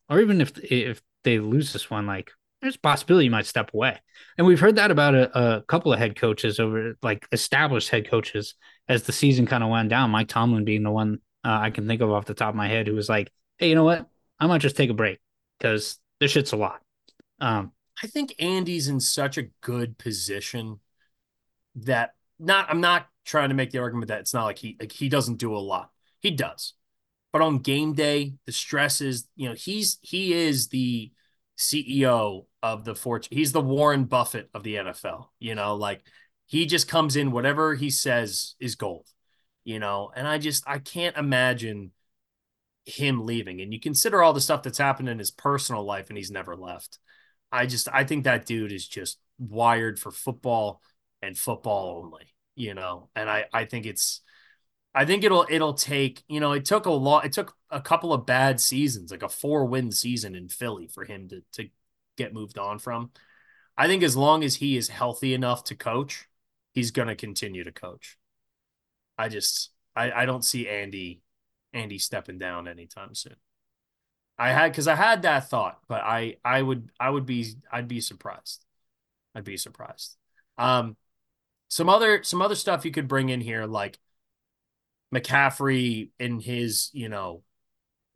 or 0.09 0.23
even 0.23 0.41
if 0.41 0.57
if 0.65 1.03
they 1.25 1.41
lose 1.41 1.75
this 1.75 1.91
one, 1.91 2.07
like 2.07 2.31
there's 2.63 2.77
a 2.77 2.81
possibility 2.81 3.27
you 3.27 3.31
might 3.31 3.45
step 3.45 3.75
away. 3.75 4.01
And 4.39 4.47
we've 4.47 4.61
heard 4.61 4.77
that 4.77 4.91
about 4.91 5.15
a, 5.15 5.57
a 5.57 5.61
couple 5.61 5.93
of 5.93 5.99
head 5.99 6.17
coaches 6.17 6.59
over 6.59 6.97
like 7.03 7.29
established 7.33 7.91
head 7.91 8.09
coaches 8.09 8.55
as 8.89 9.03
the 9.03 9.13
season 9.13 9.45
kind 9.45 9.63
of 9.63 9.69
went 9.69 9.91
down. 9.91 10.09
Mike 10.09 10.29
Tomlin 10.29 10.65
being 10.65 10.85
the 10.85 10.91
one 10.91 11.19
uh, 11.45 11.59
I 11.61 11.69
can 11.69 11.87
think 11.87 12.01
of 12.01 12.11
off 12.11 12.25
the 12.25 12.33
top 12.33 12.49
of 12.49 12.55
my 12.55 12.69
head 12.69 12.87
who 12.87 12.95
was 12.95 13.11
like, 13.11 13.31
hey, 13.59 13.69
you 13.69 13.75
know 13.75 13.85
what? 13.85 14.09
I 14.39 14.47
might 14.47 14.61
just 14.61 14.77
take 14.77 14.91
a 14.91 14.95
break 14.95 15.21
because 15.59 15.99
this 16.21 16.31
shit's 16.31 16.53
a 16.53 16.57
lot. 16.57 16.81
Um, 17.41 17.73
I 18.03 18.07
think 18.07 18.35
Andy's 18.39 18.89
in 18.89 19.01
such 19.01 19.39
a 19.39 19.49
good 19.61 19.99
position 19.99 20.81
that 21.77 22.15
not 22.39 22.71
I'm 22.71 22.81
not 22.81 23.07
trying 23.25 23.49
to 23.49 23.55
make 23.55 23.71
the 23.71 23.79
argument 23.79 24.09
that 24.09 24.21
it's 24.21 24.35
not 24.35 24.45
like 24.45 24.59
he 24.59 24.77
like 24.79 24.93
he 24.93 25.09
doesn't 25.09 25.37
do 25.37 25.55
a 25.55 25.59
lot. 25.59 25.91
He 26.21 26.31
does. 26.31 26.75
But 27.33 27.43
on 27.43 27.59
game 27.59 27.95
day, 27.95 28.35
the 28.47 28.53
stress 28.53 29.01
is, 29.01 29.27
you 29.35 29.49
know, 29.49 29.55
he's 29.55 29.99
he 30.03 30.33
is 30.33 30.69
the 30.69 31.11
CEO 31.59 32.47
of 32.63 32.85
the 32.85 32.95
fortune. 32.95 33.37
He's 33.37 33.53
the 33.53 33.61
Warren 33.61 34.05
Buffett 34.05 34.51
of 34.55 34.63
the 34.63 34.77
NFL, 34.77 35.27
you 35.39 35.55
know, 35.55 35.75
like 35.77 36.03
he 36.47 36.67
just 36.67 36.89
comes 36.89 37.17
in 37.17 37.33
whatever 37.33 37.75
he 37.75 37.91
says 37.91 38.55
is 38.61 38.75
gold, 38.77 39.09
you 39.65 39.79
know, 39.79 40.13
and 40.15 40.29
I 40.29 40.39
just 40.39 40.65
I 40.67 40.79
can't 40.79 41.17
imagine 41.17 41.93
him 42.85 43.25
leaving 43.25 43.61
and 43.61 43.73
you 43.73 43.81
consider 43.81 44.23
all 44.23 44.33
the 44.33 44.41
stuff 44.41 44.63
that's 44.63 44.79
happened 44.79 45.09
in 45.09 45.19
his 45.19 45.31
personal 45.31 45.85
life 45.85 46.09
and 46.09 46.19
he's 46.19 46.31
never 46.31 46.55
left. 46.55 46.99
I 47.51 47.67
just 47.67 47.89
I 47.93 48.05
think 48.05 48.25
that 48.25 48.47
dude 48.47 48.73
is 48.73 48.87
just 48.87 49.19
wired 49.39 49.99
for 49.99 50.11
football 50.11 50.83
and 51.23 51.37
football 51.39 52.03
only, 52.05 52.35
you 52.55 52.75
know. 52.75 53.09
And 53.15 53.31
I 53.31 53.47
I 53.53 53.65
think 53.65 53.87
it's 53.87 54.21
I 54.95 55.05
think 55.05 55.25
it'll 55.25 55.47
it'll 55.49 55.75
take, 55.75 56.23
you 56.29 56.41
know, 56.41 56.53
it 56.53 56.65
took 56.65 56.87
a 56.87 56.91
lot 56.91 57.25
it 57.25 57.33
took 57.33 57.55
a 57.71 57.81
couple 57.81 58.13
of 58.13 58.27
bad 58.27 58.61
seasons, 58.61 59.11
like 59.11 59.23
a 59.23 59.29
four-win 59.29 59.91
season 59.93 60.35
in 60.35 60.49
Philly 60.49 60.89
for 60.89 61.05
him 61.05 61.29
to 61.29 61.43
to 61.53 61.69
get 62.17 62.35
moved 62.35 62.59
on 62.59 62.79
from. 62.79 63.11
I 63.77 63.89
think 63.89 64.03
as 64.03 64.17
long 64.17 64.45
as 64.45 64.57
he 64.57 64.77
is 64.77 64.89
healthy 64.89 65.35
enough 65.35 65.65
to 65.65 65.75
coach, 65.75 66.29
he's 66.75 66.93
going 66.93 67.09
to 67.09 67.17
continue 67.17 67.65
to 67.65 67.73
coach. 67.73 68.19
I 69.19 69.29
just 69.29 69.71
I 69.97 70.13
I 70.13 70.27
don't 70.27 70.45
see 70.45 70.69
Andy 70.69 71.23
Andy 71.75 71.99
stepping 71.99 72.39
down 72.39 72.69
anytime 72.69 73.15
soon. 73.15 73.37
I 74.39 74.51
had 74.51 74.73
because 74.73 74.89
I 74.89 74.95
had 74.95 75.23
that 75.23 75.49
thought, 75.51 75.79
but 75.89 76.01
I 76.01 76.37
I 76.45 76.61
would 76.61 76.91
I 76.99 77.11
would 77.11 77.27
be 77.27 77.55
I'd 77.71 77.89
be 77.89 78.01
surprised. 78.01 78.65
I'd 79.35 79.45
be 79.45 79.57
surprised. 79.57 80.17
Um, 80.59 80.97
some 81.69 81.89
other 81.89 82.23
some 82.23 82.43
other 82.43 82.55
stuff 82.55 82.85
you 82.85 82.91
could 82.91 83.09
bring 83.09 83.29
in 83.29 83.41
here, 83.41 83.67
like 83.67 83.99
McCaffrey 85.15 86.11
in 86.19 86.41
his 86.41 86.91
you 86.93 87.09
know 87.09 87.43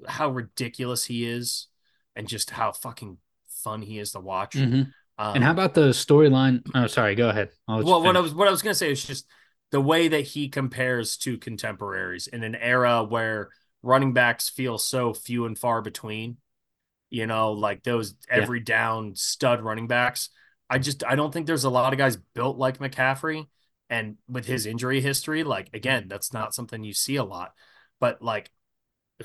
how 0.07 0.31
ridiculous 0.31 1.05
he 1.05 1.25
is, 1.25 1.69
and 2.17 2.27
just 2.27 2.51
how 2.51 2.73
fucking 2.73 3.19
fun 3.49 3.83
he 3.83 3.99
is 3.99 4.13
to 4.13 4.21
watch. 4.21 4.55
Mm-hmm. 4.55 4.83
Um, 5.21 5.35
and 5.35 5.45
how 5.45 5.51
about 5.51 5.75
the 5.75 5.91
storyline? 5.91 6.63
Oh, 6.75 6.87
sorry, 6.87 7.15
go 7.15 7.29
ahead. 7.29 7.51
Well, 7.67 8.03
what 8.03 8.17
I 8.17 8.21
was 8.21 8.35
what 8.35 8.49
I 8.49 8.51
was 8.51 8.63
gonna 8.63 8.75
say 8.75 8.91
is 8.91 9.05
just 9.05 9.27
the 9.71 9.81
way 9.81 10.09
that 10.09 10.23
he 10.23 10.49
compares 10.49 11.17
to 11.19 11.39
contemporaries 11.39 12.27
in 12.27 12.43
an 12.43 12.55
era 12.55 13.05
where 13.05 13.51
running 13.83 14.13
backs 14.13 14.49
feel 14.49 14.79
so 14.79 15.13
few 15.13 15.45
and 15.47 15.59
far 15.59 15.83
between, 15.83 16.39
you 17.11 17.27
know, 17.27 17.53
like 17.53 17.83
those 17.83 18.15
every 18.31 18.61
yeah. 18.61 18.65
down 18.65 19.15
stud 19.15 19.63
running 19.63 19.87
backs. 19.87 20.31
I 20.71 20.79
just 20.79 21.05
I 21.05 21.17
don't 21.17 21.33
think 21.33 21.47
there's 21.47 21.65
a 21.65 21.71
lot 21.71 21.93
of 21.93 21.99
guys 21.99 22.17
built 22.17 22.59
like 22.59 22.79
McCaffrey. 22.79 23.47
And 23.91 24.17
with 24.29 24.45
his 24.45 24.67
injury 24.67 25.01
history, 25.01 25.45
like 25.45 25.71
again, 25.73 26.09
that's 26.09 26.33
not 26.33 26.55
something 26.55 26.85
you 26.85 26.93
see 26.93 27.17
a 27.17 27.25
lot. 27.25 27.55
But 28.01 28.21
like 28.23 28.51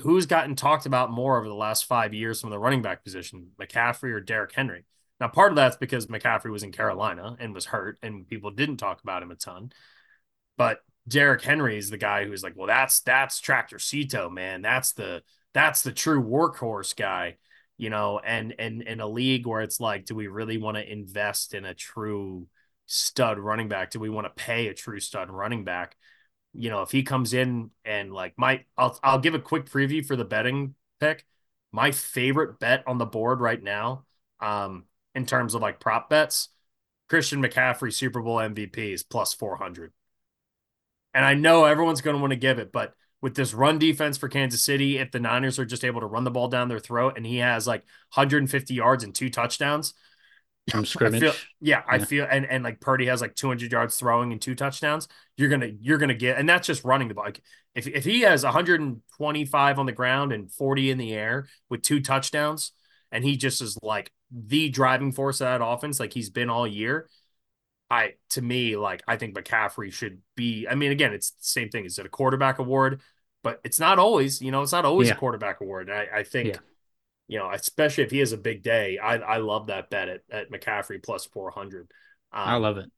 who's 0.00 0.26
gotten 0.26 0.56
talked 0.56 0.86
about 0.86 1.10
more 1.10 1.38
over 1.38 1.48
the 1.48 1.54
last 1.54 1.84
five 1.84 2.14
years 2.14 2.40
from 2.40 2.50
the 2.50 2.58
running 2.58 2.82
back 2.82 3.04
position, 3.04 3.50
McCaffrey 3.60 4.12
or 4.12 4.20
Derrick 4.20 4.52
Henry? 4.52 4.84
Now, 5.20 5.28
part 5.28 5.52
of 5.52 5.56
that's 5.56 5.76
because 5.76 6.08
McCaffrey 6.08 6.50
was 6.50 6.64
in 6.64 6.72
Carolina 6.72 7.36
and 7.38 7.54
was 7.54 7.66
hurt, 7.66 7.98
and 8.02 8.26
people 8.26 8.50
didn't 8.50 8.78
talk 8.78 9.00
about 9.02 9.22
him 9.22 9.30
a 9.30 9.36
ton. 9.36 9.70
But 10.56 10.80
Derrick 11.06 11.42
Henry 11.42 11.76
is 11.76 11.90
the 11.90 11.98
guy 11.98 12.24
who's 12.24 12.42
like, 12.42 12.54
well, 12.56 12.66
that's 12.66 13.00
that's 13.00 13.40
Tractor 13.40 13.78
Cito, 13.78 14.30
man. 14.30 14.62
That's 14.62 14.92
the 14.92 15.22
that's 15.52 15.82
the 15.82 15.92
true 15.92 16.22
workhorse 16.22 16.96
guy, 16.96 17.36
you 17.76 17.90
know. 17.90 18.18
And 18.18 18.54
and 18.58 18.82
in 18.82 19.00
a 19.00 19.06
league 19.06 19.46
where 19.46 19.60
it's 19.60 19.80
like, 19.80 20.06
do 20.06 20.14
we 20.14 20.26
really 20.28 20.56
want 20.58 20.76
to 20.76 20.92
invest 20.92 21.54
in 21.54 21.64
a 21.64 21.74
true 21.74 22.46
stud 22.86 23.38
running 23.38 23.68
back? 23.68 23.90
Do 23.90 24.00
we 24.00 24.10
want 24.10 24.26
to 24.26 24.42
pay 24.42 24.68
a 24.68 24.74
true 24.74 25.00
stud 25.00 25.30
running 25.30 25.64
back? 25.64 25.96
You 26.54 26.70
know, 26.70 26.82
if 26.82 26.90
he 26.90 27.02
comes 27.02 27.34
in 27.34 27.70
and 27.84 28.12
like 28.12 28.34
my, 28.36 28.64
I'll 28.78 28.98
I'll 29.02 29.18
give 29.18 29.34
a 29.34 29.40
quick 29.40 29.66
preview 29.66 30.04
for 30.06 30.16
the 30.16 30.24
betting 30.24 30.74
pick. 31.00 31.26
My 31.72 31.90
favorite 31.90 32.60
bet 32.60 32.84
on 32.86 32.98
the 32.98 33.06
board 33.06 33.40
right 33.40 33.60
now, 33.60 34.04
um, 34.40 34.84
in 35.14 35.26
terms 35.26 35.54
of 35.54 35.62
like 35.62 35.80
prop 35.80 36.08
bets, 36.08 36.48
Christian 37.08 37.42
McCaffrey 37.42 37.92
Super 37.92 38.22
Bowl 38.22 38.40
MVP 38.40 38.92
is 38.92 39.02
plus 39.02 39.34
four 39.34 39.56
hundred. 39.56 39.92
And 41.14 41.24
I 41.24 41.34
know 41.34 41.64
everyone's 41.64 42.00
going 42.00 42.16
to 42.16 42.20
want 42.20 42.32
to 42.32 42.36
give 42.38 42.58
it, 42.58 42.72
but 42.72 42.92
with 43.22 43.34
this 43.34 43.54
run 43.54 43.78
defense 43.78 44.18
for 44.18 44.28
Kansas 44.28 44.62
City, 44.62 44.98
if 44.98 45.10
the 45.10 45.20
Niners 45.20 45.58
are 45.58 45.64
just 45.64 45.84
able 45.84 46.00
to 46.00 46.06
run 46.06 46.24
the 46.24 46.30
ball 46.30 46.48
down 46.48 46.68
their 46.68 46.78
throat 46.78 47.14
and 47.16 47.24
he 47.24 47.38
has 47.38 47.66
like 47.66 47.80
150 48.12 48.74
yards 48.74 49.02
and 49.02 49.14
two 49.14 49.30
touchdowns 49.30 49.94
from 50.70 50.84
scrimmage, 50.84 51.22
I 51.22 51.26
feel, 51.26 51.34
yeah, 51.60 51.82
yeah, 51.86 51.94
I 51.94 51.98
feel 52.00 52.26
and 52.30 52.44
and 52.44 52.62
like 52.62 52.80
Purdy 52.80 53.06
has 53.06 53.22
like 53.22 53.34
200 53.34 53.72
yards 53.72 53.96
throwing 53.96 54.32
and 54.32 54.42
two 54.42 54.54
touchdowns, 54.54 55.08
you're 55.38 55.48
gonna 55.48 55.70
you're 55.80 55.96
gonna 55.96 56.12
get, 56.12 56.36
and 56.36 56.46
that's 56.46 56.66
just 56.66 56.84
running 56.84 57.08
the 57.08 57.14
ball. 57.14 57.24
Like 57.24 57.40
if 57.74 57.86
if 57.86 58.04
he 58.04 58.22
has 58.22 58.44
125 58.44 59.78
on 59.78 59.86
the 59.86 59.92
ground 59.92 60.32
and 60.32 60.52
40 60.52 60.90
in 60.90 60.98
the 60.98 61.14
air 61.14 61.46
with 61.70 61.80
two 61.80 62.00
touchdowns, 62.00 62.72
and 63.10 63.24
he 63.24 63.38
just 63.38 63.62
is 63.62 63.78
like 63.82 64.10
the 64.30 64.68
driving 64.68 65.12
force 65.12 65.40
of 65.40 65.46
that 65.46 65.64
offense, 65.64 65.98
like 65.98 66.12
he's 66.12 66.28
been 66.28 66.50
all 66.50 66.66
year 66.66 67.08
I 67.94 68.14
to 68.30 68.42
me 68.42 68.76
like 68.76 69.02
I 69.06 69.16
think 69.16 69.36
McCaffrey 69.36 69.92
should 69.92 70.20
be. 70.34 70.66
I 70.68 70.74
mean, 70.74 70.90
again, 70.90 71.12
it's 71.12 71.30
the 71.30 71.44
same 71.44 71.68
thing. 71.68 71.84
Is 71.84 71.98
it 71.98 72.06
a 72.06 72.08
quarterback 72.08 72.58
award? 72.58 73.00
But 73.42 73.60
it's 73.62 73.78
not 73.78 73.98
always. 73.98 74.40
You 74.40 74.50
know, 74.50 74.62
it's 74.62 74.72
not 74.72 74.84
always 74.84 75.08
yeah. 75.08 75.14
a 75.14 75.16
quarterback 75.16 75.60
award. 75.60 75.90
I, 75.90 76.08
I 76.18 76.22
think. 76.24 76.48
Yeah. 76.48 76.58
You 77.26 77.38
know, 77.38 77.50
especially 77.50 78.04
if 78.04 78.10
he 78.10 78.18
has 78.18 78.32
a 78.32 78.36
big 78.36 78.62
day, 78.62 78.98
I 78.98 79.14
I 79.14 79.36
love 79.38 79.68
that 79.68 79.88
bet 79.88 80.10
at, 80.10 80.20
at 80.30 80.50
McCaffrey 80.50 81.02
plus 81.02 81.24
four 81.24 81.50
hundred. 81.50 81.90
Um, 82.32 82.48
I 82.48 82.56
love 82.56 82.76
it. 82.76 82.90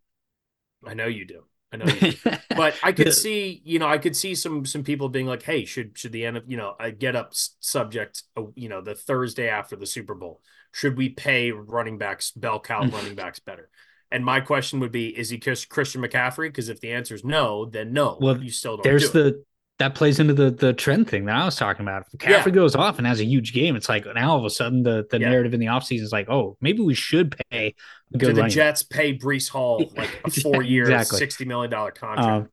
I 0.85 0.95
know 0.95 1.07
you 1.07 1.27
do. 1.27 1.45
I 1.73 1.77
know 1.77 1.85
you 1.87 2.11
do. 2.11 2.31
but 2.57 2.75
I 2.83 2.91
could 2.91 3.15
see, 3.15 3.63
you 3.65 3.79
know, 3.79 3.87
I 3.87 3.99
could 3.99 4.17
see 4.17 4.35
some 4.35 4.67
some 4.67 4.83
people 4.83 5.09
being 5.09 5.27
like, 5.27 5.43
"Hey, 5.45 5.65
should 5.65 5.97
should 5.97 6.11
the 6.11 6.25
end 6.27 6.37
of 6.39 6.45
you 6.49 6.57
know, 6.57 6.75
I 6.81 6.91
get 6.91 7.15
up 7.15 7.35
subject, 7.35 8.25
uh, 8.37 8.47
you 8.57 8.69
know, 8.69 8.81
the 8.81 8.97
Thursday 8.97 9.49
after 9.49 9.77
the 9.77 9.87
Super 9.87 10.17
Bowl, 10.17 10.41
should 10.73 10.97
we 10.97 11.09
pay 11.09 11.53
running 11.53 11.97
backs, 11.97 12.33
bell 12.33 12.59
cow 12.59 12.85
running 12.85 13.15
backs 13.15 13.39
better?" 13.39 13.71
And 14.11 14.25
my 14.25 14.41
question 14.41 14.81
would 14.81 14.93
be: 14.93 15.09
Is 15.09 15.31
he 15.31 15.39
Christian 15.39 16.03
McCaffrey? 16.03 16.49
Because 16.49 16.69
if 16.69 16.81
the 16.81 16.93
answer 16.93 17.15
is 17.15 17.25
no, 17.25 17.65
then 17.65 17.93
no. 17.93 18.19
Well, 18.21 18.43
you 18.43 18.51
still 18.51 18.77
don't. 18.77 18.85
There's 18.85 19.11
do 19.11 19.23
the 19.23 19.29
it. 19.29 19.47
that 19.79 19.95
plays 19.95 20.21
into 20.21 20.35
the 20.35 20.51
the 20.51 20.73
trend 20.73 21.09
thing 21.09 21.25
that 21.27 21.37
I 21.37 21.45
was 21.45 21.57
talking 21.57 21.83
about. 21.83 22.07
If 22.13 22.19
McCaffrey 22.19 22.47
yeah. 22.47 22.53
goes 22.53 22.77
off 22.77 22.99
and 22.99 23.07
has 23.07 23.21
a 23.21 23.25
huge 23.25 23.53
game, 23.53 23.75
it's 23.75 23.89
like 23.89 24.07
now 24.15 24.33
all 24.33 24.39
of 24.39 24.45
a 24.45 24.51
sudden 24.51 24.85
the 24.85 25.07
the 25.11 25.19
yeah. 25.19 25.31
narrative 25.31 25.55
in 25.55 25.61
the 25.61 25.67
offseason 25.67 26.03
is 26.03 26.13
like, 26.13 26.29
oh, 26.31 26.57
maybe 26.61 26.83
we 26.83 26.95
should 26.95 27.37
pay. 27.51 27.75
Do 28.17 28.33
the 28.33 28.45
Jets 28.45 28.83
pay 28.83 29.17
Breece 29.17 29.49
Hall 29.49 29.85
like 29.97 30.21
a 30.25 30.31
four 30.31 30.63
year, 30.63 30.85
exactly. 30.85 31.19
sixty 31.19 31.45
million 31.45 31.71
dollar 31.71 31.91
contract? 31.91 32.29
Um, 32.29 32.49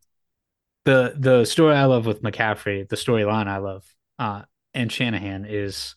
the 0.86 1.14
the 1.18 1.46
story 1.46 1.76
I 1.76 1.86
love 1.86 2.06
with 2.06 2.24
McCaffrey, 2.24 2.90
the 2.90 2.96
storyline 2.96 3.48
I 3.48 3.58
love, 3.58 3.86
uh, 4.18 4.42
and 4.74 4.92
Shanahan 4.92 5.46
is 5.48 5.96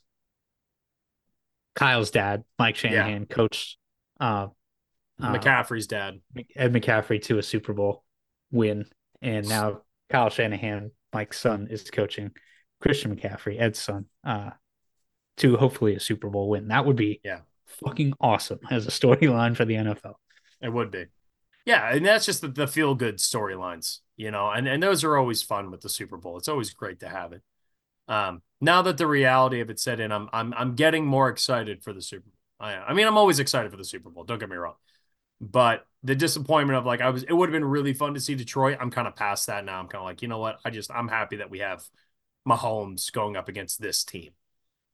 Kyle's 1.77 2.11
dad, 2.11 2.45
Mike 2.59 2.77
Shanahan, 2.77 3.27
yeah. 3.29 3.35
coached 3.35 3.79
uh, 4.21 4.49
McCaffrey's 5.21 5.87
dad, 5.87 6.21
Ed 6.55 6.73
McCaffrey, 6.73 7.23
to 7.23 7.39
a 7.39 7.43
Super 7.43 7.73
Bowl 7.73 8.05
win, 8.51 8.87
and 9.23 9.49
now 9.49 9.83
Kyle 10.11 10.31
Shanahan 10.31 10.91
Mike's 11.13 11.41
son 11.41 11.69
is 11.71 11.91
coaching 11.91 12.33
Christian 12.81 13.17
McCaffrey, 13.17 13.61
Ed's 13.61 13.79
son, 13.79 14.07
uh, 14.25 14.51
to 15.39 15.57
hopefully 15.57 15.95
a 15.95 16.01
Super 16.01 16.29
Bowl 16.29 16.49
win. 16.49 16.69
That 16.69 16.85
would 16.85 16.97
be 16.97 17.21
yeah 17.25 17.41
fucking 17.67 18.15
awesome 18.21 18.61
as 18.71 18.87
a 18.87 18.91
storyline 18.91 19.57
for 19.57 19.65
the 19.65 19.75
NFL. 19.75 20.15
It 20.61 20.73
would 20.73 20.91
be. 20.91 21.07
Yeah, 21.65 21.93
and 21.93 22.07
that's 22.07 22.27
just 22.27 22.43
the, 22.43 22.49
the 22.49 22.69
feel 22.69 22.95
good 22.95 23.17
storylines, 23.19 23.99
you 24.17 24.31
know, 24.31 24.51
and, 24.51 24.69
and 24.69 24.81
those 24.81 25.03
are 25.03 25.17
always 25.17 25.43
fun 25.43 25.71
with 25.73 25.81
the 25.81 25.89
Super 25.89 26.17
Bowl. 26.17 26.39
It's 26.39 26.49
always 26.49 26.73
great 26.73 27.01
to 27.01 27.09
have 27.09 27.33
it. 27.33 27.43
Um, 28.09 28.43
now 28.61 28.83
that 28.83 28.99
the 28.99 29.07
reality 29.07 29.61
of 29.61 29.69
it 29.69 29.81
set 29.81 29.99
in, 29.99 30.13
I'm 30.13 30.29
I'm 30.33 30.55
I'm 30.55 30.75
getting 30.77 31.05
more 31.05 31.29
excited 31.29 31.83
for 31.83 31.93
the 31.93 32.01
Super 32.01 32.29
Bowl. 32.29 32.69
I, 32.69 32.75
I 32.75 32.95
mean, 32.95 33.07
I'm 33.07 33.19
always 33.19 33.41
excited 33.41 33.71
for 33.71 33.77
the 33.77 33.85
Super 33.85 34.11
Bowl. 34.11 34.25
Don't 34.25 34.39
get 34.39 34.49
me 34.49 34.57
wrong, 34.57 34.77
but 35.41 35.87
the 36.03 36.15
disappointment 36.15 36.79
of 36.79 36.87
like 36.87 37.01
I 37.01 37.11
was 37.11 37.25
it 37.25 37.33
would 37.33 37.49
have 37.49 37.53
been 37.53 37.65
really 37.65 37.93
fun 37.93 38.15
to 38.15 38.21
see 38.21 38.35
Detroit. 38.35 38.79
I'm 38.81 38.91
kind 38.91 39.09
of 39.09 39.17
past 39.17 39.49
that 39.49 39.65
now. 39.65 39.79
I'm 39.79 39.89
kind 39.89 40.03
of 40.03 40.07
like, 40.07 40.23
you 40.23 40.29
know 40.29 40.39
what? 40.39 40.59
I 40.65 40.71
just 40.71 40.91
I'm 40.91 41.09
happy 41.09 41.37
that 41.37 41.51
we 41.51 41.59
have 41.59 41.85
Mahomes 42.49 43.13
going 43.13 43.37
up 43.37 43.49
against 43.49 43.81
this 43.81 44.05
team. 44.05 44.31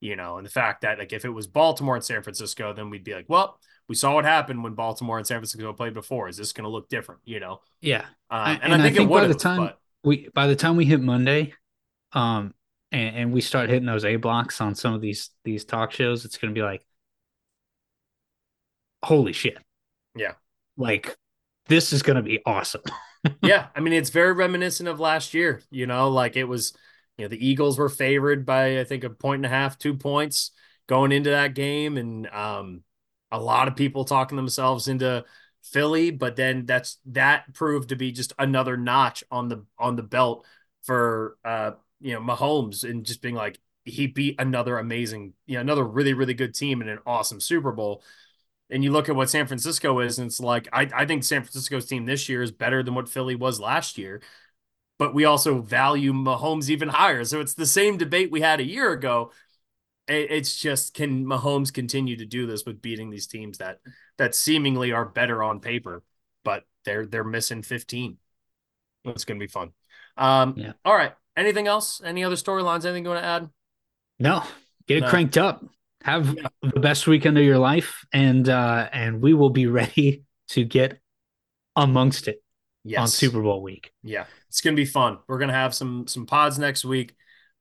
You 0.01 0.16
know, 0.16 0.36
and 0.39 0.44
the 0.44 0.51
fact 0.51 0.82
that 0.82 0.98
like 0.98 1.12
if 1.12 1.24
it 1.24 1.31
was 1.31 1.47
Baltimore 1.47 1.94
and 1.94 2.05
San 2.05 2.23
Francisco, 2.23 2.73
then 2.73 2.90
we'd 2.90 3.05
be 3.05 3.14
like, 3.14 3.27
well, 3.28 3.60
we 3.89 3.94
saw 3.94 4.14
what 4.14 4.24
happened 4.24 4.64
when 4.64 4.74
Baltimore 4.74 5.19
and 5.19 5.27
San 5.27 5.36
Francisco 5.36 5.73
played 5.73 5.94
before. 5.94 6.28
Is 6.28 6.36
this 6.36 6.52
going 6.52 6.64
to 6.64 6.70
look 6.70 6.89
different? 6.89 7.20
You 7.24 7.39
know? 7.39 7.60
Yeah. 7.81 8.06
Uh, 8.28 8.56
and, 8.60 8.62
and, 8.64 8.73
I 8.73 8.77
think, 8.78 8.97
I 8.97 8.98
think 8.98 9.10
by 9.10 9.27
the 9.28 9.35
time 9.35 9.59
but... 9.59 9.78
we 10.02 10.28
by 10.35 10.48
the 10.48 10.56
time 10.56 10.77
we 10.77 10.86
hit 10.86 11.01
Monday, 11.01 11.55
um, 12.12 12.52
and, 12.90 13.16
and 13.16 13.32
we 13.32 13.40
start 13.40 13.70
hitting 13.70 13.86
those 13.86 14.05
A 14.05 14.16
blocks 14.16 14.60
on 14.60 14.74
some 14.74 14.94
of 14.94 15.01
these 15.01 15.31
these 15.44 15.64
talk 15.64 15.93
shows, 15.93 16.24
it's 16.24 16.36
going 16.36 16.52
to 16.52 16.59
be 16.59 16.64
like, 16.64 16.85
holy 19.05 19.32
shit. 19.32 19.59
Yeah 20.14 20.34
like 20.76 21.16
this 21.68 21.93
is 21.93 22.02
going 22.02 22.16
to 22.16 22.22
be 22.22 22.40
awesome. 22.44 22.82
yeah, 23.43 23.68
I 23.74 23.80
mean 23.80 23.93
it's 23.93 24.10
very 24.10 24.32
reminiscent 24.32 24.89
of 24.89 25.01
last 25.01 25.34
year. 25.34 25.62
You 25.70 25.86
know, 25.86 26.10
like 26.10 26.36
it 26.36 26.44
was. 26.44 26.72
You 27.18 27.26
know, 27.26 27.28
the 27.28 27.47
Eagles 27.47 27.78
were 27.78 27.90
favored 27.90 28.47
by 28.47 28.80
I 28.80 28.84
think 28.84 29.05
a 29.05 29.10
point 29.10 29.40
and 29.40 29.47
a 29.47 29.51
half, 29.51 29.76
two 29.76 29.94
points 29.94 30.51
going 30.86 31.12
into 31.12 31.28
that 31.28 31.55
game, 31.55 31.98
and 31.98 32.26
um, 32.28 32.82
a 33.30 33.39
lot 33.39 33.68
of 33.68 33.76
people 33.76 34.06
talking 34.06 34.34
themselves 34.34 34.89
into 34.89 35.22
Philly, 35.62 36.10
but 36.10 36.36
then 36.36 36.64
that's 36.64 36.98
that 37.06 37.52
proved 37.52 37.90
to 37.90 37.97
be 37.97 38.12
just 38.12 38.32
another 38.39 38.78
notch 38.78 39.22
on 39.30 39.48
the 39.48 39.62
on 39.78 39.94
the 39.94 40.02
belt 40.02 40.47
for 40.84 41.36
uh 41.44 41.72
you 42.01 42.14
know 42.14 42.20
Mahomes 42.20 42.82
and 42.82 43.05
just 43.05 43.20
being 43.20 43.34
like 43.34 43.59
he 43.84 44.06
beat 44.06 44.40
another 44.40 44.78
amazing, 44.78 45.34
you 45.44 45.56
know, 45.56 45.60
another 45.60 45.84
really 45.84 46.14
really 46.14 46.34
good 46.34 46.55
team 46.55 46.80
in 46.80 46.89
an 46.89 46.98
awesome 47.06 47.40
Super 47.40 47.72
Bowl 47.72 48.02
and 48.73 48.82
you 48.82 48.90
look 48.90 49.09
at 49.09 49.15
what 49.15 49.28
San 49.28 49.47
Francisco 49.47 50.01
is, 50.01 50.19
and 50.19 50.27
it's 50.28 50.40
like 50.40 50.66
I, 50.73 50.89
I 50.94 51.07
think 51.07 51.24
San 51.24 51.43
Francisco's 51.43 51.86
team 51.86 52.07
this 52.07 52.28
year 52.28 52.43
is 52.43 52.51
better 52.51 52.82
than 52.82 52.94
what 52.94 53.09
Philly 53.09 53.35
was 53.35 53.61
last 53.61 53.99
year. 53.99 54.23
But 54.99 55.15
we 55.15 55.27
also 55.27 55.61
value 55.61 56.12
Mahomes 56.12 56.70
even 56.70 56.89
higher. 56.89 57.24
So 57.24 57.40
it's 57.40 57.55
the 57.55 57.66
same 57.66 57.99
debate 57.99 58.31
we 58.31 58.40
had 58.40 58.61
a 58.61 58.66
year 58.66 58.93
ago. 58.93 59.32
It's 60.09 60.57
just 60.57 60.94
can 60.94 61.27
Mahomes 61.27 61.73
continue 61.73 62.16
to 62.16 62.24
do 62.24 62.47
this 62.47 62.65
with 62.65 62.82
beating 62.82 63.11
these 63.11 63.27
teams 63.27 63.59
that 63.59 63.81
that 64.16 64.35
seemingly 64.35 64.93
are 64.93 65.05
better 65.05 65.43
on 65.43 65.61
paper, 65.61 66.03
but 66.43 66.65
they're 66.85 67.07
they're 67.07 67.24
missing 67.24 67.62
15. 67.62 68.16
It's 69.05 69.24
gonna 69.24 69.40
be 69.40 69.49
fun. 69.49 69.73
Um 70.16 70.55
yeah. 70.57 70.73
all 70.85 70.94
right. 70.94 71.12
Anything 71.36 71.66
else? 71.66 72.01
Any 72.05 72.24
other 72.24 72.36
storylines? 72.36 72.85
Anything 72.85 73.05
you 73.05 73.11
want 73.11 73.23
to 73.23 73.28
add? 73.28 73.51
No. 74.19 74.43
Get 74.86 74.99
it 74.99 75.01
no. 75.03 75.09
cranked 75.09 75.39
up 75.39 75.65
have 76.05 76.37
the 76.62 76.81
best 76.81 77.07
weekend 77.07 77.39
of 77.39 77.45
your 77.45 77.59
life 77.59 78.05
and 78.12 78.49
uh 78.49 78.89
and 78.93 79.20
we 79.20 79.35
will 79.35 79.51
be 79.51 79.66
ready 79.81 80.24
to 80.49 80.65
get 80.65 81.01
amongst 81.77 82.29
it 82.29 82.43
yes. 82.85 83.01
on 83.01 83.09
Super 83.09 83.41
Bowl 83.41 83.62
week. 83.62 83.93
Yeah. 84.03 84.27
It's 84.49 84.61
going 84.61 84.77
to 84.77 84.81
be 84.81 84.87
fun. 84.87 85.19
We're 85.27 85.39
going 85.39 85.49
to 85.49 85.55
have 85.55 85.74
some 85.74 86.07
some 86.07 86.27
pods 86.27 86.59
next 86.59 86.85
week. 86.85 87.15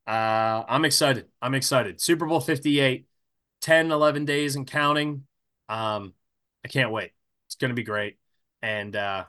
Uh 0.08 0.64
I'm 0.68 0.86
excited. 0.86 1.28
I'm 1.42 1.56
excited. 1.56 2.02
Super 2.02 2.26
Bowl 2.26 2.40
58 2.40 3.08
10 3.62 3.92
11 3.92 4.26
days 4.26 4.56
and 4.56 4.68
counting. 4.68 5.24
Um 5.70 6.14
I 6.66 6.68
can't 6.68 6.92
wait. 6.92 7.12
It's 7.48 7.56
going 7.56 7.70
to 7.70 7.76
be 7.76 7.84
great. 7.84 8.18
And 8.62 8.96
uh 8.96 9.26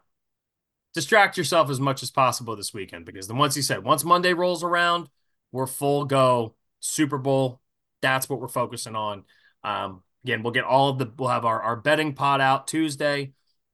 distract 0.95 1.39
yourself 1.39 1.71
as 1.71 1.81
much 1.81 2.03
as 2.03 2.11
possible 2.11 2.55
this 2.55 2.75
weekend 2.75 3.07
because 3.07 3.27
then 3.27 3.39
once 3.39 3.57
you 3.57 3.63
said 3.63 3.85
once 3.85 4.05
Monday 4.05 4.35
rolls 4.35 4.63
around, 4.63 5.09
we're 5.51 5.67
full 5.67 6.05
go 6.05 6.55
Super 6.81 7.19
Bowl 7.19 7.62
that's 8.03 8.29
what 8.29 8.41
we're 8.41 8.49
focusing 8.49 8.95
on. 8.95 9.25
Um, 9.65 10.03
again, 10.25 10.43
we'll 10.43 10.53
get 10.53 10.65
all 10.65 10.91
of 10.91 10.99
the 10.99 11.11
we'll 11.17 11.31
have 11.31 11.45
our, 11.45 11.63
our 11.63 11.77
betting 11.77 12.15
pod 12.15 12.41
out 12.41 12.67
Tuesday, 12.67 13.33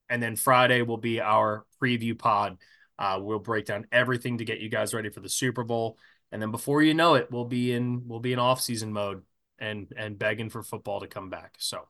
and 0.09 0.23
then 0.23 0.37
Friday 0.37 0.83
will 0.83 0.97
be 0.99 1.21
our 1.21 1.67
preview 1.83 2.17
pod. 2.17 2.59
Uh, 2.99 3.19
we'll 3.21 3.39
break 3.39 3.67
down 3.67 3.87
everything 3.91 4.39
to 4.39 4.45
get 4.45 4.61
you 4.61 4.69
guys 4.69 4.95
ready 4.95 5.09
for 5.09 5.21
the 5.21 5.29
Super 5.29 5.65
Bowl, 5.65 5.99
and 6.31 6.41
then 6.41 6.51
before 6.51 6.83
you 6.83 6.95
know 6.95 7.15
it, 7.15 7.29
we'll 7.31 7.45
be 7.45 7.73
in 7.73 8.07
we'll 8.07 8.21
be 8.21 8.33
in 8.33 8.39
off 8.39 8.61
season 8.61 8.93
mode 8.93 9.23
and 9.59 9.93
and 9.97 10.19
begging 10.19 10.51
for 10.51 10.63
football 10.63 11.01
to 11.01 11.07
come 11.07 11.31
back. 11.31 11.55
So 11.59 11.89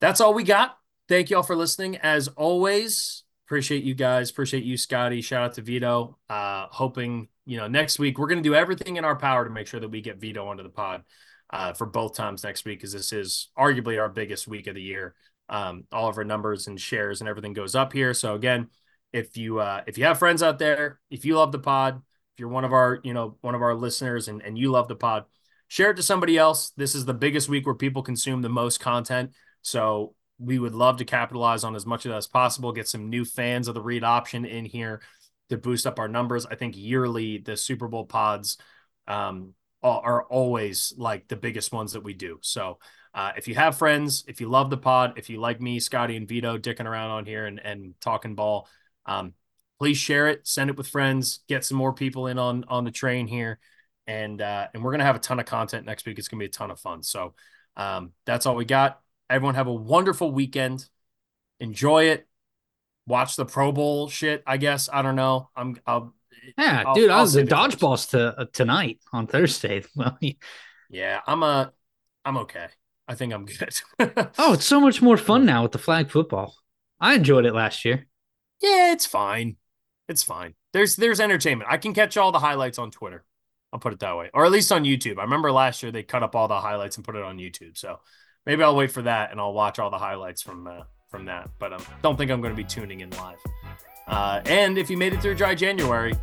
that's 0.00 0.20
all 0.20 0.34
we 0.34 0.44
got. 0.44 0.76
Thank 1.08 1.30
you 1.30 1.36
all 1.36 1.42
for 1.42 1.56
listening. 1.56 1.96
As 1.96 2.28
always, 2.28 3.24
appreciate 3.48 3.82
you 3.82 3.94
guys. 3.94 4.30
Appreciate 4.30 4.62
you, 4.62 4.76
Scotty. 4.76 5.22
Shout 5.22 5.42
out 5.42 5.54
to 5.54 5.62
Vito. 5.62 6.18
Uh, 6.28 6.66
hoping 6.70 7.28
you 7.46 7.56
know, 7.56 7.66
next 7.66 7.98
week 7.98 8.18
we're 8.18 8.26
going 8.26 8.42
to 8.42 8.46
do 8.46 8.54
everything 8.54 8.96
in 8.96 9.06
our 9.06 9.16
power 9.16 9.42
to 9.42 9.50
make 9.50 9.66
sure 9.66 9.80
that 9.80 9.88
we 9.88 10.02
get 10.02 10.20
Vito 10.20 10.46
onto 10.46 10.62
the 10.62 10.68
pod 10.68 11.02
uh, 11.48 11.72
for 11.72 11.86
both 11.86 12.14
times 12.14 12.44
next 12.44 12.66
week, 12.66 12.78
because 12.78 12.92
this 12.92 13.10
is 13.10 13.48
arguably 13.58 13.98
our 13.98 14.10
biggest 14.10 14.46
week 14.46 14.66
of 14.66 14.74
the 14.74 14.82
year. 14.82 15.14
Um, 15.48 15.84
all 15.90 16.10
of 16.10 16.18
our 16.18 16.24
numbers 16.24 16.66
and 16.66 16.78
shares 16.78 17.20
and 17.20 17.28
everything 17.28 17.54
goes 17.54 17.74
up 17.74 17.94
here. 17.94 18.12
So 18.12 18.34
again, 18.34 18.68
if 19.14 19.38
you 19.38 19.60
uh, 19.60 19.80
if 19.86 19.96
you 19.96 20.04
have 20.04 20.18
friends 20.18 20.42
out 20.42 20.58
there, 20.58 21.00
if 21.10 21.24
you 21.24 21.36
love 21.36 21.52
the 21.52 21.58
pod, 21.58 21.96
if 22.34 22.40
you're 22.40 22.50
one 22.50 22.66
of 22.66 22.74
our 22.74 23.00
you 23.02 23.14
know 23.14 23.38
one 23.40 23.54
of 23.54 23.62
our 23.62 23.74
listeners 23.74 24.28
and 24.28 24.42
and 24.42 24.58
you 24.58 24.70
love 24.70 24.88
the 24.88 24.94
pod, 24.94 25.24
share 25.68 25.92
it 25.92 25.96
to 25.96 26.02
somebody 26.02 26.36
else. 26.36 26.72
This 26.76 26.94
is 26.94 27.06
the 27.06 27.14
biggest 27.14 27.48
week 27.48 27.64
where 27.64 27.74
people 27.74 28.02
consume 28.02 28.42
the 28.42 28.50
most 28.50 28.78
content. 28.78 29.32
So 29.62 30.14
we 30.38 30.58
would 30.58 30.74
love 30.74 30.98
to 30.98 31.04
capitalize 31.04 31.64
on 31.64 31.74
as 31.74 31.86
much 31.86 32.04
of 32.04 32.10
that 32.10 32.18
as 32.18 32.26
possible. 32.26 32.72
Get 32.72 32.88
some 32.88 33.08
new 33.10 33.24
fans 33.24 33.68
of 33.68 33.74
the 33.74 33.82
read 33.82 34.04
option 34.04 34.44
in 34.44 34.64
here 34.64 35.00
to 35.48 35.58
boost 35.58 35.86
up 35.86 35.98
our 35.98 36.08
numbers. 36.08 36.46
I 36.46 36.54
think 36.54 36.76
yearly 36.76 37.38
the 37.38 37.56
Super 37.56 37.88
Bowl 37.88 38.04
pods 38.04 38.58
um, 39.06 39.54
are 39.82 40.24
always 40.24 40.92
like 40.96 41.28
the 41.28 41.36
biggest 41.36 41.72
ones 41.72 41.92
that 41.92 42.02
we 42.02 42.12
do. 42.12 42.38
So 42.42 42.78
uh, 43.14 43.32
if 43.36 43.48
you 43.48 43.54
have 43.54 43.78
friends, 43.78 44.24
if 44.28 44.40
you 44.40 44.48
love 44.48 44.70
the 44.70 44.76
pod, 44.76 45.14
if 45.16 45.30
you 45.30 45.40
like 45.40 45.60
me, 45.60 45.80
Scotty, 45.80 46.16
and 46.16 46.28
Vito 46.28 46.58
dicking 46.58 46.86
around 46.86 47.10
on 47.10 47.26
here 47.26 47.46
and, 47.46 47.60
and 47.60 47.94
talking 48.00 48.34
ball, 48.34 48.68
um, 49.06 49.34
please 49.78 49.96
share 49.96 50.28
it, 50.28 50.46
send 50.46 50.70
it 50.70 50.76
with 50.76 50.88
friends, 50.88 51.40
get 51.48 51.64
some 51.64 51.78
more 51.78 51.92
people 51.92 52.26
in 52.26 52.38
on 52.38 52.64
on 52.68 52.84
the 52.84 52.90
train 52.90 53.26
here, 53.26 53.58
and 54.06 54.42
uh, 54.42 54.66
and 54.74 54.82
we're 54.82 54.90
gonna 54.90 55.04
have 55.04 55.16
a 55.16 55.20
ton 55.20 55.40
of 55.40 55.46
content 55.46 55.86
next 55.86 56.06
week. 56.06 56.18
It's 56.18 56.28
gonna 56.28 56.40
be 56.40 56.46
a 56.46 56.50
ton 56.50 56.70
of 56.70 56.80
fun. 56.80 57.02
So 57.02 57.34
um, 57.76 58.12
that's 58.26 58.46
all 58.46 58.56
we 58.56 58.64
got. 58.64 59.00
Everyone 59.30 59.54
have 59.54 59.66
a 59.66 59.74
wonderful 59.74 60.32
weekend. 60.32 60.88
Enjoy 61.60 62.04
it 62.04 62.28
watch 63.08 63.36
the 63.36 63.46
Pro 63.46 63.72
Bowl 63.72 64.08
shit. 64.08 64.42
I 64.46 64.58
guess 64.58 64.88
I 64.92 65.02
don't 65.02 65.16
know. 65.16 65.48
I'm. 65.56 65.80
I'll, 65.86 66.14
yeah, 66.56 66.84
I'll, 66.86 66.94
dude, 66.94 67.10
I'll 67.10 67.18
I 67.18 67.22
was 67.22 67.32
the 67.32 67.42
dodgeballs 67.42 68.10
to 68.10 68.38
uh, 68.38 68.44
tonight 68.52 69.00
on 69.12 69.26
Thursday. 69.26 69.82
Well, 69.96 70.16
yeah, 70.90 71.20
I'm 71.26 71.42
a. 71.42 71.72
I'm 72.24 72.36
okay. 72.38 72.66
I 73.08 73.14
think 73.14 73.32
I'm 73.32 73.46
good. 73.46 73.80
oh, 74.38 74.52
it's 74.52 74.66
so 74.66 74.80
much 74.80 75.02
more 75.02 75.16
fun 75.16 75.46
now 75.46 75.62
with 75.62 75.72
the 75.72 75.78
flag 75.78 76.10
football. 76.10 76.54
I 77.00 77.14
enjoyed 77.14 77.46
it 77.46 77.54
last 77.54 77.84
year. 77.84 78.06
Yeah, 78.60 78.92
it's 78.92 79.06
fine. 79.06 79.56
It's 80.08 80.22
fine. 80.22 80.54
There's 80.72 80.96
there's 80.96 81.20
entertainment. 81.20 81.70
I 81.70 81.78
can 81.78 81.94
catch 81.94 82.16
all 82.16 82.32
the 82.32 82.38
highlights 82.38 82.78
on 82.78 82.90
Twitter. 82.90 83.24
I'll 83.72 83.78
put 83.78 83.92
it 83.92 84.00
that 84.00 84.16
way, 84.16 84.30
or 84.32 84.46
at 84.46 84.52
least 84.52 84.72
on 84.72 84.84
YouTube. 84.84 85.18
I 85.18 85.22
remember 85.22 85.52
last 85.52 85.82
year 85.82 85.92
they 85.92 86.02
cut 86.02 86.22
up 86.22 86.34
all 86.34 86.48
the 86.48 86.60
highlights 86.60 86.96
and 86.96 87.04
put 87.04 87.16
it 87.16 87.22
on 87.22 87.36
YouTube. 87.36 87.76
So 87.76 87.98
maybe 88.46 88.62
I'll 88.62 88.76
wait 88.76 88.90
for 88.90 89.02
that 89.02 89.30
and 89.30 89.40
I'll 89.40 89.52
watch 89.52 89.78
all 89.78 89.90
the 89.90 89.98
highlights 89.98 90.42
from 90.42 90.66
uh, 90.66 90.82
from 91.10 91.24
that, 91.24 91.48
but 91.58 91.72
um, 91.72 91.82
don't 92.02 92.16
think 92.16 92.30
I'm 92.30 92.40
going 92.40 92.52
to 92.52 92.56
be 92.56 92.64
tuning 92.64 93.00
in 93.00 93.10
live. 93.10 93.38
Uh, 94.06 94.40
and 94.46 94.78
if 94.78 94.90
you 94.90 94.96
made 94.96 95.12
it 95.12 95.22
through 95.22 95.34
dry 95.34 95.54
January, 95.54 96.14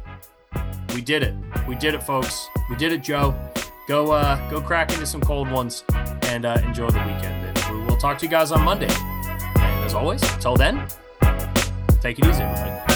we 0.94 1.02
did 1.02 1.24
it. 1.24 1.34
We 1.68 1.76
did 1.76 1.94
it, 1.94 2.04
folks. 2.04 2.48
We 2.70 2.76
did 2.76 2.92
it, 2.92 3.04
Joe. 3.04 3.36
Go 3.88 4.12
uh, 4.12 4.50
go 4.50 4.62
crack 4.62 4.92
into 4.92 5.06
some 5.06 5.22
cold 5.22 5.50
ones 5.50 5.84
and 6.24 6.46
uh, 6.46 6.60
enjoy 6.66 6.90
the 6.90 7.00
weekend. 7.00 7.58
And 7.58 7.80
we 7.80 7.86
will 7.86 7.98
talk 7.98 8.18
to 8.20 8.26
you 8.26 8.32
guys 8.32 8.52
on 8.52 8.64
Monday. 8.64 8.90
And 8.90 9.86
as 9.86 9.94
always, 9.94 10.22
until 10.34 10.56
then, 10.56 10.88
take 12.02 12.20
it 12.20 12.26
easy, 12.26 12.42
everybody. 12.42 12.95